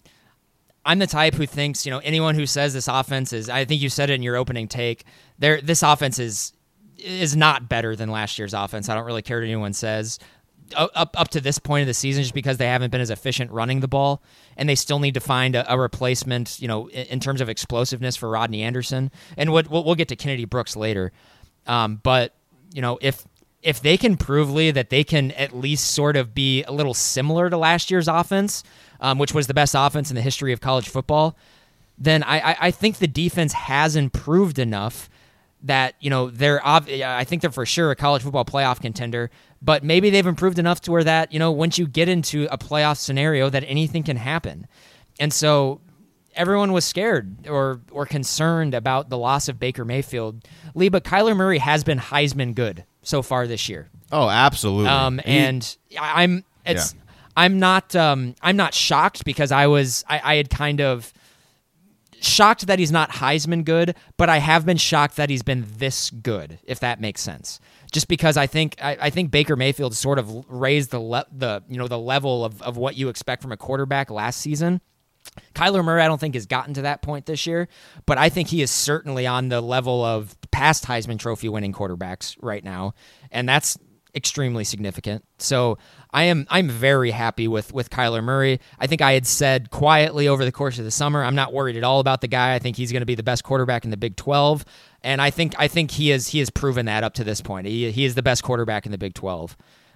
I'm 0.86 1.00
the 1.00 1.08
type 1.08 1.34
who 1.34 1.46
thinks, 1.46 1.86
you 1.86 1.92
know, 1.92 1.98
anyone 1.98 2.34
who 2.34 2.46
says 2.46 2.74
this 2.74 2.88
offense 2.88 3.34
is 3.34 3.50
I 3.50 3.66
think 3.66 3.82
you 3.82 3.90
said 3.90 4.10
it 4.10 4.14
in 4.14 4.24
your 4.24 4.38
opening 4.38 4.70
take, 4.70 5.04
there 5.38 5.60
this 5.60 5.84
offense 5.84 6.18
is 6.18 6.54
is 6.98 7.36
not 7.36 7.68
better 7.68 7.94
than 7.94 8.10
last 8.10 8.40
year's 8.40 8.54
offense. 8.54 8.88
I 8.88 8.96
don't 8.96 9.06
really 9.06 9.22
care 9.22 9.40
what 9.40 9.44
anyone 9.44 9.74
says 9.74 10.18
up 10.76 11.20
up 11.20 11.30
to 11.30 11.42
this 11.42 11.60
point 11.60 11.82
of 11.82 11.88
the 11.88 11.94
season 11.94 12.24
just 12.24 12.34
because 12.34 12.58
they 12.58 12.68
haven't 12.68 12.92
been 12.92 13.02
as 13.02 13.10
efficient 13.10 13.52
running 13.52 13.80
the 13.80 13.88
ball 13.88 14.22
and 14.58 14.68
they 14.68 14.76
still 14.76 15.00
need 15.00 15.14
to 15.14 15.20
find 15.20 15.56
a, 15.56 15.72
a 15.72 15.80
replacement 15.80 16.60
you 16.60 16.68
know 16.68 16.88
in, 16.88 17.06
in 17.08 17.20
terms 17.20 17.42
of 17.42 17.50
explosiveness 17.50 18.16
for 18.16 18.30
Rodney 18.30 18.64
Anderson 18.64 19.12
and 19.38 19.52
what 19.52 19.70
we'll, 19.70 19.84
we'll 19.84 19.96
get 19.96 20.08
to 20.10 20.16
Kennedy 20.16 20.46
Brooks 20.46 20.76
later 20.76 21.12
um, 21.68 22.00
but 22.04 22.34
you 22.74 22.82
know 22.82 22.98
if 23.02 23.26
if 23.62 23.82
they 23.82 23.98
can 23.98 24.18
prove 24.18 24.52
Lee 24.52 24.72
that 24.72 24.90
they 24.90 25.04
can 25.04 25.32
at 25.32 25.56
least 25.56 25.88
sort 25.88 26.16
of 26.16 26.34
be 26.34 26.64
a 26.64 26.72
little 26.72 26.94
similar 26.94 27.50
to 27.50 27.58
last 27.58 27.90
year's 27.92 28.08
offense 28.08 28.64
um, 29.00 29.18
which 29.18 29.34
was 29.34 29.48
the 29.48 29.54
best 29.54 29.76
offense 29.78 30.10
in 30.10 30.16
the 30.16 30.22
history 30.22 30.54
of 30.54 30.62
college 30.62 30.90
football 30.90 31.36
then 31.98 32.24
I, 32.24 32.40
I, 32.40 32.58
I 32.62 32.72
think 32.72 32.98
the 32.98 33.08
defense 33.08 33.54
has 33.54 33.96
improved 33.96 34.60
enough 34.60 35.10
that 35.64 35.96
you 36.00 36.10
know 36.10 36.30
they're 36.30 36.62
I 36.66 37.24
think 37.24 37.42
they're 37.42 37.52
for 37.52 37.66
sure 37.66 37.92
a 37.92 37.96
college 37.96 38.22
football 38.22 38.46
playoff 38.46 38.80
contender. 38.80 39.30
but 39.62 39.84
maybe 39.84 40.10
they've 40.10 40.26
improved 40.26 40.60
enough 40.60 40.82
to 40.82 40.92
where 40.92 41.04
that, 41.04 41.34
you 41.34 41.40
know, 41.40 41.52
once 41.52 41.80
you 41.80 41.88
get 41.88 42.08
into 42.08 42.48
a 42.52 42.58
playoff 42.58 42.98
scenario 42.98 43.50
that 43.50 43.64
anything 43.66 44.04
can 44.04 44.18
happen. 44.18 44.68
And 45.20 45.34
so 45.34 45.82
everyone 46.36 46.74
was 46.74 46.86
scared 46.86 47.48
or 47.48 47.82
or 47.92 48.06
concerned 48.06 48.74
about 48.76 49.10
the 49.10 49.18
loss 49.18 49.50
of 49.50 49.60
Baker 49.60 49.84
Mayfield. 49.84 50.48
Lee, 50.76 50.90
but 50.90 51.04
Kyler 51.04 51.36
Murray 51.36 51.58
has 51.58 51.84
been 51.84 52.00
Heisman 52.00 52.54
good 52.54 52.86
so 53.08 53.22
far 53.22 53.48
this 53.48 53.70
year. 53.70 53.88
Oh, 54.12 54.30
absolutely. 54.30 54.90
Um, 54.90 55.22
and 55.26 55.78
I'm 56.00 56.44
it's 56.66 56.94
Yeah. 56.94 57.02
I'm 57.36 57.60
not 57.60 57.96
um, 57.96 58.36
I'm 58.42 58.58
not 58.58 58.74
shocked 58.74 59.24
because 59.24 59.52
I 59.52 59.68
was 59.68 60.04
I, 60.08 60.22
I 60.24 60.36
had 60.36 60.50
kind 60.50 60.82
of 60.82 61.14
shocked 62.20 62.68
that 62.68 62.80
he's 62.80 62.92
not 62.92 63.12
Heisman 63.12 63.64
good, 63.64 63.96
but 64.18 64.30
I 64.30 64.38
have 64.40 64.66
been 64.66 64.78
shocked 64.78 65.16
that 65.18 65.30
he's 65.30 65.44
been 65.44 65.66
this 65.78 66.10
good, 66.10 66.60
if 66.64 66.80
that 66.82 67.00
makes 67.00 67.22
sense. 67.22 67.60
Just 67.92 68.08
because 68.08 68.36
I 68.36 68.48
think 68.48 68.76
I, 68.82 68.98
I 69.00 69.10
think 69.10 69.32
Baker 69.32 69.56
Mayfield 69.56 69.96
sort 69.96 70.20
of 70.20 70.46
raised 70.50 70.92
the 70.92 71.00
le- 71.00 71.28
the 71.32 71.64
you 71.70 71.78
know 71.78 71.88
the 71.88 72.00
level 72.00 72.44
of, 72.44 72.62
of 72.62 72.76
what 72.76 72.98
you 72.98 73.08
expect 73.08 73.42
from 73.42 73.52
a 73.52 73.58
quarterback 73.58 74.12
last 74.12 74.42
season. 74.42 74.82
Kyler 75.54 75.84
Murray, 75.84 76.02
I 76.02 76.08
don't 76.08 76.20
think 76.20 76.36
has 76.36 76.46
gotten 76.46 76.74
to 76.76 76.84
that 76.84 77.02
point 77.02 77.26
this 77.26 77.46
year, 77.48 77.68
but 78.06 78.18
I 78.18 78.30
think 78.30 78.50
he 78.50 78.62
is 78.62 78.72
certainly 78.72 79.28
on 79.28 79.50
the 79.50 79.62
level 79.62 80.04
of 80.04 80.36
past 80.52 80.86
Heisman 80.86 81.20
Trophy 81.20 81.50
winning 81.50 81.74
quarterbacks 81.74 82.36
right 82.42 82.64
now, 82.64 82.94
and 83.32 83.48
that's 83.48 83.78
extremely 84.18 84.64
significant. 84.64 85.24
So 85.38 85.78
I 86.12 86.24
am 86.24 86.48
I'm 86.50 86.68
very 86.70 87.12
happy 87.12 87.48
with 87.48 87.72
with 87.72 87.90
Kyler 87.90 88.24
Murray. 88.24 88.60
I 88.80 88.88
think 88.88 89.02
I 89.02 89.14
had 89.14 89.28
said 89.28 89.70
quietly 89.70 90.28
over 90.28 90.44
the 90.44 90.52
course 90.52 90.80
of 90.80 90.86
the 90.86 90.92
summer, 90.92 91.24
I'm 91.24 91.36
not 91.36 91.54
worried 91.54 91.78
at 91.78 91.84
all 91.84 92.00
about 92.00 92.22
the 92.22 92.28
guy. 92.28 92.56
I 92.56 92.60
think 92.60 92.76
he's 92.76 92.92
going 92.92 93.02
to 93.02 93.06
be 93.06 93.16
the 93.16 93.24
best 93.24 93.44
quarterback 93.44 93.86
in 93.86 93.92
the 93.92 93.98
Big 93.98 94.16
12, 94.16 94.66
and 95.04 95.22
I 95.22 95.30
think 95.30 95.54
I 95.58 95.68
think 95.68 95.92
he 95.92 96.12
is 96.12 96.28
he 96.30 96.40
has 96.40 96.50
proven 96.50 96.88
that 96.88 97.04
up 97.04 97.14
to 97.16 97.24
this 97.24 97.40
point. 97.40 97.68
He 97.68 97.92
he 97.92 98.04
is 98.04 98.16
the 98.16 98.24
best 98.24 98.44
quarterback 98.44 98.86
in 98.86 98.92
the 98.92 98.98
Big 98.98 99.14
12. 99.14 99.56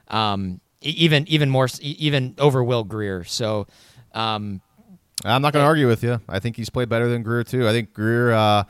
Um, 0.09 0.61
even 0.81 1.27
even 1.27 1.49
more 1.49 1.67
even 1.81 2.35
over 2.37 2.63
Will 2.63 2.83
Grier. 2.83 3.23
So. 3.23 3.67
Um, 4.13 4.61
I'm 5.25 5.41
not 5.41 5.53
going 5.53 5.63
to 5.63 5.67
argue 5.67 5.87
with 5.87 6.03
you. 6.03 6.19
I 6.27 6.39
think 6.39 6.55
he's 6.55 6.69
played 6.69 6.89
better 6.89 7.07
than 7.07 7.23
Grier 7.23 7.43
too. 7.43 7.67
I 7.67 7.71
think 7.71 7.93
Grier, 7.93 8.31
uh, 8.31 8.63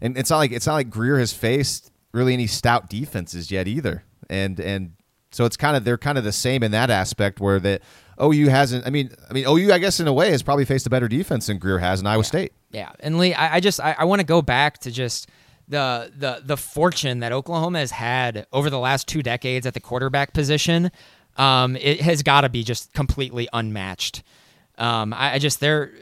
and 0.00 0.16
it's 0.16 0.30
not 0.30 0.38
like 0.38 0.52
it's 0.52 0.66
not 0.66 0.74
like 0.74 0.90
Grier 0.90 1.18
has 1.18 1.32
faced 1.32 1.90
really 2.12 2.32
any 2.34 2.46
stout 2.46 2.88
defenses 2.88 3.50
yet 3.50 3.68
either, 3.68 4.04
and 4.30 4.58
and 4.60 4.92
so 5.30 5.44
it's 5.44 5.56
kind 5.56 5.76
of 5.76 5.84
they're 5.84 5.98
kind 5.98 6.18
of 6.18 6.24
the 6.24 6.32
same 6.32 6.62
in 6.62 6.70
that 6.70 6.90
aspect 6.90 7.40
where 7.40 7.58
that 7.60 7.82
OU 8.22 8.48
hasn't. 8.48 8.86
I 8.86 8.90
mean, 8.90 9.10
I 9.28 9.32
mean 9.32 9.44
OU 9.46 9.72
I 9.72 9.78
guess 9.78 10.00
in 10.00 10.06
a 10.06 10.12
way 10.12 10.30
has 10.30 10.42
probably 10.42 10.64
faced 10.64 10.86
a 10.86 10.90
better 10.90 11.08
defense 11.08 11.46
than 11.46 11.58
Grier 11.58 11.78
has 11.78 12.00
in 12.00 12.06
Iowa 12.06 12.24
State. 12.24 12.52
Yeah, 12.70 12.92
and 13.00 13.18
Lee, 13.18 13.34
I, 13.34 13.56
I 13.56 13.60
just 13.60 13.80
I, 13.80 13.96
I 13.98 14.04
want 14.04 14.20
to 14.20 14.26
go 14.26 14.42
back 14.42 14.78
to 14.78 14.90
just 14.90 15.28
the 15.68 16.12
the 16.16 16.42
the 16.44 16.56
fortune 16.56 17.20
that 17.20 17.32
Oklahoma 17.32 17.80
has 17.80 17.90
had 17.90 18.46
over 18.52 18.70
the 18.70 18.78
last 18.78 19.06
two 19.08 19.22
decades 19.22 19.66
at 19.66 19.74
the 19.74 19.80
quarterback 19.80 20.32
position. 20.32 20.90
Um, 21.36 21.76
it 21.76 22.00
has 22.00 22.22
got 22.22 22.40
to 22.40 22.48
be 22.48 22.64
just 22.64 22.92
completely 22.94 23.48
unmatched. 23.52 24.22
Um, 24.78 25.12
I, 25.12 25.34
I 25.34 25.38
just 25.38 25.60
they're 25.60 25.92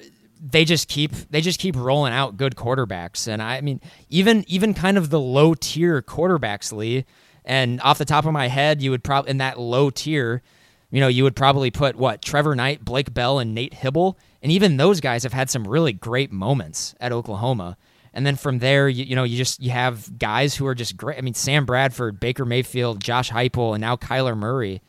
they 0.41 0.65
just 0.65 0.89
keep 0.89 1.13
they 1.31 1.41
just 1.41 1.59
keep 1.59 1.77
rolling 1.77 2.13
out 2.13 2.37
good 2.37 2.57
quarterbacks, 2.57 3.27
and 3.27 3.43
I 3.43 3.61
mean 3.61 3.81
even 4.11 4.45
even 4.49 4.75
kind 4.75 4.99
of 4.99 5.11
the 5.11 5.21
low 5.21 5.55
tier 5.55 6.03
quarterbacks, 6.03 6.73
Lee. 6.73 7.05
And 7.45 7.81
off 7.83 7.99
the 7.99 8.05
top 8.05 8.27
of 8.27 8.33
my 8.33 8.49
head, 8.49 8.83
you 8.83 8.91
would 8.91 9.05
probably 9.05 9.31
in 9.31 9.39
that 9.39 9.59
low 9.59 9.89
tier, 9.91 10.43
you 10.91 11.01
know, 11.01 11.09
you 11.09 11.23
would 11.23 11.37
probably 11.37 11.71
put 11.71 11.95
what 11.97 12.21
Trevor 12.21 12.57
Knight, 12.57 12.85
Blake 12.85 13.15
Bell, 13.15 13.39
and 13.39 13.55
Nate 13.55 13.75
Hybl, 13.75 14.17
and 14.43 14.51
even 14.51 14.77
those 14.77 15.01
guys 15.01 15.23
have 15.23 15.33
had 15.33 15.49
some 15.49 15.67
really 15.67 15.93
great 15.93 16.33
moments 16.33 16.95
at 17.01 17.13
Oklahoma. 17.13 17.77
And 18.13 18.25
then 18.25 18.37
from 18.37 18.61
there, 18.61 18.89
you, 18.89 19.05
you 19.05 19.15
know, 19.15 19.25
you 19.25 19.37
just 19.37 19.61
you 19.63 19.71
have 19.71 20.19
guys 20.19 20.55
who 20.55 20.67
are 20.67 20.75
just 20.75 20.97
great. 20.97 21.19
I 21.19 21.21
mean, 21.21 21.35
Sam 21.35 21.67
Bradford, 21.67 22.19
Baker 22.19 22.45
Mayfield, 22.45 23.01
Josh 23.01 23.31
Heupel, 23.31 23.75
and 23.75 23.81
now 23.81 23.97
Kyler 23.97 24.37
Murray. 24.37 24.83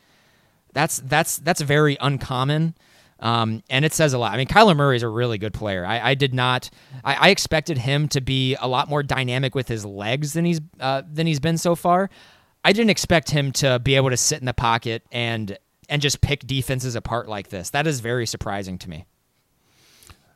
That's 0.72 0.98
that's 0.98 1.36
that's 1.38 1.60
very 1.60 1.96
uncommon. 2.00 2.74
Um, 3.20 3.62
and 3.68 3.84
it 3.84 3.92
says 3.92 4.12
a 4.12 4.18
lot. 4.18 4.32
I 4.32 4.36
mean, 4.36 4.46
Kyler 4.46 4.76
Murray 4.76 4.96
is 4.96 5.02
a 5.02 5.08
really 5.08 5.38
good 5.38 5.52
player. 5.52 5.84
I, 5.84 6.10
I 6.10 6.14
did 6.14 6.34
not. 6.34 6.70
I, 7.04 7.14
I 7.14 7.28
expected 7.30 7.78
him 7.78 8.08
to 8.08 8.20
be 8.20 8.54
a 8.56 8.68
lot 8.68 8.88
more 8.88 9.02
dynamic 9.02 9.54
with 9.54 9.66
his 9.68 9.84
legs 9.84 10.34
than 10.34 10.44
he's 10.44 10.60
uh, 10.78 11.02
than 11.10 11.26
he's 11.26 11.40
been 11.40 11.58
so 11.58 11.74
far. 11.74 12.10
I 12.64 12.72
didn't 12.72 12.90
expect 12.90 13.30
him 13.30 13.52
to 13.52 13.78
be 13.78 13.96
able 13.96 14.10
to 14.10 14.16
sit 14.16 14.40
in 14.40 14.46
the 14.46 14.54
pocket 14.54 15.02
and 15.10 15.58
and 15.88 16.02
just 16.02 16.20
pick 16.20 16.46
defenses 16.46 16.94
apart 16.94 17.28
like 17.28 17.48
this. 17.48 17.70
That 17.70 17.86
is 17.86 18.00
very 18.00 18.26
surprising 18.26 18.78
to 18.78 18.90
me. 18.90 19.06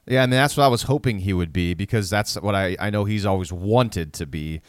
Yeah, 0.06 0.22
I 0.22 0.26
mean 0.26 0.32
that's 0.32 0.56
what 0.56 0.64
I 0.64 0.68
was 0.68 0.82
hoping 0.82 1.20
he 1.20 1.32
would 1.32 1.52
be 1.52 1.74
because 1.74 2.10
that's 2.10 2.34
what 2.34 2.54
I, 2.54 2.76
I 2.80 2.90
know 2.90 3.04
he's 3.04 3.24
always 3.24 3.52
wanted 3.52 4.12
to 4.14 4.26
be, 4.26 4.60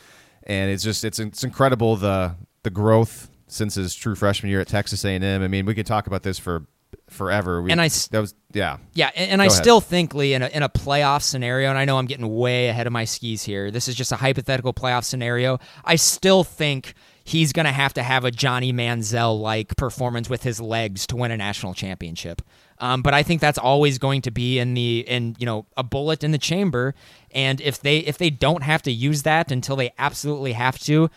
and 0.43 0.70
it's 0.70 0.84
just 0.84 1.03
it's 1.03 1.18
it's 1.18 1.43
incredible 1.43 1.95
the 1.95 2.36
the 2.61 2.70
growth 2.70 3.32
since 3.47 3.76
his 3.76 3.95
true 3.95 4.16
freshman 4.16 4.51
year 4.51 4.61
at 4.61 4.68
Texas 4.68 5.03
A 5.03 5.09
and 5.09 5.24
M. 5.24 5.41
I 5.41 5.47
mean 5.47 5.66
we 5.66 5.74
could 5.74 5.88
talk 5.88 6.05
about 6.05 6.22
this 6.22 6.38
for 6.38 6.68
forever. 7.14 7.61
We, 7.61 7.72
And 7.72 7.80
I 7.80 7.88
that 7.88 8.20
was 8.20 8.36
yeah 8.51 8.78
Yeah, 8.93 9.11
and, 9.16 9.32
and 9.32 9.41
I 9.41 9.45
ahead. 9.45 9.57
still 9.57 9.82
think 9.82 10.14
Lee 10.14 10.34
in 10.34 10.41
a, 10.41 10.47
in 10.47 10.64
a 10.64 10.70
playoff 10.70 11.22
scenario, 11.22 11.70
and 11.70 11.78
I 11.78 11.86
know 11.86 11.97
I'm 11.97 12.05
getting 12.05 12.28
way 12.36 12.68
ahead 12.68 12.88
of 12.88 12.93
my 12.93 13.05
skis 13.05 13.43
here. 13.43 13.72
This 13.72 13.88
is 13.88 13.95
just 13.95 14.11
a 14.11 14.16
hypothetical 14.16 14.74
playoff 14.74 15.03
scenario. 15.03 15.59
I 15.86 15.95
still 15.95 16.43
think 16.43 16.93
he's 17.24 17.53
going 17.53 17.66
to 17.66 17.72
have 17.72 17.93
to 17.93 18.03
have 18.03 18.26
a 18.26 18.32
Johnny 18.32 18.74
Manziel 18.74 19.39
like 19.39 19.76
performance 19.78 20.30
with 20.30 20.43
his 20.43 20.59
legs 20.59 21.07
to 21.07 21.16
win 21.16 21.32
a 21.32 21.38
national 21.38 21.74
championship. 21.74 22.41
Um, 22.80 23.01
but 23.01 23.14
I 23.14 23.24
think 23.24 23.39
that's 23.39 23.57
always 23.57 23.97
going 23.97 24.22
to 24.24 24.32
be 24.32 24.59
in 24.59 24.74
the 24.74 24.99
in 25.07 25.36
you 25.39 25.45
know 25.45 25.66
a 25.78 25.84
bullet 25.84 26.24
in 26.24 26.32
the 26.32 26.38
chamber. 26.38 26.95
And 27.32 27.61
if 27.61 27.80
they 27.80 27.99
if 27.99 28.18
they 28.18 28.30
don't 28.30 28.64
have 28.64 28.82
to 28.84 28.91
use 28.91 29.24
that 29.24 29.51
until 29.51 29.76
they 29.76 29.91
absolutely 29.97 30.53
have 30.53 30.78
to, 30.80 31.09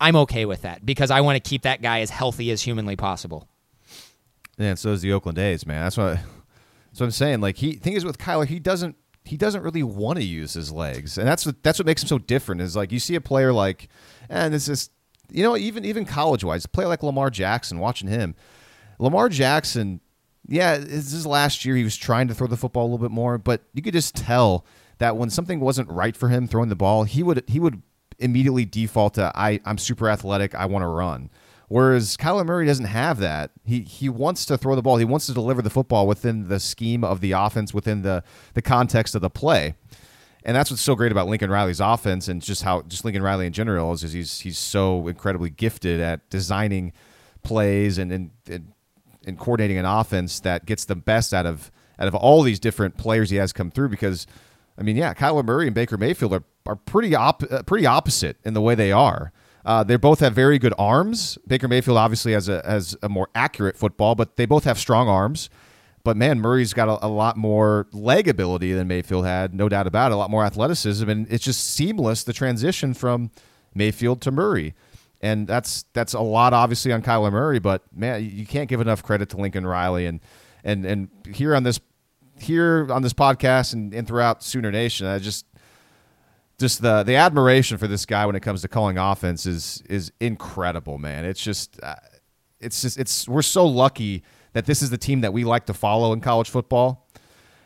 I'm 0.00 0.16
okay 0.16 0.46
with 0.46 0.62
that 0.62 0.84
because 0.84 1.10
I 1.10 1.20
want 1.20 1.42
to 1.42 1.48
keep 1.48 1.62
that 1.62 1.80
guy 1.80 2.00
as 2.00 2.10
healthy 2.10 2.50
as 2.50 2.62
humanly 2.62 2.96
possible. 2.96 3.48
And 4.58 4.78
so 4.78 4.90
is 4.92 5.02
the 5.02 5.12
Oakland 5.12 5.38
A's, 5.38 5.66
man. 5.66 5.82
That's 5.82 5.96
what 5.96 6.14
that's 6.90 7.00
what 7.00 7.06
I'm 7.06 7.10
saying. 7.10 7.40
Like 7.40 7.56
he 7.56 7.74
thing 7.74 7.94
is 7.94 8.04
with 8.04 8.18
Kyler, 8.18 8.46
he 8.46 8.58
doesn't 8.58 8.96
he 9.24 9.36
doesn't 9.36 9.62
really 9.62 9.82
want 9.82 10.18
to 10.18 10.24
use 10.24 10.54
his 10.54 10.72
legs, 10.72 11.16
and 11.16 11.26
that's 11.26 11.46
what 11.46 11.62
that's 11.62 11.78
what 11.78 11.86
makes 11.86 12.02
him 12.02 12.08
so 12.08 12.18
different. 12.18 12.60
Is 12.60 12.76
like 12.76 12.92
you 12.92 12.98
see 12.98 13.14
a 13.14 13.20
player 13.20 13.52
like, 13.52 13.88
and 14.28 14.54
it's 14.54 14.66
just 14.66 14.90
you 15.30 15.42
know 15.42 15.56
even 15.56 15.84
even 15.84 16.04
college 16.04 16.44
wise, 16.44 16.64
a 16.64 16.68
player 16.68 16.88
like 16.88 17.02
Lamar 17.02 17.30
Jackson, 17.30 17.78
watching 17.78 18.08
him, 18.08 18.34
Lamar 18.98 19.28
Jackson, 19.28 20.00
yeah, 20.46 20.76
this 20.76 21.12
is 21.12 21.26
last 21.26 21.64
year 21.64 21.76
he 21.76 21.84
was 21.84 21.96
trying 21.96 22.28
to 22.28 22.34
throw 22.34 22.46
the 22.46 22.56
football 22.56 22.84
a 22.84 22.88
little 22.88 22.98
bit 22.98 23.10
more, 23.10 23.38
but 23.38 23.62
you 23.74 23.82
could 23.82 23.94
just 23.94 24.16
tell 24.16 24.66
that 24.98 25.16
when 25.16 25.30
something 25.30 25.60
wasn't 25.60 25.88
right 25.88 26.16
for 26.16 26.28
him 26.28 26.46
throwing 26.46 26.68
the 26.68 26.76
ball, 26.76 27.04
he 27.04 27.22
would 27.22 27.44
he 27.46 27.60
would 27.60 27.82
immediately 28.18 28.64
default 28.64 29.14
to 29.14 29.32
I 29.34 29.60
I'm 29.64 29.78
super 29.78 30.08
athletic, 30.08 30.54
I 30.54 30.66
want 30.66 30.82
to 30.82 30.88
run. 30.88 31.30
Whereas 31.72 32.18
Kyler 32.18 32.44
Murray 32.44 32.66
doesn't 32.66 32.84
have 32.84 33.18
that. 33.20 33.50
He 33.64 33.80
he 33.80 34.10
wants 34.10 34.44
to 34.44 34.58
throw 34.58 34.76
the 34.76 34.82
ball. 34.82 34.98
He 34.98 35.06
wants 35.06 35.24
to 35.24 35.32
deliver 35.32 35.62
the 35.62 35.70
football 35.70 36.06
within 36.06 36.48
the 36.48 36.60
scheme 36.60 37.02
of 37.02 37.22
the 37.22 37.32
offense, 37.32 37.72
within 37.72 38.02
the 38.02 38.22
the 38.52 38.60
context 38.60 39.14
of 39.14 39.22
the 39.22 39.30
play. 39.30 39.74
And 40.44 40.54
that's 40.54 40.70
what's 40.70 40.82
so 40.82 40.94
great 40.94 41.12
about 41.12 41.28
Lincoln 41.28 41.50
Riley's 41.50 41.80
offense 41.80 42.28
and 42.28 42.42
just 42.42 42.62
how 42.62 42.82
just 42.82 43.06
Lincoln 43.06 43.22
Riley 43.22 43.46
in 43.46 43.54
general 43.54 43.90
is, 43.94 44.04
is 44.04 44.12
he's 44.12 44.40
he's 44.40 44.58
so 44.58 45.08
incredibly 45.08 45.48
gifted 45.48 45.98
at 45.98 46.28
designing 46.28 46.92
plays 47.42 47.96
and 47.96 48.12
and, 48.12 48.32
and 48.50 48.72
and 49.26 49.38
coordinating 49.38 49.78
an 49.78 49.86
offense 49.86 50.40
that 50.40 50.66
gets 50.66 50.84
the 50.84 50.94
best 50.94 51.32
out 51.32 51.46
of 51.46 51.70
out 51.98 52.06
of 52.06 52.14
all 52.14 52.42
these 52.42 52.60
different 52.60 52.98
players 52.98 53.30
he 53.30 53.36
has 53.36 53.50
come 53.50 53.70
through 53.70 53.88
because 53.88 54.26
I 54.76 54.82
mean, 54.82 54.96
yeah, 54.96 55.14
Kyler 55.14 55.42
Murray 55.42 55.68
and 55.68 55.74
Baker 55.74 55.96
Mayfield 55.96 56.34
are, 56.34 56.44
are 56.66 56.76
pretty 56.76 57.14
op- 57.14 57.50
uh, 57.50 57.62
pretty 57.62 57.86
opposite 57.86 58.36
in 58.44 58.52
the 58.52 58.60
way 58.60 58.74
they 58.74 58.92
are. 58.92 59.32
Uh, 59.64 59.84
they 59.84 59.96
both 59.96 60.20
have 60.20 60.34
very 60.34 60.58
good 60.58 60.74
arms. 60.78 61.38
Baker 61.46 61.68
Mayfield 61.68 61.96
obviously 61.96 62.32
has 62.32 62.48
a 62.48 62.62
has 62.64 62.96
a 63.02 63.08
more 63.08 63.28
accurate 63.34 63.76
football, 63.76 64.14
but 64.14 64.36
they 64.36 64.46
both 64.46 64.64
have 64.64 64.78
strong 64.78 65.08
arms. 65.08 65.48
But 66.04 66.16
man, 66.16 66.40
Murray's 66.40 66.72
got 66.72 66.88
a, 66.88 67.06
a 67.06 67.08
lot 67.08 67.36
more 67.36 67.86
leg 67.92 68.26
ability 68.26 68.72
than 68.72 68.88
Mayfield 68.88 69.24
had, 69.24 69.54
no 69.54 69.68
doubt 69.68 69.86
about 69.86 70.10
it. 70.10 70.14
A 70.14 70.16
lot 70.16 70.30
more 70.30 70.44
athleticism, 70.44 71.08
and 71.08 71.26
it's 71.30 71.44
just 71.44 71.64
seamless 71.64 72.24
the 72.24 72.32
transition 72.32 72.92
from 72.92 73.30
Mayfield 73.74 74.20
to 74.22 74.32
Murray. 74.32 74.74
And 75.20 75.46
that's 75.46 75.84
that's 75.92 76.14
a 76.14 76.20
lot 76.20 76.52
obviously 76.52 76.92
on 76.92 77.02
Kyler 77.02 77.30
Murray, 77.30 77.60
but 77.60 77.82
man, 77.94 78.28
you 78.28 78.44
can't 78.44 78.68
give 78.68 78.80
enough 78.80 79.04
credit 79.04 79.28
to 79.30 79.36
Lincoln 79.36 79.64
Riley 79.64 80.06
and 80.06 80.20
and 80.64 80.84
and 80.84 81.08
here 81.32 81.54
on 81.54 81.62
this 81.62 81.78
here 82.40 82.88
on 82.90 83.02
this 83.02 83.12
podcast 83.12 83.72
and, 83.72 83.94
and 83.94 84.08
throughout 84.08 84.42
Sooner 84.42 84.72
Nation, 84.72 85.06
I 85.06 85.20
just 85.20 85.46
just 86.62 86.80
the 86.80 87.02
the 87.02 87.16
admiration 87.16 87.76
for 87.76 87.86
this 87.86 88.06
guy 88.06 88.24
when 88.24 88.36
it 88.36 88.40
comes 88.40 88.62
to 88.62 88.68
calling 88.68 88.96
offense 88.96 89.44
is 89.44 89.82
is 89.90 90.12
incredible, 90.20 90.96
man. 90.96 91.26
It's 91.26 91.42
just 91.42 91.78
uh, 91.82 91.96
it's 92.60 92.80
just 92.80 92.98
it's 92.98 93.28
we're 93.28 93.42
so 93.42 93.66
lucky 93.66 94.22
that 94.54 94.64
this 94.64 94.80
is 94.80 94.88
the 94.88 94.98
team 94.98 95.20
that 95.20 95.32
we 95.32 95.44
like 95.44 95.66
to 95.66 95.74
follow 95.74 96.12
in 96.12 96.20
college 96.20 96.48
football. 96.48 97.06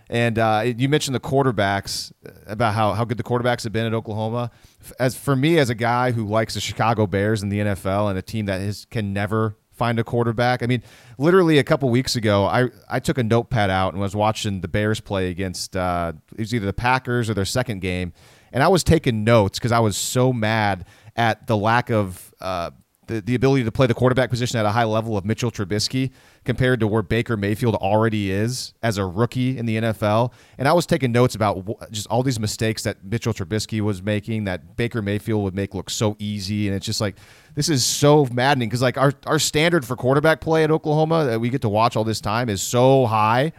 And 0.08 0.38
uh, 0.38 0.72
you 0.76 0.88
mentioned 0.88 1.16
the 1.16 1.20
quarterbacks 1.20 2.12
about 2.46 2.74
how, 2.74 2.92
how 2.92 3.04
good 3.04 3.18
the 3.18 3.24
quarterbacks 3.24 3.64
have 3.64 3.72
been 3.72 3.86
at 3.86 3.92
Oklahoma. 3.92 4.52
As 5.00 5.16
for 5.16 5.34
me, 5.34 5.58
as 5.58 5.68
a 5.68 5.74
guy 5.74 6.12
who 6.12 6.24
likes 6.24 6.54
the 6.54 6.60
Chicago 6.60 7.08
Bears 7.08 7.42
in 7.42 7.48
the 7.48 7.58
NFL 7.58 8.08
and 8.08 8.16
a 8.16 8.22
team 8.22 8.46
that 8.46 8.86
can 8.88 9.12
never 9.12 9.56
find 9.76 9.98
a 9.98 10.04
quarterback. 10.04 10.62
I 10.62 10.66
mean, 10.66 10.82
literally 11.18 11.58
a 11.58 11.64
couple 11.64 11.88
weeks 11.90 12.16
ago, 12.16 12.46
I, 12.46 12.68
I 12.88 12.98
took 12.98 13.18
a 13.18 13.22
notepad 13.22 13.68
out 13.68 13.92
and 13.92 14.00
was 14.00 14.16
watching 14.16 14.62
the 14.62 14.68
Bears 14.68 15.00
play 15.00 15.28
against 15.30 15.76
uh, 15.76 16.12
it 16.32 16.40
was 16.40 16.54
either 16.54 16.66
the 16.66 16.72
Packers 16.72 17.28
or 17.28 17.34
their 17.34 17.44
second 17.44 17.80
game, 17.80 18.12
and 18.56 18.62
I 18.62 18.68
was 18.68 18.82
taking 18.82 19.22
notes 19.22 19.58
because 19.58 19.70
I 19.70 19.80
was 19.80 19.98
so 19.98 20.32
mad 20.32 20.86
at 21.14 21.46
the 21.46 21.54
lack 21.54 21.90
of 21.90 22.34
uh, 22.40 22.70
the, 23.06 23.20
the 23.20 23.34
ability 23.34 23.64
to 23.64 23.70
play 23.70 23.86
the 23.86 23.92
quarterback 23.92 24.30
position 24.30 24.58
at 24.58 24.64
a 24.64 24.70
high 24.70 24.84
level 24.84 25.18
of 25.18 25.26
Mitchell 25.26 25.50
Trubisky 25.50 26.10
compared 26.46 26.80
to 26.80 26.86
where 26.86 27.02
Baker 27.02 27.36
Mayfield 27.36 27.74
already 27.74 28.30
is 28.30 28.72
as 28.82 28.96
a 28.96 29.04
rookie 29.04 29.58
in 29.58 29.66
the 29.66 29.76
NFL. 29.76 30.32
And 30.56 30.66
I 30.66 30.72
was 30.72 30.86
taking 30.86 31.12
notes 31.12 31.34
about 31.34 31.68
just 31.90 32.06
all 32.06 32.22
these 32.22 32.40
mistakes 32.40 32.82
that 32.84 33.04
Mitchell 33.04 33.34
Trubisky 33.34 33.82
was 33.82 34.02
making 34.02 34.44
that 34.44 34.74
Baker 34.74 35.02
Mayfield 35.02 35.42
would 35.42 35.54
make 35.54 35.74
look 35.74 35.90
so 35.90 36.16
easy. 36.18 36.66
And 36.66 36.74
it's 36.74 36.86
just 36.86 37.02
like, 37.02 37.16
this 37.56 37.68
is 37.68 37.84
so 37.84 38.24
maddening 38.32 38.70
because 38.70 38.80
like 38.80 38.96
our, 38.96 39.12
our 39.26 39.38
standard 39.38 39.84
for 39.84 39.96
quarterback 39.96 40.40
play 40.40 40.64
at 40.64 40.70
Oklahoma 40.70 41.26
that 41.26 41.42
we 41.42 41.50
get 41.50 41.60
to 41.60 41.68
watch 41.68 41.94
all 41.94 42.04
this 42.04 42.22
time 42.22 42.48
is 42.48 42.62
so 42.62 43.04
high 43.04 43.52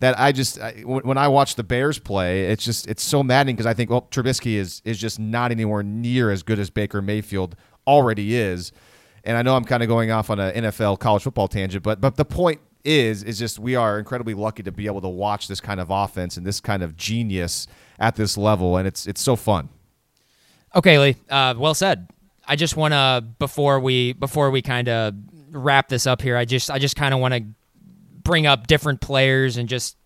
that 0.00 0.18
I 0.18 0.32
just 0.32 0.58
I, 0.58 0.72
when 0.82 1.16
I 1.18 1.28
watch 1.28 1.54
the 1.54 1.62
Bears 1.62 1.98
play, 1.98 2.46
it's 2.46 2.64
just 2.64 2.88
it's 2.88 3.02
so 3.02 3.22
maddening 3.22 3.56
because 3.56 3.66
I 3.66 3.74
think 3.74 3.90
well 3.90 4.08
Trubisky 4.10 4.54
is 4.54 4.82
is 4.84 4.98
just 4.98 5.18
not 5.18 5.50
anywhere 5.50 5.82
near 5.82 6.30
as 6.30 6.42
good 6.42 6.58
as 6.58 6.70
Baker 6.70 7.00
Mayfield 7.00 7.54
already 7.86 8.34
is. 8.34 8.72
And 9.22 9.36
I 9.36 9.42
know 9.42 9.54
I'm 9.54 9.64
kind 9.64 9.82
of 9.82 9.88
going 9.88 10.10
off 10.10 10.30
on 10.30 10.40
an 10.40 10.64
NFL 10.64 10.98
college 10.98 11.22
football 11.22 11.48
tangent, 11.48 11.82
but 11.82 12.00
but 12.00 12.16
the 12.16 12.24
point 12.24 12.60
is 12.82 13.22
is 13.22 13.38
just 13.38 13.58
we 13.58 13.76
are 13.76 13.98
incredibly 13.98 14.32
lucky 14.32 14.62
to 14.62 14.72
be 14.72 14.86
able 14.86 15.02
to 15.02 15.08
watch 15.08 15.48
this 15.48 15.60
kind 15.60 15.80
of 15.80 15.90
offense 15.90 16.38
and 16.38 16.46
this 16.46 16.60
kind 16.60 16.82
of 16.82 16.96
genius 16.96 17.66
at 17.98 18.16
this 18.16 18.38
level, 18.38 18.78
and 18.78 18.88
it's 18.88 19.06
it's 19.06 19.20
so 19.20 19.36
fun. 19.36 19.68
Okay, 20.74 20.98
Lee. 20.98 21.16
Uh, 21.28 21.54
well 21.56 21.74
said. 21.74 22.08
I 22.46 22.56
just 22.56 22.76
want 22.76 22.92
to 22.92 23.24
before 23.38 23.78
we 23.78 24.12
before 24.14 24.50
we 24.50 24.62
kind 24.62 24.88
of 24.88 25.14
wrap 25.50 25.88
this 25.88 26.06
up 26.06 26.22
here. 26.22 26.36
I 26.36 26.44
just 26.44 26.70
I 26.70 26.78
just 26.78 26.96
kind 26.96 27.12
of 27.12 27.20
want 27.20 27.34
to 27.34 27.44
bring 28.22 28.46
up 28.46 28.66
different 28.66 29.00
players 29.00 29.56
and 29.56 29.68
just 29.68 29.96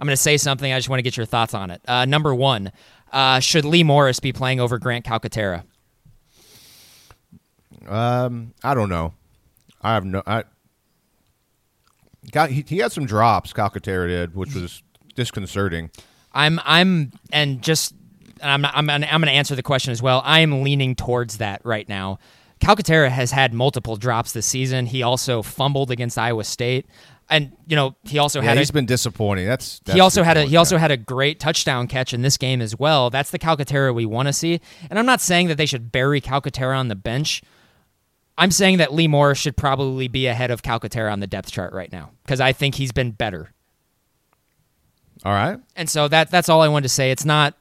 I'm 0.00 0.06
going 0.06 0.12
to 0.12 0.22
say 0.22 0.36
something. 0.36 0.72
I 0.72 0.78
just 0.78 0.88
want 0.88 0.98
to 0.98 1.02
get 1.02 1.16
your 1.16 1.26
thoughts 1.26 1.54
on 1.54 1.70
it. 1.70 1.82
Uh, 1.86 2.04
number 2.04 2.34
one, 2.34 2.72
uh, 3.12 3.40
should 3.40 3.64
Lee 3.64 3.82
Morris 3.82 4.20
be 4.20 4.32
playing 4.32 4.60
over 4.60 4.78
Grant 4.78 5.04
Calcaterra? 5.04 5.64
Um, 7.86 8.54
I 8.62 8.74
don't 8.74 8.88
know. 8.88 9.14
I 9.82 9.94
have 9.94 10.04
no. 10.04 10.22
I 10.26 10.44
got 12.30 12.50
he, 12.50 12.64
he 12.66 12.78
had 12.78 12.92
some 12.92 13.06
drops. 13.06 13.52
Calcaterra 13.52 14.08
did, 14.08 14.34
which 14.34 14.54
was 14.54 14.82
disconcerting. 15.14 15.90
I'm 16.32 16.60
I'm 16.64 17.12
and 17.32 17.62
just 17.62 17.94
I'm 18.42 18.64
I'm 18.64 18.90
I'm 18.90 19.00
going 19.00 19.22
to 19.22 19.30
answer 19.30 19.54
the 19.54 19.62
question 19.62 19.92
as 19.92 20.02
well. 20.02 20.22
I 20.24 20.40
am 20.40 20.62
leaning 20.62 20.94
towards 20.94 21.38
that 21.38 21.62
right 21.64 21.88
now. 21.88 22.18
Calcaterra 22.60 23.08
has 23.08 23.30
had 23.30 23.54
multiple 23.54 23.96
drops 23.96 24.32
this 24.32 24.46
season. 24.46 24.86
He 24.86 25.02
also 25.02 25.42
fumbled 25.42 25.90
against 25.90 26.18
Iowa 26.18 26.44
State 26.44 26.86
and 27.30 27.52
you 27.66 27.76
know 27.76 27.94
he 28.04 28.18
also 28.18 28.40
yeah, 28.40 28.50
had 28.50 28.58
he's 28.58 28.70
a, 28.70 28.72
been 28.72 28.86
disappointing. 28.86 29.46
That's, 29.46 29.80
that's 29.80 29.94
he 29.94 30.00
also 30.00 30.22
had 30.22 30.36
a 30.36 30.44
he 30.44 30.56
also 30.56 30.78
had 30.78 30.90
a 30.90 30.96
great 30.96 31.38
touchdown 31.40 31.86
catch 31.86 32.14
in 32.14 32.22
this 32.22 32.36
game 32.36 32.60
as 32.60 32.78
well. 32.78 33.10
That's 33.10 33.30
the 33.30 33.38
Calcaterra 33.38 33.94
we 33.94 34.06
want 34.06 34.28
to 34.28 34.32
see. 34.32 34.60
And 34.90 34.98
I'm 34.98 35.06
not 35.06 35.20
saying 35.20 35.48
that 35.48 35.56
they 35.56 35.66
should 35.66 35.92
bury 35.92 36.20
Calcaterra 36.20 36.76
on 36.76 36.88
the 36.88 36.94
bench. 36.94 37.42
I'm 38.38 38.50
saying 38.50 38.78
that 38.78 38.94
Lee 38.94 39.08
Morris 39.08 39.38
should 39.38 39.56
probably 39.56 40.08
be 40.08 40.26
ahead 40.26 40.50
of 40.50 40.62
Calcaterra 40.62 41.12
on 41.12 41.20
the 41.20 41.26
depth 41.26 41.50
chart 41.50 41.72
right 41.72 41.90
now 41.90 42.12
because 42.22 42.40
I 42.40 42.52
think 42.52 42.76
he's 42.76 42.92
been 42.92 43.10
better. 43.10 43.52
all 45.24 45.32
right. 45.32 45.58
And 45.76 45.90
so 45.90 46.08
that 46.08 46.30
that's 46.30 46.48
all 46.48 46.62
I 46.62 46.68
wanted 46.68 46.84
to 46.84 46.90
say. 46.90 47.10
It's 47.10 47.24
not 47.24 47.54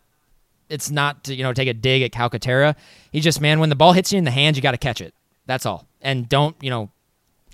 it's 0.69 0.91
not 0.91 1.25
to, 1.25 1.35
you 1.35 1.43
know 1.43 1.53
take 1.53 1.67
a 1.67 1.73
dig 1.73 2.03
at 2.03 2.11
Calcaterra. 2.11 2.75
He 3.11 3.19
just 3.19 3.41
man 3.41 3.59
when 3.59 3.69
the 3.69 3.75
ball 3.75 3.93
hits 3.93 4.13
you 4.13 4.17
in 4.17 4.23
the 4.23 4.31
hands, 4.31 4.55
you 4.55 4.63
got 4.63 4.71
to 4.71 4.77
catch 4.77 5.01
it. 5.01 5.13
That's 5.45 5.65
all. 5.65 5.87
And 6.01 6.29
don't 6.29 6.55
you 6.61 6.69
know 6.69 6.91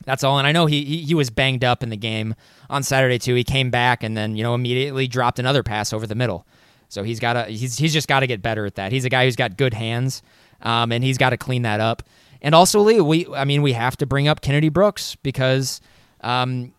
that's 0.05 0.23
all. 0.23 0.37
And 0.37 0.47
I 0.47 0.51
know 0.51 0.65
he, 0.65 0.83
he 0.83 0.97
he 1.01 1.15
was 1.15 1.29
banged 1.29 1.63
up 1.63 1.83
in 1.83 1.89
the 1.89 1.97
game 1.97 2.35
on 2.69 2.83
Saturday 2.83 3.19
too. 3.19 3.35
He 3.35 3.43
came 3.43 3.69
back 3.69 4.03
and 4.03 4.15
then 4.17 4.35
you 4.35 4.43
know 4.43 4.55
immediately 4.55 5.07
dropped 5.07 5.39
another 5.39 5.63
pass 5.63 5.93
over 5.93 6.07
the 6.07 6.15
middle. 6.15 6.45
So 6.89 7.03
he's 7.03 7.19
got 7.19 7.33
to 7.33 7.45
he's 7.45 7.77
he's 7.77 7.93
just 7.93 8.07
got 8.07 8.21
to 8.21 8.27
get 8.27 8.41
better 8.41 8.65
at 8.65 8.75
that. 8.75 8.91
He's 8.91 9.05
a 9.05 9.09
guy 9.09 9.25
who's 9.25 9.35
got 9.35 9.57
good 9.57 9.73
hands, 9.73 10.21
um, 10.61 10.91
and 10.91 11.03
he's 11.03 11.17
got 11.17 11.31
to 11.31 11.37
clean 11.37 11.63
that 11.63 11.79
up. 11.79 12.03
And 12.41 12.53
also, 12.53 12.81
Lee, 12.81 13.01
we 13.01 13.27
I 13.33 13.45
mean 13.45 13.61
we 13.61 13.73
have 13.73 13.97
to 13.97 14.05
bring 14.05 14.27
up 14.27 14.41
Kennedy 14.41 14.69
Brooks 14.69 15.15
because 15.15 15.81
um, 16.21 16.73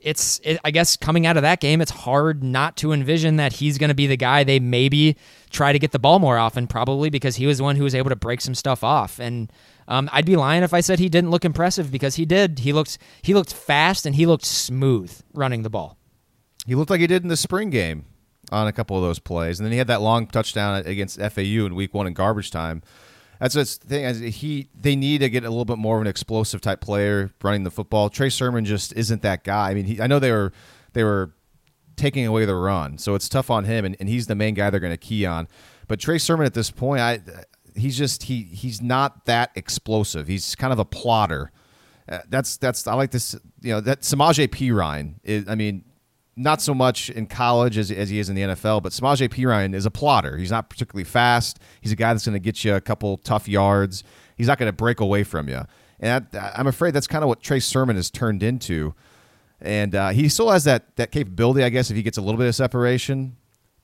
it's 0.00 0.40
it, 0.44 0.58
I 0.64 0.70
guess 0.70 0.96
coming 0.96 1.26
out 1.26 1.36
of 1.36 1.42
that 1.42 1.60
game, 1.60 1.80
it's 1.80 1.90
hard 1.90 2.42
not 2.42 2.76
to 2.78 2.92
envision 2.92 3.36
that 3.36 3.54
he's 3.54 3.76
going 3.78 3.88
to 3.88 3.94
be 3.94 4.06
the 4.06 4.16
guy 4.16 4.44
they 4.44 4.60
maybe 4.60 5.16
try 5.50 5.72
to 5.72 5.78
get 5.78 5.92
the 5.92 5.98
ball 5.98 6.18
more 6.18 6.38
often, 6.38 6.66
probably 6.66 7.10
because 7.10 7.36
he 7.36 7.46
was 7.46 7.58
the 7.58 7.64
one 7.64 7.76
who 7.76 7.84
was 7.84 7.94
able 7.94 8.10
to 8.10 8.16
break 8.16 8.40
some 8.40 8.54
stuff 8.54 8.82
off. 8.82 9.18
And 9.18 9.52
um, 9.90 10.08
I'd 10.12 10.24
be 10.24 10.36
lying 10.36 10.62
if 10.62 10.72
I 10.72 10.80
said 10.80 11.00
he 11.00 11.08
didn't 11.08 11.30
look 11.30 11.44
impressive 11.44 11.90
because 11.90 12.14
he 12.14 12.24
did. 12.24 12.60
He 12.60 12.72
looked 12.72 12.96
he 13.22 13.34
looked 13.34 13.52
fast 13.52 14.06
and 14.06 14.14
he 14.14 14.24
looked 14.24 14.44
smooth 14.44 15.12
running 15.34 15.62
the 15.62 15.70
ball. 15.70 15.98
He 16.64 16.76
looked 16.76 16.90
like 16.90 17.00
he 17.00 17.08
did 17.08 17.24
in 17.24 17.28
the 17.28 17.36
spring 17.36 17.70
game 17.70 18.04
on 18.52 18.68
a 18.68 18.72
couple 18.72 18.96
of 18.96 19.02
those 19.02 19.18
plays, 19.18 19.58
and 19.58 19.66
then 19.66 19.72
he 19.72 19.78
had 19.78 19.88
that 19.88 20.00
long 20.00 20.28
touchdown 20.28 20.82
against 20.86 21.20
FAU 21.20 21.66
in 21.66 21.74
Week 21.74 21.92
One 21.92 22.06
in 22.06 22.14
garbage 22.14 22.52
time. 22.52 22.82
That's 23.40 23.54
the 23.54 23.64
thing. 23.64 24.30
He 24.30 24.68
they 24.78 24.94
need 24.94 25.18
to 25.22 25.28
get 25.28 25.44
a 25.44 25.50
little 25.50 25.64
bit 25.64 25.78
more 25.78 25.96
of 25.96 26.02
an 26.02 26.06
explosive 26.06 26.60
type 26.60 26.80
player 26.80 27.32
running 27.42 27.64
the 27.64 27.70
football. 27.70 28.10
Trey 28.10 28.30
Sermon 28.30 28.64
just 28.64 28.92
isn't 28.92 29.22
that 29.22 29.42
guy. 29.42 29.70
I 29.70 29.74
mean, 29.74 29.86
he, 29.86 30.00
I 30.00 30.06
know 30.06 30.20
they 30.20 30.30
were 30.30 30.52
they 30.92 31.02
were 31.02 31.32
taking 31.96 32.26
away 32.26 32.44
the 32.44 32.54
run, 32.54 32.96
so 32.96 33.16
it's 33.16 33.28
tough 33.28 33.50
on 33.50 33.64
him, 33.64 33.84
and, 33.84 33.96
and 33.98 34.08
he's 34.08 34.28
the 34.28 34.36
main 34.36 34.54
guy 34.54 34.70
they're 34.70 34.78
going 34.78 34.92
to 34.92 34.96
key 34.96 35.26
on. 35.26 35.48
But 35.88 35.98
Trey 35.98 36.18
Sermon 36.18 36.46
at 36.46 36.54
this 36.54 36.70
point, 36.70 37.00
I 37.00 37.20
he's 37.74 37.96
just 37.96 38.24
he 38.24 38.42
he's 38.42 38.80
not 38.80 39.24
that 39.26 39.50
explosive. 39.54 40.28
He's 40.28 40.54
kind 40.54 40.72
of 40.72 40.78
a 40.78 40.84
plotter. 40.84 41.52
Uh, 42.08 42.18
that's 42.28 42.56
that's 42.56 42.86
I 42.86 42.94
like 42.94 43.10
this. 43.10 43.34
You 43.60 43.74
know 43.74 43.80
that 43.80 44.00
Samaje 44.00 44.48
Perine 44.48 45.14
is. 45.22 45.48
I 45.48 45.54
mean, 45.54 45.84
not 46.36 46.62
so 46.62 46.74
much 46.74 47.10
in 47.10 47.26
college 47.26 47.76
as, 47.76 47.90
as 47.90 48.08
he 48.08 48.18
is 48.18 48.28
in 48.28 48.34
the 48.36 48.42
NFL, 48.42 48.82
but 48.82 48.92
Samaje 48.92 49.28
Perine 49.28 49.74
is 49.74 49.86
a 49.86 49.90
plotter. 49.90 50.36
He's 50.36 50.50
not 50.50 50.70
particularly 50.70 51.04
fast. 51.04 51.58
He's 51.80 51.92
a 51.92 51.96
guy 51.96 52.12
that's 52.14 52.24
going 52.24 52.34
to 52.34 52.40
get 52.40 52.64
you 52.64 52.74
a 52.74 52.80
couple 52.80 53.18
tough 53.18 53.46
yards. 53.46 54.02
He's 54.36 54.46
not 54.46 54.58
going 54.58 54.68
to 54.68 54.72
break 54.76 55.00
away 55.00 55.22
from 55.22 55.48
you. 55.48 55.62
And 56.00 56.26
that, 56.30 56.54
I'm 56.58 56.66
afraid 56.66 56.94
that's 56.94 57.06
kind 57.06 57.22
of 57.22 57.28
what 57.28 57.42
Trey 57.42 57.60
Sermon 57.60 57.96
has 57.96 58.10
turned 58.10 58.42
into. 58.42 58.94
And 59.60 59.94
uh, 59.94 60.08
he 60.10 60.28
still 60.30 60.50
has 60.50 60.64
that 60.64 60.96
that 60.96 61.12
capability, 61.12 61.62
I 61.62 61.68
guess, 61.68 61.90
if 61.90 61.96
he 61.96 62.02
gets 62.02 62.16
a 62.16 62.22
little 62.22 62.38
bit 62.38 62.48
of 62.48 62.54
separation. 62.54 63.36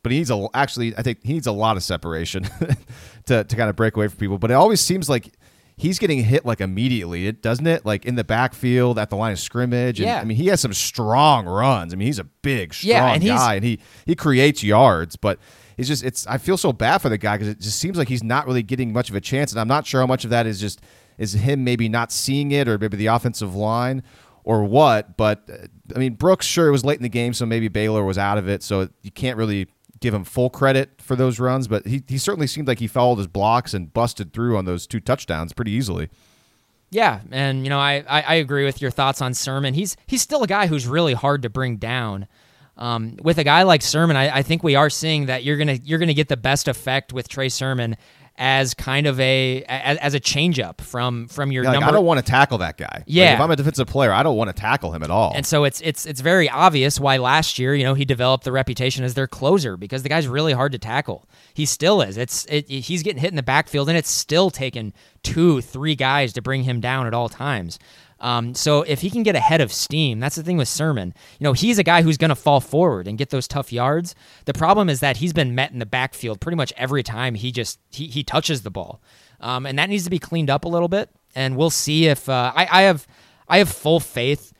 But 0.07 0.13
he 0.13 0.19
needs 0.19 0.31
a 0.31 0.47
actually, 0.55 0.97
I 0.97 1.03
think 1.03 1.19
he 1.25 1.33
needs 1.33 1.49
a 1.49 1.53
lot 1.53 1.77
of 1.77 1.83
separation 1.83 2.45
to 3.27 3.43
to 3.43 3.57
kind 3.57 3.69
of 3.69 3.75
break 3.75 3.97
away 3.97 4.07
from 4.07 4.19
people. 4.19 4.39
But 4.39 4.53
it 4.53 4.55
always 4.55 4.81
seems 4.81 5.09
like 5.09 5.33
he's 5.77 5.99
getting 5.99 6.23
hit 6.23 6.47
like 6.47 6.61
immediately, 6.61 7.27
it 7.27 7.43
doesn't 7.43 7.67
it? 7.67 7.85
Like 7.85 8.07
in 8.07 8.15
the 8.15 8.23
backfield 8.23 9.01
at 9.01 9.11
the 9.11 9.17
line 9.17 9.33
of 9.33 9.41
scrimmage. 9.41 9.99
And, 9.99 10.07
Yeah. 10.07 10.21
I 10.21 10.25
mean, 10.25 10.37
he 10.37 10.47
has 10.47 10.61
some 10.61 10.73
strong 10.73 11.47
runs. 11.47 11.93
I 11.93 11.97
mean, 11.97 12.07
he's 12.07 12.21
a 12.21 12.25
big, 12.43 12.73
strong 12.73 12.89
Yeah, 12.93 13.15
and 13.15 13.25
guy, 13.25 13.55
and 13.57 13.65
he 13.65 13.81
he 14.05 14.15
creates 14.15 14.63
yards. 14.63 15.17
But 15.17 15.41
it's 15.77 15.89
just 15.89 16.05
it's. 16.05 16.25
I 16.29 16.39
feel 16.39 16.57
so 16.57 16.73
bad 16.73 16.99
for 16.99 17.09
the 17.09 17.19
guy 17.19 17.37
because 17.37 17.49
it 17.49 17.59
just 17.59 17.81
seems 17.81 17.99
like 17.99 18.07
he's 18.07 18.23
not 18.23 18.47
really 18.47 18.63
getting 18.63 18.93
much 18.93 19.11
of 19.11 19.17
a 19.17 19.21
chance, 19.21 19.51
and 19.51 19.61
I'm 19.61 19.67
not 19.67 19.89
sure 19.89 20.01
how 20.01 20.07
much 20.07 20.23
of 20.23 20.31
that 20.31 20.47
is 20.47 20.61
just 20.61 20.81
is 21.19 21.33
him 21.33 21.65
maybe 21.65 21.89
not 21.89 22.13
seeing 22.13 22.53
it, 22.53 22.69
or 22.69 22.79
maybe 22.79 22.97
the 22.97 23.07
offensive 23.07 23.57
line. 23.57 24.05
Or 24.45 24.63
what? 24.63 25.17
But 25.17 25.51
uh, 25.53 25.67
I 25.97 25.99
mean, 25.99 26.15
Brooks 26.15 26.47
sure 26.47 26.69
it 26.69 26.71
was 26.71 26.85
late 26.85 26.99
in 26.99 27.03
the 27.03 27.09
game, 27.09 27.35
so 27.35 27.45
maybe 27.45 27.67
Baylor 27.67 28.05
was 28.05 28.17
out 28.17 28.39
of 28.39 28.49
it, 28.49 28.63
so 28.63 28.89
you 29.03 29.11
can't 29.11 29.37
really 29.37 29.67
give 30.01 30.15
him 30.15 30.25
full 30.25 30.51
credit 30.51 31.01
for 31.01 31.17
those 31.17 31.39
runs. 31.39 31.69
But 31.69 31.87
he, 31.87 32.03
he 32.07 32.19
certainly 32.19 32.47
seemed 32.47 32.69
like 32.69 32.79
he 32.79 32.87
followed 32.87 33.17
his 33.17 33.27
blocks 33.27 33.75
and 33.75 33.93
busted 33.93 34.33
through 34.33 34.57
on 34.57 34.65
those 34.65 34.87
two 34.87 35.01
touchdowns 35.01 35.53
pretty 35.53 35.73
easily. 35.73 36.09
Yeah, 36.91 37.21
and 37.31 37.65
you 37.65 37.71
know 37.71 37.81
I, 37.81 38.05
I, 38.09 38.23
I 38.23 38.35
agree 38.35 38.65
with 38.65 38.81
your 38.81 38.91
thoughts 38.91 39.21
on 39.21 39.35
Sermon. 39.35 39.75
He's 39.75 39.97
he's 40.07 40.23
still 40.23 40.43
a 40.43 40.47
guy 40.47 40.67
who's 40.67 40.87
really 40.87 41.15
hard 41.15 41.43
to 41.43 41.51
bring 41.51 41.77
down. 41.77 42.29
Um, 42.79 43.17
with 43.23 43.39
a 43.39 43.45
guy 43.45 43.63
like 43.63 43.81
Sermon, 43.81 44.17
I, 44.17 44.37
I 44.37 44.43
think 44.43 44.63
we 44.63 44.75
are 44.75 44.91
seeing 44.91 45.27
that 45.27 45.43
you're 45.45 45.57
gonna 45.57 45.79
you're 45.83 45.99
gonna 45.99 46.15
get 46.15 46.29
the 46.29 46.37
best 46.37 46.69
effect 46.69 47.13
with 47.13 47.29
Trey 47.29 47.49
Sermon 47.49 47.97
as 48.39 48.75
kind 48.75 49.07
of 49.07 49.19
a 49.19 49.63
as, 49.65 49.99
as 49.99 50.15
a 50.15 50.21
changeup 50.21 50.81
from 50.81 51.27
from 51.29 51.53
your 51.53 51.65
Yeah, 51.65 51.71
like, 51.71 51.81
number. 51.81 51.89
I 51.91 51.93
don't 51.93 52.05
want 52.05 52.19
to 52.25 52.25
tackle 52.31 52.59
that 52.59 52.77
guy. 52.77 52.89
Like, 52.93 53.05
Yeah. 53.07 53.35
if 53.35 53.41
I'm 53.41 53.51
a 53.51 53.57
defensive 53.57 53.87
player, 53.87 54.13
I 54.13 54.23
don't 54.23 54.37
want 54.37 54.49
to 54.49 54.55
tackle 54.61 54.93
him 54.93 55.03
at 55.03 55.11
all. 55.11 55.33
And 55.35 55.47
so 55.47 55.65
it's 55.65 55.81
it's 55.81 56.07
it's 56.07 56.21
very 56.21 56.49
obvious 56.49 57.01
why 57.01 57.17
last 57.17 57.59
year, 57.59 57.75
you 57.75 57.85
know, 57.85 57.95
he 57.95 58.05
developed 58.05 58.45
the 58.45 58.53
reputation 58.53 59.05
as 59.05 59.15
their 59.15 59.27
closer 59.27 59.77
because 59.77 60.03
the 60.03 60.09
guy's 60.09 60.29
really 60.29 60.53
hard 60.53 60.73
to 60.73 60.79
tackle. 60.79 61.29
He 61.55 61.65
still 61.67 62.03
is. 62.03 62.17
It's 62.17 62.45
it, 62.47 62.69
he's 62.69 63.03
getting 63.03 63.21
hit 63.21 63.31
in 63.31 63.37
the 63.37 63.43
backfield, 63.43 63.89
and 63.89 63.97
it's 63.97 64.11
still 64.11 64.51
taking 64.51 64.93
two, 65.23 65.61
three 65.61 65.95
guys 65.95 66.33
to 66.35 66.43
bring 66.43 66.65
him 66.65 66.81
down 66.81 67.07
at 67.07 67.15
all 67.15 67.29
times. 67.29 67.79
Um, 68.19 68.55
so 68.55 68.83
if 68.83 69.03
he 69.03 69.11
can 69.11 69.23
get 69.23 69.37
ahead 69.37 69.61
of 69.61 69.73
steam, 69.73 70.21
that's 70.21 70.37
the 70.37 70.43
thing 70.43 70.57
with 70.57 70.69
Sermon. 70.69 71.13
You 71.39 71.45
know, 71.45 71.53
he's 71.53 71.79
a 71.79 71.83
guy 71.83 72.03
who's 72.03 72.17
going 72.17 72.31
to 72.31 72.35
fall 72.35 72.61
forward 72.61 73.07
and 73.07 73.19
get 73.19 73.31
those 73.31 73.47
tough 73.47 73.73
yards. 73.73 74.15
The 74.47 74.55
problem 74.55 74.89
is 74.89 75.01
that 75.01 75.19
he's 75.19 75.33
been 75.33 75.55
met 75.55 75.73
in 75.73 75.79
the 75.79 75.87
backfield 75.87 76.41
pretty 76.41 76.57
much 76.57 76.73
every 76.77 77.03
time 77.03 77.35
he 77.35 77.53
just 77.53 77.79
he, 77.91 78.07
he 78.07 78.25
touches 78.25 78.63
the 78.63 78.71
ball, 78.71 79.03
um, 79.41 79.67
and 79.67 79.79
that 79.79 79.91
needs 79.91 80.05
to 80.05 80.11
be 80.11 80.19
cleaned 80.19 80.51
up 80.51 80.65
a 80.65 80.69
little 80.69 80.89
bit. 80.89 81.11
And 81.35 81.57
we'll 81.57 81.71
see 81.71 82.07
if 82.07 82.29
uh, 82.29 82.53
I, 82.55 82.69
I 82.71 82.83
have 82.83 83.07
I 83.49 83.59
have 83.59 83.69
full 83.69 84.01
faith 84.01 84.53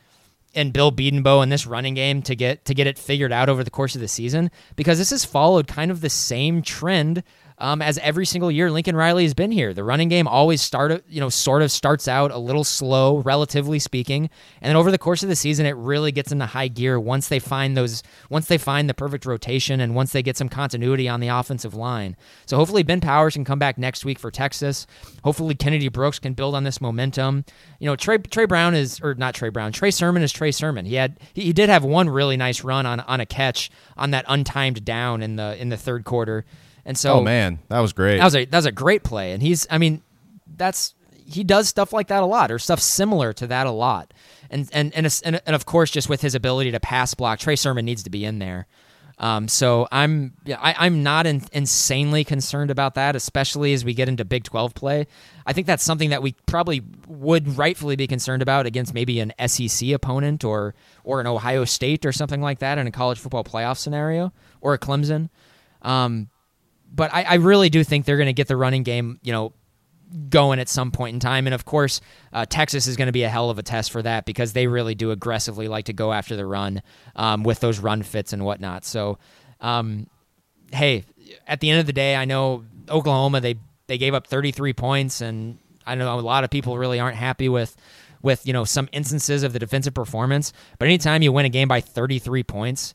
and 0.53 0.73
Bill 0.73 0.91
Bedenbaugh 0.91 1.43
in 1.43 1.49
this 1.49 1.67
running 1.67 1.93
game 1.93 2.21
to 2.23 2.35
get 2.35 2.65
to 2.65 2.73
get 2.73 2.87
it 2.87 2.97
figured 2.97 3.31
out 3.31 3.49
over 3.49 3.63
the 3.63 3.71
course 3.71 3.95
of 3.95 4.01
the 4.01 4.07
season 4.07 4.51
because 4.75 4.97
this 4.97 5.09
has 5.09 5.25
followed 5.25 5.67
kind 5.67 5.91
of 5.91 6.01
the 6.01 6.09
same 6.09 6.61
trend 6.61 7.23
um, 7.59 7.81
as 7.81 7.97
every 7.99 8.25
single 8.25 8.51
year 8.51 8.69
Lincoln 8.69 8.95
Riley 8.95 9.23
has 9.23 9.33
been 9.33 9.51
here. 9.51 9.73
The 9.73 9.83
running 9.83 10.09
game 10.09 10.27
always 10.27 10.61
start, 10.61 11.03
you 11.09 11.19
know, 11.19 11.29
sort 11.29 11.61
of 11.61 11.71
starts 11.71 12.07
out 12.07 12.31
a 12.31 12.37
little 12.37 12.63
slow, 12.63 13.19
relatively 13.19 13.79
speaking, 13.79 14.29
and 14.61 14.69
then 14.69 14.75
over 14.75 14.91
the 14.91 14.97
course 14.97 15.23
of 15.23 15.29
the 15.29 15.35
season, 15.35 15.65
it 15.65 15.75
really 15.75 16.11
gets 16.11 16.31
into 16.31 16.45
high 16.45 16.67
gear 16.67 16.99
once 16.99 17.29
they 17.29 17.39
find 17.39 17.75
those, 17.75 18.03
once 18.29 18.47
they 18.47 18.57
find 18.57 18.89
the 18.89 18.93
perfect 18.93 19.25
rotation, 19.25 19.79
and 19.79 19.95
once 19.95 20.11
they 20.11 20.21
get 20.21 20.37
some 20.37 20.49
continuity 20.49 21.09
on 21.09 21.19
the 21.19 21.29
offensive 21.29 21.73
line. 21.73 22.15
So 22.45 22.57
hopefully 22.57 22.83
Ben 22.83 23.01
Powers 23.01 23.33
can 23.33 23.45
come 23.45 23.59
back 23.59 23.77
next 23.77 24.05
week 24.05 24.19
for 24.19 24.29
Texas. 24.29 24.85
Hopefully 25.23 25.55
Kennedy 25.55 25.89
Brooks 25.89 26.19
can 26.19 26.33
build 26.33 26.55
on 26.55 26.63
this 26.63 26.79
momentum. 26.79 27.45
You 27.79 27.87
know, 27.87 27.95
Trey 27.95 28.17
Tre 28.19 28.45
Brown 28.45 28.75
is, 28.75 28.99
or 29.01 29.15
not 29.15 29.33
Tre 29.33 29.49
Brown, 29.49 29.71
Trey 29.71 29.91
Sermon 29.91 30.21
is 30.21 30.31
Trey 30.31 30.51
Sermon. 30.51 30.85
He 30.85 30.95
had 30.95 31.19
he, 31.33 31.43
he 31.43 31.53
did 31.53 31.69
have 31.69 31.83
one 31.83 32.09
really 32.09 32.37
nice 32.37 32.63
run 32.63 32.85
on 32.85 32.99
on 33.01 33.19
a 33.19 33.25
catch 33.25 33.71
on 33.95 34.11
that 34.11 34.25
untimed 34.27 34.83
down 34.83 35.21
in 35.21 35.37
the 35.37 35.59
in 35.59 35.69
the 35.69 35.77
third 35.77 36.03
quarter. 36.03 36.45
And 36.87 36.97
so, 36.97 37.15
oh 37.15 37.21
man, 37.21 37.59
that 37.67 37.81
was 37.81 37.91
great. 37.91 38.17
That 38.17 38.23
was 38.23 38.35
a 38.35 38.45
that 38.45 38.57
was 38.57 38.65
a 38.65 38.71
great 38.71 39.03
play, 39.03 39.33
and 39.33 39.43
he's 39.43 39.67
I 39.69 39.77
mean, 39.77 40.01
that's 40.55 40.95
he 41.25 41.43
does 41.43 41.67
stuff 41.67 41.91
like 41.91 42.07
that 42.07 42.23
a 42.23 42.25
lot, 42.25 42.49
or 42.49 42.57
stuff 42.59 42.79
similar 42.79 43.33
to 43.33 43.47
that 43.47 43.67
a 43.67 43.71
lot, 43.71 44.13
and 44.49 44.69
and 44.71 44.95
and 44.95 45.21
and, 45.25 45.41
and 45.45 45.53
of 45.53 45.65
course, 45.65 45.91
just 45.91 46.07
with 46.07 46.21
his 46.21 46.33
ability 46.33 46.71
to 46.71 46.79
pass 46.79 47.13
block, 47.13 47.39
Trey 47.39 47.57
Sermon 47.57 47.83
needs 47.83 48.03
to 48.03 48.09
be 48.09 48.23
in 48.23 48.39
there. 48.39 48.67
Um, 49.19 49.49
so 49.49 49.89
I'm 49.91 50.31
yeah, 50.45 50.59
I, 50.61 50.85
I'm 50.85 51.03
not 51.03 51.27
in, 51.27 51.41
insanely 51.51 52.23
concerned 52.23 52.71
about 52.71 52.95
that, 52.95 53.17
especially 53.17 53.73
as 53.73 53.83
we 53.83 53.93
get 53.93 54.07
into 54.07 54.23
Big 54.23 54.45
12 54.45 54.73
play. 54.73 55.07
I 55.45 55.51
think 55.51 55.67
that's 55.67 55.83
something 55.83 56.11
that 56.11 56.21
we 56.21 56.35
probably 56.45 56.83
would 57.05 57.57
rightfully 57.57 57.97
be 57.97 58.07
concerned 58.07 58.41
about 58.41 58.65
against 58.65 58.93
maybe 58.93 59.19
an 59.19 59.33
SEC 59.45 59.89
opponent 59.89 60.45
or 60.45 60.73
or 61.03 61.19
an 61.19 61.27
Ohio 61.27 61.65
State 61.65 62.05
or 62.05 62.13
something 62.13 62.39
like 62.39 62.59
that 62.59 62.77
in 62.77 62.87
a 62.87 62.91
college 62.91 63.19
football 63.19 63.43
playoff 63.43 63.77
scenario 63.77 64.31
or 64.61 64.73
a 64.73 64.79
Clemson. 64.79 65.29
Um, 65.81 66.29
but 66.93 67.13
I, 67.13 67.23
I 67.23 67.33
really 67.35 67.69
do 67.69 67.83
think 67.83 68.05
they're 68.05 68.17
going 68.17 68.27
to 68.27 68.33
get 68.33 68.47
the 68.47 68.57
running 68.57 68.83
game, 68.83 69.19
you 69.23 69.31
know, 69.31 69.53
going 70.29 70.59
at 70.59 70.69
some 70.69 70.91
point 70.91 71.13
in 71.13 71.19
time. 71.19 71.47
And 71.47 71.53
of 71.53 71.65
course, 71.65 72.01
uh, 72.31 72.45
Texas 72.45 72.87
is 72.87 72.95
going 72.95 73.07
to 73.07 73.11
be 73.11 73.23
a 73.23 73.29
hell 73.29 73.49
of 73.49 73.59
a 73.59 73.63
test 73.63 73.91
for 73.91 74.01
that 74.01 74.25
because 74.25 74.53
they 74.53 74.67
really 74.67 74.95
do 74.95 75.11
aggressively 75.11 75.67
like 75.67 75.85
to 75.85 75.93
go 75.93 76.13
after 76.13 76.35
the 76.35 76.45
run 76.45 76.81
um, 77.15 77.43
with 77.43 77.59
those 77.59 77.79
run 77.79 78.03
fits 78.03 78.33
and 78.33 78.45
whatnot. 78.45 78.85
So, 78.85 79.19
um, 79.59 80.07
hey, 80.71 81.03
at 81.45 81.59
the 81.59 81.69
end 81.69 81.79
of 81.79 81.85
the 81.85 81.93
day, 81.93 82.15
I 82.15 82.25
know 82.25 82.63
Oklahoma 82.89 83.41
they 83.41 83.55
they 83.87 83.97
gave 83.97 84.13
up 84.13 84.27
33 84.27 84.73
points, 84.73 85.21
and 85.21 85.57
I 85.85 85.95
know 85.95 86.19
a 86.19 86.21
lot 86.21 86.43
of 86.43 86.49
people 86.49 86.77
really 86.77 86.99
aren't 86.99 87.17
happy 87.17 87.49
with 87.49 87.75
with 88.21 88.45
you 88.45 88.53
know 88.53 88.63
some 88.63 88.89
instances 88.91 89.43
of 89.43 89.53
the 89.53 89.59
defensive 89.59 89.93
performance. 89.93 90.53
But 90.79 90.87
anytime 90.87 91.21
you 91.21 91.31
win 91.31 91.45
a 91.45 91.49
game 91.49 91.67
by 91.67 91.81
33 91.81 92.43
points 92.43 92.93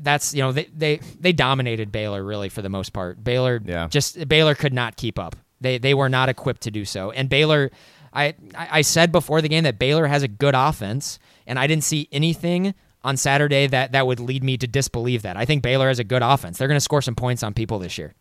that's 0.00 0.34
you 0.34 0.42
know 0.42 0.52
they 0.52 0.64
they 0.64 1.00
they 1.18 1.32
dominated 1.32 1.90
Baylor 1.90 2.22
really 2.22 2.48
for 2.48 2.62
the 2.62 2.68
most 2.68 2.92
part. 2.92 3.22
Baylor 3.22 3.60
yeah. 3.64 3.88
just 3.88 4.28
Baylor 4.28 4.54
could 4.54 4.72
not 4.72 4.96
keep 4.96 5.18
up. 5.18 5.36
They 5.60 5.78
they 5.78 5.94
were 5.94 6.08
not 6.08 6.28
equipped 6.28 6.62
to 6.62 6.70
do 6.70 6.84
so. 6.84 7.10
And 7.10 7.28
Baylor 7.28 7.70
I 8.12 8.34
I 8.54 8.82
said 8.82 9.12
before 9.12 9.40
the 9.40 9.48
game 9.48 9.64
that 9.64 9.78
Baylor 9.78 10.06
has 10.06 10.22
a 10.22 10.28
good 10.28 10.54
offense 10.54 11.18
and 11.46 11.58
I 11.58 11.66
didn't 11.66 11.84
see 11.84 12.08
anything 12.12 12.74
on 13.02 13.16
Saturday 13.16 13.66
that 13.66 13.92
that 13.92 14.06
would 14.06 14.20
lead 14.20 14.44
me 14.44 14.56
to 14.58 14.66
disbelieve 14.66 15.22
that. 15.22 15.36
I 15.36 15.44
think 15.44 15.62
Baylor 15.62 15.88
has 15.88 15.98
a 15.98 16.04
good 16.04 16.22
offense. 16.22 16.58
They're 16.58 16.68
going 16.68 16.76
to 16.76 16.80
score 16.80 17.02
some 17.02 17.14
points 17.14 17.42
on 17.42 17.54
people 17.54 17.78
this 17.78 17.96
year. 17.98 18.14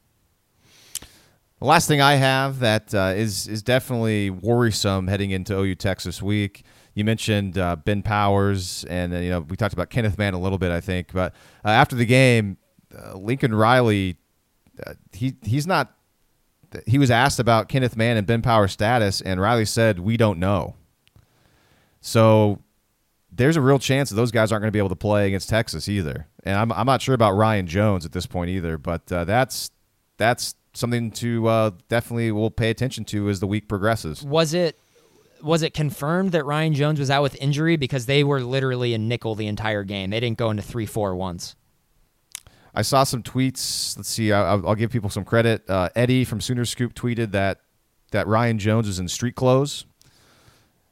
The 1.60 1.66
last 1.66 1.88
thing 1.88 2.02
I 2.02 2.16
have 2.16 2.60
that 2.60 2.94
uh, 2.94 3.14
is 3.16 3.48
is 3.48 3.64
definitely 3.64 4.30
worrisome 4.30 5.08
heading 5.08 5.32
into 5.32 5.58
OU 5.58 5.76
Texas 5.76 6.22
week 6.22 6.64
you 6.98 7.06
mentioned 7.06 7.60
uh, 7.60 7.76
Ben 7.76 8.02
Powers, 8.02 8.84
and 8.86 9.14
uh, 9.14 9.18
you 9.18 9.30
know 9.30 9.42
we 9.42 9.56
talked 9.56 9.74
about 9.74 9.92
Kenneth 9.92 10.18
Mann 10.18 10.34
a 10.34 10.40
little 10.40 10.58
bit, 10.58 10.72
I 10.72 10.82
think. 10.82 11.14
But 11.14 11.32
uh, 11.64 11.70
after 11.70 11.96
the 11.96 12.08
game, 12.08 12.58
uh, 12.98 13.16
Lincoln 13.16 13.54
Riley, 13.54 14.18
uh, 14.84 14.96
he 15.14 15.36
he's 15.44 15.68
not. 15.68 15.94
He 16.88 16.98
was 16.98 17.12
asked 17.12 17.40
about 17.40 17.70
Kenneth 17.70 17.96
Mann 17.96 18.18
and 18.18 18.26
Ben 18.26 18.42
Powers' 18.42 18.72
status, 18.72 19.22
and 19.22 19.40
Riley 19.40 19.66
said, 19.66 20.00
"We 20.00 20.18
don't 20.18 20.40
know." 20.40 20.74
So 22.02 22.64
there's 23.32 23.58
a 23.58 23.62
real 23.62 23.78
chance 23.78 24.10
that 24.10 24.16
those 24.16 24.32
guys 24.32 24.52
aren't 24.52 24.64
going 24.64 24.70
to 24.70 24.76
be 24.76 24.80
able 24.80 24.90
to 24.90 24.96
play 24.96 25.28
against 25.28 25.50
Texas 25.50 25.88
either. 25.88 26.26
And 26.46 26.56
I'm 26.56 26.72
I'm 26.72 26.88
not 26.88 27.04
sure 27.04 27.14
about 27.14 27.34
Ryan 27.34 27.68
Jones 27.68 28.08
at 28.08 28.12
this 28.12 28.26
point 28.26 28.50
either. 28.50 28.80
But 28.80 29.12
uh, 29.12 29.24
that's 29.24 29.70
that's 30.18 30.56
something 30.74 31.12
to 31.12 31.76
definitely 31.90 32.32
we'll 32.32 32.50
pay 32.50 32.72
attention 32.72 33.06
to 33.06 33.30
as 33.30 33.40
the 33.40 33.48
week 33.48 33.68
progresses. 33.68 34.24
Was 34.24 34.56
it 34.56 34.80
was 35.42 35.62
it 35.62 35.74
confirmed 35.74 36.32
that 36.32 36.46
Ryan 36.46 36.74
Jones 36.74 37.00
was 37.00 37.10
out 37.10 37.24
with 37.24 37.36
injury 37.42 37.78
because 37.78 38.06
they 38.06 38.24
were 38.24 38.42
literally 38.42 38.94
in 38.94 39.08
nickel 39.08 39.36
the 39.36 39.48
entire 39.48 39.84
game? 39.84 40.10
They 40.10 40.20
didn't 40.20 40.38
go 40.38 40.50
into 40.50 40.64
three 40.64 40.86
four 40.86 41.16
once. 41.16 41.56
I 42.74 42.84
saw 42.84 43.04
some 43.04 43.24
tweets. 43.24 43.98
Let's 43.98 44.10
see. 44.10 44.32
I'll, 44.32 44.68
I'll 44.68 44.76
give 44.76 44.92
people 44.92 45.10
some 45.10 45.26
credit. 45.26 45.68
Uh, 45.68 45.90
Eddie 45.96 46.24
from 46.24 46.42
Sooner 46.42 46.64
Scoop 46.64 46.94
tweeted 46.94 47.32
that 47.32 47.62
that 48.12 48.28
Ryan 48.28 48.60
Jones 48.60 48.88
was 48.88 49.00
in 49.00 49.08
street 49.08 49.36
clothes 49.36 49.86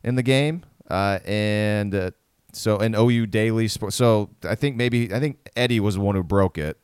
in 0.04 0.16
the 0.16 0.24
game, 0.24 0.64
uh, 0.90 1.20
and 1.26 1.94
uh, 1.94 2.12
so 2.54 2.78
an 2.78 2.96
OU 2.96 3.28
Daily. 3.28 3.68
So 3.68 4.30
I 4.44 4.56
think 4.56 4.76
maybe 4.76 5.14
I 5.14 5.20
think 5.20 5.50
Eddie 5.56 5.80
was 5.80 5.96
the 5.96 6.02
one 6.02 6.16
who 6.16 6.24
broke 6.24 6.58
it. 6.58 6.78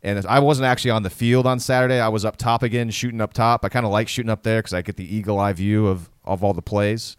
And 0.00 0.24
I 0.26 0.38
wasn't 0.38 0.66
actually 0.66 0.92
on 0.92 1.02
the 1.02 1.10
field 1.10 1.44
on 1.44 1.58
Saturday. 1.58 1.98
I 1.98 2.06
was 2.08 2.24
up 2.24 2.36
top 2.36 2.62
again, 2.62 2.88
shooting 2.90 3.20
up 3.20 3.32
top. 3.32 3.64
I 3.64 3.68
kind 3.68 3.84
of 3.84 3.90
like 3.90 4.06
shooting 4.06 4.30
up 4.30 4.44
there 4.44 4.60
because 4.60 4.72
I 4.72 4.80
get 4.80 4.96
the 4.96 5.14
eagle 5.16 5.40
eye 5.40 5.52
view 5.52 5.88
of 5.88 6.08
of 6.28 6.44
all 6.44 6.54
the 6.54 6.62
plays, 6.62 7.16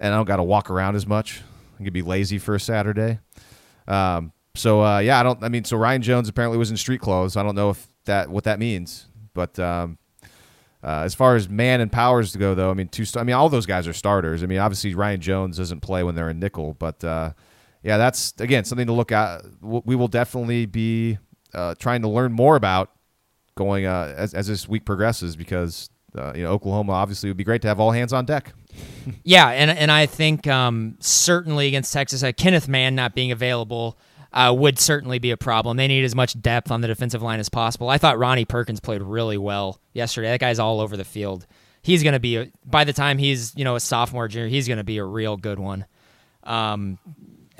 and 0.00 0.12
I 0.12 0.16
don't 0.16 0.26
got 0.26 0.36
to 0.36 0.42
walk 0.42 0.70
around 0.70 0.96
as 0.96 1.06
much. 1.06 1.42
I 1.78 1.84
could 1.84 1.92
be 1.92 2.02
lazy 2.02 2.38
for 2.38 2.54
a 2.54 2.60
Saturday. 2.60 3.18
Um, 3.86 4.32
so 4.54 4.82
uh, 4.82 4.98
yeah, 4.98 5.20
I 5.20 5.22
don't. 5.22 5.42
I 5.42 5.48
mean, 5.48 5.64
so 5.64 5.76
Ryan 5.76 6.02
Jones 6.02 6.28
apparently 6.28 6.58
was 6.58 6.70
in 6.70 6.76
street 6.76 7.00
clothes. 7.00 7.36
I 7.36 7.42
don't 7.42 7.54
know 7.54 7.70
if 7.70 7.86
that 8.04 8.28
what 8.28 8.44
that 8.44 8.58
means, 8.58 9.06
but 9.34 9.58
um, 9.58 9.98
uh, 10.82 11.02
as 11.04 11.14
far 11.14 11.36
as 11.36 11.48
Mann 11.48 11.80
and 11.80 11.90
Powers 11.90 12.32
to 12.32 12.38
go, 12.38 12.54
though, 12.54 12.70
I 12.70 12.74
mean, 12.74 12.88
two. 12.88 13.04
I 13.16 13.22
mean, 13.22 13.34
all 13.34 13.48
those 13.48 13.66
guys 13.66 13.86
are 13.86 13.92
starters. 13.92 14.42
I 14.42 14.46
mean, 14.46 14.58
obviously 14.58 14.94
Ryan 14.94 15.20
Jones 15.20 15.56
doesn't 15.56 15.80
play 15.80 16.02
when 16.02 16.14
they're 16.14 16.30
in 16.30 16.38
nickel, 16.40 16.74
but 16.74 17.02
uh, 17.04 17.32
yeah, 17.82 17.96
that's 17.96 18.34
again 18.38 18.64
something 18.64 18.86
to 18.86 18.92
look 18.92 19.12
at. 19.12 19.42
We 19.60 19.94
will 19.94 20.08
definitely 20.08 20.66
be 20.66 21.18
uh, 21.54 21.74
trying 21.78 22.02
to 22.02 22.08
learn 22.08 22.32
more 22.32 22.56
about 22.56 22.90
going 23.54 23.86
uh, 23.86 24.14
as 24.16 24.34
as 24.34 24.48
this 24.48 24.68
week 24.68 24.84
progresses 24.84 25.36
because 25.36 25.88
uh, 26.16 26.32
you 26.34 26.42
know, 26.42 26.50
Oklahoma 26.50 26.92
obviously 26.92 27.30
would 27.30 27.36
be 27.36 27.44
great 27.44 27.62
to 27.62 27.68
have 27.68 27.80
all 27.80 27.90
hands 27.90 28.12
on 28.12 28.24
deck. 28.24 28.52
yeah, 29.24 29.48
and 29.48 29.70
and 29.70 29.90
I 29.90 30.06
think 30.06 30.46
um, 30.46 30.96
certainly 31.00 31.68
against 31.68 31.92
Texas, 31.92 32.22
uh, 32.22 32.32
Kenneth 32.36 32.68
Mann 32.68 32.94
not 32.94 33.14
being 33.14 33.32
available 33.32 33.98
uh, 34.32 34.54
would 34.56 34.78
certainly 34.78 35.18
be 35.18 35.30
a 35.30 35.36
problem. 35.36 35.76
They 35.76 35.88
need 35.88 36.04
as 36.04 36.14
much 36.14 36.40
depth 36.40 36.70
on 36.70 36.80
the 36.80 36.88
defensive 36.88 37.22
line 37.22 37.40
as 37.40 37.48
possible. 37.48 37.88
I 37.88 37.98
thought 37.98 38.18
Ronnie 38.18 38.44
Perkins 38.44 38.80
played 38.80 39.02
really 39.02 39.38
well 39.38 39.80
yesterday. 39.92 40.30
That 40.30 40.40
guy's 40.40 40.58
all 40.58 40.80
over 40.80 40.96
the 40.96 41.04
field. 41.04 41.46
He's 41.82 42.02
going 42.02 42.14
to 42.14 42.20
be 42.20 42.36
a, 42.36 42.52
by 42.64 42.84
the 42.84 42.92
time 42.92 43.18
he's 43.18 43.54
you 43.56 43.64
know 43.64 43.76
a 43.76 43.80
sophomore 43.80 44.28
junior, 44.28 44.48
he's 44.48 44.68
going 44.68 44.78
to 44.78 44.84
be 44.84 44.98
a 44.98 45.04
real 45.04 45.36
good 45.36 45.58
one. 45.58 45.86
Um, 46.44 46.98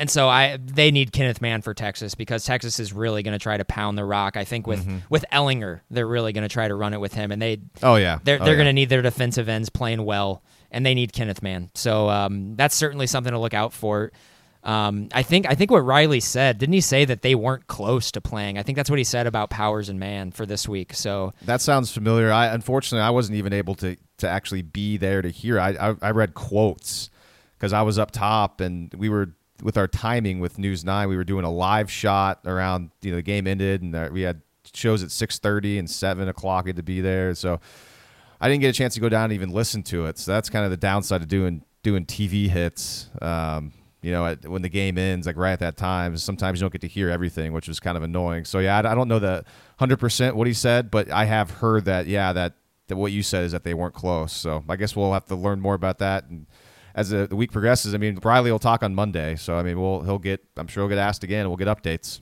and 0.03 0.11
so 0.11 0.29
I 0.29 0.59
they 0.61 0.91
need 0.91 1.13
Kenneth 1.13 1.41
Mann 1.41 1.63
for 1.63 1.75
Texas 1.75 2.17
because 2.17 2.45
Texas 2.45 2.81
is 2.81 2.93
really 2.93 3.23
going 3.23 3.35
to 3.35 3.39
try 3.39 3.57
to 3.57 3.65
pound 3.65 3.97
the 3.97 4.05
rock. 4.05 4.37
I 4.37 4.43
think 4.43 4.67
with 4.67 4.81
mm-hmm. 4.81 4.99
with 5.09 5.25
Ehlinger, 5.33 5.83
they're 5.93 6.09
really 6.09 6.33
going 6.33 6.43
to 6.43 6.53
try 6.53 6.67
to 6.67 6.75
run 6.75 6.93
it 6.93 6.99
with 6.99 7.15
him, 7.15 7.31
and 7.31 7.41
they 7.41 7.61
oh 7.85 7.95
yeah 7.95 8.19
they're 8.25 8.43
oh, 8.43 8.45
they're 8.45 8.55
yeah. 8.55 8.57
going 8.57 8.67
to 8.67 8.73
need 8.73 8.89
their 8.89 9.01
defensive 9.01 9.49
ends 9.49 9.69
playing 9.69 10.05
well, 10.05 10.43
and 10.73 10.85
they 10.85 10.93
need 10.93 11.13
Kenneth 11.13 11.41
Mann. 11.41 11.71
So 11.75 12.09
um, 12.09 12.57
that's 12.57 12.75
certainly 12.75 13.07
something 13.07 13.31
to 13.31 13.39
look 13.39 13.55
out 13.55 13.73
for. 13.73 14.11
Um, 14.65 15.09
I 15.15 15.23
think 15.23 15.49
I 15.49 15.55
think 15.55 15.71
what 15.71 15.85
Riley 15.85 16.19
said 16.19 16.59
didn't 16.59 16.73
he 16.73 16.81
say 16.81 17.05
that 17.05 17.23
they 17.23 17.37
weren't 17.37 17.69
close 17.69 18.11
to 18.11 18.21
playing? 18.21 18.59
I 18.59 18.65
think 18.65 18.75
that's 18.75 18.91
what 18.91 18.99
he 18.99 19.05
said 19.05 19.29
about 19.29 19.51
Powers 19.51 19.89
and 19.89 20.01
Mann 20.01 20.33
for 20.33 20.47
this 20.47 20.69
week. 20.69 20.95
So 20.95 21.33
that 21.43 21.61
sounds 21.61 21.93
familiar. 21.93 22.33
I 22.33 22.49
unfortunately 22.49 23.07
I 23.07 23.11
wasn't 23.11 23.39
even 23.39 23.53
able 23.53 23.77
to 23.77 23.97
to 24.19 24.29
actually 24.29 24.63
be 24.63 24.97
there 24.97 25.23
to 25.23 25.29
hear. 25.29 25.61
I 25.61 25.71
I, 25.71 25.95
I 26.03 26.11
read 26.11 26.35
quotes 26.35 27.09
because 27.57 27.73
I 27.73 27.83
was 27.83 28.01
up 28.01 28.11
top 28.11 28.61
and 28.61 28.93
we 28.95 29.09
were 29.09 29.35
with 29.63 29.79
our 29.79 29.89
timing 29.89 30.41
with 30.41 30.59
News 30.59 30.85
Nine, 30.85 31.09
we 31.09 31.17
were 31.17 31.25
doing 31.25 31.45
a 31.45 31.51
live 31.51 31.91
shot 31.91 32.41
around 32.45 32.91
you 33.01 33.11
know 33.11 33.17
the 33.17 33.23
game 33.23 33.47
ended, 33.47 33.83
and 33.83 34.13
we 34.13 34.23
had 34.23 34.43
shows 34.75 35.03
at 35.03 35.11
six 35.11 35.39
thirty 35.39 35.79
and 35.79 35.89
seven 35.89 36.29
o'clock. 36.29 36.67
Had 36.67 36.77
to 36.77 36.83
be 36.83 37.01
there, 37.01 37.35
so 37.35 37.61
I 38.41 38.49
didn't 38.49 38.61
get 38.61 38.69
a 38.69 38.73
chance 38.73 38.95
to 38.95 39.01
go 39.01 39.09
down 39.09 39.25
and 39.25 39.33
even 39.35 39.51
listen 39.51 39.83
to 39.85 40.07
it. 40.07 40.19
So 40.19 40.33
that's 40.33 40.51
kind 40.51 40.65
of 40.65 40.71
the 40.71 40.77
downside 40.77 41.23
of 41.23 41.29
doing 41.29 41.65
doing 41.83 42.05
TV 42.05 42.49
hits. 42.49 43.09
Um, 43.21 43.73
you 44.03 44.11
know, 44.11 44.37
when 44.47 44.63
the 44.63 44.69
game 44.69 44.99
ends, 44.99 45.29
like 45.29 45.37
right 45.37 45.53
at 45.53 45.61
that 45.61 45.77
time, 45.77 46.17
sometimes 46.17 46.59
you 46.59 46.65
don't 46.65 46.73
get 46.73 46.81
to 46.81 46.89
hear 46.89 47.09
everything, 47.09 47.53
which 47.53 47.69
was 47.69 47.79
kind 47.79 47.97
of 47.97 48.03
annoying. 48.03 48.45
So 48.45 48.59
yeah, 48.59 48.77
I, 48.77 48.93
I 48.93 48.95
don't 48.97 49.07
know 49.07 49.21
the 49.21 49.45
hundred 49.79 49.99
percent 49.99 50.35
what 50.35 50.49
he 50.49 50.53
said, 50.53 50.91
but 50.91 51.09
I 51.11 51.25
have 51.25 51.51
heard 51.51 51.85
that 51.85 52.07
yeah 52.09 52.33
that 52.33 52.55
that 52.89 52.97
what 52.97 53.13
you 53.13 53.23
said 53.23 53.45
is 53.45 53.53
that 53.53 53.63
they 53.63 53.75
weren't 53.75 53.95
close. 53.95 54.33
So 54.33 54.65
I 54.69 54.77
guess 54.77 54.97
we'll 54.97 55.13
have 55.13 55.27
to 55.27 55.37
learn 55.37 55.61
more 55.61 55.75
about 55.75 55.99
that 55.99 56.25
and 56.29 56.47
as 56.95 57.11
the, 57.11 57.27
the 57.27 57.37
week 57.37 57.53
progresses. 57.53 57.95
I 57.95 57.99
mean, 57.99 58.19
Riley 58.23 58.51
will 58.51 58.59
talk 58.59 58.83
on 58.83 58.95
Monday, 58.95 59.37
so 59.37 59.55
I 59.57 59.63
mean, 59.63 59.81
we'll 59.81 60.03
he'll 60.03 60.19
get. 60.19 60.45
I'm 60.57 60.67
sure 60.67 60.83
he'll 60.83 60.89
get 60.89 60.99
asked 60.99 61.25
again. 61.25 61.49
We'll 61.49 61.57
get 61.57 61.69
updates. 61.69 62.21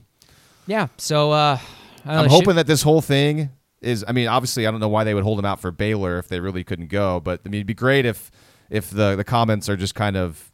Yeah. 0.67 0.87
So 0.97 1.31
uh, 1.31 1.59
I'm 2.05 2.29
hoping 2.29 2.55
that 2.55 2.67
this 2.67 2.81
whole 2.81 3.01
thing 3.01 3.49
is. 3.81 4.05
I 4.07 4.11
mean, 4.11 4.27
obviously, 4.27 4.67
I 4.67 4.71
don't 4.71 4.79
know 4.79 4.89
why 4.89 5.03
they 5.03 5.13
would 5.13 5.23
hold 5.23 5.39
him 5.39 5.45
out 5.45 5.59
for 5.59 5.71
Baylor 5.71 6.17
if 6.17 6.27
they 6.27 6.39
really 6.39 6.63
couldn't 6.63 6.87
go, 6.89 7.19
but 7.19 7.41
I 7.45 7.49
mean, 7.49 7.59
it'd 7.59 7.67
be 7.67 7.73
great 7.73 8.05
if 8.05 8.31
if 8.69 8.89
the 8.89 9.15
the 9.15 9.23
comments 9.23 9.69
are 9.69 9.77
just 9.77 9.95
kind 9.95 10.17
of 10.17 10.50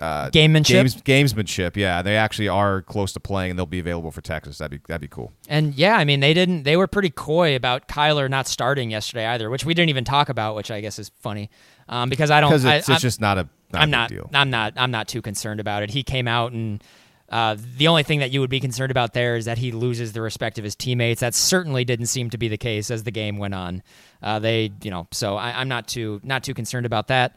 uh, 0.00 0.30
Gamemanship? 0.30 1.02
games, 1.04 1.32
gamesmanship. 1.34 1.76
Yeah, 1.76 2.02
they 2.02 2.16
actually 2.16 2.48
are 2.48 2.82
close 2.82 3.12
to 3.12 3.20
playing, 3.20 3.50
and 3.50 3.58
they'll 3.58 3.66
be 3.66 3.78
available 3.78 4.10
for 4.10 4.20
Texas. 4.20 4.58
That'd 4.58 4.70
be 4.82 4.84
that'd 4.88 5.00
be 5.00 5.08
cool. 5.08 5.32
And 5.48 5.74
yeah, 5.74 5.96
I 5.96 6.04
mean 6.04 6.20
they 6.20 6.34
didn't 6.34 6.62
they 6.62 6.76
were 6.76 6.86
pretty 6.86 7.10
coy 7.10 7.56
about 7.56 7.88
Kyler 7.88 8.28
not 8.30 8.46
starting 8.46 8.90
yesterday 8.90 9.26
either, 9.26 9.50
which 9.50 9.64
we 9.64 9.74
didn't 9.74 9.90
even 9.90 10.04
talk 10.04 10.28
about, 10.28 10.54
which 10.56 10.70
I 10.70 10.80
guess 10.80 10.98
is 10.98 11.10
funny. 11.20 11.50
Um, 11.88 12.08
because 12.08 12.30
I 12.30 12.40
don't 12.40 12.50
Because 12.50 12.64
it's, 12.64 12.88
I'm- 12.88 12.94
it's 12.94 13.02
just 13.02 13.20
not 13.20 13.38
a 13.38 13.48
not 13.72 13.82
I'm 13.82 13.88
a 13.88 13.90
not 13.92 14.08
deal. 14.08 14.30
I'm 14.32 14.50
not 14.50 14.74
I'm 14.76 14.90
not 14.90 15.08
too 15.08 15.22
concerned 15.22 15.60
about 15.60 15.82
it. 15.82 15.90
He 15.90 16.02
came 16.02 16.28
out 16.28 16.52
and 16.52 16.82
uh, 17.28 17.56
the 17.78 17.88
only 17.88 18.02
thing 18.02 18.18
that 18.18 18.30
you 18.30 18.40
would 18.40 18.50
be 18.50 18.60
concerned 18.60 18.90
about 18.90 19.14
there 19.14 19.36
is 19.36 19.46
that 19.46 19.56
he 19.56 19.72
loses 19.72 20.12
the 20.12 20.20
respect 20.20 20.58
of 20.58 20.64
his 20.64 20.74
teammates. 20.76 21.22
That 21.22 21.34
certainly 21.34 21.82
didn't 21.82 22.06
seem 22.06 22.28
to 22.28 22.36
be 22.36 22.46
the 22.48 22.58
case 22.58 22.90
as 22.90 23.04
the 23.04 23.10
game 23.10 23.38
went 23.38 23.54
on. 23.54 23.82
Uh, 24.22 24.38
they, 24.38 24.70
you 24.82 24.90
know, 24.90 25.08
so 25.12 25.36
I, 25.38 25.58
I'm 25.58 25.66
not 25.68 25.88
too 25.88 26.20
not 26.22 26.44
too 26.44 26.52
concerned 26.52 26.84
about 26.84 27.08
that. 27.08 27.34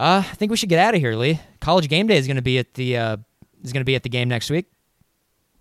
Uh, 0.00 0.24
I 0.26 0.34
think 0.36 0.50
we 0.50 0.56
should 0.56 0.70
get 0.70 0.78
out 0.78 0.94
of 0.94 1.00
here, 1.00 1.14
Lee. 1.14 1.38
College 1.60 1.86
game 1.88 2.06
day 2.06 2.16
is 2.16 2.26
going 2.26 2.36
to 2.36 2.42
be 2.42 2.58
at 2.58 2.72
the 2.72 2.96
uh, 2.96 3.16
is 3.62 3.70
going 3.74 3.82
to 3.82 3.84
be 3.84 3.94
at 3.94 4.02
the 4.02 4.08
game 4.08 4.28
next 4.30 4.48
week. 4.48 4.64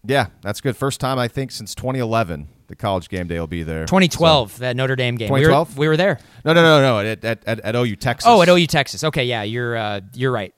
Yeah, 0.05 0.27
that's 0.41 0.61
good. 0.61 0.77
First 0.77 1.01
time 1.01 1.19
I 1.19 1.27
think 1.27 1.51
since 1.51 1.75
2011 1.75 2.47
the 2.67 2.75
college 2.77 3.09
game 3.09 3.27
day 3.27 3.37
will 3.37 3.47
be 3.47 3.63
there. 3.63 3.85
2012, 3.85 4.59
that 4.59 4.77
Notre 4.77 4.95
Dame 4.95 5.15
game. 5.17 5.27
2012? 5.27 5.69
We 5.69 5.75
were, 5.75 5.79
we 5.81 5.87
were 5.89 5.97
there. 5.97 6.19
No, 6.45 6.53
no, 6.53 6.61
no, 6.61 6.81
no. 6.81 6.99
At, 7.11 7.25
at, 7.25 7.43
at, 7.45 7.59
at 7.59 7.75
OU 7.75 7.97
Texas. 7.97 8.29
Oh, 8.29 8.41
at 8.41 8.47
OU 8.47 8.67
Texas. 8.67 9.03
Okay, 9.03 9.25
yeah, 9.25 9.43
you're 9.43 9.75
uh, 9.75 9.99
you're 10.13 10.31
right. 10.31 10.53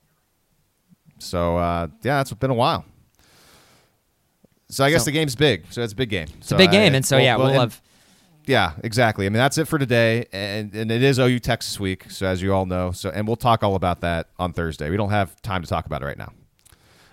So 1.18 1.58
uh, 1.58 1.88
yeah, 2.04 2.22
it's 2.22 2.32
been 2.34 2.52
a 2.52 2.54
while. 2.56 2.86
So 4.70 4.86
I 4.86 4.92
guess 4.92 5.02
So- 5.02 5.06
the 5.06 5.12
game's 5.14 5.36
big. 5.36 5.66
So 5.72 5.82
it's 5.82 5.94
a 5.94 5.96
big 5.96 6.10
game. 6.10 6.28
It's 6.38 6.52
a 6.52 6.56
big 6.58 6.70
game, 6.70 6.94
and 6.94 7.04
so 7.04 7.18
yeah, 7.18 7.36
we'll 7.36 7.48
have. 7.50 7.82
Yeah, 8.46 8.74
exactly. 8.84 9.26
I 9.26 9.30
mean, 9.30 9.38
that's 9.38 9.58
it 9.58 9.68
for 9.68 9.78
today, 9.78 10.26
and 10.32 10.74
and 10.74 10.92
it 10.92 11.04
is 11.04 11.20
OU 11.20 11.40
Texas 11.40 11.80
week. 11.80 12.10
So 12.10 12.26
as 12.26 12.42
you 12.42 12.54
all 12.54 12.66
know, 12.66 12.92
so 12.92 13.10
and 13.10 13.28
we'll 13.28 13.36
talk 13.36 13.64
all 13.64 13.76
about 13.76 14.02
that 14.02 14.28
on 14.40 14.54
Thursday. 14.54 14.90
We 14.90 14.98
don't 14.98 15.12
have 15.12 15.40
time 15.42 15.62
to 15.62 15.68
talk 15.68 15.86
about 15.86 16.02
it 16.02 16.06
right 16.06 16.18
now. 16.18 16.34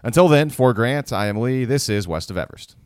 Until 0.02 0.28
then, 0.28 0.48
for 0.48 0.72
Grant, 0.72 1.12
I 1.12 1.26
am 1.26 1.36
Lee. 1.38 1.64
This 1.64 1.88
is 1.88 2.08
West 2.08 2.30
of 2.30 2.38
Everest. 2.38 2.76